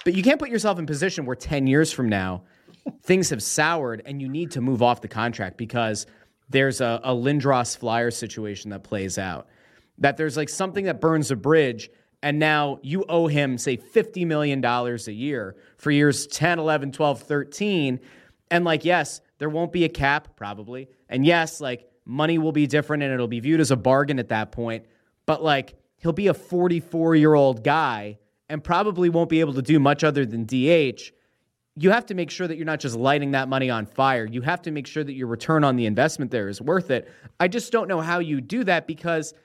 but 0.03 0.15
you 0.15 0.23
can't 0.23 0.39
put 0.39 0.49
yourself 0.49 0.79
in 0.79 0.85
a 0.85 0.87
position 0.87 1.27
where 1.27 1.35
10 1.35 1.67
years 1.67 1.91
from 1.91 2.09
now, 2.09 2.41
things 3.03 3.29
have 3.29 3.43
soured 3.43 4.01
and 4.07 4.19
you 4.19 4.27
need 4.27 4.49
to 4.51 4.61
move 4.61 4.81
off 4.81 5.01
the 5.01 5.07
contract 5.07 5.57
because 5.57 6.07
there's 6.49 6.81
a, 6.81 6.99
a 7.03 7.13
Lindros 7.13 7.77
Flyer 7.77 8.09
situation 8.09 8.71
that 8.71 8.83
plays 8.83 9.19
out. 9.19 9.47
That 9.99 10.17
there's 10.17 10.35
like 10.35 10.49
something 10.49 10.85
that 10.85 10.99
burns 10.99 11.29
a 11.29 11.35
bridge 11.35 11.91
and 12.27 12.39
now 12.39 12.77
you 12.83 13.05
owe 13.07 13.27
him 13.27 13.57
say 13.57 13.77
50 13.77 14.25
million 14.25 14.59
dollars 14.59 15.07
a 15.07 15.13
year 15.13 15.55
for 15.77 15.91
years 15.91 16.27
10 16.27 16.59
11 16.59 16.91
12 16.91 17.21
13 17.21 18.01
and 18.51 18.65
like 18.65 18.83
yes 18.83 19.21
there 19.37 19.47
won't 19.47 19.71
be 19.71 19.85
a 19.85 19.89
cap 19.89 20.35
probably 20.35 20.89
and 21.07 21.25
yes 21.25 21.61
like 21.61 21.89
money 22.03 22.37
will 22.37 22.51
be 22.51 22.67
different 22.67 23.01
and 23.01 23.13
it'll 23.13 23.29
be 23.29 23.39
viewed 23.39 23.61
as 23.61 23.71
a 23.71 23.77
bargain 23.77 24.19
at 24.19 24.27
that 24.27 24.51
point 24.51 24.85
but 25.25 25.41
like 25.41 25.75
he'll 25.99 26.11
be 26.11 26.27
a 26.27 26.33
44 26.33 27.15
year 27.15 27.33
old 27.33 27.63
guy 27.63 28.17
and 28.49 28.61
probably 28.61 29.07
won't 29.07 29.29
be 29.29 29.39
able 29.39 29.53
to 29.53 29.61
do 29.61 29.79
much 29.79 30.03
other 30.03 30.25
than 30.25 30.43
DH 30.43 31.13
you 31.79 31.91
have 31.91 32.07
to 32.07 32.13
make 32.13 32.29
sure 32.29 32.45
that 32.45 32.57
you're 32.57 32.65
not 32.65 32.81
just 32.81 32.97
lighting 32.97 33.31
that 33.31 33.47
money 33.47 33.69
on 33.69 33.85
fire. 33.85 34.25
You 34.25 34.41
have 34.41 34.63
to 34.63 34.71
make 34.71 34.87
sure 34.87 35.03
that 35.03 35.13
your 35.13 35.27
return 35.27 35.63
on 35.63 35.75
the 35.75 35.85
investment 35.85 36.31
there 36.31 36.49
is 36.49 36.59
worth 36.59 36.89
it. 36.89 37.07
I 37.39 37.47
just 37.47 37.71
don't 37.71 37.87
know 37.87 38.01
how 38.01 38.17
you 38.17 38.41
do 38.41 38.63
that 38.63 38.87
because 38.87 39.35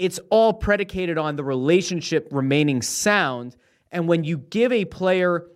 it's 0.00 0.18
all 0.30 0.54
predicated 0.54 1.18
on 1.18 1.36
the 1.36 1.44
relationship 1.44 2.28
remaining 2.32 2.80
sound. 2.80 3.54
And 3.92 4.08
when 4.08 4.24
you 4.24 4.38
give 4.38 4.72
a 4.72 4.86
player 4.86 5.46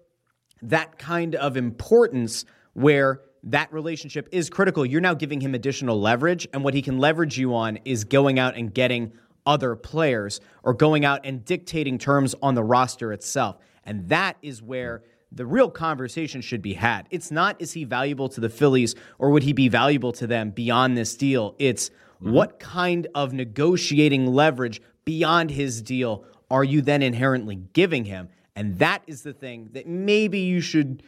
that 0.62 0.98
kind 0.98 1.34
of 1.34 1.56
importance 1.56 2.44
where 2.74 3.22
that 3.44 3.72
relationship 3.72 4.28
is 4.32 4.50
critical, 4.50 4.84
you're 4.84 5.00
now 5.00 5.14
giving 5.14 5.40
him 5.40 5.54
additional 5.54 5.98
leverage. 5.98 6.46
And 6.52 6.62
what 6.62 6.74
he 6.74 6.82
can 6.82 6.98
leverage 6.98 7.38
you 7.38 7.54
on 7.54 7.78
is 7.86 8.04
going 8.04 8.38
out 8.38 8.54
and 8.54 8.72
getting 8.72 9.12
other 9.46 9.76
players 9.76 10.40
or 10.62 10.74
going 10.74 11.06
out 11.06 11.20
and 11.24 11.42
dictating 11.44 11.96
terms 11.96 12.34
on 12.42 12.54
the 12.54 12.62
roster 12.62 13.12
itself. 13.14 13.56
And 13.82 14.10
that 14.10 14.36
is 14.42 14.62
where 14.62 15.02
the 15.32 15.46
real 15.46 15.70
conversation 15.70 16.42
should 16.42 16.62
be 16.62 16.74
had. 16.74 17.06
It's 17.10 17.30
not 17.30 17.60
is 17.60 17.72
he 17.72 17.84
valuable 17.84 18.28
to 18.28 18.40
the 18.40 18.50
Phillies 18.50 18.94
or 19.18 19.30
would 19.30 19.42
he 19.42 19.54
be 19.54 19.68
valuable 19.68 20.12
to 20.12 20.26
them 20.26 20.50
beyond 20.50 20.96
this 20.96 21.16
deal? 21.16 21.54
It's 21.58 21.90
what 22.20 22.58
kind 22.58 23.06
of 23.14 23.32
negotiating 23.32 24.26
leverage 24.26 24.80
beyond 25.04 25.50
his 25.50 25.82
deal 25.82 26.24
are 26.50 26.64
you 26.64 26.80
then 26.82 27.02
inherently 27.02 27.56
giving 27.72 28.04
him? 28.04 28.28
And 28.56 28.78
that 28.78 29.02
is 29.06 29.22
the 29.22 29.32
thing 29.32 29.70
that 29.72 29.86
maybe 29.86 30.38
you 30.38 30.60
should 30.60 31.02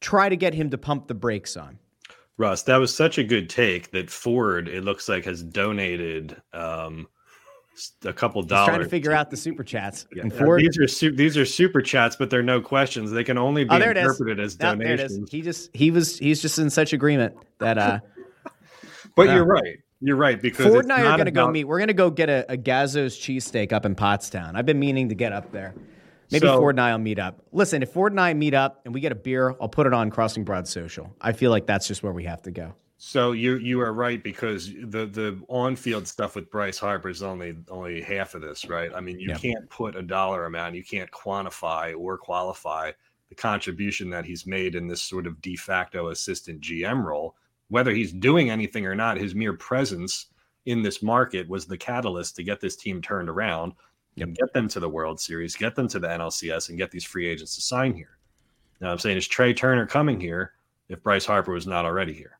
try 0.00 0.28
to 0.28 0.36
get 0.36 0.54
him 0.54 0.70
to 0.70 0.78
pump 0.78 1.06
the 1.06 1.14
brakes 1.14 1.56
on. 1.56 1.78
Russ, 2.36 2.62
that 2.64 2.76
was 2.76 2.94
such 2.94 3.18
a 3.18 3.24
good 3.24 3.48
take 3.50 3.90
that 3.92 4.10
Ford, 4.10 4.68
it 4.68 4.84
looks 4.84 5.08
like, 5.08 5.24
has 5.24 5.42
donated 5.42 6.40
um, 6.52 7.08
a 8.04 8.12
couple 8.12 8.42
He's 8.42 8.48
dollars. 8.48 8.68
trying 8.68 8.80
to 8.80 8.88
figure 8.88 9.12
out 9.12 9.30
the 9.30 9.36
super 9.36 9.64
chats. 9.64 10.06
Yeah, 10.14 10.22
and 10.22 10.32
Ford, 10.32 10.60
these 10.60 10.78
are 10.78 10.86
su- 10.86 11.10
these 11.16 11.36
are 11.36 11.44
super 11.44 11.80
chats, 11.82 12.14
but 12.14 12.30
they're 12.30 12.42
no 12.42 12.60
questions. 12.60 13.10
They 13.10 13.24
can 13.24 13.38
only 13.38 13.64
be 13.64 13.70
Oh, 13.70 13.76
it 13.76 13.82
is. 13.96 14.02
interpreted 14.02 14.38
as 14.40 14.54
donations. 14.56 15.30
He 15.30 15.42
just 15.42 15.70
he 15.74 15.90
was 15.90 16.16
he's 16.18 16.40
just 16.40 16.58
in 16.60 16.70
such 16.70 16.92
agreement 16.92 17.34
that 17.58 17.76
uh 17.78 17.98
But 19.16 19.30
you're 19.30 19.44
right. 19.44 19.78
You're 20.00 20.16
right 20.16 20.40
because 20.40 20.66
Ford 20.66 20.84
and 20.84 20.92
I 20.92 21.02
are 21.02 21.16
going 21.16 21.26
to 21.26 21.30
go 21.32 21.50
meet. 21.50 21.64
We're 21.64 21.78
going 21.78 21.88
to 21.88 21.94
go 21.94 22.10
get 22.10 22.28
a, 22.28 22.52
a 22.52 22.56
Gazzo's 22.56 23.16
cheesesteak 23.18 23.72
up 23.72 23.84
in 23.84 23.94
Pottstown. 23.96 24.54
I've 24.54 24.66
been 24.66 24.78
meaning 24.78 25.08
to 25.08 25.14
get 25.14 25.32
up 25.32 25.50
there. 25.52 25.74
Maybe 26.30 26.46
So- 26.46 26.58
Ford 26.58 26.74
and 26.76 26.80
I 26.80 26.92
will 26.92 26.98
meet 26.98 27.18
up. 27.18 27.42
Listen, 27.52 27.82
if 27.82 27.90
Ford 27.92 28.12
and 28.12 28.20
I 28.20 28.34
meet 28.34 28.54
up 28.54 28.80
and 28.84 28.94
we 28.94 29.00
get 29.00 29.12
a 29.12 29.16
beer, 29.16 29.56
I'll 29.60 29.68
put 29.68 29.86
it 29.86 29.92
on 29.92 30.10
Crossing 30.10 30.44
Broad 30.44 30.68
Social. 30.68 31.12
I 31.20 31.32
feel 31.32 31.50
like 31.50 31.66
that's 31.66 31.88
just 31.88 32.02
where 32.02 32.12
we 32.12 32.24
have 32.24 32.42
to 32.42 32.50
go. 32.50 32.74
So 33.00 33.30
you 33.30 33.58
you 33.58 33.80
are 33.80 33.92
right 33.92 34.20
because 34.22 34.72
the 34.72 35.06
the 35.06 35.40
on 35.48 35.76
field 35.76 36.08
stuff 36.08 36.34
with 36.34 36.50
Bryce 36.50 36.78
Harper 36.78 37.08
is 37.08 37.22
only 37.22 37.56
only 37.68 38.02
half 38.02 38.34
of 38.34 38.42
this, 38.42 38.68
right? 38.68 38.90
I 38.92 38.98
mean, 39.00 39.20
you 39.20 39.28
Yeah. 39.30 39.36
can't 39.38 39.70
put 39.70 39.94
a 39.94 40.02
dollar 40.02 40.46
amount, 40.46 40.74
you 40.74 40.82
can't 40.84 41.08
quantify 41.12 41.94
or 41.96 42.18
qualify 42.18 42.90
the 43.28 43.36
contribution 43.36 44.10
that 44.10 44.24
he's 44.24 44.46
made 44.48 44.74
in 44.74 44.88
this 44.88 45.00
sort 45.00 45.28
of 45.28 45.40
de 45.42 45.54
facto 45.54 46.08
assistant 46.08 46.60
GM 46.60 47.04
role. 47.04 47.36
Whether 47.70 47.92
he's 47.92 48.12
doing 48.12 48.50
anything 48.50 48.86
or 48.86 48.94
not, 48.94 49.18
his 49.18 49.34
mere 49.34 49.52
presence 49.52 50.26
in 50.66 50.82
this 50.82 51.02
market 51.02 51.48
was 51.48 51.66
the 51.66 51.76
catalyst 51.76 52.36
to 52.36 52.42
get 52.42 52.60
this 52.60 52.76
team 52.76 53.00
turned 53.02 53.28
around 53.28 53.72
and 54.20 54.34
get 54.36 54.52
them 54.52 54.68
to 54.68 54.80
the 54.80 54.88
World 54.88 55.20
Series, 55.20 55.54
get 55.54 55.74
them 55.76 55.86
to 55.88 55.98
the 55.98 56.08
NLCS, 56.08 56.70
and 56.70 56.78
get 56.78 56.90
these 56.90 57.04
free 57.04 57.28
agents 57.28 57.54
to 57.54 57.60
sign 57.60 57.94
here. 57.94 58.18
Now 58.80 58.90
I'm 58.90 58.98
saying 58.98 59.16
is 59.16 59.28
Trey 59.28 59.52
Turner 59.54 59.86
coming 59.86 60.18
here 60.20 60.52
if 60.88 61.02
Bryce 61.02 61.24
Harper 61.26 61.52
was 61.52 61.66
not 61.66 61.84
already 61.84 62.12
here, 62.14 62.38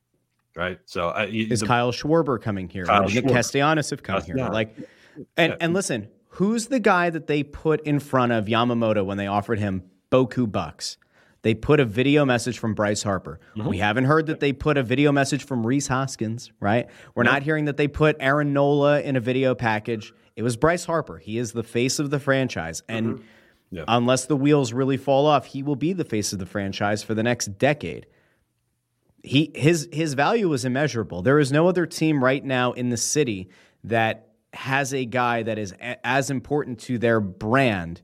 right? 0.56 0.78
So 0.86 1.08
I, 1.10 1.26
Is 1.26 1.60
the- 1.60 1.66
Kyle 1.66 1.92
Schwarber 1.92 2.40
coming 2.40 2.68
here? 2.68 2.84
Kyle 2.86 3.04
Nick 3.08 3.24
Schwarber. 3.24 3.32
Castellanos 3.32 3.90
have 3.90 4.02
come 4.02 4.22
here? 4.22 4.36
Like, 4.36 4.74
and 5.36 5.50
Yeah. 5.52 5.56
and 5.60 5.74
listen, 5.74 6.08
who's 6.30 6.66
the 6.66 6.80
guy 6.80 7.10
that 7.10 7.26
they 7.26 7.42
put 7.42 7.80
in 7.82 8.00
front 8.00 8.32
of 8.32 8.46
Yamamoto 8.46 9.04
when 9.04 9.18
they 9.18 9.26
offered 9.26 9.58
him 9.58 9.82
Boku 10.10 10.50
bucks? 10.50 10.96
They 11.42 11.54
put 11.54 11.78
a 11.80 11.84
video 11.84 12.24
message 12.24 12.58
from 12.58 12.74
Bryce 12.74 13.02
Harper. 13.02 13.38
Mm-hmm. 13.56 13.68
We 13.68 13.78
haven't 13.78 14.04
heard 14.04 14.26
that 14.26 14.40
they 14.40 14.52
put 14.52 14.76
a 14.76 14.82
video 14.82 15.12
message 15.12 15.44
from 15.44 15.66
Rhys 15.66 15.86
Hoskins, 15.86 16.50
right? 16.60 16.88
We're 17.14 17.22
not 17.22 17.42
hearing 17.42 17.66
that 17.66 17.76
they 17.76 17.88
put 17.88 18.16
Aaron 18.20 18.52
Nola 18.52 19.00
in 19.00 19.14
a 19.16 19.20
video 19.20 19.54
package. 19.54 20.12
It 20.36 20.42
was 20.42 20.56
Bryce 20.56 20.84
Harper. 20.84 21.18
He 21.18 21.38
is 21.38 21.52
the 21.52 21.62
face 21.62 21.98
of 21.98 22.10
the 22.10 22.18
franchise. 22.20 22.82
And 22.88 23.06
Mm-hmm. 23.16 23.24
Yeah. 23.70 23.84
unless 23.86 24.24
the 24.24 24.34
wheels 24.36 24.72
really 24.72 24.96
fall 24.96 25.26
off, 25.26 25.44
he 25.44 25.62
will 25.62 25.76
be 25.76 25.92
the 25.92 26.04
face 26.04 26.32
of 26.32 26.38
the 26.38 26.46
franchise 26.46 27.02
for 27.02 27.12
the 27.14 27.22
next 27.22 27.58
decade 27.58 28.06
he 29.22 29.50
his 29.54 29.88
his 29.92 30.14
value 30.14 30.52
is 30.52 30.64
immeasurable. 30.64 31.22
There 31.22 31.38
is 31.38 31.50
no 31.52 31.68
other 31.68 31.86
team 31.86 32.22
right 32.22 32.42
now 32.42 32.72
in 32.72 32.88
the 32.90 32.96
city 32.96 33.48
that 33.84 34.28
has 34.52 34.94
a 34.94 35.04
guy 35.04 35.42
that 35.42 35.58
is 35.58 35.72
a, 35.72 36.06
as 36.06 36.30
important 36.30 36.78
to 36.80 36.98
their 36.98 37.20
brand 37.20 38.00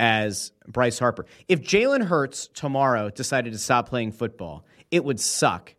as 0.00 0.52
Bryce 0.66 0.98
Harper. 0.98 1.26
If 1.46 1.60
Jalen 1.60 2.06
Hurts 2.06 2.48
tomorrow 2.54 3.10
decided 3.10 3.52
to 3.52 3.58
stop 3.58 3.88
playing 3.88 4.12
football, 4.12 4.64
it 4.90 5.04
would 5.04 5.20
suck. 5.20 5.74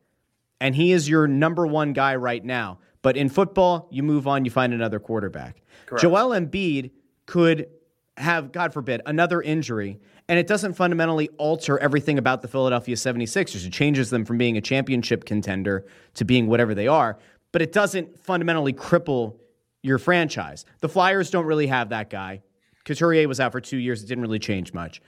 And 0.61 0.75
he 0.75 0.91
is 0.91 1.09
your 1.09 1.27
number 1.27 1.65
one 1.65 1.91
guy 1.91 2.15
right 2.15 2.45
now. 2.45 2.77
But 3.01 3.17
in 3.17 3.29
football, 3.29 3.87
you 3.91 4.03
move 4.03 4.27
on, 4.27 4.45
you 4.45 4.51
find 4.51 4.73
another 4.73 4.99
quarterback. 4.99 5.63
Joel 5.99 6.39
Embiid 6.39 6.91
could 7.25 7.67
have, 8.15 8.51
God 8.51 8.73
forbid, 8.73 9.01
another 9.07 9.41
injury, 9.41 9.99
and 10.29 10.37
it 10.37 10.45
doesn't 10.45 10.73
fundamentally 10.73 11.29
alter 11.39 11.79
everything 11.79 12.19
about 12.19 12.43
the 12.43 12.47
Philadelphia 12.47 12.95
76ers. 12.95 13.65
It 13.65 13.73
changes 13.73 14.11
them 14.11 14.23
from 14.23 14.37
being 14.37 14.55
a 14.55 14.61
championship 14.61 15.25
contender 15.25 15.87
to 16.13 16.25
being 16.25 16.45
whatever 16.45 16.75
they 16.75 16.87
are, 16.87 17.17
but 17.51 17.63
it 17.63 17.71
doesn't 17.71 18.19
fundamentally 18.19 18.71
cripple 18.71 19.37
your 19.81 19.97
franchise. 19.97 20.63
The 20.81 20.89
Flyers 20.89 21.31
don't 21.31 21.45
really 21.45 21.67
have 21.67 21.89
that 21.89 22.11
guy. 22.11 22.43
Couturier 22.91 23.25
was 23.27 23.39
out 23.39 23.53
for 23.53 23.61
two 23.61 23.77
years, 23.77 24.03
it 24.03 24.07
didn't 24.07 24.21
really 24.21 24.39
change 24.39 24.73
much. 24.73 25.01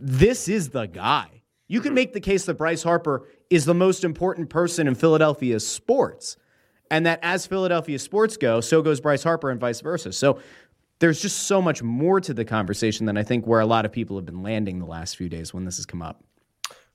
This 0.00 0.48
is 0.48 0.70
the 0.70 0.86
guy. 0.86 1.42
You 1.68 1.82
can 1.82 1.92
make 1.92 2.14
the 2.14 2.20
case 2.20 2.46
that 2.46 2.54
Bryce 2.54 2.82
Harper 2.82 3.28
is 3.50 3.66
the 3.66 3.74
most 3.74 4.04
important 4.04 4.48
person 4.48 4.88
in 4.88 4.94
Philadelphia 4.94 5.60
sports. 5.60 6.38
And 6.90 7.04
that 7.04 7.20
as 7.22 7.46
Philadelphia 7.46 7.98
sports 7.98 8.38
go, 8.38 8.62
so 8.62 8.80
goes 8.80 9.00
Bryce 9.00 9.22
Harper 9.22 9.50
and 9.50 9.60
vice 9.60 9.82
versa. 9.82 10.12
So 10.12 10.40
there's 10.98 11.20
just 11.20 11.42
so 11.42 11.60
much 11.60 11.82
more 11.82 12.20
to 12.20 12.32
the 12.32 12.44
conversation 12.44 13.04
than 13.04 13.18
I 13.18 13.22
think 13.22 13.46
where 13.46 13.60
a 13.60 13.66
lot 13.66 13.84
of 13.84 13.92
people 13.92 14.16
have 14.16 14.24
been 14.24 14.42
landing 14.42 14.78
the 14.78 14.86
last 14.86 15.16
few 15.16 15.28
days 15.28 15.52
when 15.52 15.66
this 15.66 15.76
has 15.76 15.84
come 15.84 16.00
up. 16.00 16.24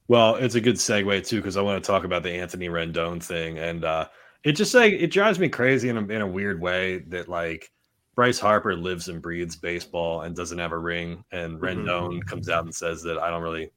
Well, 0.07 0.35
it's 0.35 0.55
a 0.55 0.61
good 0.61 0.75
segue 0.75 1.27
too 1.27 1.37
because 1.37 1.57
I 1.57 1.61
want 1.61 1.83
to 1.83 1.87
talk 1.87 2.03
about 2.03 2.23
the 2.23 2.31
Anthony 2.31 2.69
Rendon 2.69 3.21
thing, 3.21 3.59
and 3.59 3.83
uh, 3.83 4.07
it 4.43 4.53
just 4.53 4.73
like 4.73 4.93
it 4.93 5.11
drives 5.11 5.37
me 5.37 5.49
crazy 5.49 5.89
in 5.89 5.97
a, 5.97 6.07
in 6.07 6.21
a 6.21 6.27
weird 6.27 6.61
way 6.61 6.99
that 7.09 7.27
like 7.27 7.71
Bryce 8.17 8.39
Harper 8.39 8.75
lives 8.75 9.09
and 9.09 9.21
breathes 9.21 9.55
baseball 9.55 10.21
and 10.21 10.35
doesn't 10.35 10.57
have 10.57 10.71
a 10.71 10.77
ring, 10.77 11.23
and 11.31 11.61
Rendon 11.61 12.25
comes 12.25 12.49
out 12.49 12.63
and 12.65 12.73
says 12.73 13.03
that 13.03 13.19
I 13.19 13.29
don't 13.29 13.43
really 13.43 13.69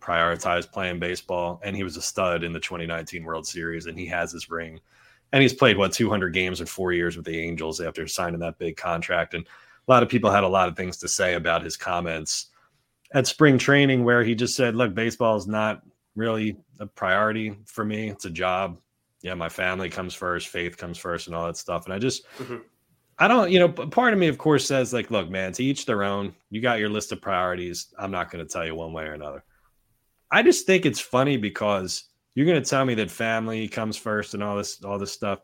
prioritize 0.00 0.70
playing 0.70 1.00
baseball, 1.00 1.60
and 1.64 1.74
he 1.74 1.82
was 1.82 1.96
a 1.96 2.00
stud 2.00 2.44
in 2.44 2.52
the 2.52 2.60
2019 2.60 3.24
World 3.24 3.48
Series, 3.48 3.86
and 3.86 3.98
he 3.98 4.06
has 4.06 4.30
his 4.30 4.48
ring, 4.48 4.78
and 5.32 5.42
he's 5.42 5.52
played 5.52 5.76
what 5.76 5.92
200 5.92 6.32
games 6.32 6.60
in 6.60 6.68
four 6.68 6.92
years 6.92 7.16
with 7.16 7.26
the 7.26 7.36
Angels 7.36 7.80
after 7.80 8.06
signing 8.06 8.38
that 8.38 8.58
big 8.58 8.76
contract, 8.76 9.34
and 9.34 9.44
a 9.44 9.90
lot 9.90 10.04
of 10.04 10.08
people 10.08 10.30
had 10.30 10.44
a 10.44 10.48
lot 10.48 10.68
of 10.68 10.76
things 10.76 10.96
to 10.98 11.08
say 11.08 11.34
about 11.34 11.64
his 11.64 11.76
comments 11.76 12.46
at 13.12 13.26
spring 13.26 13.58
training 13.58 14.04
where 14.04 14.22
he 14.22 14.36
just 14.36 14.54
said, 14.54 14.76
"Look, 14.76 14.94
baseball 14.94 15.36
is 15.36 15.48
not 15.48 15.82
really 16.14 16.56
a 16.78 16.86
priority 16.86 17.58
for 17.66 17.84
me. 17.84 18.08
It's 18.08 18.24
a 18.24 18.30
job. 18.30 18.78
Yeah, 19.22 19.34
my 19.34 19.48
family 19.48 19.90
comes 19.90 20.14
first, 20.14 20.46
faith 20.46 20.76
comes 20.76 20.96
first, 20.96 21.26
and 21.26 21.34
all 21.34 21.46
that 21.46 21.56
stuff." 21.56 21.86
And 21.86 21.92
I 21.92 21.98
just, 21.98 22.24
Mhm. 22.38 22.62
I 23.20 23.28
don't, 23.28 23.50
you 23.50 23.58
know, 23.60 23.68
part 23.68 24.12
of 24.12 24.18
me, 24.18 24.28
of 24.28 24.38
course, 24.38 24.66
says 24.66 24.92
like, 24.92 25.10
"Look, 25.10 25.30
man, 25.30 25.52
to 25.52 25.64
each 25.64 25.86
their 25.86 26.02
own. 26.02 26.34
You 26.50 26.60
got 26.60 26.78
your 26.78 26.88
list 26.88 27.12
of 27.12 27.20
priorities. 27.20 27.94
I'm 27.98 28.10
not 28.10 28.30
going 28.30 28.44
to 28.44 28.52
tell 28.52 28.64
you 28.64 28.74
one 28.74 28.92
way 28.92 29.04
or 29.04 29.12
another." 29.12 29.44
I 30.32 30.42
just 30.42 30.66
think 30.66 30.86
it's 30.86 31.00
funny 31.00 31.36
because 31.36 32.04
you're 32.34 32.46
going 32.46 32.62
to 32.62 32.68
tell 32.68 32.84
me 32.84 32.94
that 32.94 33.10
family 33.10 33.68
comes 33.68 33.96
first 33.96 34.34
and 34.34 34.42
all 34.42 34.56
this, 34.56 34.82
all 34.84 34.98
this 34.98 35.12
stuff. 35.12 35.40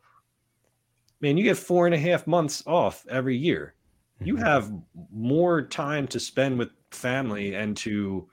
Man, 1.20 1.36
you 1.36 1.44
get 1.44 1.56
four 1.56 1.86
and 1.86 1.94
a 1.94 1.98
half 1.98 2.26
months 2.26 2.62
off 2.66 3.04
every 3.08 3.36
year 3.36 3.76
you 4.20 4.34
mm-hmm. 4.34 4.44
have 4.44 4.72
more 5.12 5.62
time 5.62 6.06
to 6.08 6.20
spend 6.20 6.58
with 6.58 6.70
family 6.90 7.54
and 7.54 7.76
to 7.76 8.28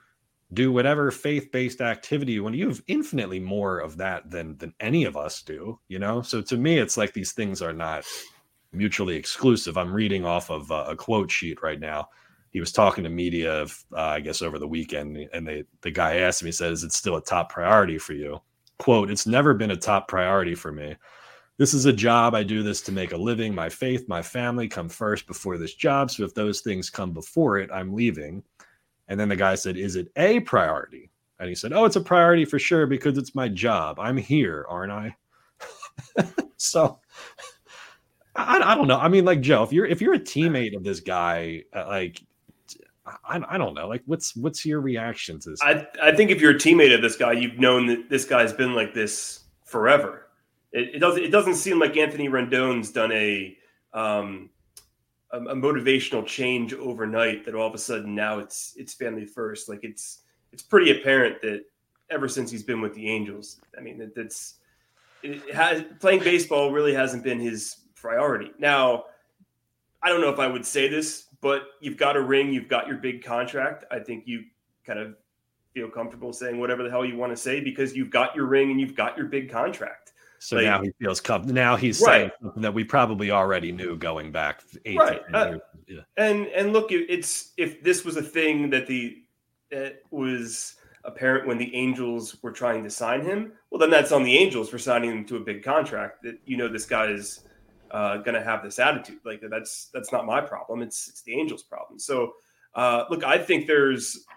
do 0.53 0.71
whatever 0.71 1.09
faith-based 1.09 1.81
activity 1.81 2.33
you 2.33 2.43
want 2.43 2.55
you 2.55 2.67
have 2.67 2.83
infinitely 2.87 3.39
more 3.39 3.79
of 3.79 3.97
that 3.97 4.29
than 4.29 4.55
than 4.57 4.71
any 4.79 5.03
of 5.03 5.17
us 5.17 5.41
do 5.41 5.79
you 5.87 5.97
know 5.97 6.21
so 6.21 6.41
to 6.41 6.57
me 6.57 6.77
it's 6.77 6.95
like 6.95 7.11
these 7.11 7.31
things 7.31 7.61
are 7.61 7.73
not 7.73 8.05
mutually 8.73 9.15
exclusive 9.15 9.77
i'm 9.77 9.93
reading 9.93 10.25
off 10.25 10.49
of 10.49 10.71
uh, 10.71 10.85
a 10.87 10.95
quote 10.95 11.29
sheet 11.29 11.61
right 11.61 11.79
now 11.79 12.07
he 12.51 12.59
was 12.59 12.71
talking 12.71 13.03
to 13.03 13.09
media 13.09 13.63
uh, 13.63 13.67
i 13.97 14.19
guess 14.19 14.41
over 14.41 14.59
the 14.59 14.67
weekend 14.67 15.17
and 15.33 15.47
they 15.47 15.63
the 15.81 15.91
guy 15.91 16.17
asked 16.17 16.41
him 16.41 16.47
he 16.47 16.51
said 16.51 16.71
is 16.71 16.83
it 16.83 16.91
still 16.91 17.17
a 17.17 17.21
top 17.21 17.51
priority 17.51 17.97
for 17.97 18.13
you 18.13 18.39
quote 18.79 19.09
it's 19.09 19.27
never 19.27 19.53
been 19.53 19.71
a 19.71 19.77
top 19.77 20.07
priority 20.07 20.55
for 20.55 20.71
me 20.71 20.95
this 21.57 21.73
is 21.73 21.85
a 21.85 21.93
job. 21.93 22.33
I 22.33 22.43
do 22.43 22.63
this 22.63 22.81
to 22.81 22.91
make 22.91 23.11
a 23.11 23.17
living. 23.17 23.53
My 23.53 23.69
faith, 23.69 24.07
my 24.07 24.21
family 24.21 24.67
come 24.67 24.89
first 24.89 25.27
before 25.27 25.57
this 25.57 25.75
job. 25.75 26.09
So 26.09 26.23
if 26.23 26.33
those 26.33 26.61
things 26.61 26.89
come 26.89 27.13
before 27.13 27.57
it, 27.57 27.69
I'm 27.71 27.93
leaving. 27.93 28.43
And 29.07 29.19
then 29.19 29.29
the 29.29 29.35
guy 29.35 29.55
said, 29.55 29.77
Is 29.77 29.95
it 29.95 30.11
a 30.15 30.39
priority? 30.41 31.11
And 31.39 31.49
he 31.49 31.55
said, 31.55 31.73
Oh, 31.73 31.85
it's 31.85 31.95
a 31.95 32.01
priority 32.01 32.45
for 32.45 32.57
sure 32.57 32.87
because 32.87 33.17
it's 33.17 33.35
my 33.35 33.47
job. 33.47 33.99
I'm 33.99 34.17
here, 34.17 34.65
aren't 34.67 34.91
I? 34.91 35.15
so 36.57 36.99
I, 38.35 38.59
I 38.59 38.75
don't 38.75 38.87
know. 38.87 38.97
I 38.97 39.07
mean, 39.07 39.25
like 39.25 39.41
Joe, 39.41 39.63
if 39.63 39.71
you're 39.71 39.85
if 39.85 40.01
you're 40.01 40.13
a 40.13 40.19
teammate 40.33 40.75
of 40.75 40.83
this 40.83 40.99
guy, 40.99 41.63
uh, 41.73 41.85
like 41.87 42.21
I, 43.05 43.41
I 43.47 43.57
don't 43.57 43.73
know, 43.73 43.87
like 43.87 44.03
what's 44.05 44.35
what's 44.35 44.65
your 44.65 44.81
reaction 44.81 45.39
to 45.39 45.51
this? 45.51 45.61
I 45.61 45.87
I 46.01 46.15
think 46.15 46.31
if 46.31 46.41
you're 46.41 46.51
a 46.51 46.55
teammate 46.55 46.93
of 46.93 47.01
this 47.01 47.15
guy, 47.15 47.33
you've 47.33 47.59
known 47.59 47.85
that 47.87 48.09
this 48.09 48.25
guy's 48.25 48.53
been 48.53 48.73
like 48.73 48.93
this 48.93 49.41
forever. 49.65 50.27
It, 50.71 50.95
it 50.95 50.99
doesn't 50.99 51.23
it 51.23 51.29
doesn't 51.29 51.55
seem 51.55 51.79
like 51.79 51.97
Anthony 51.97 52.29
Rendon's 52.29 52.91
done 52.91 53.11
a 53.11 53.57
um 53.93 54.49
a, 55.31 55.39
a 55.39 55.55
motivational 55.55 56.25
change 56.25 56.73
overnight 56.73 57.43
that 57.45 57.55
all 57.55 57.67
of 57.67 57.73
a 57.73 57.77
sudden 57.77 58.15
now 58.15 58.39
it's 58.39 58.73
it's 58.77 58.93
family 58.93 59.25
first. 59.25 59.67
Like 59.67 59.83
it's 59.83 60.21
it's 60.51 60.63
pretty 60.63 60.91
apparent 60.91 61.41
that 61.41 61.65
ever 62.09 62.27
since 62.27 62.49
he's 62.51 62.63
been 62.63 62.81
with 62.81 62.93
the 62.93 63.09
Angels, 63.09 63.59
I 63.77 63.81
mean 63.81 63.97
that 63.97 64.15
that's 64.15 64.55
it 65.23 65.53
has 65.53 65.83
playing 65.99 66.21
baseball 66.21 66.71
really 66.71 66.93
hasn't 66.93 67.23
been 67.23 67.39
his 67.39 67.82
priority. 68.07 68.51
Now, 68.59 69.05
I 70.03 70.09
don't 70.09 70.19
know 70.19 70.29
if 70.29 70.37
I 70.39 70.45
would 70.45 70.65
say 70.65 70.89
this, 70.89 71.27
but 71.41 71.63
you've 71.79 71.95
got 71.97 72.17
a 72.17 72.21
ring, 72.21 72.51
you've 72.51 72.67
got 72.67 72.85
your 72.85 72.97
big 72.97 73.23
contract. 73.23 73.85
I 73.89 73.99
think 73.99 74.25
you 74.27 74.43
kind 74.85 74.99
of 74.99 75.15
feel 75.73 75.89
comfortable 75.89 76.33
saying 76.33 76.59
whatever 76.59 76.83
the 76.83 76.89
hell 76.89 77.05
you 77.05 77.15
want 77.15 77.31
to 77.31 77.37
say 77.37 77.61
because 77.61 77.95
you've 77.95 78.11
got 78.11 78.35
your 78.35 78.45
ring 78.45 78.69
and 78.71 78.79
you've 78.79 78.95
got 78.95 79.17
your 79.17 79.27
big 79.27 79.49
contract. 79.49 80.11
So 80.39 80.57
Like- 80.57 80.65
now 80.65 80.81
he 80.81 80.91
feels 80.99 81.21
comfortable. 81.21 81.55
Now 81.55 81.77
he's 81.77 82.01
Right. 82.01 82.13
saying 82.23 82.31
something 82.41 82.61
that 82.61 82.73
we 82.73 82.83
probably 82.83 83.31
already 83.31 83.71
knew 83.71 83.95
going 83.95 84.33
back 84.33 84.61
eight 84.83 84.97
Right. 84.97 85.25
to 85.25 85.31
10 85.31 85.35
Uh. 85.35 85.57
Yeah. 85.87 86.01
And 86.17 86.47
and 86.47 86.73
look, 86.73 86.91
it's 86.91 87.53
if 87.57 87.81
this 87.81 88.03
was 88.03 88.17
a 88.17 88.21
thing 88.21 88.69
that 88.71 88.85
the 88.87 89.23
that 89.71 90.01
was 90.11 90.75
apparent 91.05 91.47
when 91.47 91.57
the 91.57 91.73
Angels 91.75 92.41
were 92.43 92.51
trying 92.51 92.83
to 92.83 92.89
sign 92.89 93.21
him, 93.21 93.53
well, 93.69 93.79
then 93.79 93.89
that's 93.89 94.11
on 94.11 94.23
the 94.23 94.37
Angels 94.37 94.69
for 94.69 94.77
signing 94.77 95.11
him 95.11 95.25
to 95.25 95.37
a 95.37 95.39
big 95.39 95.63
contract. 95.63 96.23
That 96.23 96.39
you 96.45 96.57
know 96.57 96.67
this 96.67 96.85
guy's 96.85 97.45
uh, 97.93 98.17
going 98.17 98.35
to 98.35 98.43
have 98.43 98.63
this 98.63 98.79
attitude. 98.79 99.19
Like 99.23 99.41
that's 99.49 99.89
that's 99.93 100.11
not 100.11 100.25
my 100.25 100.41
problem. 100.41 100.81
It's 100.81 101.07
it's 101.07 101.21
the 101.21 101.39
Angels' 101.39 101.63
problem. 101.63 101.99
So 101.99 102.33
uh, 102.75 103.05
look, 103.09 103.23
I 103.23 103.37
think 103.37 103.67
there's. 103.67 104.25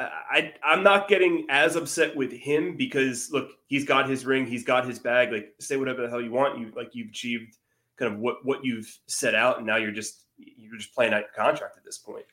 I 0.00 0.52
I'm 0.62 0.84
not 0.84 1.08
getting 1.08 1.46
as 1.48 1.74
upset 1.74 2.14
with 2.14 2.30
him 2.30 2.76
because 2.76 3.32
look, 3.32 3.50
he's 3.66 3.84
got 3.84 4.08
his 4.08 4.24
ring, 4.24 4.46
he's 4.46 4.62
got 4.62 4.86
his 4.86 5.00
bag. 5.00 5.32
Like 5.32 5.54
say 5.58 5.76
whatever 5.76 6.02
the 6.02 6.08
hell 6.08 6.20
you 6.20 6.30
want. 6.30 6.56
You 6.56 6.72
like 6.76 6.94
you've 6.94 7.08
achieved 7.08 7.56
kind 7.96 8.12
of 8.12 8.20
what 8.20 8.44
what 8.44 8.64
you've 8.64 8.86
set 9.08 9.34
out, 9.34 9.58
and 9.58 9.66
now 9.66 9.74
you're 9.74 9.90
just 9.90 10.24
you're 10.36 10.76
just 10.76 10.94
playing 10.94 11.12
out 11.12 11.22
your 11.22 11.44
contract 11.44 11.76
at 11.76 11.84
this 11.84 11.98
point. 11.98 12.24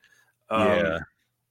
Um, 0.51 0.67
yeah. 0.67 0.99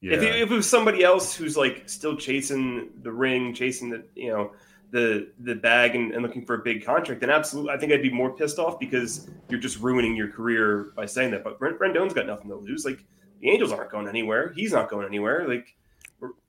Yeah. 0.01 0.17
If, 0.17 0.23
it, 0.23 0.35
if 0.43 0.51
it 0.51 0.55
was 0.55 0.69
somebody 0.69 1.03
else 1.03 1.35
who's 1.35 1.57
like 1.57 1.85
still 1.87 2.15
chasing 2.15 2.91
the 3.03 3.11
ring, 3.11 3.55
chasing 3.55 3.89
the 3.89 4.05
you 4.15 4.29
know 4.29 4.53
the 4.91 5.33
the 5.41 5.55
bag 5.55 5.95
and, 5.95 6.13
and, 6.13 6.23
looking 6.23 6.45
for 6.45 6.55
a 6.55 6.59
big 6.59 6.85
contract, 6.85 7.21
then 7.21 7.31
absolutely, 7.31 7.73
I 7.73 7.79
think 7.79 7.93
I'd 7.93 8.03
be 8.03 8.13
more 8.13 8.35
pissed 8.35 8.59
off 8.59 8.79
because 8.79 9.29
you're 9.49 9.61
just 9.61 9.81
ruining 9.81 10.15
your 10.15 10.29
career 10.29 10.93
by 10.97 11.07
saying 11.07 11.33
that. 11.33 11.43
But 11.43 11.59
Brent 11.59 11.79
Rendon's 11.79 12.15
got 12.15 12.27
nothing 12.27 12.49
to 12.49 12.57
lose. 12.57 12.85
Like 12.85 13.05
the 13.41 13.51
Angels 13.51 13.73
aren't 13.73 13.91
going 13.91 14.09
anywhere. 14.09 14.53
He's 14.55 14.73
not 14.73 14.89
going 14.89 15.07
anywhere. 15.07 15.49
Like 15.49 15.75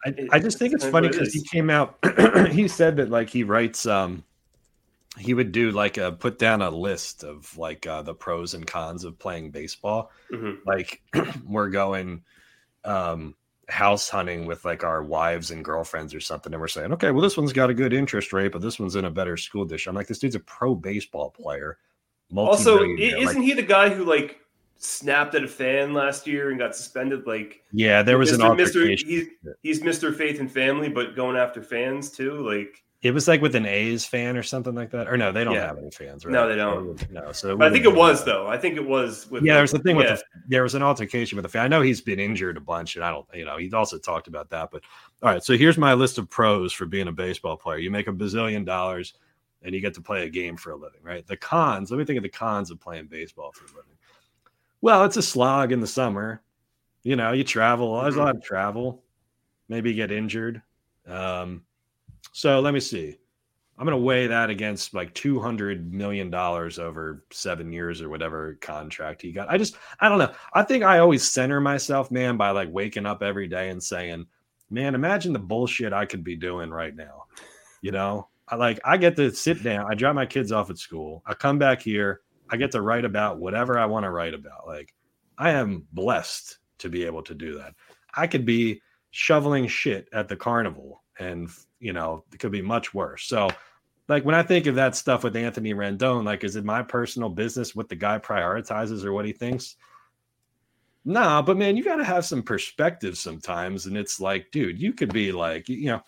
I, 0.05 0.13
I 0.33 0.39
just 0.39 0.59
think 0.59 0.73
it's 0.73 0.85
funny 0.85 1.09
because 1.09 1.33
he 1.33 1.41
came 1.43 1.69
out. 1.69 1.97
he 2.51 2.67
said 2.67 2.97
that 2.97 3.09
like 3.09 3.29
he 3.29 3.43
writes. 3.43 3.85
um 3.85 4.23
he 5.17 5.33
would 5.33 5.51
do 5.51 5.71
like 5.71 5.97
a 5.97 6.11
put 6.11 6.37
down 6.37 6.61
a 6.61 6.69
list 6.69 7.23
of 7.23 7.57
like 7.57 7.87
uh, 7.87 8.01
the 8.01 8.13
pros 8.13 8.53
and 8.53 8.67
cons 8.67 9.03
of 9.03 9.17
playing 9.17 9.51
baseball. 9.51 10.11
Mm-hmm. 10.31 10.67
Like 10.67 11.01
we're 11.47 11.69
going 11.69 12.23
um 12.83 13.35
house 13.69 14.09
hunting 14.09 14.45
with 14.45 14.63
like 14.65 14.83
our 14.83 15.03
wives 15.03 15.51
and 15.51 15.65
girlfriends 15.65 16.13
or 16.13 16.19
something, 16.19 16.53
and 16.53 16.61
we're 16.61 16.67
saying, 16.67 16.93
okay, 16.93 17.11
well, 17.11 17.21
this 17.21 17.37
one's 17.37 17.53
got 17.53 17.69
a 17.69 17.73
good 17.73 17.93
interest 17.93 18.33
rate, 18.33 18.51
but 18.51 18.61
this 18.61 18.79
one's 18.79 18.95
in 18.95 19.05
a 19.05 19.11
better 19.11 19.37
school 19.37 19.65
district. 19.65 19.87
I'm 19.87 19.95
like, 19.95 20.07
this 20.07 20.19
dude's 20.19 20.35
a 20.35 20.39
pro 20.41 20.75
baseball 20.75 21.31
player. 21.31 21.77
Also, 22.35 22.83
isn't 22.83 23.25
like, 23.25 23.37
he 23.37 23.53
the 23.53 23.61
guy 23.61 23.89
who 23.89 24.03
like 24.03 24.39
snapped 24.77 25.35
at 25.35 25.43
a 25.43 25.47
fan 25.47 25.93
last 25.93 26.27
year 26.27 26.49
and 26.49 26.59
got 26.59 26.75
suspended? 26.75 27.25
Like, 27.25 27.63
yeah, 27.71 28.01
there 28.01 28.17
was 28.17 28.31
Mr. 28.31 28.35
an 28.35 28.41
altercation. 28.41 29.07
Mr. 29.07 29.07
He's, 29.07 29.27
he's 29.61 29.81
Mr. 29.81 30.15
Faith 30.15 30.39
and 30.39 30.51
Family, 30.51 30.89
but 30.89 31.15
going 31.15 31.37
after 31.37 31.61
fans 31.61 32.11
too. 32.11 32.47
Like, 32.47 32.83
it 33.05 33.13
was 33.13 33.27
like 33.27 33.39
with 33.39 33.53
an 33.53 33.67
A's 33.67 34.03
fan 34.03 34.35
or 34.35 34.41
something 34.41 34.73
like 34.73 34.89
that. 34.89 35.07
Or 35.07 35.15
no, 35.15 35.31
they 35.31 35.43
don't 35.43 35.53
yeah. 35.53 35.67
have 35.67 35.77
any 35.77 35.91
fans, 35.91 36.25
right? 36.25 36.31
No, 36.31 36.49
they 36.49 36.55
don't. 36.55 37.11
No, 37.11 37.31
so 37.31 37.55
I 37.61 37.69
think 37.69 37.85
it 37.85 37.93
was 37.93 38.25
though. 38.25 38.47
I 38.47 38.57
think 38.57 38.77
it 38.77 38.85
was 38.85 39.29
with. 39.29 39.43
Yeah, 39.43 39.53
there 39.53 39.61
was 39.61 39.73
the 39.73 39.77
thing 39.77 39.95
yeah. 39.95 40.13
with 40.13 40.19
the, 40.21 40.41
there 40.47 40.63
was 40.63 40.73
an 40.73 40.81
altercation 40.81 41.35
with 41.35 41.43
the 41.43 41.49
fan. 41.49 41.65
I 41.65 41.67
know 41.67 41.81
he's 41.81 42.01
been 42.01 42.19
injured 42.19 42.57
a 42.57 42.61
bunch, 42.61 42.95
and 42.95 43.05
I 43.05 43.11
don't, 43.11 43.27
you 43.35 43.45
know, 43.45 43.57
he's 43.57 43.75
also 43.75 43.99
talked 43.99 44.27
about 44.27 44.49
that. 44.49 44.71
But 44.71 44.81
all 45.21 45.29
right, 45.29 45.43
so 45.43 45.55
here's 45.55 45.77
my 45.77 45.93
list 45.93 46.17
of 46.17 46.31
pros 46.31 46.73
for 46.73 46.87
being 46.87 47.07
a 47.07 47.11
baseball 47.11 47.57
player. 47.57 47.77
You 47.77 47.91
make 47.91 48.07
a 48.07 48.11
bazillion 48.11 48.65
dollars, 48.65 49.13
and 49.61 49.75
you 49.75 49.81
get 49.81 49.93
to 49.93 50.01
play 50.01 50.25
a 50.25 50.29
game 50.29 50.57
for 50.57 50.71
a 50.71 50.75
living, 50.75 51.01
right? 51.03 51.27
The 51.27 51.37
cons. 51.37 51.91
Let 51.91 51.99
me 51.99 52.05
think 52.05 52.17
of 52.17 52.23
the 52.23 52.29
cons 52.29 52.71
of 52.71 52.79
playing 52.79 53.05
baseball 53.05 53.51
for 53.51 53.65
a 53.65 53.77
living. 53.77 53.97
Well, 54.81 55.05
it's 55.05 55.17
a 55.17 55.21
slog 55.21 55.71
in 55.71 55.79
the 55.79 55.85
summer. 55.85 56.41
You 57.03 57.17
know, 57.17 57.33
you 57.33 57.43
travel. 57.43 58.01
There's 58.01 58.15
a 58.15 58.23
lot 58.23 58.35
of 58.35 58.41
travel. 58.41 59.03
Maybe 59.69 59.91
you 59.91 59.95
get 59.95 60.11
injured. 60.11 60.63
Um, 61.05 61.61
so 62.35 62.59
let 62.59 62.73
me 62.73 62.81
see. 62.81 63.17
I'm 63.77 63.85
going 63.85 63.97
to 63.97 64.05
weigh 64.05 64.27
that 64.27 64.49
against 64.49 64.93
like 64.93 65.13
$200 65.13 65.89
million 65.89 66.35
over 66.35 67.23
seven 67.31 67.71
years 67.71 68.01
or 68.01 68.09
whatever 68.09 68.57
contract 68.59 69.21
he 69.21 69.31
got. 69.31 69.49
I 69.49 69.57
just, 69.57 69.77
I 70.01 70.09
don't 70.09 70.17
know. 70.17 70.33
I 70.53 70.63
think 70.63 70.83
I 70.83 70.99
always 70.99 71.31
center 71.31 71.61
myself, 71.61 72.11
man, 72.11 72.35
by 72.35 72.49
like 72.49 72.67
waking 72.69 73.05
up 73.05 73.23
every 73.23 73.47
day 73.47 73.69
and 73.69 73.81
saying, 73.81 74.25
man, 74.69 74.95
imagine 74.95 75.31
the 75.31 75.39
bullshit 75.39 75.93
I 75.93 76.05
could 76.05 76.25
be 76.25 76.35
doing 76.35 76.71
right 76.71 76.93
now. 76.93 77.23
You 77.81 77.93
know, 77.93 78.27
I 78.49 78.57
like, 78.57 78.81
I 78.83 78.97
get 78.97 79.15
to 79.15 79.31
sit 79.31 79.63
down, 79.63 79.89
I 79.89 79.95
drop 79.95 80.13
my 80.13 80.25
kids 80.25 80.51
off 80.51 80.69
at 80.69 80.77
school, 80.77 81.23
I 81.25 81.35
come 81.35 81.57
back 81.57 81.81
here, 81.81 82.19
I 82.49 82.57
get 82.57 82.71
to 82.71 82.81
write 82.81 83.05
about 83.05 83.39
whatever 83.39 83.79
I 83.79 83.85
want 83.85 84.03
to 84.03 84.11
write 84.11 84.33
about. 84.33 84.67
Like, 84.67 84.93
I 85.37 85.51
am 85.51 85.87
blessed 85.93 86.57
to 86.79 86.89
be 86.89 87.05
able 87.05 87.23
to 87.23 87.33
do 87.33 87.59
that. 87.59 87.75
I 88.13 88.27
could 88.27 88.45
be 88.45 88.81
shoveling 89.11 89.67
shit 89.67 90.09
at 90.11 90.27
the 90.27 90.35
carnival 90.35 91.01
and 91.19 91.49
you 91.79 91.93
know, 91.93 92.23
it 92.33 92.39
could 92.39 92.51
be 92.51 92.61
much 92.61 92.93
worse. 92.93 93.25
So, 93.25 93.49
like 94.07 94.25
when 94.25 94.35
I 94.35 94.43
think 94.43 94.65
of 94.65 94.75
that 94.75 94.95
stuff 94.95 95.23
with 95.23 95.35
Anthony 95.35 95.73
Rendon, 95.73 96.25
like, 96.25 96.43
is 96.43 96.55
it 96.55 96.65
my 96.65 96.81
personal 96.83 97.29
business 97.29 97.75
what 97.75 97.89
the 97.89 97.95
guy 97.95 98.19
prioritizes 98.19 99.03
or 99.03 99.13
what 99.13 99.25
he 99.25 99.31
thinks? 99.31 99.75
Nah, 101.05 101.41
but 101.41 101.57
man, 101.57 101.77
you 101.77 101.83
got 101.83 101.97
to 101.97 102.03
have 102.03 102.25
some 102.25 102.41
perspective 102.41 103.17
sometimes. 103.17 103.85
And 103.85 103.95
it's 103.95 104.19
like, 104.19 104.49
dude, 104.51 104.81
you 104.81 104.91
could 104.91 105.13
be 105.13 105.31
like, 105.31 105.69
you 105.69 105.85
know, 105.85 106.01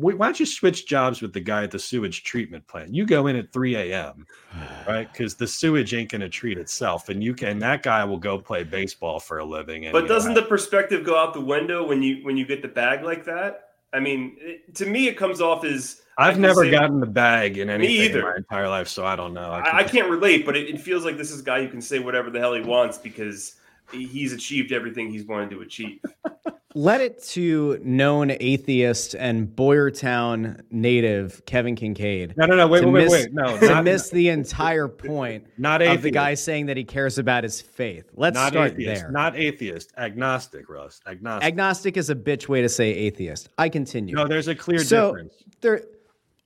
why 0.00 0.12
don't 0.14 0.40
you 0.40 0.46
switch 0.46 0.86
jobs 0.86 1.20
with 1.20 1.32
the 1.32 1.40
guy 1.40 1.62
at 1.62 1.70
the 1.70 1.78
sewage 1.78 2.24
treatment 2.24 2.66
plant? 2.66 2.94
You 2.94 3.04
go 3.04 3.26
in 3.26 3.36
at 3.36 3.52
3 3.52 3.76
a.m., 3.76 4.26
right? 4.88 5.10
Because 5.12 5.36
the 5.36 5.46
sewage 5.46 5.94
ain't 5.94 6.10
going 6.10 6.22
to 6.22 6.28
treat 6.28 6.58
itself, 6.58 7.10
and 7.10 7.22
you 7.22 7.34
can. 7.34 7.58
That 7.58 7.82
guy 7.82 8.04
will 8.04 8.18
go 8.18 8.38
play 8.38 8.64
baseball 8.64 9.20
for 9.20 9.38
a 9.38 9.44
living. 9.44 9.84
And, 9.84 9.92
but 9.92 10.08
doesn't 10.08 10.34
know, 10.34 10.40
the 10.40 10.46
perspective 10.46 11.04
go 11.04 11.16
out 11.16 11.34
the 11.34 11.40
window 11.40 11.86
when 11.86 12.02
you 12.02 12.24
when 12.24 12.36
you 12.36 12.46
get 12.46 12.62
the 12.62 12.68
bag 12.68 13.04
like 13.04 13.24
that? 13.26 13.69
I 13.92 14.00
mean, 14.00 14.36
it, 14.38 14.74
to 14.76 14.86
me, 14.86 15.08
it 15.08 15.16
comes 15.16 15.40
off 15.40 15.64
as 15.64 16.02
I've 16.16 16.38
never 16.38 16.64
say, 16.64 16.70
gotten 16.70 17.00
the 17.00 17.06
bag 17.06 17.58
in 17.58 17.70
anything 17.70 17.96
either. 17.96 18.18
in 18.20 18.24
my 18.26 18.36
entire 18.36 18.68
life, 18.68 18.88
so 18.88 19.04
I 19.04 19.16
don't 19.16 19.32
know. 19.32 19.50
I, 19.50 19.60
I, 19.60 19.76
I 19.78 19.84
can't 19.84 20.08
relate, 20.08 20.44
but 20.44 20.56
it, 20.56 20.68
it, 20.68 20.80
feels 20.80 21.04
like 21.04 21.16
this 21.16 21.30
is 21.30 21.40
a 21.40 21.44
guy 21.44 21.62
who 21.62 21.68
can 21.68 21.80
say 21.80 21.98
whatever 21.98 22.30
the 22.30 22.38
hell 22.38 22.54
he 22.54 22.60
wants 22.60 22.98
because 22.98 23.56
he's 23.90 24.32
achieved 24.32 24.72
everything 24.72 25.10
he's 25.10 25.24
wanted 25.24 25.50
to 25.50 25.62
achieve. 25.62 26.00
Let 26.74 27.00
it 27.00 27.20
to 27.30 27.80
known 27.82 28.30
atheist 28.38 29.14
and 29.14 29.48
Boyertown 29.48 30.60
native 30.70 31.44
Kevin 31.44 31.74
Kinkead. 31.74 32.36
No, 32.36 32.46
no, 32.46 32.54
no, 32.54 32.68
wait, 32.68 32.84
wait, 32.84 32.92
miss, 32.92 33.10
wait, 33.10 33.24
wait, 33.24 33.34
no, 33.34 33.58
to 33.58 33.68
not, 33.68 33.84
miss 33.84 34.10
the 34.10 34.28
entire 34.28 34.86
point. 34.86 35.46
Not 35.58 35.82
atheist. 35.82 35.96
of 35.96 36.02
the 36.02 36.10
guy 36.12 36.34
saying 36.34 36.66
that 36.66 36.76
he 36.76 36.84
cares 36.84 37.18
about 37.18 37.42
his 37.42 37.60
faith. 37.60 38.08
Let's 38.14 38.34
not 38.34 38.52
start 38.52 38.72
atheist, 38.72 39.02
there. 39.02 39.10
Not 39.10 39.36
atheist, 39.36 39.92
agnostic, 39.98 40.68
Russ. 40.68 41.00
Agnostic. 41.06 41.46
Agnostic 41.46 41.96
is 41.96 42.08
a 42.08 42.14
bitch 42.14 42.48
way 42.48 42.62
to 42.62 42.68
say 42.68 42.94
atheist. 42.94 43.48
I 43.58 43.68
continue. 43.68 44.14
No, 44.14 44.28
there's 44.28 44.48
a 44.48 44.54
clear 44.54 44.78
so 44.78 45.08
difference. 45.08 45.34
There 45.60 45.82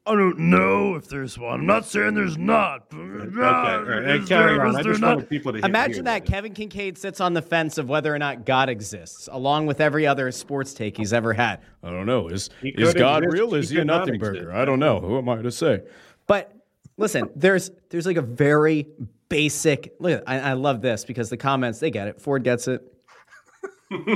I 0.07 0.15
don't 0.15 0.39
know 0.39 0.97
if 0.97 1.09
there's 1.09 1.39
one. 1.39 1.61
I'm 1.61 1.67
not 1.67 1.87
saying 1.87 2.13
there's 2.13 2.37
not. 2.37 2.89
Okay, 2.93 3.39
right. 3.39 4.27
carry 4.27 4.59
on. 4.59 4.77
I 4.77 4.83
just 4.83 5.01
wanted 5.01 5.31
people 5.31 5.55
to 5.55 5.65
Imagine 5.65 6.05
that 6.05 6.27
Kevin 6.27 6.53
Kinkead 6.53 6.99
sits 6.99 7.23
on 7.23 7.33
the 7.33 7.41
fence 7.41 7.79
of 7.79 7.89
whether 7.89 8.15
or 8.15 8.19
not 8.19 8.45
God 8.45 8.69
exists, 8.69 9.31
along 9.33 9.65
with 9.65 9.81
every 9.81 10.07
other 10.07 10.31
sports 10.31 10.75
take 10.75 10.99
he's 10.99 11.15
ever 11.15 11.33
had. 11.33 11.61
I 11.83 11.91
don't 11.91 12.05
know. 12.05 12.29
Is 12.29 12.51
is 12.63 12.93
God 12.93 13.25
exist. 13.25 13.41
real? 13.41 13.55
Is 13.55 13.71
he, 13.71 13.77
he 13.77 13.81
a 13.81 13.85
nothing 13.85 14.19
burger? 14.19 14.53
I 14.53 14.67
don't 14.67 14.79
know. 14.79 15.01
Who 15.01 15.17
am 15.17 15.27
I 15.29 15.41
to 15.41 15.51
say? 15.51 15.83
But 16.27 16.55
listen, 16.99 17.31
there's 17.35 17.71
there's 17.89 18.05
like 18.05 18.19
a 18.19 18.23
very 18.23 18.87
basic. 19.31 19.95
Look, 20.01 20.23
I, 20.27 20.39
I 20.39 20.53
love 20.53 20.83
this 20.83 21.07
because 21.07 21.31
the 21.31 21.39
comments 21.39 21.79
they 21.79 21.91
get 21.91 22.09
it. 22.09 22.21
Ford 22.21 22.45
gets 22.45 22.69
it. 22.69 22.94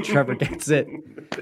Trevor 0.03 0.35
gets 0.35 0.69
it. 0.69 0.87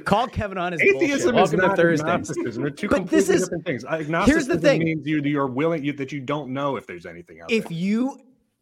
Call 0.04 0.26
Kevin 0.28 0.58
on 0.58 0.72
his 0.72 0.80
atheism 0.80 1.34
bullshit. 1.34 1.54
is 1.54 1.60
not 1.60 1.76
Thursdays. 1.76 2.56
They're 2.56 2.70
two 2.70 2.88
but 2.88 2.96
completely 2.96 3.18
this 3.18 3.28
is, 3.28 3.42
different 3.44 3.64
things. 3.64 3.84
Agnosticism 3.84 4.26
here's 4.26 4.46
the 4.46 4.58
thing: 4.58 4.84
means 4.84 5.06
you 5.06 5.20
you're 5.22 5.46
willing 5.46 5.84
you, 5.84 5.92
that 5.94 6.12
you 6.12 6.20
don't 6.20 6.50
know 6.50 6.76
if 6.76 6.86
there's 6.86 7.06
anything 7.06 7.40
out 7.40 7.50
if 7.50 7.64
there. 7.64 7.72
If 7.72 7.78
you 7.78 8.20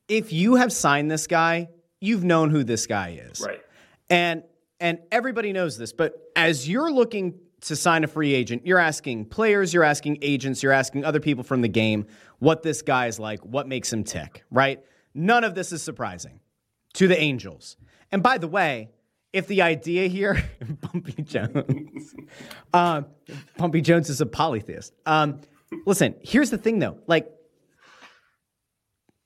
if 0.09 0.33
you 0.33 0.57
have 0.57 0.73
signed 0.73 1.11
this 1.11 1.27
guy, 1.27 1.69
you've 2.01 2.25
known 2.25 2.51
who 2.51 2.65
this 2.65 2.87
guy 2.87 3.21
is, 3.31 3.41
right? 3.41 3.61
And 4.11 4.43
and 4.81 4.99
everybody 5.11 5.53
knows 5.53 5.79
this. 5.79 5.93
But 5.93 6.15
as 6.37 6.69
you're 6.69 6.93
looking 6.93 7.41
to 7.63 7.77
sign 7.77 8.05
a 8.05 8.07
free 8.07 8.35
agent, 8.35 8.67
you're 8.67 8.79
asking 8.79 9.27
players, 9.27 9.73
you're 9.73 9.85
asking 9.85 10.19
agents, 10.21 10.63
you're 10.63 10.73
asking 10.73 11.05
other 11.05 11.21
people 11.21 11.43
from 11.43 11.63
the 11.63 11.69
game 11.69 12.07
what 12.39 12.63
this 12.63 12.83
guy 12.83 13.07
is 13.07 13.19
like, 13.19 13.41
what 13.41 13.67
makes 13.67 13.93
him 13.93 14.05
tick, 14.05 14.45
right? 14.51 14.85
None 15.15 15.45
of 15.45 15.55
this 15.55 15.73
is 15.73 15.83
surprising 15.83 16.41
to 16.95 17.09
the 17.09 17.19
Angels. 17.19 17.77
And 18.13 18.23
by 18.23 18.39
the 18.39 18.49
way, 18.49 18.91
if 19.35 19.49
the 19.49 19.63
idea 19.63 20.07
here, 20.07 20.43
Bumpy 20.81 21.21
Jones, 21.23 22.15
uh, 22.73 23.03
Bumpy 23.59 23.81
Jones 23.81 24.09
is 24.09 24.21
a 24.21 24.27
polytheist. 24.27 24.95
Um, 25.07 25.41
listen, 25.87 26.15
here's 26.23 26.51
the 26.51 26.57
thing 26.57 26.79
though. 26.79 26.99
Like, 27.09 27.29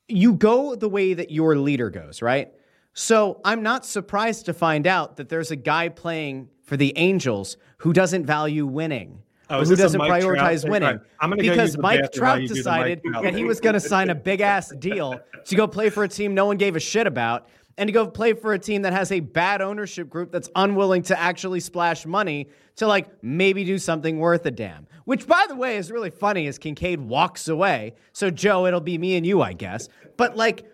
you 0.09 0.33
go 0.33 0.75
the 0.75 0.89
way 0.89 1.13
that 1.13 1.31
your 1.31 1.57
leader 1.57 1.91
goes, 1.91 2.23
right? 2.23 2.51
So 2.95 3.43
I'm 3.45 3.63
not 3.63 3.85
surprised 3.85 4.47
to 4.47 4.55
find 4.55 4.87
out 4.87 5.19
that 5.19 5.29
there's 5.29 5.51
a 5.51 5.57
guy 5.57 5.91
playing 5.91 6.49
for 6.65 6.79
the 6.79 6.97
Angels 6.97 7.59
who 7.77 7.93
doesn't 7.93 8.25
value 8.25 8.67
winning. 8.67 9.23
Oh, 9.51 9.63
who 9.65 9.77
doesn't 9.77 10.01
prioritize 10.01 10.63
Trout? 10.63 10.71
winning? 10.71 11.01
Right. 11.23 11.39
because 11.39 11.77
Mike 11.79 12.13
Trout 12.13 12.41
decided 12.41 13.01
Mike 13.05 13.23
that 13.23 13.35
he 13.35 13.45
was 13.45 13.61
going 13.61 13.75
to 13.75 13.81
sign 13.81 14.11
a 14.11 14.15
big 14.15 14.41
ass 14.41 14.73
deal 14.79 15.21
to 15.45 15.55
go 15.55 15.67
play 15.67 15.91
for 15.91 16.05
a 16.05 16.09
team 16.09 16.35
no 16.35 16.47
one 16.47 16.57
gave 16.57 16.77
a 16.77 16.81
shit 16.81 17.07
about 17.07 17.49
and 17.79 17.89
to 17.89 17.93
go 17.93 18.07
play 18.07 18.35
for 18.35 18.53
a 18.53 18.59
team 18.59 18.83
that 18.83 18.93
has 18.93 19.11
a 19.13 19.21
bad 19.21 19.63
ownership 19.63 20.11
group 20.11 20.33
that's 20.33 20.51
unwilling 20.55 21.03
to 21.03 21.19
actually 21.19 21.61
splash 21.61 22.05
money 22.05 22.49
to 22.77 22.87
like 22.87 23.23
maybe 23.23 23.65
do 23.65 23.79
something 23.79 24.19
worth 24.19 24.45
a 24.45 24.51
damn. 24.51 24.87
Which, 25.05 25.27
by 25.27 25.47
the 25.49 25.57
way, 25.57 25.79
is 25.79 25.91
really 25.91 26.11
funny 26.11 26.47
as 26.49 26.59
Kinkead 26.59 26.99
walks 26.99 27.49
away. 27.49 27.95
So, 28.13 28.31
Joe, 28.31 28.67
it'll 28.67 28.81
be 28.81 28.99
me 28.99 29.17
and 29.17 29.25
you, 29.25 29.41
I 29.41 29.55
guess. 29.55 29.89
But 30.19 30.37
like, 30.37 30.67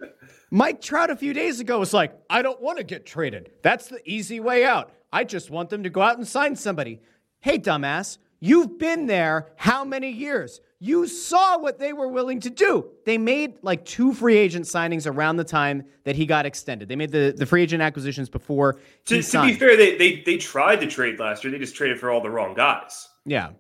Mike 0.51 0.81
Trout 0.81 1.11
a 1.11 1.17
few 1.17 1.33
days 1.33 1.61
ago 1.61 1.79
was 1.79 1.93
like, 1.93 2.17
I 2.31 2.43
don't 2.43 2.61
want 2.61 2.79
to 2.79 2.85
get 2.85 3.07
traded. 3.07 3.51
That's 3.63 3.89
the 3.89 4.01
easy 4.05 4.41
way 4.41 4.65
out. 4.65 4.93
I 5.13 5.25
just 5.25 5.51
want 5.51 5.69
them 5.71 5.83
to 5.85 5.91
go 5.91 6.01
out 6.01 6.17
and 6.17 6.27
sign 6.27 6.57
somebody. 6.57 7.01
Hey, 7.41 7.59
dumbass, 7.59 8.19
you've 8.41 8.79
been 8.79 9.07
there 9.07 9.53
how 9.57 9.85
many 9.85 10.11
years? 10.11 10.61
You 10.81 11.07
saw 11.07 11.59
what 11.59 11.79
they 11.79 11.93
were 11.93 12.09
willing 12.09 12.41
to 12.41 12.51
do. 12.51 12.87
They 13.07 13.17
made 13.17 13.55
like 13.63 13.85
two 13.85 14.13
free 14.13 14.37
agent 14.37 14.67
signings 14.67 15.07
around 15.11 15.37
the 15.37 15.45
time 15.45 15.85
that 16.05 16.15
he 16.17 16.27
got 16.27 16.45
extended. 16.47 16.89
They 16.89 16.97
made 16.97 17.11
the, 17.13 17.33
the 17.37 17.47
free 17.47 17.63
agent 17.63 17.83
acquisitions 17.83 18.29
before. 18.29 18.81
To, 19.07 19.23
to 19.23 19.43
be 19.43 19.55
fair, 19.55 19.77
they, 19.77 19.97
they 19.97 20.21
they 20.23 20.37
tried 20.37 20.81
to 20.81 20.87
trade 20.87 21.19
last 21.19 21.43
year. 21.45 21.53
They 21.53 21.59
just 21.59 21.75
traded 21.77 21.99
for 22.01 22.11
all 22.11 22.21
the 22.21 22.31
wrong 22.31 22.55
guys. 22.55 23.09
yeah. 23.25 23.51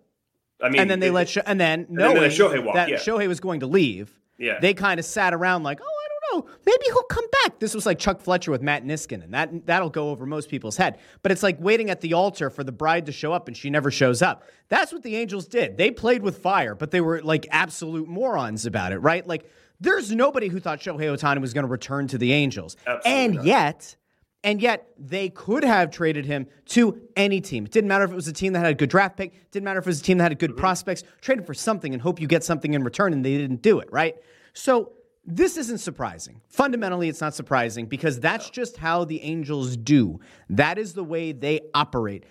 I 0.62 0.68
mean, 0.70 0.80
and 0.80 0.90
then 0.90 1.00
they 1.00 1.10
let 1.10 1.28
Sho- 1.28 1.42
and 1.44 1.60
then 1.60 1.86
then 1.88 1.96
they 1.96 2.02
knowing 2.04 2.16
let 2.22 2.30
Shohei 2.30 2.64
walk, 2.64 2.74
that 2.76 2.88
yeah. 2.88 2.96
Shohei 2.96 3.26
was 3.28 3.40
going 3.40 3.60
to 3.60 3.66
leave, 3.66 4.12
Yeah. 4.38 4.60
they 4.60 4.72
kind 4.72 4.98
of 5.00 5.04
sat 5.04 5.34
around 5.34 5.62
like, 5.62 5.80
oh, 5.82 6.00
Maybe 6.42 6.84
he'll 6.86 7.02
come 7.04 7.24
back. 7.44 7.58
This 7.58 7.74
was 7.74 7.86
like 7.86 7.98
Chuck 7.98 8.20
Fletcher 8.20 8.50
with 8.50 8.62
Matt 8.62 8.84
Niskanen. 8.84 9.30
That 9.30 9.66
that'll 9.66 9.90
go 9.90 10.10
over 10.10 10.26
most 10.26 10.48
people's 10.48 10.76
head. 10.76 10.98
But 11.22 11.32
it's 11.32 11.42
like 11.42 11.58
waiting 11.60 11.90
at 11.90 12.00
the 12.00 12.14
altar 12.14 12.50
for 12.50 12.64
the 12.64 12.72
bride 12.72 13.06
to 13.06 13.12
show 13.12 13.32
up, 13.32 13.48
and 13.48 13.56
she 13.56 13.70
never 13.70 13.90
shows 13.90 14.22
up. 14.22 14.44
That's 14.68 14.92
what 14.92 15.02
the 15.02 15.16
Angels 15.16 15.46
did. 15.46 15.76
They 15.76 15.90
played 15.90 16.22
with 16.22 16.38
fire, 16.38 16.74
but 16.74 16.90
they 16.90 17.00
were 17.00 17.22
like 17.22 17.46
absolute 17.50 18.08
morons 18.08 18.66
about 18.66 18.92
it, 18.92 18.98
right? 18.98 19.26
Like. 19.26 19.50
There's 19.80 20.12
nobody 20.12 20.46
who 20.46 20.60
thought 20.60 20.78
Shohei 20.78 21.00
Ohtani 21.00 21.40
was 21.40 21.52
going 21.52 21.64
to 21.64 21.70
return 21.70 22.06
to 22.06 22.16
the 22.16 22.32
Angels. 22.32 22.76
Absolutely 22.86 23.10
and 23.10 23.34
not. 23.34 23.44
yet, 23.44 23.96
and 24.44 24.62
yet 24.62 24.86
they 24.96 25.30
could 25.30 25.64
have 25.64 25.90
traded 25.90 26.24
him 26.24 26.46
to 26.66 27.00
any 27.16 27.40
team. 27.40 27.64
It 27.64 27.72
didn't 27.72 27.88
matter 27.88 28.04
if 28.04 28.12
it 28.12 28.14
was 28.14 28.28
a 28.28 28.32
team 28.32 28.52
that 28.52 28.60
had 28.60 28.70
a 28.70 28.74
good 28.74 28.88
draft 28.88 29.16
pick, 29.16 29.50
didn't 29.50 29.64
matter 29.64 29.80
if 29.80 29.84
it 29.84 29.88
was 29.88 30.00
a 30.00 30.04
team 30.04 30.18
that 30.18 30.30
had 30.30 30.38
good 30.38 30.56
prospects. 30.56 31.02
Trade 31.20 31.40
him 31.40 31.44
for 31.44 31.54
something 31.54 31.92
and 31.92 32.00
hope 32.00 32.20
you 32.20 32.28
get 32.28 32.44
something 32.44 32.72
in 32.72 32.84
return, 32.84 33.12
and 33.12 33.24
they 33.24 33.36
didn't 33.36 33.62
do 33.62 33.80
it, 33.80 33.90
right? 33.90 34.14
So 34.52 34.92
this 35.26 35.56
isn't 35.56 35.78
surprising. 35.78 36.40
Fundamentally, 36.48 37.08
it's 37.08 37.20
not 37.20 37.34
surprising 37.34 37.86
because 37.86 38.20
that's 38.20 38.50
just 38.50 38.76
how 38.76 39.04
the 39.04 39.22
Angels 39.22 39.76
do. 39.76 40.20
That 40.50 40.78
is 40.78 40.92
the 40.92 41.04
way 41.04 41.32
they 41.32 41.60
operate. 41.72 42.24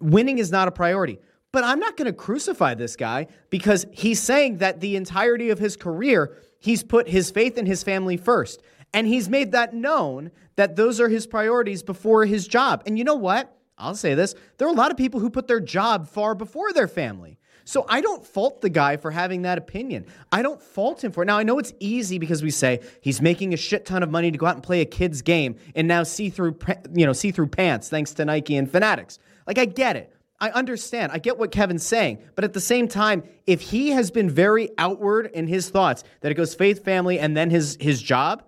Winning 0.00 0.38
is 0.38 0.52
not 0.52 0.68
a 0.68 0.70
priority. 0.70 1.18
But 1.52 1.64
I'm 1.64 1.80
not 1.80 1.96
going 1.96 2.06
to 2.06 2.12
crucify 2.12 2.74
this 2.74 2.96
guy 2.96 3.28
because 3.50 3.86
he's 3.90 4.20
saying 4.20 4.58
that 4.58 4.80
the 4.80 4.94
entirety 4.94 5.50
of 5.50 5.58
his 5.58 5.76
career, 5.76 6.36
he's 6.58 6.82
put 6.82 7.08
his 7.08 7.30
faith 7.30 7.56
in 7.56 7.66
his 7.66 7.82
family 7.82 8.16
first. 8.16 8.62
And 8.92 9.06
he's 9.06 9.28
made 9.28 9.52
that 9.52 9.72
known 9.72 10.30
that 10.56 10.76
those 10.76 11.00
are 11.00 11.08
his 11.08 11.26
priorities 11.26 11.82
before 11.82 12.26
his 12.26 12.46
job. 12.46 12.82
And 12.86 12.98
you 12.98 13.04
know 13.04 13.14
what? 13.14 13.56
I'll 13.78 13.94
say 13.94 14.14
this 14.14 14.34
there 14.58 14.68
are 14.68 14.70
a 14.70 14.76
lot 14.76 14.90
of 14.90 14.96
people 14.96 15.20
who 15.20 15.30
put 15.30 15.48
their 15.48 15.60
job 15.60 16.08
far 16.08 16.34
before 16.34 16.72
their 16.72 16.88
family. 16.88 17.38
So 17.66 17.84
I 17.88 18.00
don't 18.00 18.24
fault 18.24 18.60
the 18.60 18.70
guy 18.70 18.96
for 18.96 19.10
having 19.10 19.42
that 19.42 19.58
opinion. 19.58 20.06
I 20.30 20.40
don't 20.40 20.62
fault 20.62 21.02
him 21.02 21.10
for 21.10 21.24
it. 21.24 21.26
Now 21.26 21.36
I 21.36 21.42
know 21.42 21.58
it's 21.58 21.72
easy 21.80 22.18
because 22.18 22.40
we 22.40 22.50
say 22.50 22.80
he's 23.00 23.20
making 23.20 23.52
a 23.52 23.56
shit 23.56 23.84
ton 23.84 24.04
of 24.04 24.10
money 24.10 24.30
to 24.30 24.38
go 24.38 24.46
out 24.46 24.54
and 24.54 24.62
play 24.62 24.82
a 24.82 24.84
kid's 24.84 25.20
game 25.20 25.56
and 25.74 25.88
now 25.88 26.04
see 26.04 26.30
through 26.30 26.56
you 26.94 27.04
know 27.04 27.12
see 27.12 27.32
through 27.32 27.48
pants 27.48 27.88
thanks 27.88 28.14
to 28.14 28.24
Nike 28.24 28.56
and 28.56 28.70
Fanatics. 28.70 29.18
Like 29.48 29.58
I 29.58 29.64
get 29.64 29.96
it. 29.96 30.12
I 30.38 30.50
understand. 30.50 31.10
I 31.10 31.18
get 31.18 31.38
what 31.38 31.50
Kevin's 31.50 31.84
saying. 31.84 32.18
But 32.36 32.44
at 32.44 32.52
the 32.52 32.60
same 32.60 32.86
time, 32.86 33.24
if 33.46 33.60
he 33.60 33.90
has 33.90 34.12
been 34.12 34.30
very 34.30 34.70
outward 34.78 35.30
in 35.32 35.48
his 35.48 35.68
thoughts 35.68 36.04
that 36.20 36.30
it 36.30 36.36
goes 36.36 36.54
faith, 36.54 36.84
family, 36.84 37.18
and 37.18 37.36
then 37.36 37.50
his 37.50 37.76
his 37.80 38.00
job, 38.00 38.44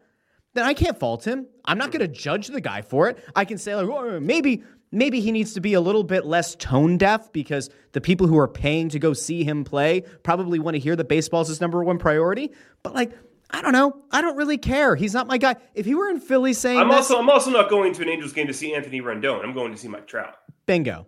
then 0.55 0.65
I 0.65 0.75
can't 0.75 0.99
fault 0.99 1.27
him. 1.27 1.47
I'm 1.65 1.79
not 1.79 1.91
going 1.91 2.01
to 2.01 2.09
judge 2.09 2.49
the 2.49 2.61
guy 2.61 2.83
for 2.83 3.09
it. 3.09 3.19
I 3.35 3.45
can 3.45 3.59
say 3.59 3.75
like, 3.75 3.89
"Oh, 3.89 4.21
maybe 4.21 4.63
maybe 4.91 5.21
he 5.21 5.33
needs 5.33 5.53
to 5.55 5.61
be 5.61 5.75
a 5.75 5.81
little 5.81 6.03
bit 6.05 6.25
less 6.27 6.55
tone 6.57 6.97
deaf 6.99 7.33
because 7.33 7.71
the 7.93 8.01
people 8.01 8.27
who 8.27 8.39
are 8.39 8.49
paying 8.49 8.89
to 8.91 8.99
go 8.99 9.13
see 9.13 9.45
him 9.45 9.65
play 9.65 10.03
probably 10.23 10.59
want 10.59 10.75
to 10.75 10.79
hear 10.79 10.97
that 10.97 11.09
baseball's 11.09 11.49
his 11.49 11.61
number 11.61 11.83
one 11.85 11.99
priority. 11.99 12.53
But 12.83 12.95
like, 12.95 13.13
I 13.51 13.63
don't 13.63 13.73
know. 13.73 14.03
I 14.11 14.21
don't 14.21 14.37
really 14.37 14.59
care. 14.59 14.95
He's 14.95 15.15
not 15.15 15.27
my 15.27 15.39
guy. 15.39 15.57
If 15.75 15.87
he 15.87 15.95
were 15.95 16.09
in 16.11 16.21
Philly 16.21 16.53
saying 16.53 16.79
I'm 16.79 16.89
this, 16.89 16.97
also 16.97 17.19
I'm 17.19 17.31
also 17.31 17.51
not 17.51 17.71
going 17.71 17.93
to 17.95 18.03
an 18.03 18.09
Angels 18.09 18.33
game 18.33 18.47
to 18.47 18.53
see 18.55 18.75
Anthony 18.75 19.01
Rendon. 19.01 19.43
I'm 19.43 19.55
going 19.55 19.73
to 19.73 19.79
see 19.79 19.89
Mike 19.89 20.07
Trout. 20.07 20.35
bingo. 20.67 21.07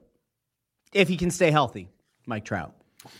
If 0.92 1.08
he 1.08 1.16
can 1.16 1.30
stay 1.30 1.50
healthy, 1.50 1.88
Mike 2.26 2.44
Trout. 2.44 2.74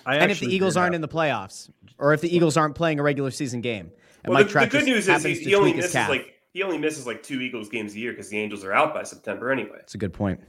I 0.05 0.17
and 0.17 0.31
if 0.33 0.41
the 0.41 0.47
Eagles 0.47 0.77
aren't 0.77 0.93
have- 0.95 0.97
in 0.97 1.01
the 1.03 1.09
playoffs, 1.09 1.71
or 1.99 2.13
if 2.15 2.21
the 2.21 2.35
Eagles 2.35 2.57
aren't 2.57 2.75
playing 2.75 2.99
a 2.99 3.03
regular 3.03 3.31
season 3.31 3.61
game, 3.61 3.91
and 4.25 4.31
Well, 4.33 4.39
Mike 4.41 4.47
the, 4.49 4.53
Trout 4.53 4.65
the 4.67 4.71
good 4.71 4.79
just 4.79 4.87
news 4.89 4.99
is 5.05 5.07
happens 5.07 5.39
he, 5.39 5.45
to 5.45 5.51
he 5.51 5.55
only 5.55 5.71
tweak 5.73 5.77
his 5.77 5.85
misses 5.85 5.93
calf. 5.95 6.09
like 6.11 6.40
he 6.53 6.63
only 6.63 6.79
misses 6.79 7.07
like 7.07 7.23
two 7.23 7.41
Eagles 7.41 7.69
games 7.69 7.95
a 7.95 7.99
year 7.99 8.13
because 8.13 8.29
the 8.29 8.39
Angels 8.39 8.65
are 8.65 8.73
out 8.73 8.93
by 8.95 9.03
September 9.03 9.51
anyway. 9.51 9.79
It's 9.81 9.95
a 9.95 9.99
good 9.99 10.13
point. 10.13 10.41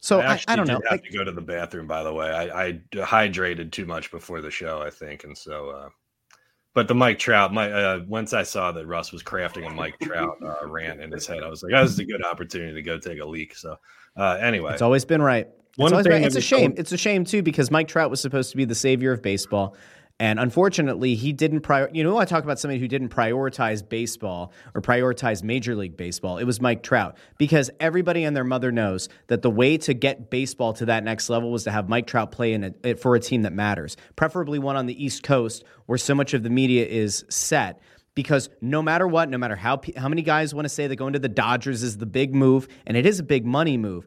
So 0.00 0.20
I, 0.20 0.34
actually 0.34 0.52
I 0.52 0.56
don't 0.56 0.66
did 0.66 0.72
know. 0.72 0.80
Have 0.90 1.00
Like, 1.00 1.04
to 1.04 1.16
go 1.18 1.24
to 1.24 1.32
the 1.32 1.40
bathroom, 1.40 1.86
by 1.86 2.02
the 2.02 2.12
way. 2.12 2.30
I, 2.30 2.66
I 2.66 2.72
hydrated 2.94 3.72
too 3.72 3.86
much 3.86 4.10
before 4.10 4.40
the 4.40 4.50
show, 4.50 4.80
I 4.82 4.90
think, 4.90 5.24
and 5.24 5.36
so. 5.36 5.70
Uh, 5.70 5.88
but 6.74 6.86
the 6.88 6.94
Mike 6.94 7.18
Trout, 7.18 7.54
my 7.54 7.72
uh, 7.72 8.00
once 8.06 8.34
I 8.34 8.42
saw 8.42 8.70
that 8.72 8.86
Russ 8.86 9.10
was 9.10 9.22
crafting 9.22 9.66
a 9.66 9.70
Mike 9.70 9.98
Trout 10.02 10.36
uh, 10.44 10.66
rant 10.66 11.00
in 11.00 11.10
his 11.10 11.26
head, 11.26 11.42
I 11.42 11.48
was 11.48 11.62
like, 11.62 11.72
"Oh, 11.74 11.82
this 11.82 11.92
is 11.92 11.98
a 11.98 12.04
good 12.04 12.22
opportunity 12.24 12.74
to 12.74 12.82
go 12.82 12.98
take 12.98 13.18
a 13.18 13.24
leak." 13.24 13.56
So, 13.56 13.76
uh, 14.16 14.36
anyway, 14.40 14.74
It's 14.74 14.82
always 14.82 15.06
been 15.06 15.22
right. 15.22 15.46
It's, 15.48 15.78
One 15.78 15.92
always 15.92 16.04
thing 16.04 16.12
been, 16.12 16.24
it's 16.24 16.36
a 16.36 16.40
shame. 16.42 16.70
don't- 16.72 16.78
It's 16.78 16.92
a 16.92 16.98
shame 16.98 17.24
too 17.24 17.42
because 17.42 17.70
Mike 17.70 17.88
Trout 17.88 18.10
was 18.10 18.20
supposed 18.20 18.50
to 18.50 18.58
be 18.58 18.66
the 18.66 18.74
savior 18.74 19.10
of 19.12 19.22
baseball, 19.22 19.74
and 20.18 20.40
unfortunately, 20.40 21.14
he 21.14 21.34
didn't. 21.34 21.60
Prior, 21.60 21.90
you 21.92 22.02
know, 22.02 22.16
I 22.16 22.24
talk 22.24 22.42
about 22.42 22.58
somebody 22.58 22.80
who 22.80 22.88
didn't 22.88 23.10
prioritize 23.10 23.86
baseball 23.86 24.52
or 24.74 24.80
prioritize 24.80 25.42
Major 25.42 25.76
League 25.76 25.96
Baseball. 25.96 26.38
It 26.38 26.44
was 26.44 26.58
Mike 26.58 26.82
Trout 26.82 27.18
because 27.36 27.70
everybody 27.80 28.24
and 28.24 28.34
their 28.34 28.44
mother 28.44 28.72
knows 28.72 29.10
that 29.26 29.42
the 29.42 29.50
way 29.50 29.76
to 29.78 29.92
get 29.92 30.30
baseball 30.30 30.72
to 30.74 30.86
that 30.86 31.04
next 31.04 31.28
level 31.28 31.50
was 31.50 31.64
to 31.64 31.70
have 31.70 31.90
Mike 31.90 32.06
Trout 32.06 32.32
play 32.32 32.54
in 32.54 32.74
a, 32.82 32.94
for 32.94 33.14
a 33.14 33.20
team 33.20 33.42
that 33.42 33.52
matters, 33.52 33.98
preferably 34.16 34.58
one 34.58 34.74
on 34.74 34.86
the 34.86 35.04
East 35.04 35.22
Coast 35.22 35.64
where 35.84 35.98
so 35.98 36.14
much 36.14 36.32
of 36.32 36.42
the 36.42 36.50
media 36.50 36.86
is 36.86 37.26
set 37.28 37.80
because 38.14 38.48
no 38.62 38.80
matter 38.80 39.06
what, 39.06 39.28
no 39.28 39.36
matter 39.36 39.56
how 39.56 39.78
how 39.98 40.08
many 40.08 40.22
guys 40.22 40.54
want 40.54 40.64
to 40.64 40.70
say 40.70 40.86
that 40.86 40.96
going 40.96 41.12
to 41.12 41.18
the 41.18 41.28
Dodgers 41.28 41.82
is 41.82 41.98
the 41.98 42.06
big 42.06 42.34
move, 42.34 42.66
and 42.86 42.96
it 42.96 43.04
is 43.04 43.20
a 43.20 43.22
big 43.22 43.44
money 43.44 43.76
move, 43.76 44.06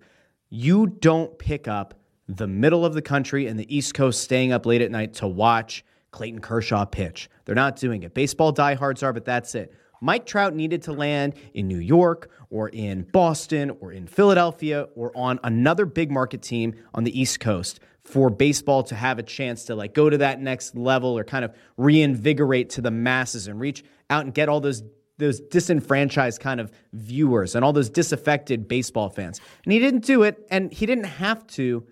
you 0.49 0.87
don't 0.87 1.37
pick 1.37 1.67
up 1.67 1.93
the 2.27 2.47
middle 2.47 2.83
of 2.83 2.95
the 2.95 3.01
country 3.01 3.45
and 3.45 3.59
the 3.59 3.75
East 3.75 3.93
Coast 3.93 4.21
staying 4.21 4.51
up 4.51 4.65
late 4.65 4.81
at 4.81 4.89
night 4.89 5.13
to 5.15 5.27
watch 5.27 5.83
Clayton 6.11 6.41
Kershaw 6.41 6.85
pitch. 6.85 7.29
They're 7.45 7.55
not 7.55 7.75
doing 7.75 8.03
it. 8.03 8.13
Baseball 8.13 8.51
diehards 8.51 9.03
are, 9.03 9.13
but 9.13 9.25
that's 9.25 9.55
it. 9.55 9.73
Mike 10.01 10.25
Trout 10.25 10.55
needed 10.55 10.83
to 10.83 10.93
land 10.93 11.33
in 11.53 11.67
New 11.67 11.79
York 11.79 12.31
or 12.49 12.69
in 12.69 13.03
Boston 13.11 13.71
or 13.81 13.91
in 13.91 14.07
Philadelphia 14.07 14.87
or 14.95 15.15
on 15.15 15.39
another 15.43 15.85
big 15.85 16.09
market 16.09 16.41
team 16.41 16.73
on 16.93 17.03
the 17.03 17.19
East 17.19 17.39
Coast 17.39 17.79
for 18.03 18.29
baseball 18.29 18.81
to 18.83 18.95
have 18.95 19.19
a 19.19 19.23
chance 19.23 19.65
to 19.65 19.75
like 19.75 19.93
go 19.93 20.09
to 20.09 20.17
that 20.17 20.41
next 20.41 20.75
level 20.75 21.17
or 21.17 21.23
kind 21.23 21.43
of 21.43 21.53
reinvigorate 21.77 22.69
to 22.71 22.81
the 22.81 22.91
masses 22.91 23.47
and 23.47 23.59
reach 23.59 23.83
out 24.09 24.25
and 24.25 24.33
get 24.33 24.49
all 24.49 24.59
those 24.59 24.83
those 25.17 25.41
disenfranchised 25.41 26.39
kind 26.39 26.61
of 26.61 26.71
viewers 26.93 27.53
and 27.53 27.65
all 27.65 27.73
those 27.73 27.89
disaffected 27.89 28.69
baseball 28.69 29.09
fans. 29.09 29.41
And 29.65 29.73
he 29.73 29.79
didn't 29.79 30.05
do 30.05 30.23
it 30.23 30.47
and 30.49 30.71
he 30.71 30.85
didn't 30.85 31.03
have 31.03 31.45
to, 31.47 31.85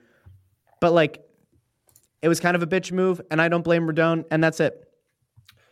but 0.79 0.93
like 0.93 1.26
it 2.21 2.27
was 2.27 2.39
kind 2.39 2.55
of 2.55 2.63
a 2.63 2.67
bitch 2.67 2.91
move 2.91 3.21
and 3.31 3.41
I 3.41 3.47
don't 3.47 3.63
blame 3.63 3.87
Rendon 3.87 4.25
and 4.31 4.43
that's 4.43 4.59
it. 4.59 4.83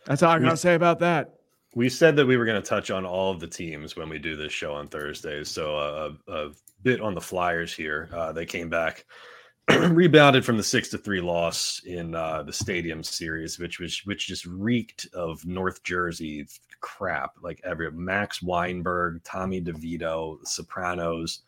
That's 0.06 0.22
all 0.22 0.30
I 0.30 0.38
gotta 0.38 0.56
say 0.56 0.74
about 0.74 1.00
that. 1.00 1.34
we 1.74 1.88
said 1.88 2.16
that 2.16 2.26
we 2.26 2.36
were 2.36 2.44
going 2.46 2.60
to 2.60 2.66
touch 2.66 2.90
on 2.90 3.04
all 3.04 3.30
of 3.30 3.38
the 3.38 3.46
teams 3.46 3.96
when 3.96 4.08
we 4.08 4.18
do 4.18 4.34
this 4.34 4.52
show 4.52 4.72
on 4.72 4.86
Thursdays. 4.86 5.50
So 5.50 5.76
uh, 5.76 6.12
a, 6.28 6.32
a 6.32 6.52
bit 6.82 7.00
on 7.00 7.14
the 7.14 7.20
Flyers 7.20 7.74
here. 7.74 8.08
Uh, 8.14 8.32
they 8.32 8.46
came 8.46 8.70
back, 8.70 9.04
rebounded 9.90 10.44
from 10.44 10.56
the 10.56 10.62
six 10.62 10.88
to 10.90 10.98
three 10.98 11.20
loss 11.20 11.82
in 11.84 12.14
uh, 12.14 12.42
the 12.44 12.52
Stadium 12.52 13.02
Series, 13.02 13.58
which 13.58 13.78
was 13.78 13.98
which 14.06 14.26
just 14.26 14.46
reeked 14.46 15.06
of 15.12 15.44
North 15.44 15.82
Jersey 15.82 16.46
crap. 16.80 17.32
Like 17.42 17.60
every 17.64 17.90
Max 17.90 18.40
Weinberg, 18.40 19.22
Tommy 19.24 19.60
DeVito, 19.60 20.38
Sopranos. 20.46 21.40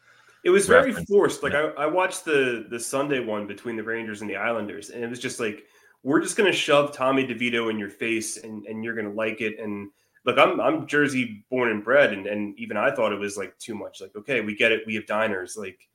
It 0.44 0.50
was 0.50 0.66
very 0.66 0.88
Reference. 0.88 1.08
forced. 1.08 1.42
Like 1.42 1.54
I, 1.54 1.68
I 1.70 1.86
watched 1.86 2.24
the 2.24 2.66
the 2.70 2.78
Sunday 2.78 3.20
one 3.20 3.46
between 3.46 3.76
the 3.76 3.82
Rangers 3.82 4.20
and 4.20 4.30
the 4.30 4.36
Islanders, 4.36 4.90
and 4.90 5.02
it 5.02 5.10
was 5.10 5.18
just 5.18 5.40
like 5.40 5.64
we're 6.02 6.20
just 6.20 6.36
gonna 6.36 6.52
shove 6.52 6.92
Tommy 6.92 7.26
DeVito 7.26 7.70
in 7.70 7.78
your 7.78 7.90
face, 7.90 8.36
and 8.38 8.64
and 8.66 8.84
you're 8.84 8.94
gonna 8.94 9.12
like 9.12 9.40
it. 9.40 9.58
And 9.58 9.90
look, 10.24 10.38
I'm 10.38 10.60
I'm 10.60 10.86
Jersey 10.86 11.44
born 11.50 11.70
and 11.70 11.82
bred, 11.82 12.12
and 12.12 12.26
and 12.26 12.58
even 12.58 12.76
I 12.76 12.90
thought 12.90 13.12
it 13.12 13.18
was 13.18 13.36
like 13.36 13.58
too 13.58 13.74
much. 13.74 14.00
Like 14.00 14.14
okay, 14.16 14.40
we 14.40 14.54
get 14.54 14.72
it. 14.72 14.82
We 14.86 14.94
have 14.94 15.06
diners. 15.06 15.56
Like 15.56 15.88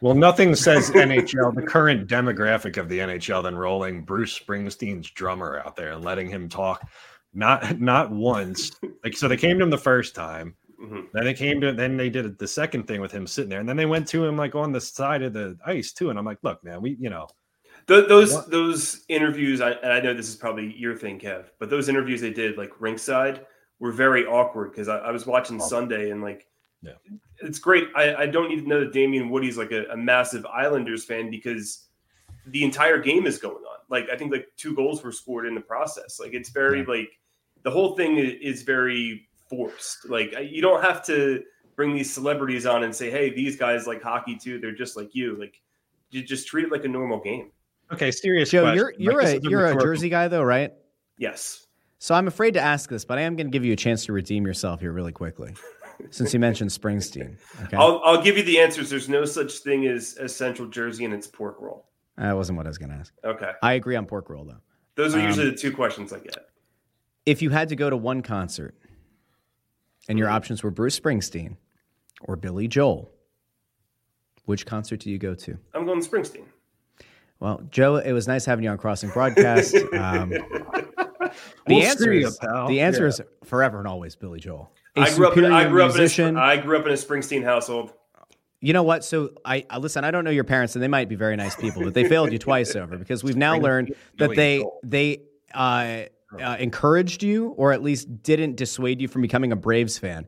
Well, 0.00 0.14
nothing 0.14 0.54
says 0.54 0.90
NHL, 0.90 1.54
the 1.54 1.62
current 1.62 2.08
demographic 2.08 2.76
of 2.76 2.88
the 2.88 2.98
NHL, 2.98 3.42
than 3.42 3.56
rolling 3.56 4.04
Bruce 4.04 4.38
Springsteen's 4.38 5.10
drummer 5.10 5.62
out 5.64 5.76
there 5.76 5.92
and 5.92 6.04
letting 6.04 6.28
him 6.28 6.48
talk. 6.48 6.88
Not 7.34 7.78
not 7.80 8.10
once. 8.10 8.72
Like 9.04 9.16
so, 9.16 9.28
they 9.28 9.36
came 9.36 9.58
to 9.58 9.64
him 9.64 9.70
the 9.70 9.78
first 9.78 10.14
time. 10.14 10.56
Mhm. 10.80 11.08
Then 11.12 11.24
they 11.24 11.34
came 11.34 11.60
to 11.60 11.72
then 11.72 11.96
they 11.96 12.08
did 12.08 12.38
the 12.38 12.46
second 12.48 12.84
thing 12.86 13.00
with 13.00 13.12
him 13.12 13.26
sitting 13.26 13.50
there, 13.50 13.60
and 13.60 13.68
then 13.68 13.76
they 13.76 13.86
went 13.86 14.08
to 14.08 14.24
him 14.24 14.36
like 14.36 14.54
on 14.54 14.72
the 14.72 14.80
side 14.80 15.22
of 15.22 15.32
the 15.32 15.58
ice 15.66 15.92
too. 15.92 16.10
And 16.10 16.18
I'm 16.18 16.24
like, 16.24 16.38
look, 16.42 16.62
man, 16.64 16.80
we 16.80 16.96
you 16.98 17.10
know 17.10 17.28
Th- 17.86 18.08
those 18.08 18.32
What? 18.32 18.50
those 18.50 19.04
interviews, 19.08 19.60
I, 19.60 19.72
and 19.72 19.92
I 19.92 20.00
know 20.00 20.14
this 20.14 20.28
is 20.28 20.36
probably 20.36 20.74
your 20.76 20.96
thing, 20.96 21.18
Kev, 21.18 21.46
but 21.58 21.68
those 21.70 21.88
interviews 21.88 22.20
they 22.20 22.32
did 22.32 22.56
like 22.56 22.80
ringside 22.80 23.46
were 23.78 23.92
very 23.92 24.26
awkward 24.26 24.70
because 24.72 24.88
I, 24.88 24.98
I 24.98 25.10
was 25.10 25.26
watching. 25.26 25.58
Sunday 25.60 26.10
and 26.10 26.22
like, 26.22 26.46
Yeah. 26.82 26.92
it's 27.42 27.58
great. 27.58 27.88
I, 27.94 28.14
I 28.14 28.26
don't 28.26 28.52
even 28.52 28.66
know 28.68 28.80
that 28.80 28.92
Damien 28.92 29.28
Woody's 29.30 29.56
like 29.58 29.72
a, 29.72 29.86
a 29.86 29.96
massive 29.96 30.44
Islanders 30.46 31.04
fan 31.04 31.30
because 31.30 31.88
the 32.46 32.62
entire 32.64 32.98
game 32.98 33.26
is 33.26 33.38
going 33.38 33.64
on. 33.64 33.78
Like 33.90 34.08
I 34.10 34.16
think 34.16 34.32
like 34.32 34.48
two 34.56 34.74
goals 34.74 35.02
were 35.02 35.12
scored 35.12 35.46
in 35.46 35.54
the 35.54 35.60
process. 35.60 36.18
Like 36.20 36.32
it's 36.34 36.50
very 36.50 36.84
like 36.84 37.10
the 37.62 37.70
whole 37.70 37.96
thing 37.96 38.16
is 38.18 38.62
very 38.62 39.26
forced. 39.50 40.08
Like 40.08 40.34
you 40.48 40.62
don't 40.62 40.82
have 40.82 41.04
to 41.06 41.42
bring 41.76 41.94
these 41.94 42.12
celebrities 42.12 42.64
on 42.64 42.84
and 42.84 42.94
say, 42.94 43.10
hey, 43.10 43.30
these 43.30 43.56
guys 43.56 43.86
like 43.86 44.00
hockey 44.02 44.36
too. 44.36 44.58
They're 44.60 44.74
just 44.74 44.96
like 44.96 45.14
you. 45.14 45.36
Like 45.38 45.60
you 46.10 46.22
just 46.22 46.46
treat 46.46 46.66
it 46.66 46.72
like 46.72 46.84
a 46.84 46.88
normal 46.88 47.20
game. 47.20 47.50
Okay, 47.92 48.10
serious 48.12 48.50
Joe, 48.50 48.62
question. 48.62 48.76
you're 48.78 48.94
you're 49.12 49.22
Like, 49.22 49.44
a 49.44 49.48
you're 49.50 49.66
a 49.66 49.80
Jersey 49.82 50.08
guy 50.08 50.28
though, 50.28 50.42
right? 50.44 50.72
Yes. 51.18 51.66
So 51.98 52.14
I'm 52.14 52.28
afraid 52.28 52.54
to 52.54 52.60
ask 52.60 52.88
this, 52.88 53.04
but 53.04 53.18
I 53.18 53.22
am 53.22 53.36
going 53.36 53.48
to 53.48 53.50
give 53.50 53.62
you 53.64 53.74
a 53.74 53.76
chance 53.76 54.06
to 54.06 54.12
redeem 54.14 54.46
yourself 54.46 54.80
here 54.80 54.90
really 54.92 55.12
quickly, 55.12 55.52
since 56.08 56.32
you 56.32 56.40
mentioned 56.48 56.70
Springsteen. 56.70 57.36
Okay, 57.64 57.76
I'll, 57.76 58.00
I'll 58.04 58.22
give 58.22 58.38
you 58.38 58.42
the 58.42 58.58
answers. 58.58 58.88
There's 58.88 59.10
no 59.10 59.26
such 59.26 59.58
thing 59.58 59.86
as, 59.86 60.14
as 60.14 60.34
Central 60.34 60.66
Jersey 60.66 61.04
and 61.04 61.12
it's 61.12 61.26
pork 61.26 61.56
roll. 61.60 61.88
that 62.16 62.34
wasn't 62.34 62.56
what 62.56 62.64
I 62.66 62.70
was 62.70 62.78
going 62.78 62.88
to 62.90 62.94
ask. 62.96 63.12
Okay. 63.22 63.50
I 63.62 63.74
agree 63.74 63.96
on 63.96 64.06
pork 64.06 64.30
roll 64.30 64.44
though. 64.46 64.56
Those 64.94 65.14
are 65.14 65.18
Um, 65.18 65.26
usually 65.26 65.50
the 65.50 65.56
two 65.56 65.72
questions 65.72 66.10
I 66.12 66.20
get. 66.20 66.36
If 67.26 67.42
you 67.42 67.50
had 67.50 67.68
to 67.68 67.76
go 67.76 67.90
to 67.90 67.98
one 67.98 68.22
concert, 68.22 68.74
and 70.08 70.18
your 70.18 70.28
options 70.28 70.62
were 70.62 70.70
Bruce 70.70 70.98
Springsteen 70.98 71.56
or 72.22 72.36
Billy 72.36 72.68
Joel, 72.68 73.10
which 74.44 74.66
concert 74.66 75.00
do 75.00 75.10
you 75.10 75.18
go 75.18 75.34
to? 75.34 75.56
I'm 75.74 75.86
going 75.86 76.00
to 76.02 76.08
Springsteen. 76.08 76.44
Well, 77.38 77.62
Joe, 77.70 77.96
it 77.96 78.12
was 78.12 78.28
nice 78.28 78.44
having 78.44 78.64
you 78.64 78.70
on 78.70 78.78
Crossing 78.78 79.10
Broadcast. 79.10 79.74
Um, 79.94 80.32
the 81.66 81.74
We'll 81.74 81.82
answer 81.84 82.02
screw 82.04 82.18
you, 82.18 82.26
is 82.26 82.38
pal. 82.38 82.66
the 82.68 82.80
answer 82.80 83.02
Yeah. 83.02 83.08
is 83.08 83.20
forever 83.44 83.78
and 83.78 83.86
always 83.86 84.16
Billy 84.16 84.40
Joel. 84.40 84.70
A 84.96 85.02
I 85.02 85.14
grew 85.14 85.26
up. 85.26 85.32
In, 85.36 85.44
superior 85.44 85.52
I 85.54 85.68
grew 85.68 85.82
up 85.84 85.90
in. 85.92 85.96
musician. 85.96 86.36
A, 86.36 86.40
I 86.40 86.56
grew 86.56 86.76
up 86.78 86.86
in 86.86 86.90
a 86.92 86.96
Springsteen 86.96 87.44
household. 87.44 87.92
You 88.60 88.72
know 88.72 88.82
what? 88.82 89.04
So 89.04 89.30
I, 89.44 89.64
I 89.70 89.78
listen. 89.78 90.02
I 90.04 90.10
don't 90.10 90.24
know 90.24 90.30
your 90.30 90.44
parents, 90.44 90.74
and 90.74 90.82
they 90.82 90.88
might 90.88 91.08
be 91.08 91.14
very 91.14 91.36
nice 91.36 91.54
people, 91.54 91.84
but 91.84 91.94
they 91.94 92.08
failed 92.08 92.32
you 92.32 92.38
twice 92.38 92.74
over 92.74 92.96
because 92.98 93.22
we've 93.22 93.36
now 93.36 93.56
learned 93.58 93.94
that 94.18 94.34
they 94.34 94.58
Joel. 94.58 94.80
they 94.82 95.22
uh, 95.54 96.02
uh, 96.38 96.56
encouraged 96.58 97.22
you, 97.22 97.48
or 97.50 97.72
at 97.72 97.82
least 97.82 98.22
didn't 98.22 98.56
dissuade 98.56 99.00
you 99.00 99.08
from 99.08 99.22
becoming 99.22 99.52
a 99.52 99.56
Braves 99.56 99.98
fan, 99.98 100.26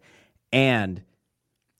and 0.52 1.02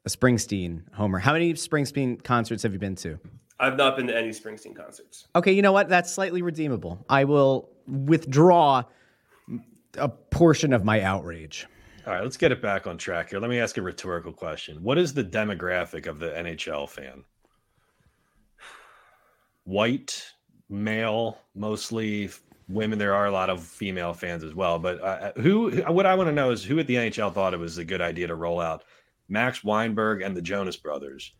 a 0.04 0.08
Springsteen 0.08 0.82
homer. 0.92 1.18
How 1.18 1.32
many 1.32 1.52
Springsteen 1.54 2.22
concerts 2.22 2.62
have 2.62 2.72
you 2.72 2.78
been 2.78 2.96
to? 2.96 3.18
I've 3.58 3.76
not 3.76 3.96
been 3.96 4.08
to 4.08 4.16
any 4.16 4.30
Springsteen 4.30 4.74
concerts. 4.74 5.28
Okay, 5.36 5.52
you 5.52 5.62
know 5.62 5.72
what? 5.72 5.88
That's 5.88 6.12
slightly 6.12 6.42
redeemable. 6.42 7.04
I 7.08 7.24
will 7.24 7.70
withdraw 7.86 8.82
a 9.96 10.08
portion 10.08 10.72
of 10.72 10.84
my 10.84 11.02
outrage. 11.02 11.66
All 12.06 12.12
right, 12.12 12.22
let's 12.22 12.36
get 12.36 12.50
it 12.50 12.60
back 12.60 12.88
on 12.88 12.98
track 12.98 13.30
here. 13.30 13.38
Let 13.38 13.50
me 13.50 13.60
ask 13.60 13.76
a 13.76 13.82
rhetorical 13.82 14.32
question. 14.32 14.82
What 14.82 14.98
is 14.98 15.14
the 15.14 15.22
demographic 15.22 16.08
of 16.08 16.18
the 16.18 16.30
NHL 16.30 16.88
fan? 16.88 17.22
White, 19.64 20.32
male, 20.68 21.38
mostly 21.54 22.30
women. 22.72 22.98
There 22.98 23.14
are 23.14 23.26
a 23.26 23.30
lot 23.30 23.50
of 23.50 23.62
female 23.62 24.14
fans 24.14 24.44
as 24.44 24.54
well. 24.54 24.78
But 24.78 25.02
uh, 25.02 25.32
who? 25.36 25.70
What 25.88 26.06
I 26.06 26.14
want 26.14 26.28
to 26.28 26.34
know 26.34 26.50
is 26.50 26.64
who 26.64 26.78
at 26.78 26.86
the 26.86 26.96
NHL 26.96 27.32
thought 27.32 27.54
it 27.54 27.58
was 27.58 27.78
a 27.78 27.84
good 27.84 28.00
idea 28.00 28.26
to 28.26 28.34
roll 28.34 28.60
out 28.60 28.84
Max 29.28 29.62
Weinberg 29.64 30.22
and 30.22 30.36
the 30.36 30.42
Jonas 30.42 30.76
Brothers 30.76 31.32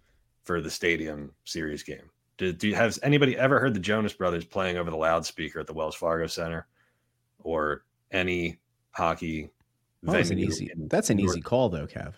for 0.44 0.60
the 0.60 0.70
Stadium 0.70 1.32
Series 1.44 1.82
game. 1.82 2.10
Did, 2.38 2.58
do 2.58 2.72
has 2.74 2.98
anybody 3.02 3.36
ever 3.36 3.60
heard 3.60 3.74
the 3.74 3.80
Jonas 3.80 4.12
Brothers 4.12 4.44
playing 4.44 4.76
over 4.76 4.90
the 4.90 4.96
loudspeaker 4.96 5.60
at 5.60 5.66
the 5.66 5.74
Wells 5.74 5.94
Fargo 5.94 6.26
Center, 6.26 6.66
or 7.40 7.84
any 8.10 8.58
hockey? 8.90 9.50
That 10.02 10.18
was 10.18 10.30
an 10.30 10.38
easy. 10.38 10.70
That's 10.76 11.10
an 11.10 11.20
easy 11.20 11.40
call, 11.40 11.68
though, 11.68 11.86
Kev. 11.86 12.14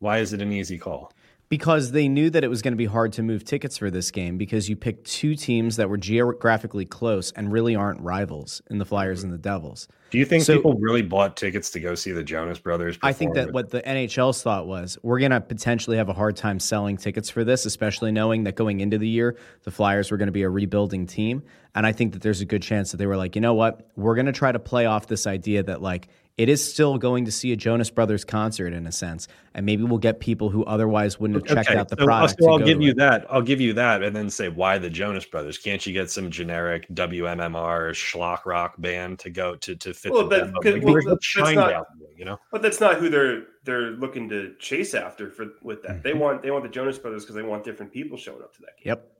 Why 0.00 0.18
is 0.18 0.32
it 0.32 0.42
an 0.42 0.52
easy 0.52 0.76
call? 0.76 1.13
Because 1.48 1.92
they 1.92 2.08
knew 2.08 2.30
that 2.30 2.42
it 2.42 2.48
was 2.48 2.62
going 2.62 2.72
to 2.72 2.76
be 2.76 2.86
hard 2.86 3.12
to 3.14 3.22
move 3.22 3.44
tickets 3.44 3.78
for 3.78 3.90
this 3.90 4.10
game 4.10 4.38
because 4.38 4.68
you 4.68 4.76
picked 4.76 5.06
two 5.06 5.34
teams 5.34 5.76
that 5.76 5.88
were 5.88 5.96
geographically 5.96 6.84
close 6.84 7.32
and 7.32 7.52
really 7.52 7.76
aren't 7.76 8.00
rivals 8.00 8.62
in 8.70 8.78
the 8.78 8.84
Flyers 8.84 9.22
and 9.22 9.32
the 9.32 9.38
Devils. 9.38 9.86
Do 10.10 10.18
you 10.18 10.24
think 10.24 10.44
So- 10.44 10.56
people 10.56 10.74
really 10.74 11.02
bought 11.02 11.36
tickets 11.36 11.70
to 11.72 11.80
go 11.80 11.94
see 11.94 12.12
the 12.12 12.22
Jonas 12.22 12.58
Brothers? 12.58 12.98
I 13.02 13.12
think 13.12 13.34
that 13.34 13.52
what 13.52 13.70
the 13.70 13.86
NHL's 13.86 14.42
thought 14.42 14.66
was 14.66 14.96
we're 15.02 15.18
going 15.18 15.32
to 15.32 15.40
potentially 15.40 15.96
have 15.96 16.08
a 16.08 16.12
hard 16.12 16.36
time 16.36 16.60
selling 16.60 16.96
tickets 16.96 17.28
for 17.30 17.44
this, 17.44 17.66
especially 17.66 18.12
knowing 18.12 18.44
that 18.44 18.54
going 18.54 18.80
into 18.80 18.96
the 18.98 19.08
year, 19.08 19.36
the 19.64 19.70
Flyers 19.70 20.10
were 20.10 20.16
going 20.16 20.28
to 20.28 20.32
be 20.32 20.42
a 20.42 20.50
rebuilding 20.50 21.06
team. 21.06 21.42
And 21.74 21.84
I 21.86 21.92
think 21.92 22.12
that 22.12 22.22
there's 22.22 22.40
a 22.40 22.44
good 22.44 22.62
chance 22.62 22.92
that 22.92 22.98
they 22.98 23.06
were 23.06 23.16
like, 23.16 23.34
you 23.34 23.40
know 23.40 23.54
what? 23.54 23.90
We're 23.96 24.14
going 24.14 24.26
to 24.26 24.32
try 24.32 24.52
to 24.52 24.60
play 24.60 24.86
off 24.86 25.08
this 25.08 25.26
idea 25.26 25.64
that, 25.64 25.82
like, 25.82 26.06
it 26.36 26.48
is 26.48 26.68
still 26.68 26.98
going 26.98 27.24
to 27.24 27.30
see 27.32 27.52
a 27.52 27.56
Jonas 27.56 27.90
Brothers 27.90 28.24
concert 28.24 28.72
in 28.72 28.86
a 28.86 28.92
sense. 28.92 29.28
And 29.54 29.64
maybe 29.64 29.84
we'll 29.84 29.98
get 29.98 30.18
people 30.18 30.50
who 30.50 30.64
otherwise 30.64 31.20
wouldn't 31.20 31.46
have 31.46 31.56
checked 31.56 31.70
Okay, 31.70 31.78
out 31.78 31.88
the 31.88 31.96
so, 31.96 32.04
product. 32.04 32.36
so 32.40 32.50
I'll 32.50 32.58
give 32.58 32.82
you 32.82 32.90
it. 32.90 32.96
that. 32.96 33.24
I'll 33.30 33.40
give 33.42 33.60
you 33.60 33.72
that, 33.74 34.02
and 34.02 34.16
then 34.16 34.28
say 34.28 34.48
why 34.48 34.78
the 34.78 34.90
Jonas 34.90 35.24
Brothers? 35.24 35.58
Can't 35.58 35.84
you 35.86 35.92
get 35.92 36.10
some 36.10 36.30
generic 36.30 36.88
WMMR 36.88 37.90
schlock 37.92 38.46
rock 38.46 38.74
band 38.78 39.20
to 39.20 39.30
go 39.30 39.54
to 39.56 39.76
to 39.76 39.94
fit 39.94 40.12
Well, 40.12 40.24
the 40.28 40.28
that- 40.36 40.60
demo? 40.62 40.76
Like, 40.76 40.84
well, 40.84 40.94
there's 40.94 41.04
that's 41.04 41.54
not- 41.54 41.70
down 41.70 41.84
there, 42.00 42.08
you 42.16 42.24
know. 42.24 42.40
But 42.50 42.62
that's 42.62 42.80
not 42.80 42.96
who 42.96 43.08
they're 43.08 43.44
they're 43.62 43.92
looking 43.92 44.28
to 44.30 44.54
chase 44.58 44.94
after 44.94 45.30
for 45.30 45.46
with 45.62 45.82
that. 45.84 46.02
They 46.02 46.10
mm-hmm. 46.10 46.18
want 46.18 46.42
they 46.42 46.50
want 46.50 46.64
the 46.64 46.70
Jonas 46.70 46.98
Brothers 46.98 47.22
because 47.22 47.36
they 47.36 47.42
want 47.42 47.62
different 47.62 47.92
people 47.92 48.18
showing 48.18 48.42
up 48.42 48.52
to 48.54 48.60
that 48.62 48.76
game. 48.78 48.86
Yep. 48.90 49.13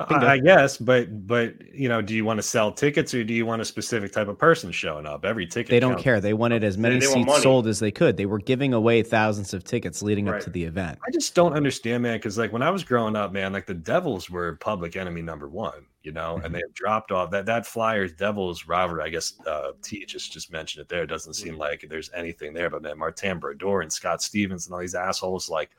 I, 0.00 0.32
I 0.34 0.38
guess, 0.38 0.76
but 0.76 1.26
but 1.26 1.54
you 1.74 1.88
know, 1.88 2.00
do 2.00 2.14
you 2.14 2.24
want 2.24 2.38
to 2.38 2.42
sell 2.42 2.70
tickets 2.72 3.12
or 3.14 3.24
do 3.24 3.34
you 3.34 3.44
want 3.44 3.60
a 3.62 3.64
specific 3.64 4.12
type 4.12 4.28
of 4.28 4.38
person 4.38 4.70
showing 4.70 5.06
up? 5.06 5.24
Every 5.24 5.46
ticket 5.46 5.70
They 5.70 5.80
don't 5.80 5.92
counts. 5.92 6.04
care. 6.04 6.20
They 6.20 6.34
wanted 6.34 6.62
as 6.64 6.78
many 6.78 6.98
they 6.98 7.06
want 7.08 7.28
seats 7.30 7.42
sold 7.42 7.66
as 7.66 7.80
they 7.80 7.90
could. 7.90 8.16
They 8.16 8.26
were 8.26 8.38
giving 8.38 8.74
away 8.74 9.02
thousands 9.02 9.54
of 9.54 9.64
tickets 9.64 10.02
leading 10.02 10.28
up 10.28 10.40
to 10.40 10.50
the 10.50 10.62
event. 10.64 10.98
I 11.06 11.10
just 11.10 11.34
don't 11.34 11.52
understand, 11.54 12.02
man. 12.02 12.18
Because 12.18 12.38
like 12.38 12.52
when 12.52 12.62
I 12.62 12.70
was 12.70 12.84
growing 12.84 13.16
up, 13.16 13.32
man, 13.32 13.52
like 13.52 13.66
the 13.66 13.74
Devils 13.74 14.30
were 14.30 14.56
public 14.56 14.94
enemy 14.96 15.22
number 15.22 15.48
one, 15.48 15.86
you 16.02 16.12
know, 16.12 16.36
Mm-hmm. 16.36 16.44
and 16.46 16.54
they 16.54 16.60
have 16.60 16.74
dropped 16.74 17.10
off 17.10 17.30
that 17.32 17.46
that 17.46 17.66
Flyers 17.66 18.12
Devils 18.12 18.66
rivalry. 18.66 19.02
I 19.02 19.08
guess 19.08 19.34
uh, 19.46 19.72
T 19.82 20.04
just 20.06 20.32
just 20.32 20.52
mentioned 20.52 20.82
it 20.82 20.88
there. 20.88 21.02
It 21.02 21.08
doesn't 21.08 21.34
seem 21.34 21.56
like 21.58 21.84
there's 21.88 22.10
anything 22.14 22.54
there, 22.54 22.70
but 22.70 22.82
man, 22.82 22.98
Martin 22.98 23.38
Brodeur 23.38 23.80
and 23.80 23.92
Scott 23.92 24.22
Stevens 24.22 24.66
and 24.66 24.74
all 24.74 24.80
these 24.80 24.94
assholes, 24.94 25.48
like 25.50 25.70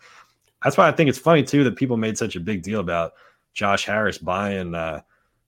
that's 0.64 0.76
why 0.76 0.90
I 0.90 0.92
think 0.92 1.10
it's 1.10 1.18
funny 1.20 1.42
too 1.44 1.64
that 1.64 1.78
people 1.78 1.96
made 1.96 2.18
such 2.18 2.36
a 2.36 2.40
big 2.42 2.64
deal 2.64 2.82
about 2.82 3.14
Josh 3.54 3.86
Harris 3.86 4.18
buying 4.18 4.74
uh, 4.76 5.02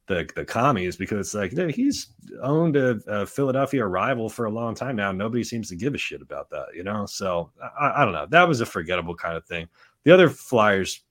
the 0.08 0.30
the 0.36 0.43
commies 0.45 0.95
because 0.97 1.28
it's 1.28 1.34
like 1.34 1.52
dude, 1.52 1.74
he's 1.76 2.10
owned 2.41 2.76
a, 2.76 2.99
a 3.08 3.26
Philadelphia 3.26 3.86
rival 3.86 4.28
for 4.30 4.45
a 4.45 4.49
long 4.49 4.76
time 4.76 4.95
now. 4.95 5.12
Nobody 5.12 5.43
seems 5.43 5.70
to 5.70 5.76
give 5.76 5.93
a 5.95 5.97
shit 5.97 6.22
about 6.22 6.49
that, 6.49 6.66
you 6.76 6.84
know. 6.84 7.06
So 7.06 7.52
I, 7.80 8.02
I 8.02 8.06
don't 8.06 8.14
know. 8.14 8.26
That 8.30 8.47
was 8.47 8.62
a 8.62 8.66
forgettable 8.66 9.16
kind 9.16 9.38
of 9.38 9.45
thing. 9.45 9.68
The 10.04 10.12
other 10.12 10.30
Flyers 10.30 11.02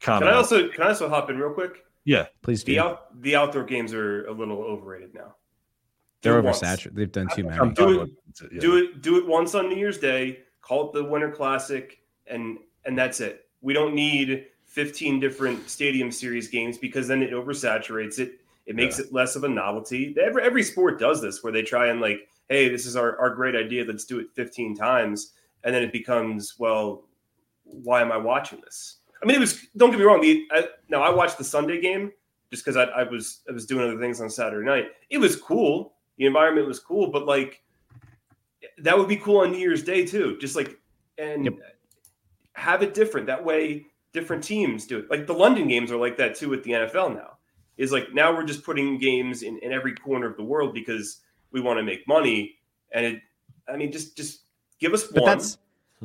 comment. 0.00 0.24
Can 0.28 0.34
I 0.34 0.36
also 0.36 0.68
can 0.68 0.82
I 0.84 0.88
also 0.88 1.08
hop 1.08 1.30
in 1.30 1.36
real 1.38 1.52
quick? 1.52 1.84
yeah, 2.04 2.26
Please 2.42 2.64
do. 2.64 2.72
The 2.72 2.78
out 2.80 3.22
the 3.22 3.36
outdoor 3.36 3.64
games 3.64 3.92
are 3.92 4.26
a 4.26 4.32
little 4.32 4.58
overrated 4.62 5.14
now. 5.14 5.34
Do 6.22 6.30
They're 6.30 6.38
it 6.40 6.44
once. 6.44 6.60
oversaturated. 6.60 6.94
They've 6.94 7.12
done 7.12 7.28
too 7.28 7.48
I'm 7.48 7.58
many. 7.58 7.74
Do 7.74 8.00
it- 8.02 8.10
yeah. 8.52 8.60
Do 8.60 8.76
it 8.78 9.02
do 9.02 9.18
it 9.18 9.26
once 9.26 9.54
on 9.54 9.68
New 9.68 9.76
Year's 9.76 9.98
Day. 9.98 10.40
Call 10.62 10.88
it 10.88 10.92
the 10.94 11.04
Winter 11.04 11.30
Classic, 11.30 12.00
and 12.26 12.58
and 12.84 12.96
that's 12.98 13.20
it. 13.20 13.48
We 13.60 13.72
don't 13.74 13.94
need 13.94 14.46
15 14.68 15.18
different 15.18 15.68
Stadium 15.68 16.12
Series 16.12 16.48
games 16.48 16.78
because 16.78 17.08
then 17.08 17.22
it 17.22 17.32
oversaturates 17.32 18.18
it. 18.18 18.40
It 18.66 18.76
makes 18.76 18.98
it 18.98 19.12
less 19.12 19.34
of 19.34 19.44
a 19.44 19.48
novelty. 19.48 20.14
Every 20.20 20.42
every 20.42 20.62
sport 20.62 20.98
does 21.00 21.22
this, 21.22 21.42
where 21.42 21.52
they 21.52 21.62
try 21.62 21.88
and 21.88 22.02
like, 22.02 22.28
hey, 22.50 22.68
this 22.68 22.84
is 22.84 22.96
our 22.96 23.18
our 23.18 23.30
great 23.34 23.56
idea. 23.56 23.84
Let's 23.84 24.04
do 24.04 24.18
it 24.18 24.26
15 24.34 24.76
times, 24.76 25.32
and 25.64 25.74
then 25.74 25.82
it 25.82 25.90
becomes, 25.90 26.54
well, 26.58 27.04
why 27.64 28.02
am 28.02 28.12
I 28.12 28.18
watching 28.18 28.60
this? 28.60 28.96
I 29.22 29.26
mean, 29.26 29.36
it 29.36 29.40
was. 29.40 29.66
Don't 29.78 29.90
get 29.90 29.98
me 29.98 30.04
wrong. 30.04 30.20
The 30.20 30.46
I, 30.52 30.64
now 30.90 31.02
I 31.02 31.08
watched 31.08 31.38
the 31.38 31.44
Sunday 31.44 31.80
game 31.80 32.12
just 32.50 32.62
because 32.62 32.76
I, 32.76 32.84
I 32.84 33.02
was 33.04 33.40
I 33.48 33.52
was 33.52 33.64
doing 33.64 33.82
other 33.88 33.98
things 33.98 34.20
on 34.20 34.28
Saturday 34.28 34.66
night. 34.66 34.88
It 35.08 35.18
was 35.18 35.34
cool. 35.34 35.94
The 36.18 36.26
environment 36.26 36.66
was 36.66 36.78
cool, 36.78 37.10
but 37.10 37.24
like 37.24 37.62
that 38.78 38.98
would 38.98 39.08
be 39.08 39.16
cool 39.16 39.38
on 39.38 39.50
New 39.52 39.58
Year's 39.58 39.82
Day 39.82 40.04
too. 40.04 40.36
Just 40.40 40.56
like 40.56 40.78
and 41.16 41.46
Yep. 41.46 41.54
have 42.52 42.82
it 42.82 42.92
different. 42.94 43.26
That 43.26 43.42
way, 43.44 43.86
different 44.12 44.42
teams 44.44 44.86
do 44.86 44.98
it. 44.98 45.10
Like 45.10 45.26
the 45.26 45.34
London 45.34 45.68
games 45.68 45.90
are 45.92 45.96
like 45.96 46.16
that 46.18 46.34
too 46.34 46.48
with 46.48 46.62
the 46.64 46.72
NFL 46.72 47.14
now. 47.14 47.38
Is 47.76 47.92
like 47.92 48.12
now 48.12 48.34
we're 48.34 48.44
just 48.44 48.64
putting 48.64 48.98
games 48.98 49.42
in, 49.42 49.58
in 49.58 49.72
every 49.72 49.94
corner 49.94 50.26
of 50.26 50.36
the 50.36 50.42
world 50.44 50.74
because 50.74 51.20
we 51.52 51.60
want 51.60 51.78
to 51.78 51.82
make 51.84 52.06
money. 52.08 52.56
And 52.92 53.06
it, 53.06 53.20
I 53.72 53.76
mean, 53.76 53.92
just 53.92 54.16
just 54.16 54.40
give 54.80 54.92
us 54.94 55.04
But 55.04 55.22
one. 55.22 55.40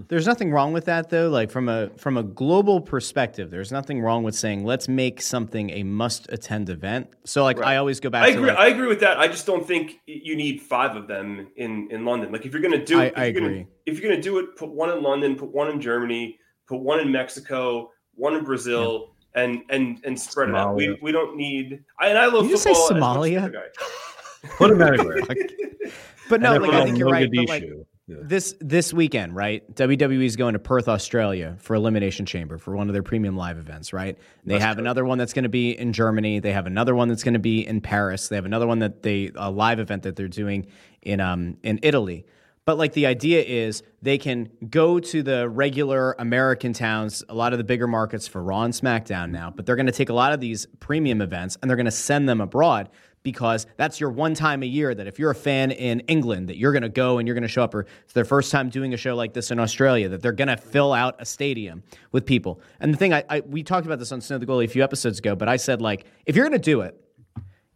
there's 0.08 0.28
nothing 0.28 0.52
wrong 0.52 0.72
with 0.72 0.86
that 0.86 1.10
though. 1.10 1.30
Like 1.30 1.50
from 1.50 1.70
a 1.70 1.90
from 1.98 2.18
a 2.18 2.22
global 2.24 2.80
perspective, 2.80 3.50
there's 3.50 3.72
nothing 3.72 4.02
wrong 4.02 4.22
with 4.24 4.36
saying 4.36 4.64
let's 4.64 4.88
make 4.88 5.20
something 5.20 5.72
a 5.72 5.82
must 5.82 6.32
attend 6.32 6.70
event. 6.70 7.08
So 7.26 7.44
like 7.44 7.58
Right. 7.58 7.70
I 7.70 7.78
always 7.78 8.00
go 8.00 8.12
back 8.12 8.24
I 8.26 8.28
agree. 8.30 8.50
like, 8.50 8.58
I 8.60 8.68
agree 8.68 8.88
with 8.88 9.00
that. 9.00 9.18
I 9.18 9.28
just 9.28 9.48
don't 9.48 9.66
think 9.66 10.00
you 10.06 10.36
need 10.36 10.62
five 10.62 10.96
of 10.96 11.08
them 11.08 11.48
in 11.56 11.88
in 11.90 12.06
London. 12.06 12.32
Like 12.32 12.46
if 12.46 12.54
you're 12.54 12.62
going 12.62 12.78
to 12.80 12.86
do, 12.86 13.00
I- 13.00 13.06
if 13.06 13.18
I 13.18 13.24
you're 13.26 13.34
gonna- 13.34 13.46
agree. 13.48 13.68
if 13.88 14.00
you're 14.00 14.08
going 14.12 14.22
to 14.22 14.30
do 14.30 14.38
it, 14.38 14.56
put 14.58 14.70
one 14.70 14.92
in 14.92 15.02
London, 15.02 15.36
put 15.36 15.50
one 15.50 15.70
in 15.72 15.82
Germany, 15.82 16.38
put 16.68 16.80
one 16.80 16.99
in 16.99 17.11
Mexico, 17.11 17.91
one 18.15 18.35
in 18.35 18.44
Brazil, 18.44 19.15
and 19.35 19.61
and 19.69 19.99
and 20.06 20.19
spread 20.19 20.49
it 20.49 20.56
out. 20.56 20.76
We 20.76 20.98
we 21.02 21.11
don't 21.11 21.35
need. 21.35 21.84
I, 21.99 22.07
and 22.10 22.18
I 22.18 22.27
love 22.27 22.44
Did 22.44 22.52
you 22.52 22.57
say 22.57 22.73
football. 22.73 22.85
as 22.85 22.91
much 22.91 22.99
as 22.99 23.03
Somalia? 23.03 23.31
the 23.31 23.38
other 23.38 23.52
guy. 23.52 24.49
put 24.57 24.69
them 24.69 24.81
everywhere. 24.81 25.22
but 26.30 26.41
no, 26.41 26.53
And 26.53 26.64
like 26.64 26.73
I 26.73 26.84
think 26.85 26.98
you're 26.98 27.10
right. 27.10 27.30
But 27.34 27.49
like 27.49 27.64
Yeah. 28.07 28.18
this 28.22 28.56
this 28.60 28.94
weekend, 28.94 29.35
right? 29.35 29.64
WWE 29.76 30.26
is 30.26 30.35
going 30.35 30.53
to 30.53 30.60
Perth, 30.60 30.88
Australia 30.90 31.56
for 31.60 31.73
Elimination 31.76 32.26
Chamber 32.26 32.57
for 32.57 32.76
one 32.76 32.90
of 32.90 32.94
their 32.94 33.03
premium 33.03 33.38
live 33.38 33.57
events, 33.57 33.94
right? 33.94 34.18
They 34.45 34.60
have 34.60 34.77
another 34.77 35.06
one 35.06 35.18
that's 35.18 35.34
going 35.34 35.44
to 35.44 35.49
be 35.49 35.72
in 35.72 35.94
Germany. 35.94 36.40
They 36.40 36.52
have 36.52 36.68
another 36.68 36.95
one 36.95 37.07
that's 37.07 37.23
going 37.23 37.35
to 37.35 37.40
be 37.40 37.65
in 37.65 37.80
Paris. 37.81 38.27
They 38.27 38.35
have 38.35 38.45
another 38.45 38.68
one 38.68 38.80
that 38.80 39.03
they 39.03 39.31
a 39.35 39.49
live 39.49 39.80
event 39.80 40.03
that 40.03 40.15
they're 40.15 40.27
doing 40.27 40.68
in 41.02 41.19
um 41.22 41.57
in 41.64 41.80
Italy. 41.81 42.26
But 42.65 42.77
like 42.77 42.94
the 42.94 43.06
idea 43.06 43.44
is 43.44 43.84
they 44.02 44.18
can 44.18 44.49
go 44.69 44.99
to 44.99 45.22
the 45.22 45.49
regular 45.49 46.15
American 46.18 46.72
towns, 46.72 47.23
a 47.27 47.34
lot 47.34 47.52
of 47.52 47.57
the 47.57 47.64
bigger 47.64 47.88
markets 47.88 48.26
for 48.27 48.41
Raw 48.41 48.64
and 48.64 48.73
SmackDown 48.73 49.31
now, 49.31 49.52
but 49.53 49.65
they're 49.65 49.76
going 49.76 49.88
to 49.88 49.91
take 49.91 50.10
a 50.10 50.14
lot 50.14 50.31
of 50.31 50.40
these 50.40 50.65
premium 50.80 51.22
events 51.22 51.57
and 51.61 51.69
they're 51.69 51.76
going 51.76 51.85
to 51.85 51.91
send 51.91 52.30
them 52.30 52.40
abroad 52.40 52.90
because 53.22 53.65
that's 53.77 53.99
your 53.99 54.10
one 54.10 54.34
time 54.34 54.64
a 54.64 54.65
year 54.65 54.94
that 54.94 55.07
if 55.07 55.18
you're 55.18 55.31
a 55.31 55.35
fan 55.35 55.72
in 55.72 56.02
England 56.02 56.49
that 56.49 56.57
you're 56.57 56.73
going 56.73 56.84
to 56.84 56.90
go 56.90 57.18
and 57.18 57.27
you're 57.27 57.35
going 57.35 57.44
to 57.44 57.48
show 57.48 57.64
up 57.64 57.73
or 57.73 57.85
it's 58.03 58.14
their 58.14 58.26
first 58.26 58.52
time 58.52 58.69
doing 58.69 58.94
a 58.94 58.98
show 58.98 59.15
like 59.15 59.34
this 59.34 59.49
in 59.49 59.60
Australia 59.60 60.10
that 60.10 60.22
they're 60.22 60.34
going 60.34 60.49
to 60.49 60.57
fill 60.57 60.94
out 60.94 61.15
a 61.19 61.26
stadium 61.26 61.84
with 62.11 62.26
people. 62.26 62.61
And 62.80 62.94
the 62.94 62.98
thing 62.98 63.14
I, 63.14 63.23
I 63.30 63.40
we 63.41 63.64
talked 63.64 63.85
about 63.85 63.99
this 63.99 64.11
on 64.11 64.22
Snow 64.22 64.38
the 64.38 64.45
Goalie 64.45 64.65
a 64.65 64.68
few 64.68 64.84
episodes 64.84 65.19
ago, 65.19 65.35
but 65.35 65.49
I 65.49 65.56
said 65.56 65.81
like 65.81 66.06
if 66.26 66.35
you're 66.35 66.48
going 66.48 66.60
to 66.60 66.64
do 66.64 66.81
it, 66.81 66.99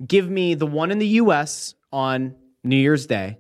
give 0.06 0.30
me 0.30 0.54
the 0.54 0.68
one 0.68 0.92
in 0.92 1.00
the 1.00 1.08
US 1.08 1.76
on 1.92 2.36
New 2.64 2.78
Year's 2.78 3.06
Day 3.06 3.38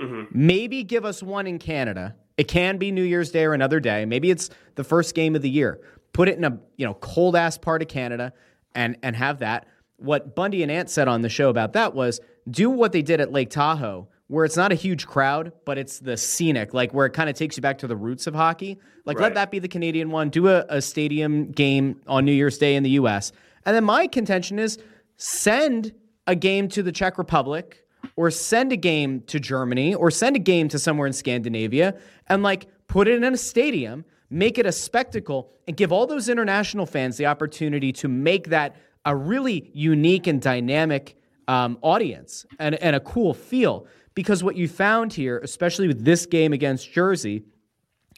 Mm-hmm. 0.00 0.24
Maybe 0.32 0.82
give 0.82 1.04
us 1.04 1.22
one 1.22 1.46
in 1.46 1.58
Canada. 1.58 2.16
It 2.36 2.48
can 2.48 2.78
be 2.78 2.90
New 2.90 3.02
Year's 3.02 3.30
Day 3.30 3.44
or 3.44 3.52
another 3.52 3.80
day. 3.80 4.06
Maybe 4.06 4.30
it's 4.30 4.48
the 4.76 4.84
first 4.84 5.14
game 5.14 5.36
of 5.36 5.42
the 5.42 5.50
year. 5.50 5.80
Put 6.12 6.28
it 6.28 6.38
in 6.38 6.44
a 6.44 6.58
you 6.76 6.86
know 6.86 6.94
cold 6.94 7.36
ass 7.36 7.58
part 7.58 7.82
of 7.82 7.88
Canada 7.88 8.32
and 8.74 8.96
and 9.02 9.14
have 9.14 9.40
that. 9.40 9.66
What 9.96 10.34
Bundy 10.34 10.62
and 10.62 10.72
Ant 10.72 10.88
said 10.88 11.06
on 11.06 11.20
the 11.20 11.28
show 11.28 11.50
about 11.50 11.74
that 11.74 11.94
was 11.94 12.20
do 12.50 12.70
what 12.70 12.92
they 12.92 13.02
did 13.02 13.20
at 13.20 13.30
Lake 13.30 13.50
Tahoe, 13.50 14.08
where 14.28 14.46
it's 14.46 14.56
not 14.56 14.72
a 14.72 14.74
huge 14.74 15.06
crowd, 15.06 15.52
but 15.66 15.76
it's 15.76 15.98
the 15.98 16.16
scenic, 16.16 16.72
like 16.72 16.94
where 16.94 17.04
it 17.04 17.12
kind 17.12 17.28
of 17.28 17.36
takes 17.36 17.56
you 17.56 17.60
back 17.60 17.78
to 17.78 17.86
the 17.86 17.96
roots 17.96 18.26
of 18.26 18.34
hockey. 18.34 18.78
Like 19.04 19.20
let 19.20 19.34
that 19.34 19.50
be 19.50 19.58
the 19.58 19.68
Canadian 19.68 20.10
one. 20.10 20.30
Do 20.30 20.48
a, 20.48 20.64
a 20.68 20.80
stadium 20.80 21.50
game 21.50 22.00
on 22.06 22.24
New 22.24 22.32
Year's 22.32 22.56
Day 22.56 22.74
in 22.74 22.82
the 22.82 22.90
US. 22.90 23.32
And 23.66 23.76
then 23.76 23.84
my 23.84 24.06
contention 24.06 24.58
is 24.58 24.78
send 25.18 25.92
a 26.26 26.34
game 26.34 26.68
to 26.68 26.82
the 26.82 26.92
Czech 26.92 27.18
Republic 27.18 27.84
or 28.16 28.30
send 28.30 28.72
a 28.72 28.76
game 28.76 29.22
to 29.22 29.40
Germany 29.40 29.94
or 29.94 30.10
send 30.10 30.36
a 30.36 30.40
game 30.40 30.68
to 30.68 30.78
somewhere 30.78 31.06
in 31.06 31.12
Scandinavia 31.12 31.96
and 32.28 32.42
like 32.42 32.66
put 32.86 33.08
it 33.08 33.22
in 33.22 33.34
a 33.34 33.36
stadium, 33.36 34.04
make 34.30 34.58
it 34.58 34.66
a 34.66 34.72
spectacle, 34.72 35.52
and 35.66 35.76
give 35.76 35.92
all 35.92 36.06
those 36.06 36.28
international 36.28 36.86
fans 36.86 37.16
the 37.16 37.26
opportunity 37.26 37.92
to 37.92 38.08
make 38.08 38.48
that 38.48 38.76
a 39.04 39.14
really 39.14 39.70
unique 39.74 40.26
and 40.26 40.42
dynamic 40.42 41.16
um, 41.48 41.78
audience 41.82 42.46
and, 42.58 42.74
and 42.76 42.94
a 42.94 43.00
cool 43.00 43.34
feel. 43.34 43.86
Because 44.14 44.42
what 44.42 44.56
you 44.56 44.68
found 44.68 45.12
here, 45.12 45.38
especially 45.38 45.88
with 45.88 46.04
this 46.04 46.26
game 46.26 46.52
against 46.52 46.92
Jersey, 46.92 47.44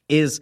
is 0.09 0.41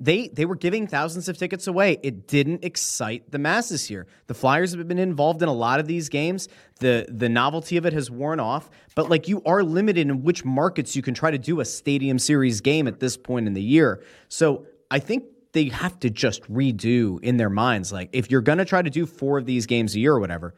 they 0.00 0.28
they 0.28 0.44
were 0.44 0.56
giving 0.56 0.86
thousands 0.86 1.28
of 1.28 1.38
tickets 1.38 1.66
away. 1.66 1.98
It 2.02 2.26
didn't 2.26 2.64
excite 2.64 3.30
the 3.30 3.38
masses 3.38 3.86
here. 3.86 4.06
The 4.26 4.34
Flyers 4.34 4.74
have 4.74 4.88
been 4.88 4.98
involved 4.98 5.42
in 5.42 5.48
a 5.48 5.52
lot 5.52 5.78
of 5.78 5.86
these 5.86 6.08
games. 6.08 6.48
The 6.80 7.06
the 7.08 7.28
novelty 7.28 7.76
of 7.76 7.86
it 7.86 7.92
has 7.92 8.10
worn 8.10 8.40
off, 8.40 8.70
but 8.94 9.08
like 9.08 9.28
you 9.28 9.42
are 9.44 9.62
limited 9.62 10.08
in 10.08 10.22
which 10.22 10.44
markets 10.44 10.96
you 10.96 11.02
can 11.02 11.14
try 11.14 11.30
to 11.30 11.38
do 11.38 11.60
a 11.60 11.64
stadium 11.64 12.18
series 12.18 12.60
game 12.60 12.88
at 12.88 13.00
this 13.00 13.16
point 13.16 13.46
in 13.46 13.54
the 13.54 13.62
year. 13.62 14.02
So 14.28 14.66
I 14.90 14.98
think 14.98 15.24
they 15.52 15.68
have 15.68 16.00
to 16.00 16.10
just 16.10 16.42
redo 16.52 17.22
in 17.22 17.36
their 17.36 17.50
minds 17.50 17.92
like 17.92 18.10
if 18.12 18.30
you're 18.30 18.40
going 18.40 18.58
to 18.58 18.64
try 18.64 18.82
to 18.82 18.90
do 18.90 19.06
four 19.06 19.38
of 19.38 19.46
these 19.46 19.66
games 19.66 19.94
a 19.94 20.00
year 20.00 20.14
or 20.14 20.20
whatever, 20.20 20.54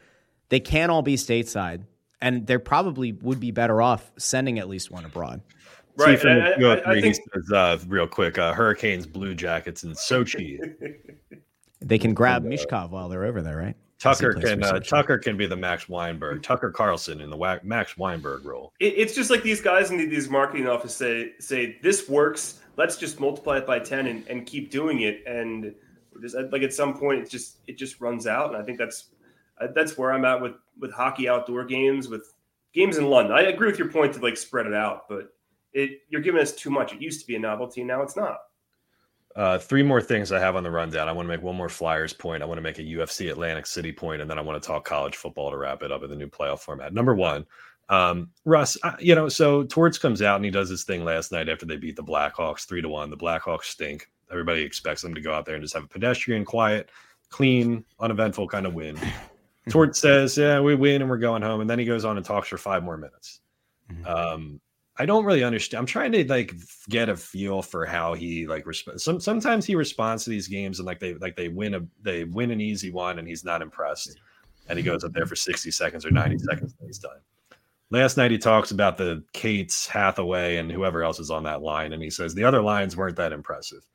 they 0.48 0.60
can't 0.60 0.90
all 0.90 1.02
be 1.02 1.16
stateside. 1.16 1.84
And 2.18 2.46
they 2.46 2.56
probably 2.56 3.12
would 3.12 3.40
be 3.40 3.50
better 3.50 3.82
off 3.82 4.10
sending 4.16 4.58
at 4.58 4.68
least 4.68 4.90
one 4.90 5.04
abroad. 5.04 5.42
Right. 5.98 6.18
See, 6.18 6.22
from 6.22 6.30
and 6.30 6.42
I, 6.42 6.50
I, 6.50 6.56
203, 6.56 6.94
he 6.94 7.00
think 7.00 7.16
says, 7.34 7.52
uh, 7.52 7.78
real 7.88 8.06
quick, 8.06 8.38
uh, 8.38 8.52
Hurricanes, 8.52 9.06
Blue 9.06 9.34
Jackets, 9.34 9.82
and 9.82 9.94
Sochi. 9.94 10.58
They 11.82 11.98
can 11.98 12.14
grab 12.14 12.42
Michkov 12.42 12.90
while 12.90 13.08
they're 13.08 13.24
over 13.24 13.42
there, 13.42 13.56
right? 13.56 13.76
Tucker 13.98 14.34
That's 14.34 14.50
the 14.50 14.56
place 14.56 14.70
can 14.70 14.76
uh, 14.76 14.80
Tucker 14.80 15.18
can 15.18 15.36
be 15.36 15.46
the 15.46 15.56
Max 15.56 15.88
Weinberg. 15.88 16.42
Tucker 16.42 16.70
Carlson 16.70 17.20
in 17.20 17.30
the 17.30 17.36
wa- 17.36 17.60
Max 17.62 17.96
Weinberg 17.96 18.44
role. 18.44 18.72
it, 18.80 18.94
it's 18.96 19.14
just 19.14 19.30
like 19.30 19.42
these 19.42 19.60
guys 19.60 19.90
in 19.90 19.96
these 19.96 20.28
marketing 20.28 20.68
offices 20.68 20.96
say 20.96 21.32
say 21.38 21.78
this 21.82 22.08
works. 22.08 22.60
Let's 22.76 22.96
just 22.96 23.20
multiply 23.20 23.58
it 23.58 23.66
by 23.66 23.78
ten 23.78 24.06
and, 24.06 24.26
and 24.28 24.44
keep 24.46 24.70
doing 24.70 25.02
it. 25.02 25.22
And 25.26 25.74
just 26.20 26.36
like 26.50 26.62
at 26.62 26.74
some 26.74 26.98
point, 26.98 27.22
it 27.22 27.30
just 27.30 27.58
it 27.66 27.78
just 27.78 28.00
runs 28.00 28.26
out. 28.26 28.52
And 28.52 28.62
I 28.62 28.64
think 28.64 28.78
that's 28.78 29.10
uh, 29.60 29.68
that's 29.74 29.96
where 29.96 30.12
I'm 30.12 30.24
at 30.26 30.40
with 30.42 30.54
with 30.78 30.92
hockey 30.92 31.28
outdoor 31.28 31.64
games 31.64 32.08
with 32.08 32.34
games 32.74 32.98
in 32.98 33.06
London. 33.06 33.32
I 33.32 33.42
agree 33.42 33.70
with 33.70 33.78
your 33.78 33.88
point 33.88 34.12
to 34.14 34.20
like 34.20 34.36
spread 34.36 34.66
it 34.66 34.74
out, 34.74 35.08
but 35.08 35.32
it 35.76 36.00
you're 36.08 36.22
giving 36.22 36.40
us 36.40 36.52
too 36.52 36.70
much. 36.70 36.92
It 36.92 37.00
used 37.00 37.20
to 37.20 37.26
be 37.26 37.36
a 37.36 37.38
novelty, 37.38 37.84
now 37.84 38.02
it's 38.02 38.16
not. 38.16 38.38
Uh, 39.34 39.58
three 39.58 39.82
more 39.82 40.00
things 40.00 40.32
I 40.32 40.40
have 40.40 40.56
on 40.56 40.62
the 40.62 40.70
rundown. 40.70 41.08
I 41.08 41.12
want 41.12 41.26
to 41.26 41.36
make 41.36 41.42
one 41.42 41.56
more 41.56 41.68
Flyers 41.68 42.14
point. 42.14 42.42
I 42.42 42.46
want 42.46 42.56
to 42.56 42.62
make 42.62 42.78
a 42.78 42.82
UFC 42.82 43.30
Atlantic 43.30 43.66
City 43.66 43.92
point, 43.92 44.22
and 44.22 44.30
then 44.30 44.38
I 44.38 44.40
want 44.40 44.60
to 44.62 44.66
talk 44.66 44.86
college 44.86 45.14
football 45.16 45.50
to 45.50 45.58
wrap 45.58 45.82
it 45.82 45.92
up 45.92 46.02
in 46.02 46.08
the 46.08 46.16
new 46.16 46.28
playoff 46.28 46.60
format. 46.60 46.94
Number 46.94 47.14
one, 47.14 47.44
um, 47.90 48.30
Russ, 48.46 48.78
I- 48.82 48.96
you 48.98 49.14
know, 49.14 49.28
so 49.28 49.62
Torts 49.64 49.98
comes 49.98 50.22
out 50.22 50.36
and 50.36 50.44
he 50.44 50.50
does 50.50 50.70
his 50.70 50.84
thing 50.84 51.04
last 51.04 51.32
night 51.32 51.50
after 51.50 51.66
they 51.66 51.76
beat 51.76 51.96
the 51.96 52.02
Blackhawks 52.02 52.64
three 52.66 52.80
to 52.80 52.88
one. 52.88 53.10
The 53.10 53.16
Blackhawks 53.18 53.64
stink. 53.64 54.10
Everybody 54.30 54.62
expects 54.62 55.02
them 55.02 55.14
to 55.14 55.20
go 55.20 55.34
out 55.34 55.44
there 55.44 55.54
and 55.54 55.62
just 55.62 55.74
have 55.74 55.84
a 55.84 55.88
pedestrian, 55.88 56.44
quiet, 56.46 56.88
clean, 57.28 57.84
uneventful 58.00 58.48
kind 58.48 58.64
of 58.64 58.72
win. 58.74 58.98
Torts 59.68 59.98
says, 60.00 60.38
"Yeah, 60.38 60.60
we 60.60 60.74
win 60.76 61.02
and 61.02 61.10
we're 61.10 61.18
going 61.18 61.42
home," 61.42 61.60
and 61.60 61.68
then 61.68 61.78
he 61.78 61.84
goes 61.84 62.04
on 62.06 62.16
and 62.16 62.24
talks 62.24 62.48
for 62.48 62.56
five 62.56 62.82
more 62.82 62.96
minutes. 62.96 63.40
Um, 64.06 64.60
I 64.98 65.06
don't 65.06 65.24
really 65.24 65.44
understand. 65.44 65.80
I'm 65.80 65.86
trying 65.86 66.12
to 66.12 66.26
like 66.26 66.54
get 66.88 67.08
a 67.08 67.16
feel 67.16 67.62
for 67.62 67.84
how 67.84 68.14
he 68.14 68.46
like 68.46 68.64
resp- 68.64 68.98
some 68.98 69.20
sometimes 69.20 69.66
he 69.66 69.74
responds 69.74 70.24
to 70.24 70.30
these 70.30 70.48
games 70.48 70.78
and 70.78 70.86
like 70.86 71.00
they 71.00 71.14
like 71.14 71.36
they 71.36 71.48
win 71.48 71.74
a 71.74 71.80
they 72.00 72.24
win 72.24 72.50
an 72.50 72.60
easy 72.60 72.90
one 72.90 73.18
and 73.18 73.28
he's 73.28 73.44
not 73.44 73.62
impressed. 73.62 74.18
And 74.68 74.78
he 74.78 74.84
goes 74.84 75.04
up 75.04 75.12
there 75.12 75.26
for 75.26 75.36
60 75.36 75.70
seconds 75.70 76.04
or 76.04 76.10
90 76.10 76.38
seconds 76.38 76.74
and 76.78 76.88
he's 76.88 76.98
done. 76.98 77.18
Last 77.90 78.16
night 78.16 78.32
he 78.32 78.38
talks 78.38 78.72
about 78.72 78.96
the 78.96 79.22
Cates, 79.32 79.86
Hathaway, 79.86 80.56
and 80.56 80.72
whoever 80.72 81.04
else 81.04 81.20
is 81.20 81.30
on 81.30 81.44
that 81.44 81.62
line, 81.62 81.92
and 81.92 82.02
he 82.02 82.10
says 82.10 82.34
the 82.34 82.42
other 82.42 82.60
lines 82.60 82.96
weren't 82.96 83.16
that 83.16 83.32
impressive. 83.32 83.86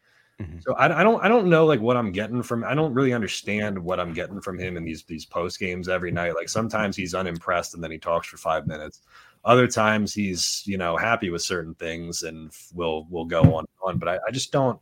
Mhm. 0.41 0.63
So 0.63 0.73
I, 0.75 1.01
I 1.01 1.03
don't 1.03 1.23
I 1.23 1.27
don't 1.27 1.47
know 1.47 1.65
like 1.65 1.81
what 1.81 1.97
I'm 1.97 2.11
getting 2.11 2.41
from 2.41 2.63
I 2.63 2.73
don't 2.73 2.93
really 2.93 3.13
understand 3.13 3.77
what 3.77 3.99
I'm 3.99 4.13
getting 4.13 4.41
from 4.41 4.57
him 4.57 4.77
in 4.77 4.83
these 4.83 5.03
these 5.03 5.25
post 5.25 5.59
games 5.59 5.89
every 5.89 6.11
night. 6.11 6.35
Like 6.35 6.49
sometimes 6.49 6.95
he's 6.95 7.13
unimpressed 7.13 7.73
and 7.73 7.83
then 7.83 7.91
he 7.91 7.97
talks 7.97 8.27
for 8.27 8.37
five 8.37 8.67
minutes. 8.67 9.01
Other 9.43 9.67
times 9.67 10.13
he's 10.13 10.61
you 10.65 10.77
know 10.77 10.97
happy 10.97 11.29
with 11.29 11.41
certain 11.41 11.73
things 11.75 12.23
and 12.23 12.51
will 12.73 13.07
will 13.09 13.25
go 13.25 13.41
on 13.55 13.59
and 13.59 13.67
on. 13.83 13.97
But 13.97 14.09
I, 14.09 14.19
I 14.27 14.31
just 14.31 14.51
don't 14.51 14.79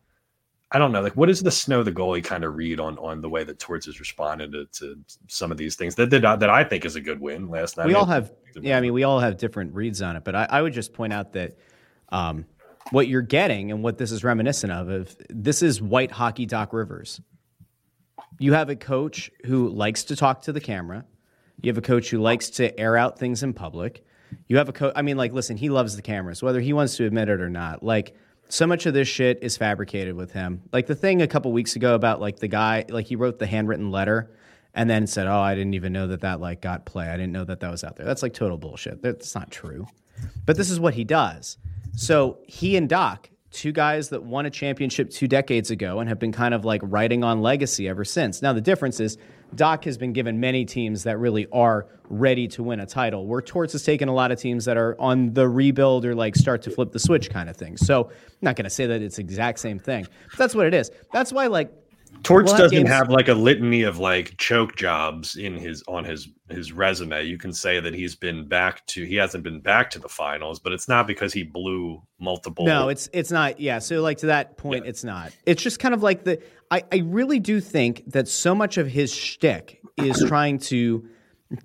I 0.71 0.77
don't 0.79 0.91
know 0.91 1.01
like 1.01 1.15
what 1.15 1.29
is 1.29 1.41
the 1.41 1.51
snow 1.51 1.81
the 1.81 1.91
goalie 1.91 2.23
kind 2.23 2.43
of 2.43 2.55
read 2.55 2.79
on 2.79 2.97
on 2.97 3.21
the 3.21 3.29
way 3.29 3.43
that 3.43 3.57
Torts 3.59 3.85
has 3.85 3.99
responded 3.99 4.51
to, 4.51 4.65
to 4.79 4.99
some 5.27 5.51
of 5.51 5.57
these 5.57 5.75
things 5.75 5.95
that 5.95 6.09
that, 6.09 6.25
I- 6.25 6.35
that 6.35 6.49
I 6.49 6.63
think 6.63 6.83
is 6.85 6.95
a 6.95 7.01
good 7.01 7.19
win 7.21 7.47
last 7.49 7.77
night. 7.77 7.87
we 7.87 7.93
all 7.93 8.05
have 8.05 8.31
yeah 8.61 8.77
i 8.77 8.81
mean 8.81 8.93
we 8.93 9.03
all 9.03 9.19
have 9.19 9.37
different 9.37 9.73
reads 9.75 10.01
on 10.01 10.15
it 10.15 10.23
but 10.23 10.35
i, 10.35 10.47
I 10.49 10.61
would 10.61 10.73
just 10.73 10.91
point 10.91 11.13
out 11.13 11.33
that 11.33 11.55
um, 12.09 12.45
what 12.89 13.07
you're 13.07 13.21
getting 13.21 13.71
and 13.71 13.83
what 13.83 13.97
this 13.99 14.11
is 14.11 14.23
reminiscent 14.23 14.73
of, 14.73 14.89
of 14.89 15.15
this 15.29 15.61
is 15.61 15.79
white 15.81 16.11
hockey 16.11 16.45
doc 16.47 16.73
rivers 16.73 17.21
you 18.39 18.53
have 18.53 18.69
a 18.69 18.75
coach 18.75 19.31
who 19.45 19.69
likes 19.69 20.03
to 20.05 20.15
talk 20.15 20.41
to 20.43 20.51
the 20.51 20.59
camera 20.59 21.05
you 21.61 21.69
have 21.69 21.77
a 21.77 21.81
coach 21.81 22.09
who 22.09 22.19
likes 22.19 22.49
to 22.49 22.77
air 22.79 22.97
out 22.97 23.17
things 23.19 23.43
in 23.43 23.53
public 23.53 24.03
you 24.47 24.57
have 24.57 24.69
a 24.69 24.73
coach 24.73 24.93
i 24.95 25.01
mean 25.01 25.17
like 25.17 25.33
listen 25.33 25.57
he 25.57 25.69
loves 25.69 25.95
the 25.95 26.01
cameras 26.01 26.41
whether 26.41 26.59
he 26.59 26.73
wants 26.73 26.97
to 26.97 27.05
admit 27.05 27.29
it 27.29 27.41
or 27.41 27.49
not 27.49 27.83
like 27.83 28.15
so 28.49 28.65
much 28.65 28.85
of 28.85 28.93
this 28.93 29.07
shit 29.07 29.39
is 29.41 29.57
fabricated 29.57 30.15
with 30.15 30.31
him 30.31 30.61
like 30.73 30.87
the 30.87 30.95
thing 30.95 31.21
a 31.21 31.27
couple 31.27 31.51
weeks 31.51 31.75
ago 31.75 31.95
about 31.95 32.19
like 32.19 32.39
the 32.39 32.47
guy 32.47 32.85
like 32.89 33.05
he 33.05 33.15
wrote 33.15 33.39
the 33.39 33.47
handwritten 33.47 33.91
letter 33.91 34.31
and 34.73 34.89
then 34.89 35.07
said, 35.07 35.27
"Oh, 35.27 35.39
I 35.39 35.55
didn't 35.55 35.73
even 35.73 35.93
know 35.93 36.07
that 36.07 36.21
that 36.21 36.39
like 36.39 36.61
got 36.61 36.85
play. 36.85 37.07
I 37.07 37.17
didn't 37.17 37.31
know 37.31 37.45
that 37.45 37.59
that 37.59 37.71
was 37.71 37.83
out 37.83 37.95
there." 37.95 38.05
That's 38.05 38.23
like 38.23 38.33
total 38.33 38.57
bullshit. 38.57 39.01
That's 39.01 39.35
not 39.35 39.51
true. 39.51 39.87
But 40.45 40.57
this 40.57 40.69
is 40.69 40.79
what 40.79 40.93
he 40.93 41.03
does. 41.03 41.57
So 41.95 42.39
he 42.45 42.75
and 42.77 42.87
Doc, 42.87 43.29
two 43.51 43.71
guys 43.71 44.09
that 44.09 44.23
won 44.23 44.45
a 44.45 44.49
championship 44.49 45.09
two 45.09 45.27
decades 45.27 45.71
ago 45.71 45.99
and 45.99 46.09
have 46.09 46.19
been 46.19 46.31
kind 46.31 46.53
of 46.53 46.65
like 46.65 46.81
writing 46.83 47.23
on 47.23 47.41
legacy 47.41 47.87
ever 47.87 48.05
since. 48.05 48.41
Now 48.41 48.53
the 48.53 48.61
difference 48.61 48.99
is 48.99 49.17
Doc 49.55 49.83
has 49.85 49.97
been 49.97 50.13
given 50.13 50.39
many 50.39 50.65
teams 50.65 51.03
that 51.03 51.17
really 51.17 51.47
are 51.51 51.87
ready 52.09 52.47
to 52.49 52.63
win 52.63 52.79
a 52.79 52.85
title, 52.85 53.25
where 53.27 53.41
Torts 53.41 53.73
has 53.73 53.83
taken 53.83 54.07
a 54.09 54.13
lot 54.13 54.31
of 54.31 54.39
teams 54.39 54.65
that 54.65 54.77
are 54.77 54.95
on 54.99 55.33
the 55.33 55.47
rebuild 55.47 56.05
or 56.05 56.15
like 56.15 56.35
start 56.35 56.61
to 56.63 56.71
flip 56.71 56.91
the 56.91 56.99
switch 56.99 57.29
kind 57.29 57.49
of 57.49 57.57
thing. 57.57 57.77
So 57.77 58.05
I'm 58.05 58.11
not 58.41 58.55
going 58.55 58.63
to 58.65 58.69
say 58.69 58.85
that 58.87 59.01
it's 59.01 59.17
the 59.17 59.21
exact 59.21 59.59
same 59.59 59.79
thing, 59.79 60.07
but 60.29 60.37
that's 60.37 60.55
what 60.55 60.65
it 60.65 60.73
is. 60.73 60.91
That's 61.11 61.31
why 61.31 61.47
like 61.47 61.71
Torts 62.23 62.51
We'll 62.51 62.57
doesn't 62.57 62.77
games- 62.77 62.89
have 62.89 63.09
like 63.09 63.27
a 63.27 63.33
litany 63.33 63.83
of 63.83 63.99
like 63.99 64.35
choke 64.37 64.75
jobs 64.75 65.35
in 65.35 65.55
his 65.55 65.83
on 65.87 66.03
his 66.03 66.27
his 66.49 66.73
resume. 66.73 67.23
You 67.23 67.37
can 67.37 67.53
say 67.53 67.79
that 67.79 67.93
he's 67.93 68.15
been 68.15 68.47
back 68.47 68.85
to 68.87 69.05
he 69.05 69.15
hasn't 69.15 69.43
been 69.43 69.61
back 69.61 69.89
to 69.91 69.99
the 69.99 70.09
finals, 70.09 70.59
but 70.59 70.73
it's 70.73 70.87
not 70.87 71.05
because 71.07 71.31
he 71.31 71.43
blew 71.43 72.01
multiple. 72.19 72.65
No, 72.65 72.89
it's 72.89 73.09
it's 73.13 73.31
not. 73.31 73.59
Yeah. 73.59 73.79
So 73.79 74.01
like 74.01 74.17
to 74.19 74.25
that 74.27 74.57
point, 74.57 74.85
it's 74.85 75.03
not. 75.03 75.31
It's 75.45 75.61
just 75.61 75.79
kind 75.79 75.93
of 75.93 76.03
like 76.03 76.23
the. 76.23 76.41
I 76.71 76.83
I 76.91 76.97
really 77.05 77.39
do 77.39 77.59
think 77.59 78.03
that 78.11 78.27
so 78.27 78.53
much 78.53 78.77
of 78.77 78.87
his 78.87 79.13
shtick 79.13 79.81
is 79.97 80.23
trying 80.27 80.59
to 80.59 81.07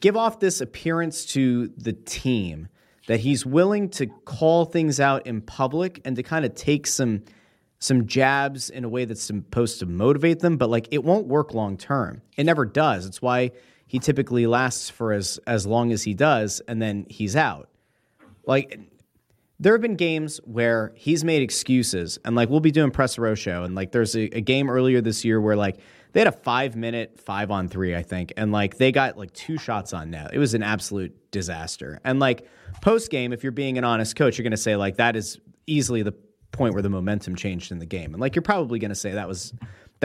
give 0.00 0.16
off 0.16 0.40
this 0.40 0.60
appearance 0.60 1.26
to 1.26 1.68
the 1.76 1.92
team 1.92 2.68
that 3.06 3.20
he's 3.20 3.44
willing 3.44 3.90
to 3.90 4.06
call 4.06 4.64
things 4.64 4.98
out 4.98 5.26
in 5.26 5.42
public 5.42 6.00
and 6.04 6.16
to 6.16 6.22
kind 6.22 6.44
of 6.44 6.54
take 6.54 6.86
some 6.86 7.22
some 7.78 8.06
jabs 8.06 8.70
in 8.70 8.82
a 8.84 8.88
way 8.88 9.04
that's 9.04 9.22
supposed 9.22 9.78
to 9.78 9.86
motivate 9.86 10.40
them, 10.40 10.56
but 10.56 10.70
like 10.70 10.88
it 10.90 11.04
won't 11.04 11.26
work 11.26 11.52
long 11.52 11.76
term. 11.76 12.22
It 12.36 12.44
never 12.44 12.64
does. 12.64 13.04
It's 13.04 13.20
why 13.20 13.50
he 13.86 13.98
typically 13.98 14.46
lasts 14.46 14.88
for 14.88 15.12
as 15.12 15.38
as 15.46 15.66
long 15.66 15.92
as 15.92 16.02
he 16.02 16.14
does, 16.14 16.60
and 16.66 16.80
then 16.80 17.06
he's 17.10 17.36
out. 17.36 17.68
Like 18.46 18.80
there 19.60 19.72
have 19.72 19.80
been 19.80 19.96
games 19.96 20.38
where 20.44 20.92
he's 20.96 21.24
made 21.24 21.42
excuses, 21.42 22.18
and 22.24 22.34
like 22.34 22.50
we'll 22.50 22.60
be 22.60 22.70
doing 22.70 22.90
press 22.90 23.18
row 23.18 23.34
show, 23.34 23.62
and 23.62 23.74
like 23.74 23.92
there's 23.92 24.16
a, 24.16 24.22
a 24.36 24.40
game 24.40 24.68
earlier 24.68 25.00
this 25.00 25.24
year 25.24 25.40
where 25.40 25.56
like 25.56 25.78
they 26.12 26.20
had 26.20 26.26
a 26.26 26.32
five 26.32 26.76
minute 26.76 27.20
five 27.20 27.50
on 27.50 27.68
three, 27.68 27.94
I 27.94 28.02
think, 28.02 28.32
and 28.36 28.52
like 28.52 28.78
they 28.78 28.92
got 28.92 29.16
like 29.16 29.32
two 29.32 29.58
shots 29.58 29.92
on 29.92 30.10
net. 30.10 30.30
It 30.32 30.38
was 30.38 30.54
an 30.54 30.62
absolute 30.62 31.30
disaster. 31.30 32.00
And 32.04 32.18
like 32.18 32.48
post 32.80 33.10
game, 33.10 33.32
if 33.32 33.42
you're 33.42 33.52
being 33.52 33.78
an 33.78 33.84
honest 33.84 34.16
coach, 34.16 34.38
you're 34.38 34.44
going 34.44 34.50
to 34.52 34.56
say 34.56 34.76
like 34.76 34.96
that 34.96 35.16
is 35.16 35.38
easily 35.66 36.02
the 36.02 36.14
point 36.52 36.74
where 36.74 36.82
the 36.82 36.90
momentum 36.90 37.34
changed 37.36 37.72
in 37.72 37.78
the 37.78 37.86
game, 37.86 38.12
and 38.12 38.20
like 38.20 38.34
you're 38.34 38.42
probably 38.42 38.78
going 38.78 38.90
to 38.90 38.96
say 38.96 39.12
that 39.12 39.28
was 39.28 39.52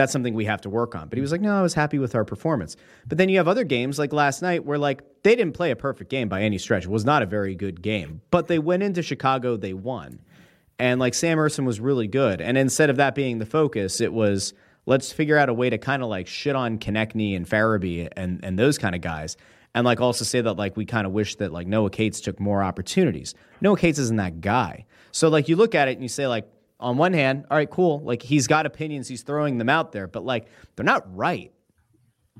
that's 0.00 0.12
something 0.12 0.32
we 0.32 0.46
have 0.46 0.62
to 0.62 0.70
work 0.70 0.94
on. 0.94 1.08
But 1.08 1.18
he 1.18 1.20
was 1.20 1.30
like, 1.30 1.42
no, 1.42 1.54
I 1.54 1.60
was 1.60 1.74
happy 1.74 1.98
with 1.98 2.14
our 2.14 2.24
performance. 2.24 2.74
But 3.06 3.18
then 3.18 3.28
you 3.28 3.36
have 3.36 3.48
other 3.48 3.64
games 3.64 3.98
like 3.98 4.14
last 4.14 4.40
night 4.40 4.64
where 4.64 4.78
like 4.78 5.02
they 5.22 5.36
didn't 5.36 5.52
play 5.52 5.70
a 5.70 5.76
perfect 5.76 6.10
game 6.10 6.26
by 6.26 6.40
any 6.40 6.56
stretch. 6.56 6.84
It 6.84 6.90
was 6.90 7.04
not 7.04 7.22
a 7.22 7.26
very 7.26 7.54
good 7.54 7.82
game, 7.82 8.22
but 8.30 8.48
they 8.48 8.58
went 8.58 8.82
into 8.82 9.02
Chicago, 9.02 9.58
they 9.58 9.74
won. 9.74 10.20
And 10.78 10.98
like 10.98 11.12
Sam 11.12 11.36
Ersson 11.36 11.66
was 11.66 11.80
really 11.80 12.08
good. 12.08 12.40
And 12.40 12.56
instead 12.56 12.88
of 12.88 12.96
that 12.96 13.14
being 13.14 13.40
the 13.40 13.46
focus, 13.46 14.00
it 14.00 14.14
was 14.14 14.54
let's 14.86 15.12
figure 15.12 15.36
out 15.36 15.50
a 15.50 15.54
way 15.54 15.68
to 15.68 15.76
kind 15.76 16.02
of 16.02 16.08
like 16.08 16.26
shit 16.26 16.56
on 16.56 16.78
Konecny 16.78 17.36
and 17.36 17.46
Farabee 17.46 18.08
and, 18.16 18.42
and 18.42 18.58
those 18.58 18.78
kind 18.78 18.94
of 18.94 19.02
guys. 19.02 19.36
And 19.74 19.84
like 19.84 20.00
also 20.00 20.24
say 20.24 20.40
that 20.40 20.54
like 20.54 20.78
we 20.78 20.86
kind 20.86 21.06
of 21.06 21.12
wish 21.12 21.36
that 21.36 21.52
like 21.52 21.66
Noah 21.66 21.90
Cates 21.90 22.22
took 22.22 22.40
more 22.40 22.62
opportunities. 22.62 23.34
Noah 23.60 23.76
Cates 23.76 23.98
isn't 23.98 24.16
that 24.16 24.40
guy. 24.40 24.86
So 25.12 25.28
like 25.28 25.50
you 25.50 25.56
look 25.56 25.74
at 25.74 25.88
it 25.88 25.92
and 25.92 26.02
you 26.02 26.08
say 26.08 26.26
like, 26.26 26.48
on 26.80 26.96
one 26.96 27.12
hand, 27.12 27.46
all 27.50 27.56
right, 27.56 27.70
cool. 27.70 28.00
Like 28.00 28.22
he's 28.22 28.46
got 28.46 28.66
opinions, 28.66 29.06
he's 29.08 29.22
throwing 29.22 29.58
them 29.58 29.68
out 29.68 29.92
there, 29.92 30.06
but 30.06 30.24
like 30.24 30.46
they're 30.76 30.84
not 30.84 31.14
right. 31.16 31.52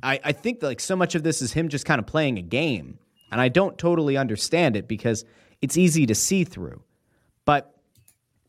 I, 0.02 0.18
I 0.24 0.32
think 0.32 0.60
that 0.60 0.66
like 0.66 0.80
so 0.80 0.96
much 0.96 1.14
of 1.14 1.22
this 1.22 1.42
is 1.42 1.52
him 1.52 1.68
just 1.68 1.84
kind 1.84 1.98
of 1.98 2.06
playing 2.06 2.38
a 2.38 2.42
game. 2.42 2.98
And 3.30 3.40
I 3.40 3.48
don't 3.48 3.78
totally 3.78 4.16
understand 4.16 4.76
it 4.76 4.88
because 4.88 5.24
it's 5.62 5.76
easy 5.76 6.06
to 6.06 6.14
see 6.14 6.44
through. 6.44 6.82
But 7.44 7.74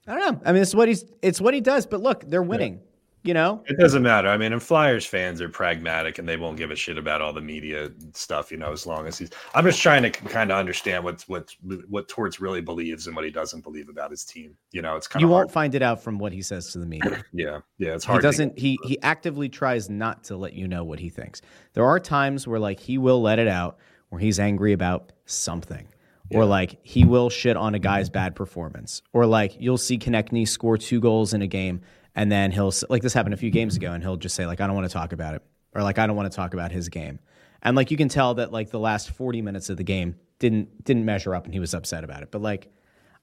I 0.07 0.15
don't 0.15 0.33
know. 0.33 0.41
I 0.45 0.53
mean, 0.53 0.61
it's 0.61 0.73
what 0.73 0.87
he's 0.87 1.05
it's 1.21 1.39
what 1.39 1.53
he 1.53 1.61
does. 1.61 1.85
But 1.85 2.01
look, 2.01 2.23
they're 2.27 2.41
winning. 2.41 2.81
You 3.23 3.35
know, 3.35 3.63
it 3.67 3.77
doesn't 3.77 4.01
matter. 4.01 4.29
I 4.29 4.37
mean, 4.37 4.51
and 4.51 4.61
Flyers 4.61 5.05
fans 5.05 5.41
are 5.41 5.49
pragmatic 5.49 6.17
and 6.17 6.27
they 6.27 6.37
won't 6.37 6.57
give 6.57 6.71
a 6.71 6.75
shit 6.75 6.97
about 6.97 7.21
all 7.21 7.31
the 7.33 7.41
media 7.41 7.91
stuff. 8.13 8.51
You 8.51 8.57
know, 8.57 8.71
as 8.71 8.87
long 8.87 9.05
as 9.05 9.19
he's. 9.19 9.29
I'm 9.53 9.63
just 9.63 9.79
trying 9.79 10.01
to 10.01 10.09
kind 10.09 10.51
of 10.51 10.57
understand 10.57 11.03
what 11.03 11.21
what 11.27 11.55
what 11.87 12.07
Torts 12.07 12.41
really 12.41 12.61
believes 12.61 13.05
and 13.05 13.15
what 13.15 13.23
he 13.23 13.29
doesn't 13.29 13.61
believe 13.61 13.89
about 13.89 14.09
his 14.09 14.23
team. 14.25 14.57
You 14.71 14.81
know, 14.81 14.95
it's 14.95 15.07
kind 15.07 15.21
you 15.21 15.27
of 15.27 15.29
you 15.29 15.33
won't 15.33 15.49
hard. 15.49 15.53
find 15.53 15.75
it 15.75 15.83
out 15.83 16.01
from 16.01 16.17
what 16.17 16.33
he 16.33 16.41
says 16.41 16.71
to 16.73 16.79
the 16.79 16.85
media. 16.87 17.23
yeah, 17.33 17.59
yeah, 17.77 17.93
it's 17.93 18.05
hard. 18.05 18.23
he 18.23 18.27
doesn't. 18.27 18.57
He 18.57 18.79
he 18.85 18.99
actively 19.03 19.49
tries 19.49 19.87
not 19.87 20.23
to 20.25 20.35
let 20.35 20.53
you 20.53 20.67
know 20.67 20.83
what 20.83 20.99
he 20.99 21.09
thinks. 21.09 21.43
There 21.73 21.85
are 21.85 21.99
times 21.99 22.47
where 22.47 22.59
like 22.59 22.79
he 22.79 22.97
will 22.97 23.21
let 23.21 23.37
it 23.37 23.47
out, 23.47 23.77
where 24.09 24.19
he's 24.19 24.39
angry 24.39 24.73
about 24.73 25.11
something. 25.25 25.87
Or 26.33 26.45
like 26.45 26.79
he 26.81 27.03
will 27.03 27.29
shit 27.29 27.57
on 27.57 27.75
a 27.75 27.79
guy's 27.79 28.09
bad 28.09 28.37
performance, 28.37 29.01
or 29.11 29.25
like 29.25 29.57
you'll 29.59 29.77
see 29.77 29.97
Konecny 29.97 30.47
score 30.47 30.77
two 30.77 31.01
goals 31.01 31.33
in 31.33 31.41
a 31.41 31.47
game, 31.47 31.81
and 32.15 32.31
then 32.31 32.51
he'll 32.51 32.73
like 32.89 33.01
this 33.01 33.13
happened 33.13 33.33
a 33.33 33.37
few 33.37 33.51
games 33.51 33.75
ago, 33.75 33.91
and 33.91 34.03
he'll 34.03 34.17
just 34.17 34.35
say 34.35 34.45
like 34.45 34.61
I 34.61 34.67
don't 34.67 34.75
want 34.75 34.87
to 34.87 34.93
talk 34.93 35.13
about 35.13 35.35
it, 35.35 35.41
or 35.73 35.83
like 35.83 35.97
I 35.99 36.07
don't 36.07 36.15
want 36.15 36.31
to 36.31 36.35
talk 36.35 36.53
about 36.53 36.71
his 36.71 36.89
game, 36.89 37.19
and 37.61 37.75
like 37.75 37.91
you 37.91 37.97
can 37.97 38.09
tell 38.09 38.33
that 38.35 38.51
like 38.51 38.69
the 38.71 38.79
last 38.79 39.11
forty 39.11 39.41
minutes 39.41 39.69
of 39.69 39.77
the 39.77 39.83
game 39.83 40.15
didn't 40.39 40.83
didn't 40.83 41.05
measure 41.05 41.35
up, 41.35 41.45
and 41.45 41.53
he 41.53 41.59
was 41.59 41.73
upset 41.73 42.03
about 42.03 42.23
it. 42.23 42.31
But 42.31 42.41
like 42.41 42.71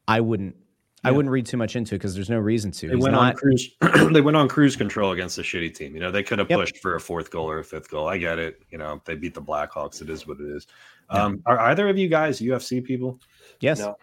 I 0.07 0.21
wouldn't 0.21 0.57
I 1.05 1.13
wouldn't 1.13 1.31
read 1.31 1.47
too 1.47 1.57
much 1.57 1.77
into 1.77 1.95
it 1.95 1.99
because 1.99 2.15
there's 2.15 2.29
no 2.29 2.39
reason 2.39 2.73
to. 2.73 2.89
They 2.89 2.95
He's 2.97 3.03
went 3.05 3.15
on 3.15 3.33
cruise. 3.35 3.71
they 4.13 4.21
went 4.21 4.37
on 4.37 4.49
cruise 4.49 4.75
control 4.75 5.13
against 5.13 5.39
a 5.39 5.43
shitty 5.43 5.73
team. 5.75 5.95
You 5.95 6.01
know, 6.01 6.11
they 6.11 6.25
could 6.25 6.39
have 6.41 6.51
Yep. 6.51 6.59
pushed 6.59 6.79
for 6.79 6.97
a 6.97 7.01
fourth 7.01 7.31
goal 7.31 7.49
or 7.49 7.61
a 7.61 7.65
fifth 7.65 7.89
goal. 7.89 8.09
I 8.09 8.19
get 8.19 8.39
it. 8.41 8.63
You 8.71 8.79
know, 8.79 9.01
they 9.05 9.15
beat 9.15 9.33
the 9.33 9.41
Blackhawks. 9.41 10.03
It 10.03 10.11
is 10.11 10.27
what 10.27 10.41
it 10.41 10.47
is. 10.57 10.67
Um, 11.09 11.41
are 11.47 11.59
either 11.61 11.89
of 11.89 11.97
you 11.97 12.09
guys 12.09 12.41
UFC 12.41 12.83
people? 12.83 13.21
yes. 13.61 13.79
No. 13.79 13.97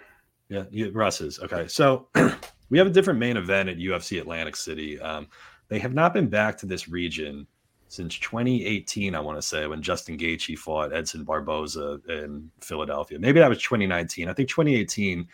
Yeah, 0.48 0.64
you, 0.70 0.92
Russ 0.92 1.22
is 1.22 1.40
okay. 1.40 1.68
So 1.68 2.08
we 2.70 2.78
have 2.78 2.88
a 2.88 2.92
different 2.92 3.20
main 3.20 3.38
event 3.38 3.70
at 3.70 3.78
UFC 3.78 4.20
Atlantic 4.20 4.56
City. 4.56 5.00
Um, 5.00 5.28
they 5.68 5.80
have 5.80 5.94
not 5.94 6.14
been 6.14 6.28
back 6.28 6.58
to 6.60 6.66
this 6.66 6.88
region 6.88 7.48
since 7.88 8.18
2018. 8.20 9.16
I 9.16 9.20
want 9.20 9.38
to 9.38 9.42
say 9.42 9.68
when 9.68 9.82
Justin 9.82 10.18
Gaethje 10.18 10.58
fought 10.58 10.94
Edson 10.94 11.24
Barboza 11.24 12.00
in 12.10 12.50
Philadelphia. 12.62 13.20
Maybe 13.20 13.40
that 13.40 13.50
was 13.50 13.62
2019. 13.62 14.30
I 14.30 14.34
think 14.34 14.50
2018 14.50 15.28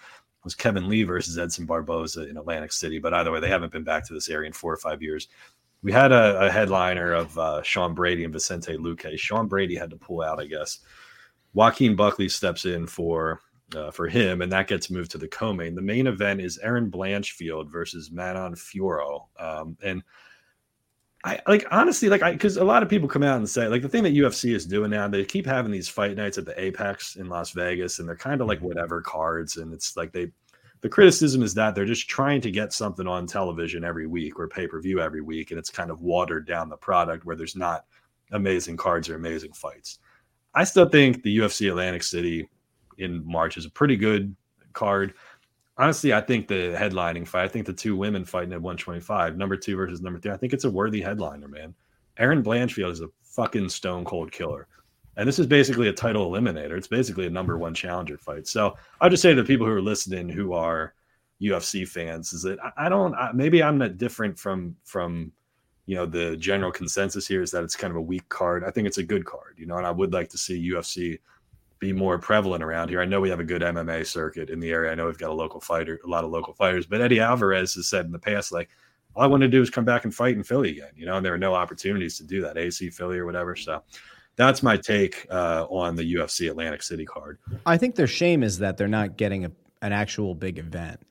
was 0.43 0.55
Kevin 0.55 0.87
Lee 0.87 1.03
versus 1.03 1.37
Edson 1.37 1.65
Barboza 1.65 2.27
in 2.27 2.37
Atlantic 2.37 2.71
City. 2.71 2.99
But 2.99 3.13
either 3.13 3.31
way, 3.31 3.39
they 3.39 3.49
haven't 3.49 3.71
been 3.71 3.83
back 3.83 4.05
to 4.07 4.13
this 4.13 4.29
area 4.29 4.47
in 4.47 4.53
four 4.53 4.73
or 4.73 4.77
five 4.77 5.01
years. 5.01 5.27
We 5.83 5.91
had 5.91 6.11
a, 6.11 6.45
a 6.45 6.51
headliner 6.51 7.13
of 7.13 7.37
uh, 7.37 7.61
Sean 7.63 7.93
Brady 7.93 8.23
and 8.23 8.33
Vicente 8.33 8.77
Luque. 8.77 9.17
Sean 9.17 9.47
Brady 9.47 9.75
had 9.75 9.89
to 9.89 9.97
pull 9.97 10.21
out, 10.21 10.39
I 10.39 10.45
guess. 10.45 10.79
Joaquin 11.53 11.95
Buckley 11.95 12.29
steps 12.29 12.65
in 12.65 12.87
for 12.87 13.41
uh, 13.75 13.91
for 13.91 14.07
him, 14.07 14.41
and 14.41 14.51
that 14.51 14.67
gets 14.67 14.89
moved 14.89 15.11
to 15.11 15.17
the 15.17 15.27
co-main. 15.27 15.75
The 15.75 15.81
main 15.81 16.07
event 16.07 16.41
is 16.41 16.57
Erin 16.59 16.91
Blanchfield 16.91 17.69
versus 17.69 18.11
Manon 18.11 18.55
Fiorot, 18.55 19.25
um, 19.39 19.77
and 19.83 20.03
I 21.23 21.39
like 21.47 21.65
honestly 21.71 22.09
like 22.09 22.23
I 22.23 22.31
because 22.31 22.57
a 22.57 22.63
lot 22.63 22.81
of 22.81 22.89
people 22.89 23.07
come 23.07 23.23
out 23.23 23.37
and 23.37 23.47
say 23.47 23.67
like 23.67 23.83
the 23.83 23.89
thing 23.89 24.03
that 24.03 24.15
UFC 24.15 24.55
is 24.55 24.65
doing 24.65 24.89
now 24.89 25.07
they 25.07 25.23
keep 25.23 25.45
having 25.45 25.71
these 25.71 25.87
fight 25.87 26.17
nights 26.17 26.37
at 26.39 26.45
the 26.45 26.59
Apex 26.59 27.15
in 27.15 27.29
Las 27.29 27.51
Vegas, 27.51 27.99
and 27.99 28.07
they're 28.07 28.15
kind 28.15 28.41
of 28.41 28.47
like 28.47 28.61
whatever 28.61 29.01
cards, 29.01 29.57
and 29.57 29.73
it's 29.73 29.95
like 29.95 30.11
they 30.11 30.31
the 30.81 30.89
criticism 30.89 31.43
is 31.43 31.53
that 31.53 31.75
they're 31.75 31.85
just 31.85 32.09
trying 32.09 32.41
to 32.41 32.49
get 32.49 32.73
something 32.73 33.07
on 33.07 33.27
television 33.27 33.83
every 33.83 34.07
week 34.07 34.39
or 34.39 34.47
pay 34.47 34.67
per 34.67 34.81
view 34.81 34.99
every 34.99 35.21
week, 35.21 35.51
and 35.51 35.59
it's 35.59 35.69
kind 35.69 35.91
of 35.91 36.01
watered 36.01 36.47
down 36.47 36.69
the 36.69 36.77
product 36.77 37.23
where 37.23 37.35
there's 37.35 37.55
not 37.55 37.85
amazing 38.31 38.77
cards 38.77 39.07
or 39.07 39.15
amazing 39.15 39.53
fights. 39.53 39.99
I 40.55 40.63
still 40.63 40.89
think 40.89 41.21
the 41.21 41.37
UFC 41.37 41.69
Atlantic 41.69 42.03
City 42.03 42.49
in 42.97 43.25
March 43.25 43.57
is 43.57 43.65
a 43.65 43.69
pretty 43.69 43.95
good 43.95 44.35
card. 44.73 45.13
Honestly, 45.77 46.13
I 46.13 46.21
think 46.21 46.47
the 46.47 46.75
headlining 46.77 47.27
fight, 47.27 47.45
I 47.45 47.47
think 47.47 47.65
the 47.65 47.73
two 47.73 47.95
women 47.95 48.25
fighting 48.25 48.53
at 48.53 48.61
125, 48.61 49.37
number 49.37 49.57
two 49.57 49.75
versus 49.75 50.01
number 50.01 50.19
three, 50.19 50.31
I 50.31 50.37
think 50.37 50.53
it's 50.53 50.65
a 50.65 50.71
worthy 50.71 51.01
headliner, 51.01 51.47
man. 51.47 51.73
Erin 52.17 52.43
Blanchfield 52.43 52.91
is 52.91 53.01
a 53.01 53.07
fucking 53.23 53.69
stone 53.69 54.05
cold 54.05 54.31
killer. 54.31 54.67
And 55.17 55.27
this 55.27 55.39
is 55.39 55.47
basically 55.47 55.89
a 55.89 55.93
title 55.93 56.31
eliminator. 56.31 56.77
It's 56.77 56.87
basically 56.87 57.27
a 57.27 57.29
number 57.29 57.57
one 57.57 57.73
challenger 57.73 58.17
fight. 58.17 58.47
So 58.47 58.77
I'll 58.99 59.09
just 59.09 59.21
say 59.21 59.33
to 59.33 59.41
the 59.41 59.47
people 59.47 59.65
who 59.65 59.73
are 59.73 59.81
listening 59.81 60.29
who 60.29 60.53
are 60.53 60.93
UFC 61.41 61.87
fans 61.87 62.33
is 62.33 62.43
that 62.43 62.59
I, 62.63 62.85
I 62.85 62.89
don't, 62.89 63.13
I, 63.15 63.31
maybe 63.33 63.61
I'm 63.61 63.77
not 63.77 63.97
different 63.97 64.37
from, 64.37 64.75
from, 64.83 65.31
you 65.85 65.95
know, 65.95 66.05
the 66.05 66.37
general 66.37 66.71
consensus 66.71 67.27
here 67.27 67.41
is 67.41 67.51
that 67.51 67.63
it's 67.63 67.75
kind 67.75 67.91
of 67.91 67.97
a 67.97 68.01
weak 68.01 68.27
card. 68.29 68.63
I 68.63 68.71
think 68.71 68.87
it's 68.87 68.99
a 68.99 69.03
good 69.03 69.25
card, 69.25 69.55
you 69.57 69.65
know, 69.65 69.77
and 69.77 69.85
I 69.85 69.91
would 69.91 70.13
like 70.13 70.29
to 70.29 70.37
see 70.37 70.71
UFC 70.71 71.19
be 71.81 71.91
more 71.91 72.19
prevalent 72.19 72.63
around 72.63 72.89
here. 72.89 73.01
I 73.01 73.05
know 73.05 73.19
we 73.19 73.29
have 73.31 73.39
a 73.39 73.43
good 73.43 73.63
MMA 73.63 74.05
circuit 74.05 74.51
in 74.51 74.59
the 74.59 74.69
area. 74.69 74.91
I 74.91 74.95
know 74.95 75.07
we've 75.07 75.17
got 75.17 75.31
a 75.31 75.33
local 75.33 75.59
fighter, 75.59 75.99
a 76.05 76.07
lot 76.07 76.23
of 76.23 76.29
local 76.29 76.53
fighters, 76.53 76.85
but 76.85 77.01
Eddie 77.01 77.19
Alvarez 77.19 77.73
has 77.73 77.87
said 77.87 78.05
in 78.05 78.11
the 78.11 78.19
past, 78.19 78.51
like, 78.51 78.69
all 79.15 79.23
I 79.23 79.27
want 79.27 79.41
to 79.41 79.49
do 79.49 79.61
is 79.61 79.69
come 79.69 79.83
back 79.83 80.05
and 80.05 80.13
fight 80.13 80.35
in 80.37 80.43
Philly 80.43 80.71
again, 80.71 80.91
you 80.95 81.07
know, 81.07 81.17
and 81.17 81.25
there 81.25 81.33
are 81.33 81.39
no 81.39 81.55
opportunities 81.55 82.17
to 82.17 82.23
do 82.23 82.39
that, 82.43 82.55
AC 82.55 82.91
Philly 82.91 83.17
or 83.17 83.25
whatever. 83.25 83.55
So 83.55 83.81
that's 84.35 84.63
my 84.63 84.77
take 84.77 85.25
uh, 85.29 85.65
on 85.69 85.95
the 85.95 86.13
UFC 86.13 86.49
Atlantic 86.49 86.83
City 86.83 87.03
card. 87.03 87.39
I 87.65 87.77
think 87.77 87.95
their 87.95 88.07
shame 88.07 88.43
is 88.43 88.59
that 88.59 88.77
they're 88.77 88.87
not 88.87 89.17
getting 89.17 89.43
a, 89.45 89.51
an 89.81 89.91
actual 89.91 90.35
big 90.35 90.59
event. 90.59 91.01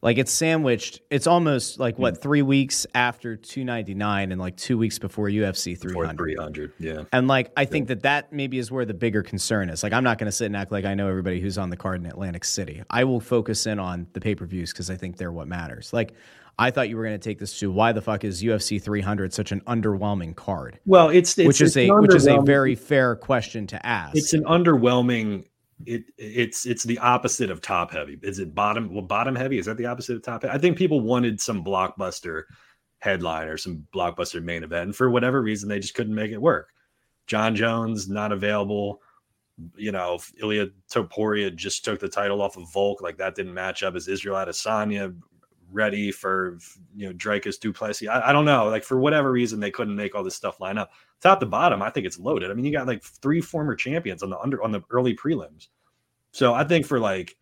Like 0.00 0.18
it's 0.18 0.32
sandwiched. 0.32 1.00
It's 1.10 1.26
almost 1.26 1.80
like 1.80 1.98
what 1.98 2.14
hmm. 2.14 2.20
three 2.20 2.42
weeks 2.42 2.86
after 2.94 3.36
299 3.36 4.30
and 4.30 4.40
like 4.40 4.56
two 4.56 4.78
weeks 4.78 4.98
before 4.98 5.26
UFC 5.26 5.76
For 5.76 5.88
300. 5.88 6.16
300. 6.16 6.72
Yeah. 6.78 7.04
And 7.12 7.26
like 7.26 7.50
I 7.56 7.64
think 7.64 7.88
that 7.88 8.02
that 8.02 8.32
maybe 8.32 8.58
is 8.58 8.70
where 8.70 8.84
the 8.84 8.94
bigger 8.94 9.22
concern 9.22 9.70
is. 9.70 9.82
Like 9.82 9.92
I'm 9.92 10.04
not 10.04 10.18
going 10.18 10.26
to 10.26 10.32
sit 10.32 10.46
and 10.46 10.56
act 10.56 10.70
like 10.70 10.84
I 10.84 10.94
know 10.94 11.08
everybody 11.08 11.40
who's 11.40 11.58
on 11.58 11.70
the 11.70 11.76
card 11.76 12.00
in 12.00 12.06
Atlantic 12.06 12.44
City. 12.44 12.82
I 12.90 13.04
will 13.04 13.20
focus 13.20 13.66
in 13.66 13.80
on 13.80 14.06
the 14.12 14.20
pay 14.20 14.36
per 14.36 14.46
views 14.46 14.72
because 14.72 14.88
I 14.88 14.96
think 14.96 15.16
they're 15.16 15.32
what 15.32 15.48
matters. 15.48 15.92
Like 15.92 16.14
I 16.60 16.72
thought 16.72 16.88
you 16.88 16.96
were 16.96 17.04
going 17.04 17.18
to 17.18 17.22
take 17.22 17.38
this 17.38 17.58
to 17.60 17.70
why 17.70 17.92
the 17.92 18.02
fuck 18.02 18.24
is 18.24 18.42
UFC 18.42 18.82
300 18.82 19.32
such 19.32 19.52
an 19.52 19.60
underwhelming 19.62 20.34
card? 20.34 20.80
Well, 20.86 21.08
it's, 21.08 21.38
it's 21.38 21.46
which 21.46 21.60
is 21.60 21.76
it's 21.76 21.90
a 21.90 21.94
which 21.94 22.14
is 22.14 22.26
a 22.26 22.40
very 22.40 22.74
fair 22.74 23.14
question 23.14 23.66
to 23.68 23.86
ask. 23.86 24.16
it's 24.16 24.32
an 24.32 24.42
underwhelming 24.44 25.44
it 25.86 26.04
it's 26.16 26.66
it's 26.66 26.84
the 26.84 26.98
opposite 26.98 27.50
of 27.50 27.60
top 27.60 27.90
heavy. 27.90 28.18
Is 28.22 28.38
it 28.38 28.54
bottom 28.54 28.92
well 28.92 29.02
bottom 29.02 29.34
heavy? 29.34 29.58
Is 29.58 29.66
that 29.66 29.76
the 29.76 29.86
opposite 29.86 30.16
of 30.16 30.22
top 30.22 30.42
heavy? 30.42 30.54
i 30.54 30.58
think 30.58 30.76
people 30.76 31.00
wanted 31.00 31.40
some 31.40 31.64
blockbuster 31.64 32.44
headline 33.00 33.46
or 33.48 33.56
some 33.56 33.86
blockbuster 33.94 34.42
main 34.42 34.64
event 34.64 34.86
and 34.86 34.96
for 34.96 35.08
whatever 35.08 35.40
reason 35.40 35.68
they 35.68 35.78
just 35.78 35.94
couldn't 35.94 36.14
make 36.14 36.32
it 36.32 36.40
work. 36.42 36.70
Jon 37.26 37.54
jones 37.54 38.08
not 38.08 38.32
available. 38.32 39.00
You 39.76 39.92
know 39.92 40.18
ilya 40.40 40.68
Topuria 40.90 41.54
just 41.54 41.84
took 41.84 42.00
the 42.00 42.08
title 42.08 42.42
off 42.42 42.56
of 42.56 42.72
volk 42.72 43.00
like 43.00 43.16
that 43.18 43.34
didn't 43.34 43.54
match 43.54 43.82
up. 43.82 43.94
As 43.94 44.08
israel 44.08 44.36
adesanya 44.36 45.14
ready 45.70 46.10
for 46.10 46.58
you 46.94 47.08
know 47.08 47.14
Dricus 47.14 47.58
Du 47.58 47.72
Plessis. 47.72 48.08
I, 48.08 48.28
I 48.28 48.32
don't 48.32 48.44
know. 48.44 48.68
Like 48.68 48.84
for 48.84 48.98
whatever 48.98 49.30
reason, 49.30 49.60
they 49.60 49.70
couldn't 49.70 49.96
make 49.96 50.14
all 50.14 50.24
this 50.24 50.34
stuff 50.34 50.60
line 50.60 50.78
up. 50.78 50.90
Top 51.20 51.40
to 51.40 51.46
bottom, 51.46 51.82
I 51.82 51.90
think 51.90 52.06
it's 52.06 52.18
loaded. 52.18 52.50
I 52.50 52.54
mean, 52.54 52.64
you 52.64 52.72
got 52.72 52.86
like 52.86 53.02
three 53.02 53.40
former 53.40 53.74
champions 53.74 54.22
on 54.22 54.30
the 54.30 54.38
under 54.38 54.62
on 54.62 54.72
the 54.72 54.82
early 54.90 55.14
prelims. 55.14 55.68
So 56.32 56.54
I 56.54 56.64
think 56.64 56.86
for 56.86 57.00
like, 57.00 57.36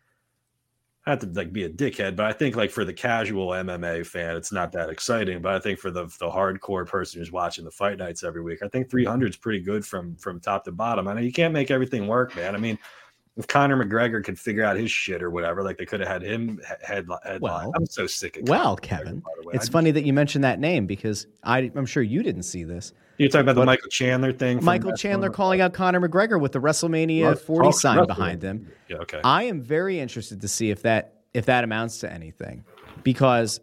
I 1.07 1.11
have 1.11 1.19
to 1.21 1.27
like 1.27 1.53
be 1.53 1.65
a 1.65 1.71
dickhead, 1.71 2.17
but 2.17 2.27
I 2.27 2.33
think 2.33 2.57
like 2.57 2.71
for 2.71 2.85
the 2.85 2.93
casual 2.93 3.49
MMA 3.49 4.07
fan, 4.07 4.37
it's 4.37 4.53
not 4.53 4.73
that 4.73 4.91
exciting. 4.91 5.43
But 5.43 5.55
I 5.55 5.61
think 5.61 5.79
for 5.79 5.91
the 5.91 6.07
the 6.19 6.31
hardcore 6.31 6.87
person 6.87 7.21
who's 7.21 7.33
watching 7.33 7.65
the 7.65 7.71
fight 7.71 7.99
nights 7.99 8.25
every 8.25 8.43
week, 8.43 8.63
I 8.63 8.69
think 8.69 8.91
300 8.91 9.31
is 9.31 9.37
pretty 9.37 9.61
good 9.61 9.85
from 9.85 10.17
from 10.17 10.41
top 10.41 10.65
to 10.65 10.73
bottom. 10.73 11.07
I 11.07 11.15
know 11.15 11.21
you 11.21 11.33
can't 11.33 11.55
make 11.55 11.71
everything 11.71 12.07
work, 12.07 12.35
man. 12.35 12.55
I 12.55 12.59
mean, 12.59 12.79
if 13.37 13.47
Conor 13.47 13.85
McGregor 13.85 14.25
could 14.25 14.39
figure 14.39 14.65
out 14.65 14.77
his 14.77 14.91
shit 14.91 15.23
or 15.23 15.31
whatever, 15.31 15.63
like 15.63 15.77
they 15.77 15.85
could 15.85 16.01
have 16.01 16.09
had 16.09 16.23
him 16.23 16.61
head. 16.83 17.07
head 17.25 17.41
Well- 17.41 17.73
I'm 17.77 17.87
so 17.87 18.07
sick 18.07 18.37
of. 18.37 18.45
It. 18.45 18.49
Well, 18.49 18.77
McGregor, 18.77 18.83
Kevin, 18.83 19.23
way. 19.45 19.53
it's 19.55 19.69
I- 19.69 19.73
funny 19.73 19.91
that 19.91 20.05
you 20.05 20.13
mentioned 20.13 20.45
that 20.45 20.59
name 20.59 20.87
because 20.87 21.27
I, 21.43 21.71
I'm 21.75 21.87
sure 21.87 22.03
you 22.03 22.23
didn't 22.23 22.45
see 22.45 22.65
this. 22.65 22.93
You're 23.19 23.29
talking 23.31 23.43
about 23.49 23.55
the 23.61 23.65
Michael 23.65 23.89
Chandler 23.89 24.33
thing. 24.33 24.63
Michael 24.63 24.93
Chandler 24.93 25.31
calling 25.31 25.61
out 25.61 25.73
Conor 25.73 26.07
McGregor 26.07 26.39
with 26.41 26.53
the 26.53 26.61
WrestleMania 26.61 27.23
Well, 27.23 27.35
40 27.37 27.67
talk 27.69 27.81
sign 27.81 28.07
behind 28.07 28.43
him. 28.43 28.71
Yeah. 28.89 28.99
Okay. 28.99 29.21
I 29.25 29.45
am 29.45 29.63
very 29.63 29.99
interested 30.01 30.41
to 30.43 30.49
see 30.49 30.71
if 30.71 30.83
that 30.83 31.15
if 31.33 31.47
that 31.47 31.65
amounts 31.65 31.99
to 31.99 32.13
anything, 32.13 32.65
because 33.03 33.61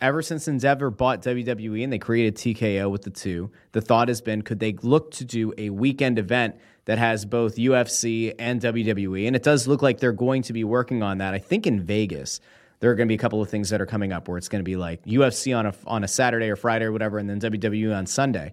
ever 0.00 0.22
since 0.22 0.48
Endeavor 0.48 0.90
bought 0.90 1.22
WWE 1.22 1.84
and 1.84 1.92
they 1.92 1.98
created 1.98 2.36
TKO 2.36 2.90
with 2.90 3.02
the 3.02 3.10
two, 3.10 3.50
the 3.72 3.80
thought 3.80 4.08
has 4.08 4.20
been 4.20 4.42
could 4.42 4.58
they 4.58 4.72
look 4.82 5.10
to 5.12 5.24
do 5.24 5.52
a 5.58 5.70
weekend 5.70 6.18
event 6.18 6.56
that 6.86 6.98
has 6.98 7.24
both 7.24 7.56
UFC 7.56 8.34
and 8.38 8.60
WWE, 8.60 9.26
and 9.26 9.34
it 9.34 9.42
does 9.42 9.66
look 9.66 9.82
like 9.82 10.00
they're 10.00 10.12
going 10.12 10.42
to 10.42 10.52
be 10.52 10.64
working 10.64 11.02
on 11.02 11.18
that. 11.18 11.34
I 11.34 11.38
think 11.38 11.66
in 11.66 11.80
Vegas. 11.80 12.40
There 12.80 12.90
are 12.90 12.96
going 12.96 13.06
to 13.06 13.12
be 13.12 13.14
a 13.14 13.18
couple 13.18 13.40
of 13.40 13.48
things 13.48 13.70
that 13.70 13.80
are 13.80 13.86
coming 13.86 14.12
up 14.12 14.28
where 14.28 14.36
it's 14.36 14.48
going 14.48 14.60
to 14.60 14.64
be 14.64 14.76
like 14.76 15.02
UFC 15.04 15.56
on 15.56 15.64
a 15.64 15.74
on 15.86 16.04
a 16.04 16.08
Saturday 16.08 16.50
or 16.50 16.56
Friday 16.56 16.84
or 16.84 16.92
whatever, 16.92 17.16
and 17.18 17.30
then 17.30 17.40
WWE 17.40 17.96
on 17.96 18.04
Sunday. 18.04 18.52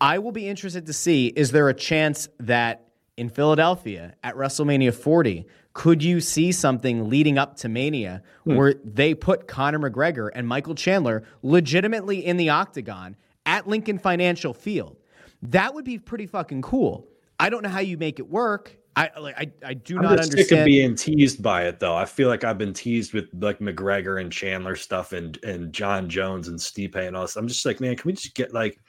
I 0.00 0.18
will 0.18 0.30
be 0.30 0.48
interested 0.48 0.86
to 0.86 0.92
see 0.92 1.28
is 1.28 1.50
there 1.50 1.68
a 1.68 1.74
chance 1.74 2.28
that 2.38 2.88
in 3.16 3.28
Philadelphia 3.28 4.14
at 4.22 4.36
WrestleMania 4.36 4.94
40, 4.94 5.44
could 5.72 6.04
you 6.04 6.20
see 6.20 6.52
something 6.52 7.08
leading 7.08 7.36
up 7.36 7.56
to 7.56 7.68
Mania 7.68 8.22
hmm. 8.44 8.54
where 8.54 8.74
they 8.84 9.12
put 9.12 9.48
Conor 9.48 9.90
McGregor 9.90 10.30
and 10.32 10.46
Michael 10.46 10.76
Chandler 10.76 11.24
legitimately 11.42 12.24
in 12.24 12.36
the 12.36 12.50
octagon 12.50 13.16
at 13.44 13.66
Lincoln 13.66 13.98
Financial 13.98 14.54
Field? 14.54 14.96
That 15.42 15.74
would 15.74 15.84
be 15.84 15.98
pretty 15.98 16.26
fucking 16.26 16.62
cool. 16.62 17.07
I 17.40 17.50
don't 17.50 17.62
know 17.62 17.68
how 17.68 17.80
you 17.80 17.96
make 17.96 18.18
it 18.18 18.28
work. 18.28 18.76
I 18.96 19.10
like 19.18 19.38
I, 19.38 19.52
I 19.64 19.74
do 19.74 19.96
I'm 19.96 20.02
not 20.02 20.16
just 20.16 20.32
sick 20.32 20.50
of 20.50 20.58
understand. 20.58 20.64
being 20.66 20.94
teased 20.96 21.40
by 21.40 21.66
it 21.66 21.78
though. 21.78 21.94
I 21.94 22.04
feel 22.04 22.28
like 22.28 22.42
I've 22.42 22.58
been 22.58 22.72
teased 22.72 23.12
with 23.12 23.26
like 23.32 23.60
McGregor 23.60 24.20
and 24.20 24.32
Chandler 24.32 24.74
stuff 24.74 25.12
and 25.12 25.38
and 25.44 25.72
Jon 25.72 26.08
Jones 26.08 26.48
and 26.48 26.58
Stipe 26.58 26.96
and 26.96 27.16
all 27.16 27.22
this. 27.22 27.36
I'm 27.36 27.46
just 27.46 27.64
like, 27.64 27.80
man, 27.80 27.94
can 27.94 28.08
we 28.08 28.14
just 28.14 28.34
get 28.34 28.52
like 28.52 28.80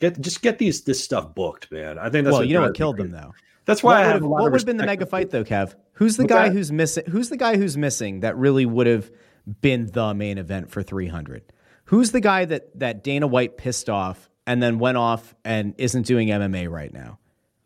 get 0.00 0.18
just 0.20 0.40
get 0.40 0.58
these 0.58 0.82
this 0.84 1.02
stuff 1.04 1.34
booked, 1.34 1.70
man? 1.70 1.98
I 1.98 2.08
think 2.08 2.24
that's 2.24 2.32
well, 2.32 2.44
you 2.44 2.54
know 2.54 2.62
what 2.62 2.74
killed 2.74 2.96
them 2.96 3.10
though. 3.10 3.34
That's 3.66 3.82
why 3.82 3.96
what 3.96 3.96
I 3.96 4.00
would 4.00 4.06
have 4.06 4.14
have, 4.14 4.22
a 4.22 4.28
lot 4.28 4.40
what 4.40 4.52
would 4.52 4.60
have 4.60 4.66
been 4.66 4.76
the 4.78 4.86
mega 4.86 5.04
fight 5.04 5.30
though, 5.30 5.44
Kev? 5.44 5.74
Who's 5.92 6.16
the 6.16 6.22
What's 6.22 6.32
guy 6.32 6.48
that? 6.48 6.54
who's 6.54 6.72
missing? 6.72 7.04
Who's 7.06 7.28
the 7.28 7.36
guy 7.36 7.58
who's 7.58 7.76
missing 7.76 8.20
that 8.20 8.36
really 8.38 8.64
would 8.64 8.86
have 8.86 9.10
been 9.60 9.86
the 9.92 10.14
main 10.14 10.38
event 10.38 10.70
for 10.70 10.82
300? 10.82 11.52
Who's 11.84 12.12
the 12.12 12.20
guy 12.20 12.46
that 12.46 12.78
that 12.80 13.04
Dana 13.04 13.26
White 13.26 13.58
pissed 13.58 13.90
off 13.90 14.30
and 14.46 14.62
then 14.62 14.78
went 14.78 14.96
off 14.96 15.34
and 15.44 15.74
isn't 15.76 16.06
doing 16.06 16.28
MMA 16.28 16.70
right 16.70 16.92
now? 16.92 17.18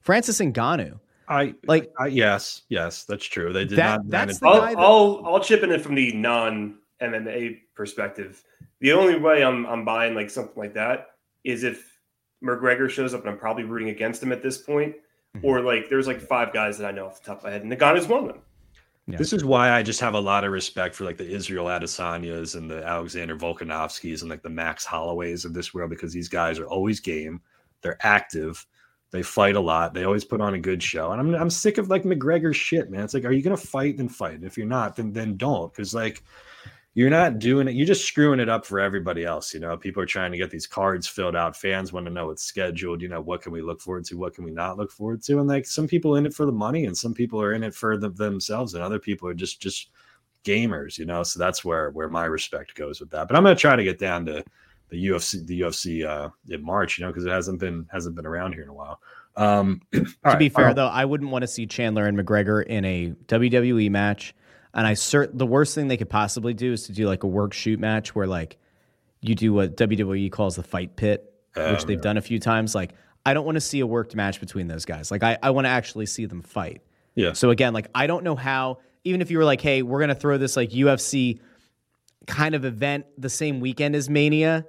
Francis 0.04 0.38
Ngannou. 0.40 1.00
I 1.28 1.54
Like- 1.66 1.90
I, 1.98 2.06
yes, 2.08 2.62
yes, 2.68 3.04
that's 3.04 3.24
true. 3.24 3.52
They 3.52 3.64
did 3.64 3.78
That- 3.78 4.04
not. 4.04 4.10
that's 4.10 4.40
manage- 4.40 4.40
the 4.40 4.46
I'll, 4.46 4.60
that- 4.74 4.78
I'll 4.78 5.22
I'll 5.34 5.40
chip 5.40 5.62
in 5.62 5.70
it 5.72 5.80
from 5.80 5.94
the 5.96 6.12
non 6.12 6.78
MMA 7.02 7.60
perspective. 7.74 8.42
The 8.80 8.92
only 8.92 9.18
way 9.18 9.42
I'm 9.42 9.66
I'm 9.66 9.84
buying 9.84 10.14
like 10.14 10.30
something 10.30 10.56
like 10.56 10.74
that 10.74 11.08
is 11.42 11.64
if 11.64 11.98
McGregor 12.42 12.88
shows 12.90 13.14
up 13.14 13.20
and 13.22 13.30
I'm 13.30 13.38
probably 13.38 13.64
rooting 13.64 13.88
against 13.88 14.22
him 14.22 14.32
at 14.32 14.42
this 14.42 14.58
point, 14.58 14.94
Mm-hmm. 15.36 15.46
or 15.46 15.60
like 15.62 15.88
there's 15.88 16.06
like 16.06 16.20
five 16.20 16.52
guys 16.52 16.78
that 16.78 16.86
I 16.86 16.92
know 16.92 17.06
off 17.06 17.20
the 17.20 17.26
top 17.26 17.38
of 17.38 17.44
my 17.44 17.50
head, 17.50 17.62
and 17.62 17.72
Ngannou's 17.72 18.06
one 18.06 18.20
of 18.20 18.28
them. 18.28 18.38
Yeah. 19.08 19.16
This 19.18 19.32
is 19.32 19.44
why 19.44 19.72
I 19.72 19.82
just 19.82 20.00
have 20.00 20.14
a 20.14 20.20
lot 20.20 20.44
of 20.44 20.52
respect 20.52 20.94
for 20.94 21.02
like 21.04 21.16
the 21.16 21.28
Israel 21.28 21.66
Adesanyas 21.66 22.54
and 22.54 22.70
the 22.70 22.84
Alexander 22.86 23.36
Volkanovskis 23.36 24.20
and 24.20 24.30
like 24.30 24.42
the 24.42 24.48
Max 24.48 24.86
Holloways 24.86 25.44
of 25.44 25.52
this 25.52 25.74
world 25.74 25.90
because 25.90 26.12
these 26.12 26.28
guys 26.28 26.58
are 26.60 26.66
always 26.66 27.00
game. 27.00 27.40
They're 27.82 27.98
active. 28.06 28.64
They 29.14 29.22
fight 29.22 29.54
a 29.54 29.60
lot. 29.60 29.94
They 29.94 30.02
always 30.02 30.24
put 30.24 30.40
on 30.40 30.54
a 30.54 30.58
good 30.58 30.82
show. 30.82 31.12
And 31.12 31.20
I'm 31.20 31.34
I'm 31.36 31.48
sick 31.48 31.78
of 31.78 31.88
like 31.88 32.02
McGregor's 32.02 32.56
shit, 32.56 32.90
man. 32.90 33.04
It's 33.04 33.14
like, 33.14 33.24
are 33.24 33.30
you 33.30 33.42
gonna 33.42 33.56
fight? 33.56 33.96
Then 33.96 34.08
fight. 34.08 34.42
If 34.42 34.58
you're 34.58 34.66
not, 34.66 34.96
then 34.96 35.12
then 35.12 35.36
don't. 35.36 35.72
Because 35.72 35.94
like 35.94 36.24
you're 36.94 37.10
not 37.10 37.38
doing 37.38 37.68
it. 37.68 37.76
You're 37.76 37.86
just 37.86 38.06
screwing 38.06 38.40
it 38.40 38.48
up 38.48 38.66
for 38.66 38.80
everybody 38.80 39.24
else. 39.24 39.54
You 39.54 39.60
know, 39.60 39.76
people 39.76 40.02
are 40.02 40.06
trying 40.06 40.32
to 40.32 40.36
get 40.36 40.50
these 40.50 40.66
cards 40.66 41.06
filled 41.06 41.36
out. 41.36 41.56
Fans 41.56 41.92
want 41.92 42.06
to 42.06 42.12
know 42.12 42.26
what's 42.26 42.42
scheduled. 42.42 43.02
You 43.02 43.08
know, 43.08 43.20
what 43.20 43.40
can 43.40 43.52
we 43.52 43.62
look 43.62 43.80
forward 43.80 44.04
to? 44.06 44.18
What 44.18 44.34
can 44.34 44.42
we 44.42 44.50
not 44.50 44.78
look 44.78 44.90
forward 44.90 45.22
to? 45.22 45.38
And 45.38 45.46
like 45.46 45.64
some 45.64 45.86
people 45.86 46.16
in 46.16 46.26
it 46.26 46.34
for 46.34 46.44
the 46.44 46.50
money, 46.50 46.86
and 46.86 46.98
some 46.98 47.14
people 47.14 47.40
are 47.40 47.52
in 47.52 47.62
it 47.62 47.72
for 47.72 47.96
the, 47.96 48.10
themselves, 48.10 48.74
and 48.74 48.82
other 48.82 48.98
people 48.98 49.28
are 49.28 49.34
just 49.34 49.62
just 49.62 49.90
gamers. 50.42 50.98
You 50.98 51.04
know, 51.04 51.22
so 51.22 51.38
that's 51.38 51.64
where 51.64 51.92
where 51.92 52.08
my 52.08 52.24
respect 52.24 52.74
goes 52.74 52.98
with 52.98 53.10
that. 53.10 53.28
But 53.28 53.36
I'm 53.36 53.44
gonna 53.44 53.54
try 53.54 53.76
to 53.76 53.84
get 53.84 54.00
down 54.00 54.26
to 54.26 54.44
the 54.94 55.06
UFC 55.08 55.46
the 55.46 55.60
UFC 55.60 56.06
uh, 56.06 56.30
in 56.48 56.64
March. 56.64 56.98
You 56.98 57.04
know, 57.04 57.10
because 57.10 57.26
it 57.26 57.30
hasn't 57.30 57.60
been 57.60 57.86
hasn't 57.92 58.14
been 58.14 58.26
around 58.26 58.52
here 58.52 58.62
in 58.62 58.68
a 58.68 58.74
while. 58.74 59.00
Um, 59.36 59.82
to 59.92 60.36
be 60.38 60.48
fair, 60.48 60.74
though, 60.74 60.86
I 60.86 61.04
wouldn't 61.04 61.30
want 61.30 61.42
to 61.42 61.48
see 61.48 61.66
Chandler 61.66 62.06
and 62.06 62.18
McGregor 62.18 62.64
in 62.64 62.84
a 62.84 63.12
WWE 63.26 63.90
match. 63.90 64.34
And 64.72 64.86
I 64.86 64.94
cert 64.94 65.36
the 65.36 65.46
worst 65.46 65.74
thing 65.74 65.88
they 65.88 65.96
could 65.96 66.10
possibly 66.10 66.54
do 66.54 66.72
is 66.72 66.84
to 66.84 66.92
do 66.92 67.06
like 67.06 67.22
a 67.22 67.28
work 67.28 67.52
shoot 67.52 67.78
match 67.78 68.14
where 68.14 68.26
like 68.26 68.56
you 69.20 69.34
do 69.34 69.52
what 69.52 69.76
WWE 69.76 70.30
calls 70.32 70.56
the 70.56 70.62
fight 70.62 70.96
pit, 70.96 71.32
which 71.56 71.82
Oh, 71.82 71.86
they've 71.86 72.00
done 72.00 72.16
a 72.16 72.22
few 72.22 72.40
times. 72.40 72.74
Like 72.74 72.92
I 73.24 73.34
don't 73.34 73.44
want 73.44 73.56
to 73.56 73.60
see 73.60 73.80
a 73.80 73.86
worked 73.86 74.14
match 74.16 74.40
between 74.40 74.66
those 74.66 74.84
guys. 74.84 75.10
Like 75.10 75.22
I, 75.22 75.38
I 75.42 75.50
want 75.50 75.66
to 75.66 75.70
actually 75.70 76.06
see 76.06 76.26
them 76.26 76.42
fight. 76.42 76.82
Yeah. 77.14 77.32
So 77.32 77.50
again, 77.50 77.72
like 77.72 77.88
I 77.94 78.06
don't 78.06 78.24
know 78.24 78.36
how. 78.36 78.78
Even 79.06 79.20
if 79.20 79.30
you 79.30 79.36
were 79.36 79.44
like, 79.44 79.60
hey, 79.60 79.82
we're 79.82 80.00
gonna 80.00 80.14
throw 80.14 80.38
this 80.38 80.56
like 80.56 80.70
UFC 80.70 81.38
kind 82.26 82.54
of 82.54 82.64
event 82.64 83.06
the 83.18 83.28
same 83.28 83.60
weekend 83.60 83.94
as 83.94 84.08
Mania. 84.08 84.66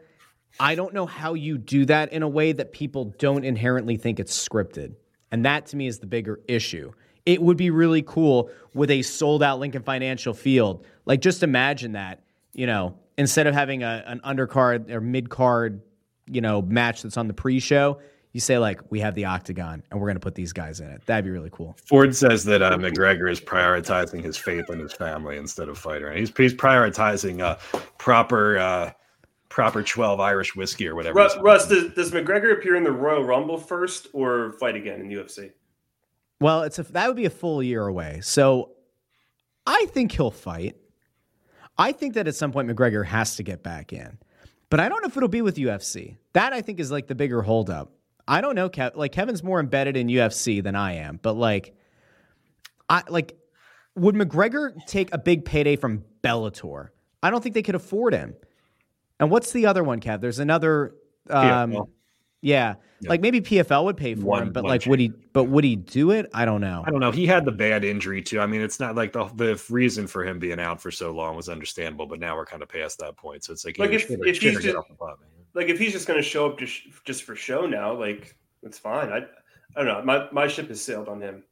I 0.60 0.76
don't 0.76 0.94
know 0.94 1.06
how 1.06 1.34
you 1.34 1.58
do 1.58 1.86
that 1.86 2.14
in 2.14 2.24
a 2.24 2.28
way 2.28 2.52
that 2.54 2.72
people 2.72 3.14
don't 3.18 3.44
inherently 3.44 3.98
think 3.98 4.20
it's 4.20 4.48
scripted. 4.48 4.96
And 5.32 5.46
that 5.46 5.66
to 5.68 5.78
me 5.78 5.88
is 5.88 6.00
the 6.00 6.08
bigger 6.08 6.40
issue. 6.48 6.92
It 7.26 7.42
would 7.42 7.58
be 7.58 7.72
really 7.72 8.04
cool 8.04 8.50
with 8.74 8.92
a 8.92 9.02
sold 9.02 9.42
out 9.44 9.60
Lincoln 9.60 9.84
Financial 9.84 10.34
Field. 10.34 10.86
Like, 11.06 11.22
just 11.22 11.44
imagine 11.44 11.94
that, 11.94 12.22
you 12.54 12.68
know, 12.68 12.96
instead 13.18 13.48
of 13.48 13.54
having 13.54 13.84
a, 13.84 14.04
an 14.06 14.22
undercard 14.24 14.90
or 14.92 15.02
mid 15.02 15.30
card, 15.30 15.82
you 16.28 16.42
know, 16.42 16.62
match 16.62 17.02
that's 17.02 17.18
on 17.18 17.28
the 17.28 17.34
pre 17.34 17.60
show, 17.60 18.00
you 18.32 18.40
say, 18.40 18.58
like, 18.58 18.80
we 18.92 19.00
have 19.00 19.16
the 19.16 19.26
octagon 19.26 19.82
and 19.90 20.00
we're 20.00 20.08
going 20.08 20.18
to 20.18 20.22
put 20.22 20.36
these 20.36 20.54
guys 20.54 20.80
in 20.80 20.88
it. 20.88 21.06
That'd 21.06 21.26
be 21.26 21.32
really 21.32 21.50
cool. 21.52 21.76
Ford 21.86 22.16
says 22.16 22.44
that 22.46 22.62
uh, 22.62 22.78
McGregor 22.78 23.32
is 23.32 23.40
prioritizing 23.42 24.24
his 24.24 24.38
faith 24.38 24.70
and 24.70 24.80
his 24.80 24.94
family 24.94 25.38
instead 25.38 25.68
of 25.68 25.78
fighter. 25.78 26.10
And 26.10 26.20
he's 26.20 26.32
he's 26.38 26.54
prioritizing 26.54 27.42
uh, 27.42 27.56
proper 27.98 28.58
uh, 28.58 28.92
proper 29.50 29.84
twelve 29.84 30.20
Irish 30.20 30.56
whiskey 30.56 30.88
or 30.88 30.96
whatever. 30.96 31.16
Russ, 31.16 31.38
Russ 31.42 31.68
does, 31.68 31.94
does 31.94 32.12
McGregor 32.12 32.54
appear 32.54 32.76
in 32.76 32.84
the 32.84 32.92
Royal 32.92 33.24
Rumble 33.24 33.58
first 33.58 34.08
or 34.14 34.54
fight 34.54 34.76
again 34.76 35.02
in 35.02 35.10
UFC? 35.10 35.52
Well, 36.40 36.64
it's 36.64 36.80
a, 36.80 36.84
that 36.84 37.08
would 37.08 37.16
be 37.16 37.26
a 37.26 37.30
full 37.30 37.64
year 37.64 37.88
away. 37.88 38.20
So 38.22 38.72
I 39.66 39.86
think 39.90 40.12
he'll 40.12 40.32
fight. 40.32 40.76
I 41.78 41.92
think 41.92 42.14
that 42.14 42.28
at 42.28 42.36
some 42.36 42.52
point 42.52 42.70
McGregor 42.70 43.06
has 43.06 43.36
to 43.38 43.44
get 43.44 43.64
back 43.64 43.94
in. 43.94 44.18
But 44.70 44.80
I 44.80 44.90
don't 44.90 45.02
know 45.02 45.08
if 45.08 45.18
it'll 45.18 45.30
be 45.30 45.42
with 45.42 45.58
UFC. 45.58 46.18
That 46.34 46.54
I 46.54 46.62
think 46.62 46.80
is 46.80 46.92
like 46.92 47.08
the 47.08 47.16
bigger 47.16 47.42
holdup. 47.42 47.92
I 48.28 48.42
don't 48.42 48.56
know, 48.56 48.70
Kev. 48.70 48.96
Like 48.96 49.12
Kevin's 49.12 49.44
more 49.44 49.60
embedded 49.60 49.96
in 49.96 50.08
UFC 50.08 50.64
than 50.64 50.76
I 50.76 50.94
am, 50.94 51.20
but 51.22 51.34
like, 51.34 51.76
I 52.90 53.04
like, 53.08 53.38
would 53.96 54.16
McGregor 54.16 54.74
take 54.88 55.14
a 55.14 55.18
big 55.18 55.46
payday 55.46 55.76
from 55.76 56.04
Bellator? 56.24 56.90
I 57.22 57.30
don't 57.30 57.42
think 57.42 57.56
they 57.56 57.62
could 57.62 57.76
afford 57.76 58.14
him. 58.14 58.36
And 59.20 59.30
what's 59.32 59.52
the 59.52 59.66
other 59.66 59.84
one, 59.84 60.00
Kev? 60.02 60.22
There's 60.22 60.40
another. 60.40 60.96
Um, 61.30 61.72
PFL. 61.72 61.90
yeah, 62.42 62.76
Yeah. 63.00 63.10
like 63.10 63.22
maybe 63.22 63.42
PFL 63.42 63.86
would 63.86 63.98
pay 63.98 64.14
for 64.14 64.22
One- 64.22 64.44
him, 64.44 64.54
but 64.54 64.64
one 64.64 64.70
like, 64.72 64.86
would 64.86 65.00
he? 65.00 65.12
But 65.34 65.46
would 65.46 65.64
he 65.64 65.76
do 65.76 66.12
it? 66.12 66.30
I 66.34 66.46
don't 66.46 66.62
know. 66.62 66.84
I 66.86 66.92
don't 66.92 67.00
know. 67.00 67.12
He 67.12 67.26
had 67.26 67.46
the 67.46 67.52
bad 67.52 67.84
injury 67.84 68.22
too. 68.22 68.40
I 68.40 68.46
mean, 68.46 68.62
it's 68.62 68.80
not 68.80 68.96
like 68.96 69.12
the 69.14 69.26
the 69.36 69.60
reason 69.70 70.06
for 70.06 70.24
him 70.24 70.38
being 70.38 70.60
out 70.60 70.80
for 70.82 70.92
so 70.92 71.12
long 71.12 71.36
was 71.36 71.50
understandable, 71.50 72.06
but 72.06 72.20
now 72.20 72.36
we're 72.36 72.46
kind 72.46 72.62
of 72.62 72.70
past 72.70 73.00
that 73.00 73.18
point. 73.18 73.44
So 73.44 73.54
it's 73.54 73.66
like, 73.66 73.80
Like 73.80 73.90
yeah, 73.92 73.96
if- 73.98 74.12
if 74.12 74.40
he's 74.42 74.60
just- 74.64 74.78
pot. 75.00 75.18
Like 75.56 75.70
if 75.70 75.80
he's 75.80 75.94
just 75.94 76.06
going 76.08 76.22
to 76.22 76.28
show 76.28 76.46
up 76.48 76.60
just 76.60 76.82
just 77.06 77.24
for 77.24 77.36
show 77.36 77.66
now, 77.66 77.94
like 77.98 78.36
that's 78.62 78.78
fine. 78.78 79.10
I 79.12 79.18
I 79.76 79.84
don't 79.84 79.88
know. 79.88 80.02
My 80.04 80.28
my 80.32 80.48
ship 80.48 80.68
has 80.68 80.82
sailed 80.82 81.08
on 81.08 81.22
him 81.22 81.44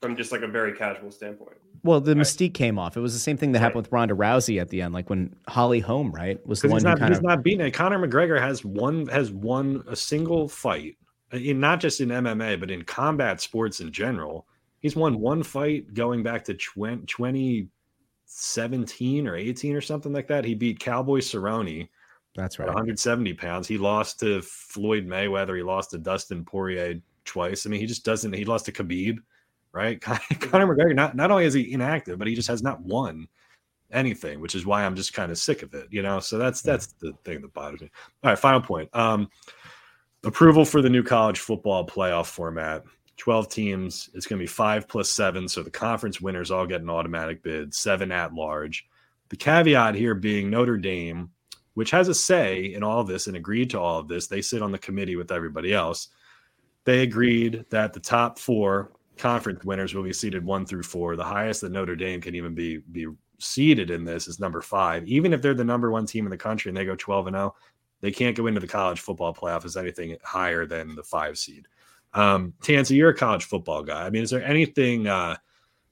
from 0.00 0.16
just 0.16 0.32
like 0.32 0.42
a 0.42 0.48
very 0.48 0.72
casual 0.72 1.10
standpoint. 1.12 1.58
Well, 1.84 2.00
the 2.00 2.14
mystique 2.14 2.54
came 2.54 2.78
off. 2.78 2.96
It 2.96 3.00
was 3.00 3.12
the 3.12 3.18
same 3.18 3.36
thing 3.36 3.50
that 3.52 3.58
happened 3.58 3.82
with 3.82 3.92
Ronda 3.92 4.14
Rousey 4.14 4.60
at 4.60 4.68
the 4.68 4.82
end, 4.82 4.94
like 4.94 5.10
when 5.10 5.34
Holly 5.48 5.80
Holm, 5.80 6.12
right, 6.12 6.44
was 6.46 6.60
the 6.60 6.68
one 6.68 6.76
he's 6.76 6.84
who 6.84 6.90
not, 6.90 6.98
kind 6.98 7.10
he's 7.10 7.18
of. 7.18 7.24
not 7.24 7.42
beating 7.42 7.66
it. 7.66 7.72
Conor 7.72 7.98
McGregor 7.98 8.40
has 8.40 8.64
one 8.64 9.08
has 9.08 9.32
won 9.32 9.82
a 9.88 9.96
single 9.96 10.48
fight, 10.48 10.96
uh, 11.32 11.38
in, 11.38 11.58
not 11.58 11.80
just 11.80 12.00
in 12.00 12.10
MMA, 12.10 12.60
but 12.60 12.70
in 12.70 12.82
combat 12.82 13.40
sports 13.40 13.80
in 13.80 13.90
general. 13.90 14.46
He's 14.80 14.94
won 14.96 15.18
one 15.18 15.42
fight 15.42 15.92
going 15.94 16.22
back 16.22 16.44
to 16.44 16.54
20, 16.54 17.06
2017 17.06 19.26
or 19.26 19.36
18 19.36 19.76
or 19.76 19.80
something 19.80 20.12
like 20.12 20.28
that. 20.28 20.44
He 20.44 20.54
beat 20.54 20.80
Cowboy 20.80 21.20
Cerrone 21.20 21.88
That's 22.34 22.58
right. 22.58 22.66
170 22.66 23.34
pounds. 23.34 23.68
He 23.68 23.78
lost 23.78 24.20
to 24.20 24.42
Floyd 24.42 25.06
Mayweather. 25.06 25.56
He 25.56 25.62
lost 25.62 25.90
to 25.90 25.98
Dustin 25.98 26.44
Poirier 26.44 27.00
twice. 27.24 27.66
I 27.66 27.68
mean, 27.68 27.80
he 27.80 27.86
just 27.86 28.04
doesn't. 28.04 28.32
He 28.32 28.44
lost 28.44 28.66
to 28.66 28.72
Khabib, 28.72 29.18
right? 29.72 30.00
Conor 30.00 30.66
McGregor. 30.66 30.94
Not 30.94 31.16
not 31.16 31.30
only 31.30 31.44
is 31.44 31.54
he 31.54 31.72
inactive, 31.72 32.18
but 32.18 32.28
he 32.28 32.34
just 32.34 32.48
has 32.48 32.62
not 32.62 32.80
won 32.82 33.26
anything, 33.90 34.40
which 34.40 34.54
is 34.54 34.64
why 34.64 34.84
I'm 34.84 34.96
just 34.96 35.12
kind 35.12 35.30
of 35.30 35.38
sick 35.38 35.62
of 35.62 35.74
it. 35.74 35.88
You 35.90 36.02
know. 36.02 36.20
So 36.20 36.38
that's 36.38 36.62
that's 36.62 36.88
the 37.00 37.12
thing 37.24 37.42
that 37.42 37.54
bothers 37.54 37.80
me. 37.80 37.90
All 38.22 38.30
right, 38.30 38.38
final 38.38 38.60
point. 38.60 38.88
Um, 38.94 39.28
approval 40.24 40.64
for 40.64 40.82
the 40.82 40.90
new 40.90 41.02
college 41.02 41.40
football 41.40 41.86
playoff 41.86 42.26
format. 42.26 42.84
12 43.18 43.48
teams. 43.48 44.10
It's 44.14 44.26
going 44.26 44.38
to 44.38 44.42
be 44.42 44.48
five 44.48 44.88
plus 44.88 45.10
seven. 45.10 45.46
So 45.46 45.62
the 45.62 45.70
conference 45.70 46.20
winners 46.20 46.50
all 46.50 46.66
get 46.66 46.80
an 46.80 46.90
automatic 46.90 47.42
bid, 47.42 47.74
seven 47.74 48.10
at 48.10 48.34
large. 48.34 48.86
The 49.28 49.36
caveat 49.36 49.94
here 49.94 50.14
being 50.14 50.50
Notre 50.50 50.76
Dame, 50.76 51.30
which 51.74 51.90
has 51.90 52.08
a 52.08 52.14
say 52.14 52.64
in 52.74 52.82
all 52.82 53.00
of 53.00 53.06
this 53.06 53.26
and 53.26 53.36
agreed 53.36 53.70
to 53.70 53.80
all 53.80 53.98
of 53.98 54.08
this. 54.08 54.26
They 54.26 54.42
sit 54.42 54.62
on 54.62 54.72
the 54.72 54.78
committee 54.78 55.16
with 55.16 55.30
everybody 55.30 55.72
else. 55.72 56.08
They 56.84 57.02
agreed 57.02 57.64
that 57.70 57.92
the 57.92 58.00
top 58.00 58.38
four 58.38 58.90
conference 59.22 59.64
winners 59.64 59.94
will 59.94 60.02
be 60.02 60.12
seated 60.12 60.44
one 60.44 60.66
through 60.66 60.82
four. 60.82 61.14
The 61.14 61.24
highest 61.24 61.60
that 61.60 61.70
Notre 61.70 61.94
Dame 61.94 62.20
can 62.20 62.34
even 62.34 62.54
be 62.54 62.78
be 62.78 63.06
seated 63.38 63.88
in 63.90 64.04
this 64.04 64.26
is 64.26 64.40
number 64.40 64.60
five. 64.60 65.06
Even 65.06 65.32
if 65.32 65.40
they're 65.40 65.54
the 65.54 65.64
number 65.64 65.92
one 65.92 66.06
team 66.06 66.26
in 66.26 66.30
the 66.30 66.36
country 66.36 66.68
and 66.68 66.76
they 66.76 66.84
go 66.84 66.96
12 66.96 67.28
and 67.28 67.36
0, 67.36 67.54
they 68.00 68.10
can't 68.10 68.36
go 68.36 68.48
into 68.48 68.60
the 68.60 68.66
college 68.66 69.00
football 69.00 69.32
playoff 69.32 69.64
as 69.64 69.76
anything 69.76 70.16
higher 70.24 70.66
than 70.66 70.96
the 70.96 71.04
five 71.04 71.38
seed. 71.38 71.68
Um, 72.14 72.52
Tansey, 72.62 72.96
you're 72.96 73.10
a 73.10 73.16
college 73.16 73.44
football 73.44 73.84
guy. 73.84 74.04
I 74.04 74.10
mean, 74.10 74.24
is 74.24 74.30
there 74.30 74.44
anything 74.44 75.06
uh, 75.06 75.36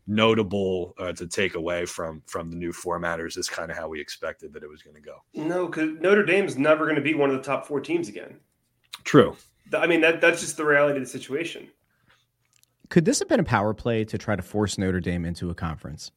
notable 0.09 0.94
uh, 0.98 1.12
to 1.12 1.28
take 1.28 1.55
away 1.55 1.86
from 1.86 2.23
from 2.27 2.51
the 2.51 2.57
new 2.57 2.73
format, 2.73 3.20
or 3.20 3.27
is 3.27 3.36
this 3.36 3.48
kind 3.48 3.70
of 3.70 3.77
how 3.77 3.89
we 3.89 4.01
expected 4.01 4.52
that 4.52 4.65
it 4.65 4.69
was 4.69 4.82
going 4.82 4.97
to 4.97 5.02
go? 5.02 5.23
No, 5.35 5.66
because 5.66 5.93
Notre 6.01 6.24
Dame's 6.24 6.59
never 6.59 6.85
going 6.85 6.97
to 6.97 7.02
be 7.02 7.15
one 7.15 7.31
of 7.31 7.36
the 7.36 7.43
top 7.43 7.65
four 7.65 7.81
teams 7.81 8.09
again. 8.09 8.40
True. 9.05 9.36
I 9.73 9.86
mean, 9.86 10.01
that 10.01 10.20
that's 10.20 10.40
just 10.40 10.57
the 10.57 10.65
reality 10.65 10.98
of 10.98 11.05
the 11.05 11.11
situation. 11.11 11.69
Could 12.91 13.05
this 13.05 13.21
have 13.21 13.29
been 13.29 13.41
a 13.41 13.45
power 13.45 13.73
play 13.73 14.05
to 14.05 14.19
try 14.19 14.37
to 14.37 14.43
force 14.43 14.77
Notre 14.77 15.01
Dame 15.01 15.25
into 15.25 15.49
a 15.49 15.55
conference? 15.55 16.11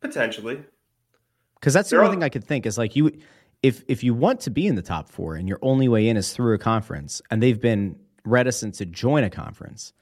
Potentially. 0.00 0.60
Because 1.54 1.72
that's 1.72 1.88
the 1.88 1.94
They're 1.96 2.00
only 2.04 2.08
all- 2.16 2.20
thing 2.20 2.24
I 2.24 2.28
could 2.28 2.44
think 2.44 2.66
is 2.66 2.76
like 2.76 2.94
you, 2.94 3.10
if 3.62 3.82
if 3.88 4.04
you 4.04 4.12
want 4.14 4.40
to 4.40 4.50
be 4.50 4.66
in 4.66 4.74
the 4.74 4.82
top 4.82 5.08
four 5.08 5.34
and 5.36 5.48
your 5.48 5.58
only 5.62 5.88
way 5.88 6.08
in 6.08 6.16
is 6.16 6.32
through 6.32 6.54
a 6.54 6.58
conference, 6.58 7.22
and 7.30 7.42
they've 7.42 7.60
been 7.60 7.96
reticent 8.24 8.74
to 8.74 8.86
join 8.86 9.24
a 9.24 9.30
conference, 9.30 9.92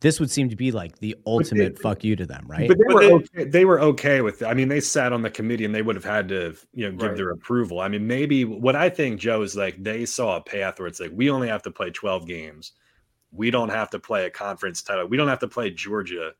this 0.00 0.20
would 0.20 0.30
seem 0.30 0.48
to 0.50 0.56
be 0.56 0.70
like 0.72 0.98
the 0.98 1.16
ultimate 1.26 1.78
fuck 1.78 2.04
you 2.04 2.16
to 2.16 2.26
them, 2.26 2.44
right? 2.46 2.68
But 2.68 2.78
they 2.78 2.84
But 2.88 2.94
were 2.94 3.00
they- 3.00 3.12
okay. 3.12 3.44
They 3.44 3.64
were 3.64 3.80
okay 3.80 4.20
with. 4.20 4.42
I 4.42 4.52
mean, 4.54 4.68
they 4.68 4.80
sat 4.80 5.12
on 5.14 5.22
the 5.22 5.30
committee 5.30 5.64
and 5.64 5.74
they 5.74 5.80
would 5.82 5.96
have 5.96 6.04
had 6.04 6.28
to, 6.28 6.54
you 6.74 6.86
know, 6.86 6.92
give 6.92 7.08
Right. 7.10 7.16
their 7.16 7.30
approval. 7.30 7.80
I 7.80 7.88
mean, 7.88 8.06
maybe 8.06 8.44
what 8.44 8.76
I 8.76 8.88
think, 8.90 9.20
Joe, 9.20 9.40
is 9.42 9.54
like 9.56 9.82
they 9.82 10.04
saw 10.04 10.36
a 10.36 10.42
path 10.42 10.78
where 10.78 10.88
it's 10.88 11.00
like 11.00 11.12
we 11.14 11.30
only 11.30 11.48
have 11.48 11.62
to 11.62 11.70
play 11.70 11.90
twelve 11.90 12.26
games. 12.26 12.72
We 13.34 13.50
don't 13.50 13.68
have 13.70 13.90
to 13.90 13.98
play 13.98 14.26
a 14.26 14.30
conference 14.30 14.82
title. 14.82 15.06
We 15.06 15.16
don't 15.16 15.28
have 15.28 15.40
to 15.40 15.48
play 15.48 15.70
Georgia 15.70 16.32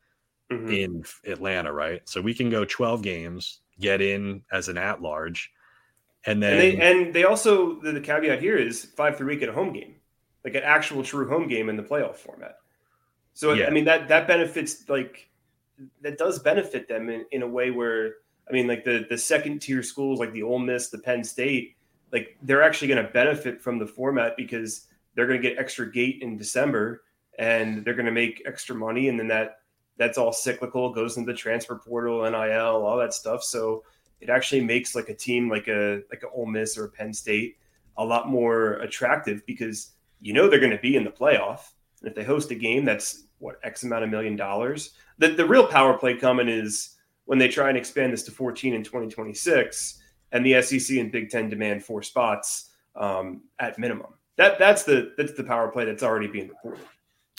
Mhm. 0.51 0.79
in 0.79 1.05
Atlanta, 1.31 1.73
right? 1.73 2.07
So 2.09 2.21
we 2.21 2.35
can 2.35 2.51
go 2.51 2.65
twelve 2.65 3.03
games, 3.03 3.61
get 3.81 4.01
in 4.01 4.43
as 4.53 4.69
an 4.69 4.79
at 4.79 5.03
large, 5.03 5.51
and 6.27 6.43
then 6.43 6.53
And 6.53 6.61
they 6.61 6.77
and 6.81 7.15
they 7.15 7.25
also 7.25 7.81
the, 7.81 7.93
the 7.93 8.01
caveat 8.01 8.41
here 8.41 8.57
is 8.57 8.85
five 8.85 9.17
through 9.17 9.29
week 9.29 9.43
at 9.43 9.49
a 9.49 9.53
home 9.53 9.73
game, 9.73 9.97
like 10.45 10.55
an 10.55 10.63
actual 10.63 11.03
true 11.03 11.29
home 11.29 11.49
game 11.49 11.69
in 11.69 11.77
the 11.77 11.83
playoff 11.83 12.17
format. 12.17 12.59
So 13.33 13.53
Yeah. 13.55 13.67
I 13.67 13.71
mean 13.71 13.85
that 13.87 14.09
that 14.09 14.29
benefits 14.29 14.89
like 14.89 15.29
that 16.03 16.19
does 16.19 16.39
benefit 16.39 16.87
them 16.89 17.09
in, 17.09 17.25
in 17.33 17.43
a 17.43 17.49
way 17.49 17.71
where 17.73 18.17
I 18.49 18.53
mean 18.53 18.69
like 18.69 18.85
the 18.85 19.07
the 19.09 19.19
second 19.19 19.61
tier 19.61 19.83
schools 19.83 20.21
like 20.21 20.33
the 20.33 20.43
Ole 20.43 20.59
Miss, 20.61 20.89
the 20.91 20.99
Penn 20.99 21.25
State, 21.25 21.77
like 22.13 22.37
they're 22.43 22.63
actually 22.63 22.89
going 22.89 23.05
to 23.05 23.11
benefit 23.13 23.61
from 23.61 23.79
the 23.79 23.87
format 23.87 24.37
because 24.37 24.87
they're 25.15 25.27
going 25.27 25.41
to 25.41 25.49
get 25.49 25.59
extra 25.59 25.91
gate 25.91 26.19
in 26.23 26.37
December 26.37 27.03
and 27.39 27.85
they're 27.85 27.95
going 27.95 28.07
to 28.07 28.13
make 28.13 28.43
extra 28.47 28.75
money 28.75 29.09
and 29.09 29.19
then 29.19 29.29
that 29.29 29.59
that's 29.97 30.19
all 30.19 30.33
cyclical 30.33 30.93
goes 30.93 31.17
into 31.17 31.31
the 31.31 31.39
transfer 31.39 31.77
portal, 31.77 32.29
NIL, 32.29 32.85
all 32.85 32.99
that 32.99 33.15
stuff. 33.15 33.45
So 33.45 33.85
it 34.21 34.29
actually 34.29 34.61
makes 34.61 34.95
like 34.95 35.09
a 35.09 35.15
team 35.15 35.49
like 35.49 35.69
a 35.69 36.03
like 36.11 36.23
a 36.23 36.31
Ole 36.31 36.47
Miss 36.47 36.77
or 36.77 36.87
a 36.87 36.89
Penn 36.89 37.13
State 37.13 37.59
a 37.97 38.05
lot 38.05 38.29
more 38.29 38.75
attractive 38.75 39.45
because 39.47 39.93
you 40.21 40.33
know 40.33 40.49
they're 40.49 40.59
going 40.59 40.73
to 40.73 40.79
be 40.79 40.97
in 40.97 41.05
the 41.05 41.11
playoff. 41.11 41.73
And 42.01 42.09
if 42.09 42.15
they 42.15 42.25
host 42.25 42.51
a 42.51 42.55
game 42.55 42.85
that's 42.85 43.25
what 43.39 43.61
X 43.63 43.85
amount 43.85 44.05
of 44.05 44.11
million 44.11 44.37
dollars, 44.37 44.93
the, 45.19 45.29
the 45.29 45.47
real 45.47 45.67
power 45.67 45.97
play 45.97 46.17
coming 46.17 46.49
is 46.49 46.97
when 47.27 47.39
they 47.39 47.49
try 47.49 47.69
and 47.69 47.79
expand 47.79 48.13
this 48.13 48.23
to 48.25 48.31
14 48.31 48.75
in 48.75 48.83
2026 48.83 50.01
and 50.33 50.45
the 50.45 50.61
SEC 50.63 50.99
and 50.99 51.13
Big 51.13 51.31
Ten 51.31 51.49
demand 51.49 51.85
four 51.85 52.03
spots 52.03 52.71
um, 52.97 53.43
at 53.59 53.79
minimum. 53.79 54.15
That 54.37 54.59
that's 54.59 54.83
the 54.85 55.13
that's 55.17 55.35
the 55.35 55.45
power 55.45 55.69
play 55.69 55.85
that's 55.85 56.03
already 56.03 56.27
being 56.27 56.49
reported. 56.49 56.85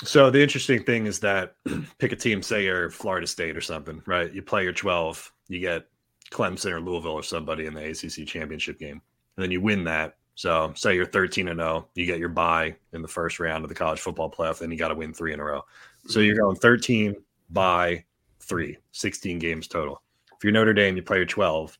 So 0.04 0.30
the 0.30 0.42
interesting 0.42 0.84
thing 0.84 1.06
is 1.08 1.20
that 1.20 1.56
pick 2.00 2.12
a 2.12 2.16
team, 2.16 2.42
say 2.42 2.66
you're 2.66 2.90
Florida 2.90 3.28
State 3.28 3.56
or 3.56 3.62
something, 3.62 4.02
right? 4.06 4.32
You 4.34 4.42
play 4.42 4.64
your 4.64 4.74
12, 4.74 5.32
you 5.48 5.60
get 5.60 5.88
Clemson 6.32 6.72
or 6.72 6.82
Louisville 6.82 7.12
or 7.12 7.24
somebody 7.24 7.66
in 7.66 7.74
the 7.74 7.90
ACC 7.90 8.28
championship 8.28 8.78
game, 8.78 9.02
and 9.38 9.44
then 9.44 9.52
you 9.52 9.62
win 9.62 9.84
that. 9.86 10.18
So 10.36 10.74
say 10.76 10.96
you're 10.96 11.06
13 11.06 11.48
and 11.48 11.60
0, 11.60 11.88
you 11.96 12.06
get 12.06 12.20
your 12.20 12.30
bye 12.30 12.76
in 12.92 13.02
the 13.02 13.08
first 13.08 13.40
round 13.40 13.64
of 13.64 13.70
the 13.70 13.76
college 13.76 14.02
football 14.02 14.30
playoff, 14.30 14.60
then 14.60 14.70
you 14.70 14.78
got 14.78 14.90
to 14.90 14.96
win 14.96 15.14
three 15.14 15.32
in 15.32 15.40
a 15.40 15.44
row. 15.44 15.64
So 16.08 16.20
you're 16.20 16.36
going 16.36 16.58
13 16.58 17.16
by 17.52 18.04
three, 18.42 18.78
16 18.92 19.40
games 19.40 19.68
total. 19.68 20.02
If 20.36 20.44
you're 20.44 20.52
Notre 20.52 20.74
Dame, 20.74 20.98
you 20.98 21.04
play 21.04 21.18
your 21.18 21.26
12, 21.26 21.78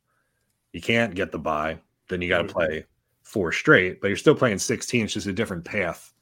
you 0.72 0.80
can't 0.80 1.14
get 1.14 1.32
the 1.32 1.38
bye, 1.38 1.78
then 2.08 2.22
you 2.22 2.30
got 2.30 2.38
to 2.38 2.44
Mhm. 2.44 2.52
play 2.52 2.86
four 3.26 3.50
straight, 3.50 4.00
but 4.00 4.06
you're 4.06 4.16
still 4.16 4.36
playing 4.36 4.58
16. 4.58 5.04
It's 5.04 5.14
just 5.14 5.26
a 5.26 5.32
different 5.32 5.64
path 5.64 6.12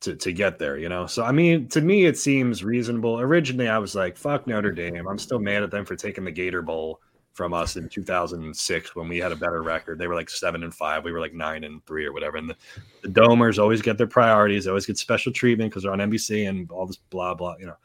to, 0.00 0.16
to 0.16 0.32
get 0.32 0.58
there, 0.58 0.78
you 0.78 0.88
know? 0.88 1.06
So, 1.06 1.22
I 1.22 1.30
mean, 1.30 1.68
to 1.68 1.82
me, 1.82 2.06
it 2.06 2.16
seems 2.16 2.64
reasonable. 2.64 3.20
Originally, 3.20 3.68
I 3.68 3.76
was 3.76 3.94
like, 3.94 4.16
fuck 4.16 4.46
Notre 4.46 4.72
Dame. 4.72 5.06
I'm 5.06 5.18
still 5.18 5.38
mad 5.38 5.62
at 5.62 5.70
them 5.70 5.84
for 5.84 5.96
taking 5.96 6.24
the 6.24 6.30
Gator 6.30 6.62
Bowl 6.62 7.00
from 7.34 7.52
us 7.52 7.76
in 7.76 7.90
2006 7.90 8.96
when 8.96 9.06
we 9.06 9.18
had 9.18 9.32
a 9.32 9.36
better 9.36 9.62
record. 9.62 9.98
They 9.98 10.06
were 10.06 10.14
like 10.14 10.30
seven 10.30 10.62
and 10.62 10.74
five. 10.74 11.04
We 11.04 11.12
were 11.12 11.20
like 11.20 11.34
nine 11.34 11.62
and 11.62 11.84
three 11.84 12.06
or 12.06 12.14
whatever. 12.14 12.38
And 12.38 12.48
the, 12.48 12.56
the 13.02 13.08
Domers 13.08 13.58
always 13.58 13.82
get 13.82 13.98
their 13.98 14.06
priorities, 14.06 14.64
they 14.64 14.70
always 14.70 14.86
get 14.86 14.96
special 14.96 15.32
treatment 15.32 15.70
because 15.70 15.82
they're 15.82 15.92
on 15.92 15.98
NBC 15.98 16.48
and 16.48 16.70
all 16.70 16.86
this 16.86 16.96
blah, 16.96 17.34
blah, 17.34 17.56
you 17.58 17.66
know? 17.66 17.76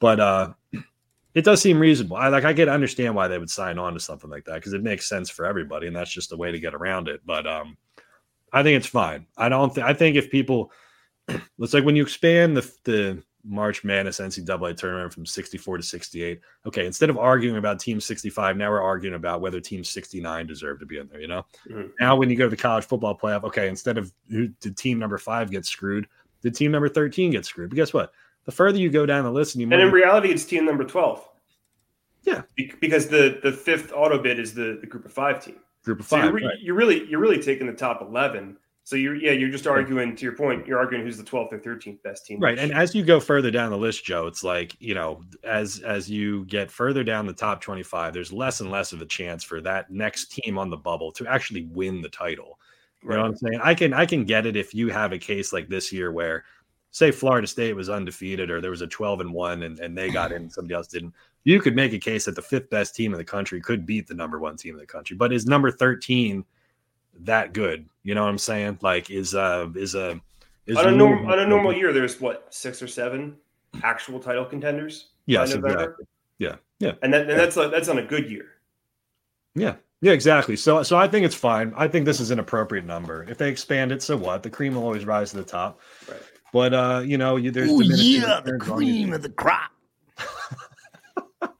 But, 0.00 0.18
uh, 0.18 0.52
it 1.34 1.44
does 1.44 1.62
seem 1.62 1.78
reasonable. 1.78 2.16
I 2.16 2.28
like 2.28 2.44
I 2.44 2.52
get 2.52 2.68
understand 2.68 3.14
why 3.14 3.28
they 3.28 3.38
would 3.38 3.50
sign 3.50 3.78
on 3.78 3.94
to 3.94 4.00
something 4.00 4.28
like 4.28 4.44
that 4.46 4.56
because 4.56 4.72
it 4.72 4.82
makes 4.82 5.08
sense 5.08 5.30
for 5.30 5.46
everybody, 5.46 5.86
and 5.86 5.94
that's 5.94 6.10
just 6.10 6.30
the 6.30 6.36
way 6.36 6.50
to 6.50 6.58
get 6.58 6.74
around 6.74 7.06
it. 7.06 7.20
But 7.24 7.46
um, 7.46 7.76
I 8.52 8.62
think 8.62 8.76
it's 8.76 8.86
fine. 8.86 9.26
I 9.36 9.48
don't. 9.48 9.74
Th- 9.74 9.86
I 9.86 9.92
think 9.94 10.16
if 10.16 10.30
people, 10.30 10.72
it's 11.58 11.74
like 11.74 11.84
when 11.84 11.96
you 11.96 12.02
expand 12.02 12.56
the 12.56 12.72
the 12.84 13.22
March 13.44 13.84
Madness 13.84 14.20
NCAA 14.20 14.76
tournament 14.76 15.12
from 15.14 15.24
64 15.24 15.78
to 15.78 15.82
68. 15.82 16.40
Okay, 16.66 16.86
instead 16.86 17.08
of 17.08 17.16
arguing 17.16 17.56
about 17.56 17.78
Team 17.80 18.00
65, 18.00 18.56
now 18.56 18.70
we're 18.70 18.82
arguing 18.82 19.14
about 19.14 19.40
whether 19.40 19.60
Team 19.60 19.84
69 19.84 20.46
deserve 20.46 20.80
to 20.80 20.86
be 20.86 20.98
in 20.98 21.08
there. 21.08 21.20
You 21.20 21.28
know. 21.28 21.46
Mhm. 21.70 21.90
Now 22.00 22.16
when 22.16 22.30
you 22.30 22.36
go 22.36 22.44
to 22.44 22.50
the 22.50 22.56
college 22.56 22.84
football 22.84 23.16
playoff, 23.16 23.44
okay, 23.44 23.68
instead 23.68 23.96
of 23.96 24.12
who 24.30 24.48
did 24.60 24.76
Team 24.76 24.98
number 24.98 25.18
five 25.18 25.50
get 25.50 25.64
screwed, 25.64 26.06
did 26.42 26.54
Team 26.54 26.70
number 26.70 26.88
13 26.88 27.30
get 27.30 27.44
screwed? 27.44 27.70
But 27.70 27.76
guess 27.76 27.92
what? 27.92 28.12
The 28.44 28.52
further 28.52 28.78
you 28.78 28.88
go 28.90 29.04
down 29.04 29.24
the 29.24 29.30
list, 29.30 29.54
and 29.54 29.62
you 29.62 29.70
And 29.70 29.82
in 29.82 29.90
reality, 29.92 30.30
it's 30.30 30.44
team 30.46 30.64
number 30.64 30.82
12. 30.82 31.22
Yeah. 32.22 32.42
Be- 32.56 32.72
because 32.80 33.06
the 33.08 33.40
the 33.42 33.52
fifth 33.52 33.92
auto 33.94 34.18
bid 34.18 34.38
is 34.38 34.54
the, 34.54 34.78
the 34.80 34.86
group 34.86 35.04
of 35.04 35.12
five 35.12 35.44
team. 35.44 35.56
Group 35.84 36.00
of 36.00 36.06
So 36.06 36.16
five, 36.16 36.24
you're, 36.24 36.32
re- 36.34 36.44
right. 36.44 36.58
you're 36.60 36.74
really 36.74 37.08
you're 37.08 37.20
really 37.20 37.42
taking 37.42 37.66
the 37.66 37.72
top 37.72 38.00
11. 38.02 38.56
So 38.84 38.96
you're 38.96 39.16
yeah 39.16 39.32
you're 39.32 39.50
just 39.50 39.66
arguing 39.66 40.16
to 40.16 40.24
your 40.24 40.34
point. 40.34 40.66
You're 40.66 40.78
arguing 40.78 41.04
who's 41.04 41.18
the 41.18 41.24
12th 41.24 41.52
or 41.52 41.58
13th 41.58 42.02
best 42.02 42.24
team. 42.26 42.40
Right. 42.40 42.58
And 42.58 42.72
as 42.72 42.94
you 42.94 43.04
go 43.04 43.20
further 43.20 43.50
down 43.50 43.70
the 43.70 43.76
list, 43.76 44.04
Joe, 44.04 44.26
it's 44.26 44.42
like, 44.42 44.76
you 44.80 44.94
know, 44.94 45.22
as 45.44 45.80
as 45.80 46.10
you 46.10 46.44
get 46.46 46.70
further 46.70 47.04
down 47.04 47.26
the 47.26 47.32
top 47.32 47.60
25, 47.60 48.14
there's 48.14 48.32
less 48.32 48.60
and 48.60 48.70
less 48.70 48.92
of 48.92 49.02
a 49.02 49.06
chance 49.06 49.44
for 49.44 49.60
that 49.60 49.90
next 49.90 50.32
team 50.32 50.58
on 50.58 50.70
the 50.70 50.76
bubble 50.76 51.12
to 51.12 51.26
actually 51.26 51.66
win 51.66 52.00
the 52.00 52.08
title. 52.08 52.58
You 53.02 53.10
know 53.10 53.18
what 53.18 53.26
I'm 53.26 53.36
saying? 53.36 53.60
I 53.62 53.74
can 53.74 53.92
I 53.92 54.06
can 54.06 54.24
get 54.24 54.46
it 54.46 54.56
if 54.56 54.74
you 54.74 54.88
have 54.88 55.12
a 55.12 55.18
case 55.18 55.52
like 55.52 55.68
this 55.68 55.92
year 55.92 56.10
where 56.10 56.44
say 56.90 57.10
Florida 57.10 57.46
State 57.46 57.74
was 57.74 57.88
undefeated 57.88 58.50
or 58.50 58.60
there 58.60 58.70
was 58.70 58.80
a 58.80 58.86
12 58.86 59.20
and 59.20 59.32
1 59.32 59.62
and, 59.62 59.78
and 59.78 59.96
they 59.96 60.10
got 60.10 60.32
in 60.32 60.50
somebody 60.50 60.74
else 60.74 60.88
didn't. 60.88 61.14
You 61.44 61.60
could 61.60 61.74
make 61.76 61.92
a 61.92 61.98
case 61.98 62.26
that 62.26 62.34
the 62.34 62.42
fifth 62.42 62.68
best 62.68 62.94
team 62.94 63.12
in 63.12 63.18
the 63.18 63.24
country 63.24 63.60
could 63.60 63.86
beat 63.86 64.06
the 64.06 64.14
number 64.14 64.38
one 64.38 64.56
team 64.56 64.74
in 64.74 64.80
the 64.80 64.86
country. 64.86 65.16
But 65.16 65.32
is 65.32 65.46
number 65.46 65.70
13 65.70 66.44
that 67.20 67.52
good? 67.52 67.88
You 68.02 68.14
know 68.14 68.22
what 68.22 68.30
I'm 68.30 68.38
saying? 68.38 68.78
Like 68.82 69.10
is 69.10 69.34
uh 69.34 69.68
is 69.74 69.94
a 69.94 70.20
is 70.66 70.76
on 70.76 70.88
a 70.88 70.92
norm, 70.96 71.26
on 71.26 71.38
a 71.38 71.46
normal 71.46 71.72
year, 71.72 71.92
there's 71.92 72.20
what 72.20 72.52
six 72.52 72.82
or 72.82 72.86
seven 72.86 73.36
actual 73.82 74.20
title 74.20 74.44
contenders. 74.44 75.08
Yes, 75.26 75.54
exactly. 75.54 76.04
Yeah. 76.38 76.56
Yeah. 76.80 76.92
And 77.02 77.12
that 77.14 77.22
and 77.30 77.38
that's 77.38 77.56
like 77.56 77.70
that's 77.70 77.88
on 77.88 77.98
a 77.98 78.04
good 78.04 78.30
year. 78.30 78.46
Yeah. 79.54 79.76
Yeah, 80.00 80.12
exactly. 80.12 80.54
So 80.56 80.82
so 80.82 80.96
I 80.96 81.08
think 81.08 81.24
it's 81.26 81.34
fine. 81.34 81.72
I 81.76 81.88
think 81.88 82.04
this 82.04 82.20
is 82.20 82.30
an 82.30 82.38
appropriate 82.38 82.84
number. 82.84 83.24
If 83.28 83.38
they 83.38 83.48
expand 83.48 83.90
it, 83.90 84.02
so 84.02 84.16
what? 84.16 84.42
The 84.42 84.50
cream 84.50 84.74
will 84.74 84.84
always 84.84 85.04
rise 85.04 85.30
to 85.30 85.38
the 85.38 85.44
top. 85.44 85.80
Right. 86.08 86.20
But 86.52 86.72
uh, 86.74 87.02
you 87.04 87.18
know, 87.18 87.36
you 87.36 87.50
there's 87.50 87.70
Oh 87.70 87.80
diminishing 87.80 88.22
yeah, 88.22 88.40
the 88.44 88.52
returns 88.52 88.70
on 88.70 88.82
you- 88.82 88.92
cream 88.92 89.12
of 89.12 89.22
the 89.22 89.30
crop. 89.30 89.70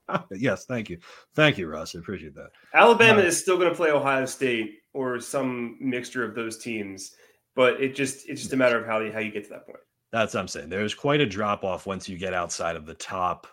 yes, 0.32 0.64
thank 0.66 0.89
you. 0.90 0.98
Thank 1.35 1.59
you, 1.59 1.68
Russ. 1.68 1.94
I 1.94 1.98
appreciate 1.98 2.35
that. 2.35 2.51
Alabama 2.74 3.20
No. 3.20 3.26
is 3.26 3.39
still 3.40 3.56
going 3.56 3.68
to 3.70 3.74
play 3.74 3.90
Ohio 3.90 4.26
State 4.26 4.78
or 4.94 5.20
some 5.20 5.76
mixture 5.80 6.24
of 6.24 6.35
those 6.35 6.59
teams, 6.59 7.14
but 7.55 7.80
it 7.80 7.94
just 7.94 8.28
it's 8.28 8.40
just 8.40 8.52
a 8.52 8.56
matter 8.56 8.78
of 8.78 8.86
how 8.86 9.01
you 9.01 9.12
how 9.12 9.18
you 9.20 9.30
get 9.30 9.44
to 9.44 9.51
that 9.51 9.66
point. 9.66 9.78
That's 10.12 10.35
what 10.35 10.40
I'm 10.40 10.48
saying. 10.48 10.70
There's 10.70 10.94
quite 10.94 11.20
a 11.20 11.26
drop 11.26 11.64
off 11.64 11.86
once 11.86 12.09
you 12.09 12.16
get 12.16 12.32
outside 12.32 12.76
of 12.76 12.86
the 12.86 12.94
top 12.94 13.47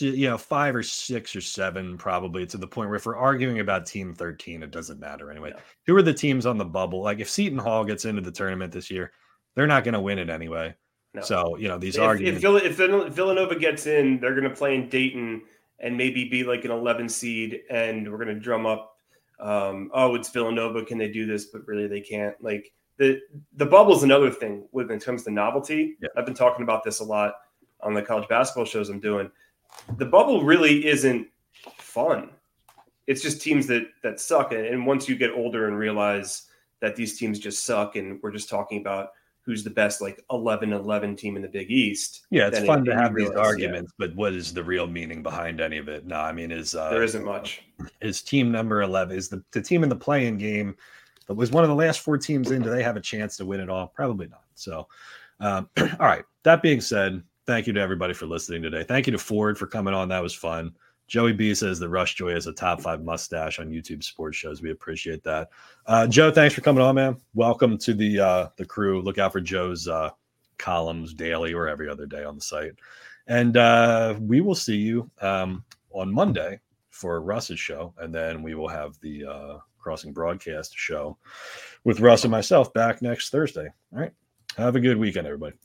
you 0.00 0.28
know, 0.28 0.38
five 0.38 0.74
or 0.74 0.82
six 0.82 1.34
or 1.36 1.40
seven, 1.40 1.96
probably 1.96 2.44
to 2.46 2.56
the 2.58 2.66
point 2.66 2.88
where 2.88 2.96
if 2.96 3.06
we're 3.06 3.16
arguing 3.16 3.60
about 3.60 3.86
team 3.86 4.14
13, 4.14 4.62
it 4.62 4.70
doesn't 4.70 4.98
matter 4.98 5.30
anyway. 5.30 5.52
Yeah. 5.54 5.60
Who 5.86 5.96
are 5.96 6.02
the 6.02 6.12
teams 6.12 6.44
on 6.44 6.58
the 6.58 6.64
bubble? 6.64 7.02
Like 7.02 7.20
if 7.20 7.30
Seton 7.30 7.58
Hall 7.58 7.84
gets 7.84 8.04
into 8.04 8.20
the 8.20 8.32
tournament 8.32 8.72
this 8.72 8.90
year, 8.90 9.12
they're 9.54 9.66
not 9.66 9.84
going 9.84 9.94
to 9.94 10.00
win 10.00 10.18
it 10.18 10.28
anyway. 10.28 10.74
No. 11.14 11.22
So 11.22 11.56
you 11.56 11.68
know 11.68 11.78
these 11.78 11.96
If, 11.96 12.02
arguments. 12.02 12.36
if, 12.36 12.42
Vill- 12.42 12.56
if 12.56 12.74
Vill- 12.76 13.08
Villanova 13.08 13.54
gets 13.56 13.86
in, 13.86 14.18
they're 14.20 14.34
going 14.34 14.48
to 14.48 14.54
play 14.56 14.74
in 14.74 14.88
Dayton 14.88 15.42
and 15.78 15.96
maybe 15.96 16.28
be 16.28 16.44
like 16.44 16.64
an 16.64 16.70
11 16.70 17.08
seed, 17.08 17.62
and 17.70 18.10
we're 18.10 18.18
going 18.22 18.34
to 18.34 18.40
drum 18.40 18.66
up. 18.66 18.96
Um, 19.38 19.90
oh, 19.94 20.14
it's 20.14 20.30
Villanova. 20.30 20.84
Can 20.84 20.98
they 20.98 21.08
do 21.10 21.26
this? 21.26 21.46
But 21.46 21.66
really, 21.66 21.86
they 21.86 22.00
can't. 22.00 22.34
Like 22.42 22.72
the 22.96 23.20
the 23.56 23.66
bubble's 23.66 24.02
another 24.02 24.30
thing 24.30 24.66
with 24.72 24.90
in 24.90 24.98
terms 24.98 25.22
of 25.22 25.24
the 25.26 25.30
novelty. 25.32 25.96
Yeah. 26.00 26.08
I've 26.16 26.26
been 26.26 26.34
talking 26.34 26.62
about 26.62 26.84
this 26.84 27.00
a 27.00 27.04
lot 27.04 27.34
on 27.80 27.94
the 27.94 28.02
college 28.02 28.28
basketball 28.28 28.64
shows 28.64 28.88
I'm 28.88 29.00
doing. 29.00 29.30
The 29.98 30.06
bubble 30.06 30.42
really 30.44 30.86
isn't 30.86 31.28
fun. 31.78 32.30
It's 33.06 33.20
just 33.22 33.42
teams 33.42 33.66
that 33.66 33.86
that 34.02 34.18
suck, 34.20 34.52
and 34.52 34.86
once 34.86 35.08
you 35.08 35.16
get 35.16 35.30
older 35.32 35.66
and 35.68 35.76
realize 35.76 36.46
that 36.80 36.96
these 36.96 37.18
teams 37.18 37.38
just 37.38 37.64
suck, 37.66 37.96
and 37.96 38.20
we're 38.22 38.30
just 38.32 38.48
talking 38.48 38.80
about 38.80 39.10
who's 39.44 39.62
the 39.62 39.70
best 39.70 40.00
like 40.00 40.24
11 40.30 40.72
11 40.72 41.16
team 41.16 41.36
in 41.36 41.42
the 41.42 41.48
Big 41.48 41.70
East. 41.70 42.26
yeah, 42.30 42.48
it's 42.48 42.64
fun 42.64 42.82
it- 42.82 42.90
to 42.90 42.96
have 42.96 43.14
these 43.14 43.28
realize, 43.28 43.36
yeah, 43.36 43.42
arguments, 43.42 43.92
but 43.98 44.14
what 44.16 44.32
is 44.32 44.52
the 44.54 44.64
real 44.64 44.86
meaning 44.86 45.22
behind 45.22 45.60
any 45.60 45.78
of 45.78 45.88
it? 45.88 46.06
No, 46.06 46.16
I 46.16 46.32
mean, 46.32 46.50
is 46.50 46.74
uh, 46.74 46.90
there 46.90 47.02
isn't 47.02 47.24
much. 47.24 47.62
is 48.00 48.22
team 48.22 48.50
number 48.50 48.82
11 48.82 49.16
is 49.16 49.28
the, 49.28 49.42
the 49.52 49.60
team 49.60 49.82
in 49.82 49.88
the 49.88 49.96
playing 49.96 50.38
game 50.38 50.76
that 51.26 51.34
was 51.34 51.50
one 51.50 51.64
of 51.64 51.68
the 51.70 51.74
last 51.74 52.00
four 52.00 52.18
teams 52.18 52.50
in 52.50 52.62
do 52.62 52.70
they 52.70 52.82
have 52.82 52.96
a 52.96 53.00
chance 53.00 53.36
to 53.36 53.44
win 53.44 53.60
it 53.60 53.68
all 53.70 53.88
probably 53.88 54.26
not 54.28 54.44
so 54.54 54.86
um, 55.40 55.68
all 55.78 56.06
right 56.06 56.24
that 56.42 56.62
being 56.62 56.80
said 56.80 57.22
thank 57.46 57.66
you 57.66 57.72
to 57.72 57.80
everybody 57.80 58.14
for 58.14 58.26
listening 58.26 58.62
today 58.62 58.84
thank 58.84 59.06
you 59.06 59.12
to 59.12 59.18
ford 59.18 59.58
for 59.58 59.66
coming 59.66 59.94
on 59.94 60.08
that 60.08 60.22
was 60.22 60.34
fun 60.34 60.72
joey 61.06 61.32
b 61.32 61.54
says 61.54 61.78
that 61.78 61.88
Russ 61.88 62.12
joy 62.14 62.32
has 62.32 62.46
a 62.46 62.52
top 62.52 62.80
five 62.80 63.02
mustache 63.02 63.58
on 63.58 63.70
youtube 63.70 64.02
sports 64.02 64.36
shows 64.36 64.62
we 64.62 64.70
appreciate 64.70 65.22
that 65.24 65.48
uh, 65.86 66.06
joe 66.06 66.30
thanks 66.30 66.54
for 66.54 66.60
coming 66.60 66.82
on 66.82 66.94
man 66.94 67.16
welcome 67.34 67.78
to 67.78 67.94
the 67.94 68.18
uh, 68.20 68.48
the 68.56 68.64
crew 68.64 69.02
look 69.02 69.18
out 69.18 69.32
for 69.32 69.40
joe's 69.40 69.88
uh, 69.88 70.10
columns 70.58 71.14
daily 71.14 71.52
or 71.52 71.68
every 71.68 71.88
other 71.88 72.06
day 72.06 72.24
on 72.24 72.34
the 72.34 72.40
site 72.40 72.74
and 73.26 73.56
uh, 73.56 74.14
we 74.20 74.40
will 74.40 74.54
see 74.54 74.76
you 74.76 75.10
um, 75.20 75.64
on 75.90 76.12
monday 76.12 76.58
for 76.94 77.20
Russ's 77.20 77.58
show, 77.58 77.92
and 77.98 78.14
then 78.14 78.42
we 78.42 78.54
will 78.54 78.68
have 78.68 78.98
the 79.00 79.26
uh, 79.26 79.58
Crossing 79.78 80.12
Broadcast 80.12 80.72
show 80.76 81.18
with 81.82 82.00
Russ 82.00 82.24
and 82.24 82.30
myself 82.30 82.72
back 82.72 83.02
next 83.02 83.30
Thursday. 83.30 83.68
All 83.92 84.00
right. 84.00 84.12
Have 84.56 84.76
a 84.76 84.80
good 84.80 84.96
weekend, 84.96 85.26
everybody. 85.26 85.56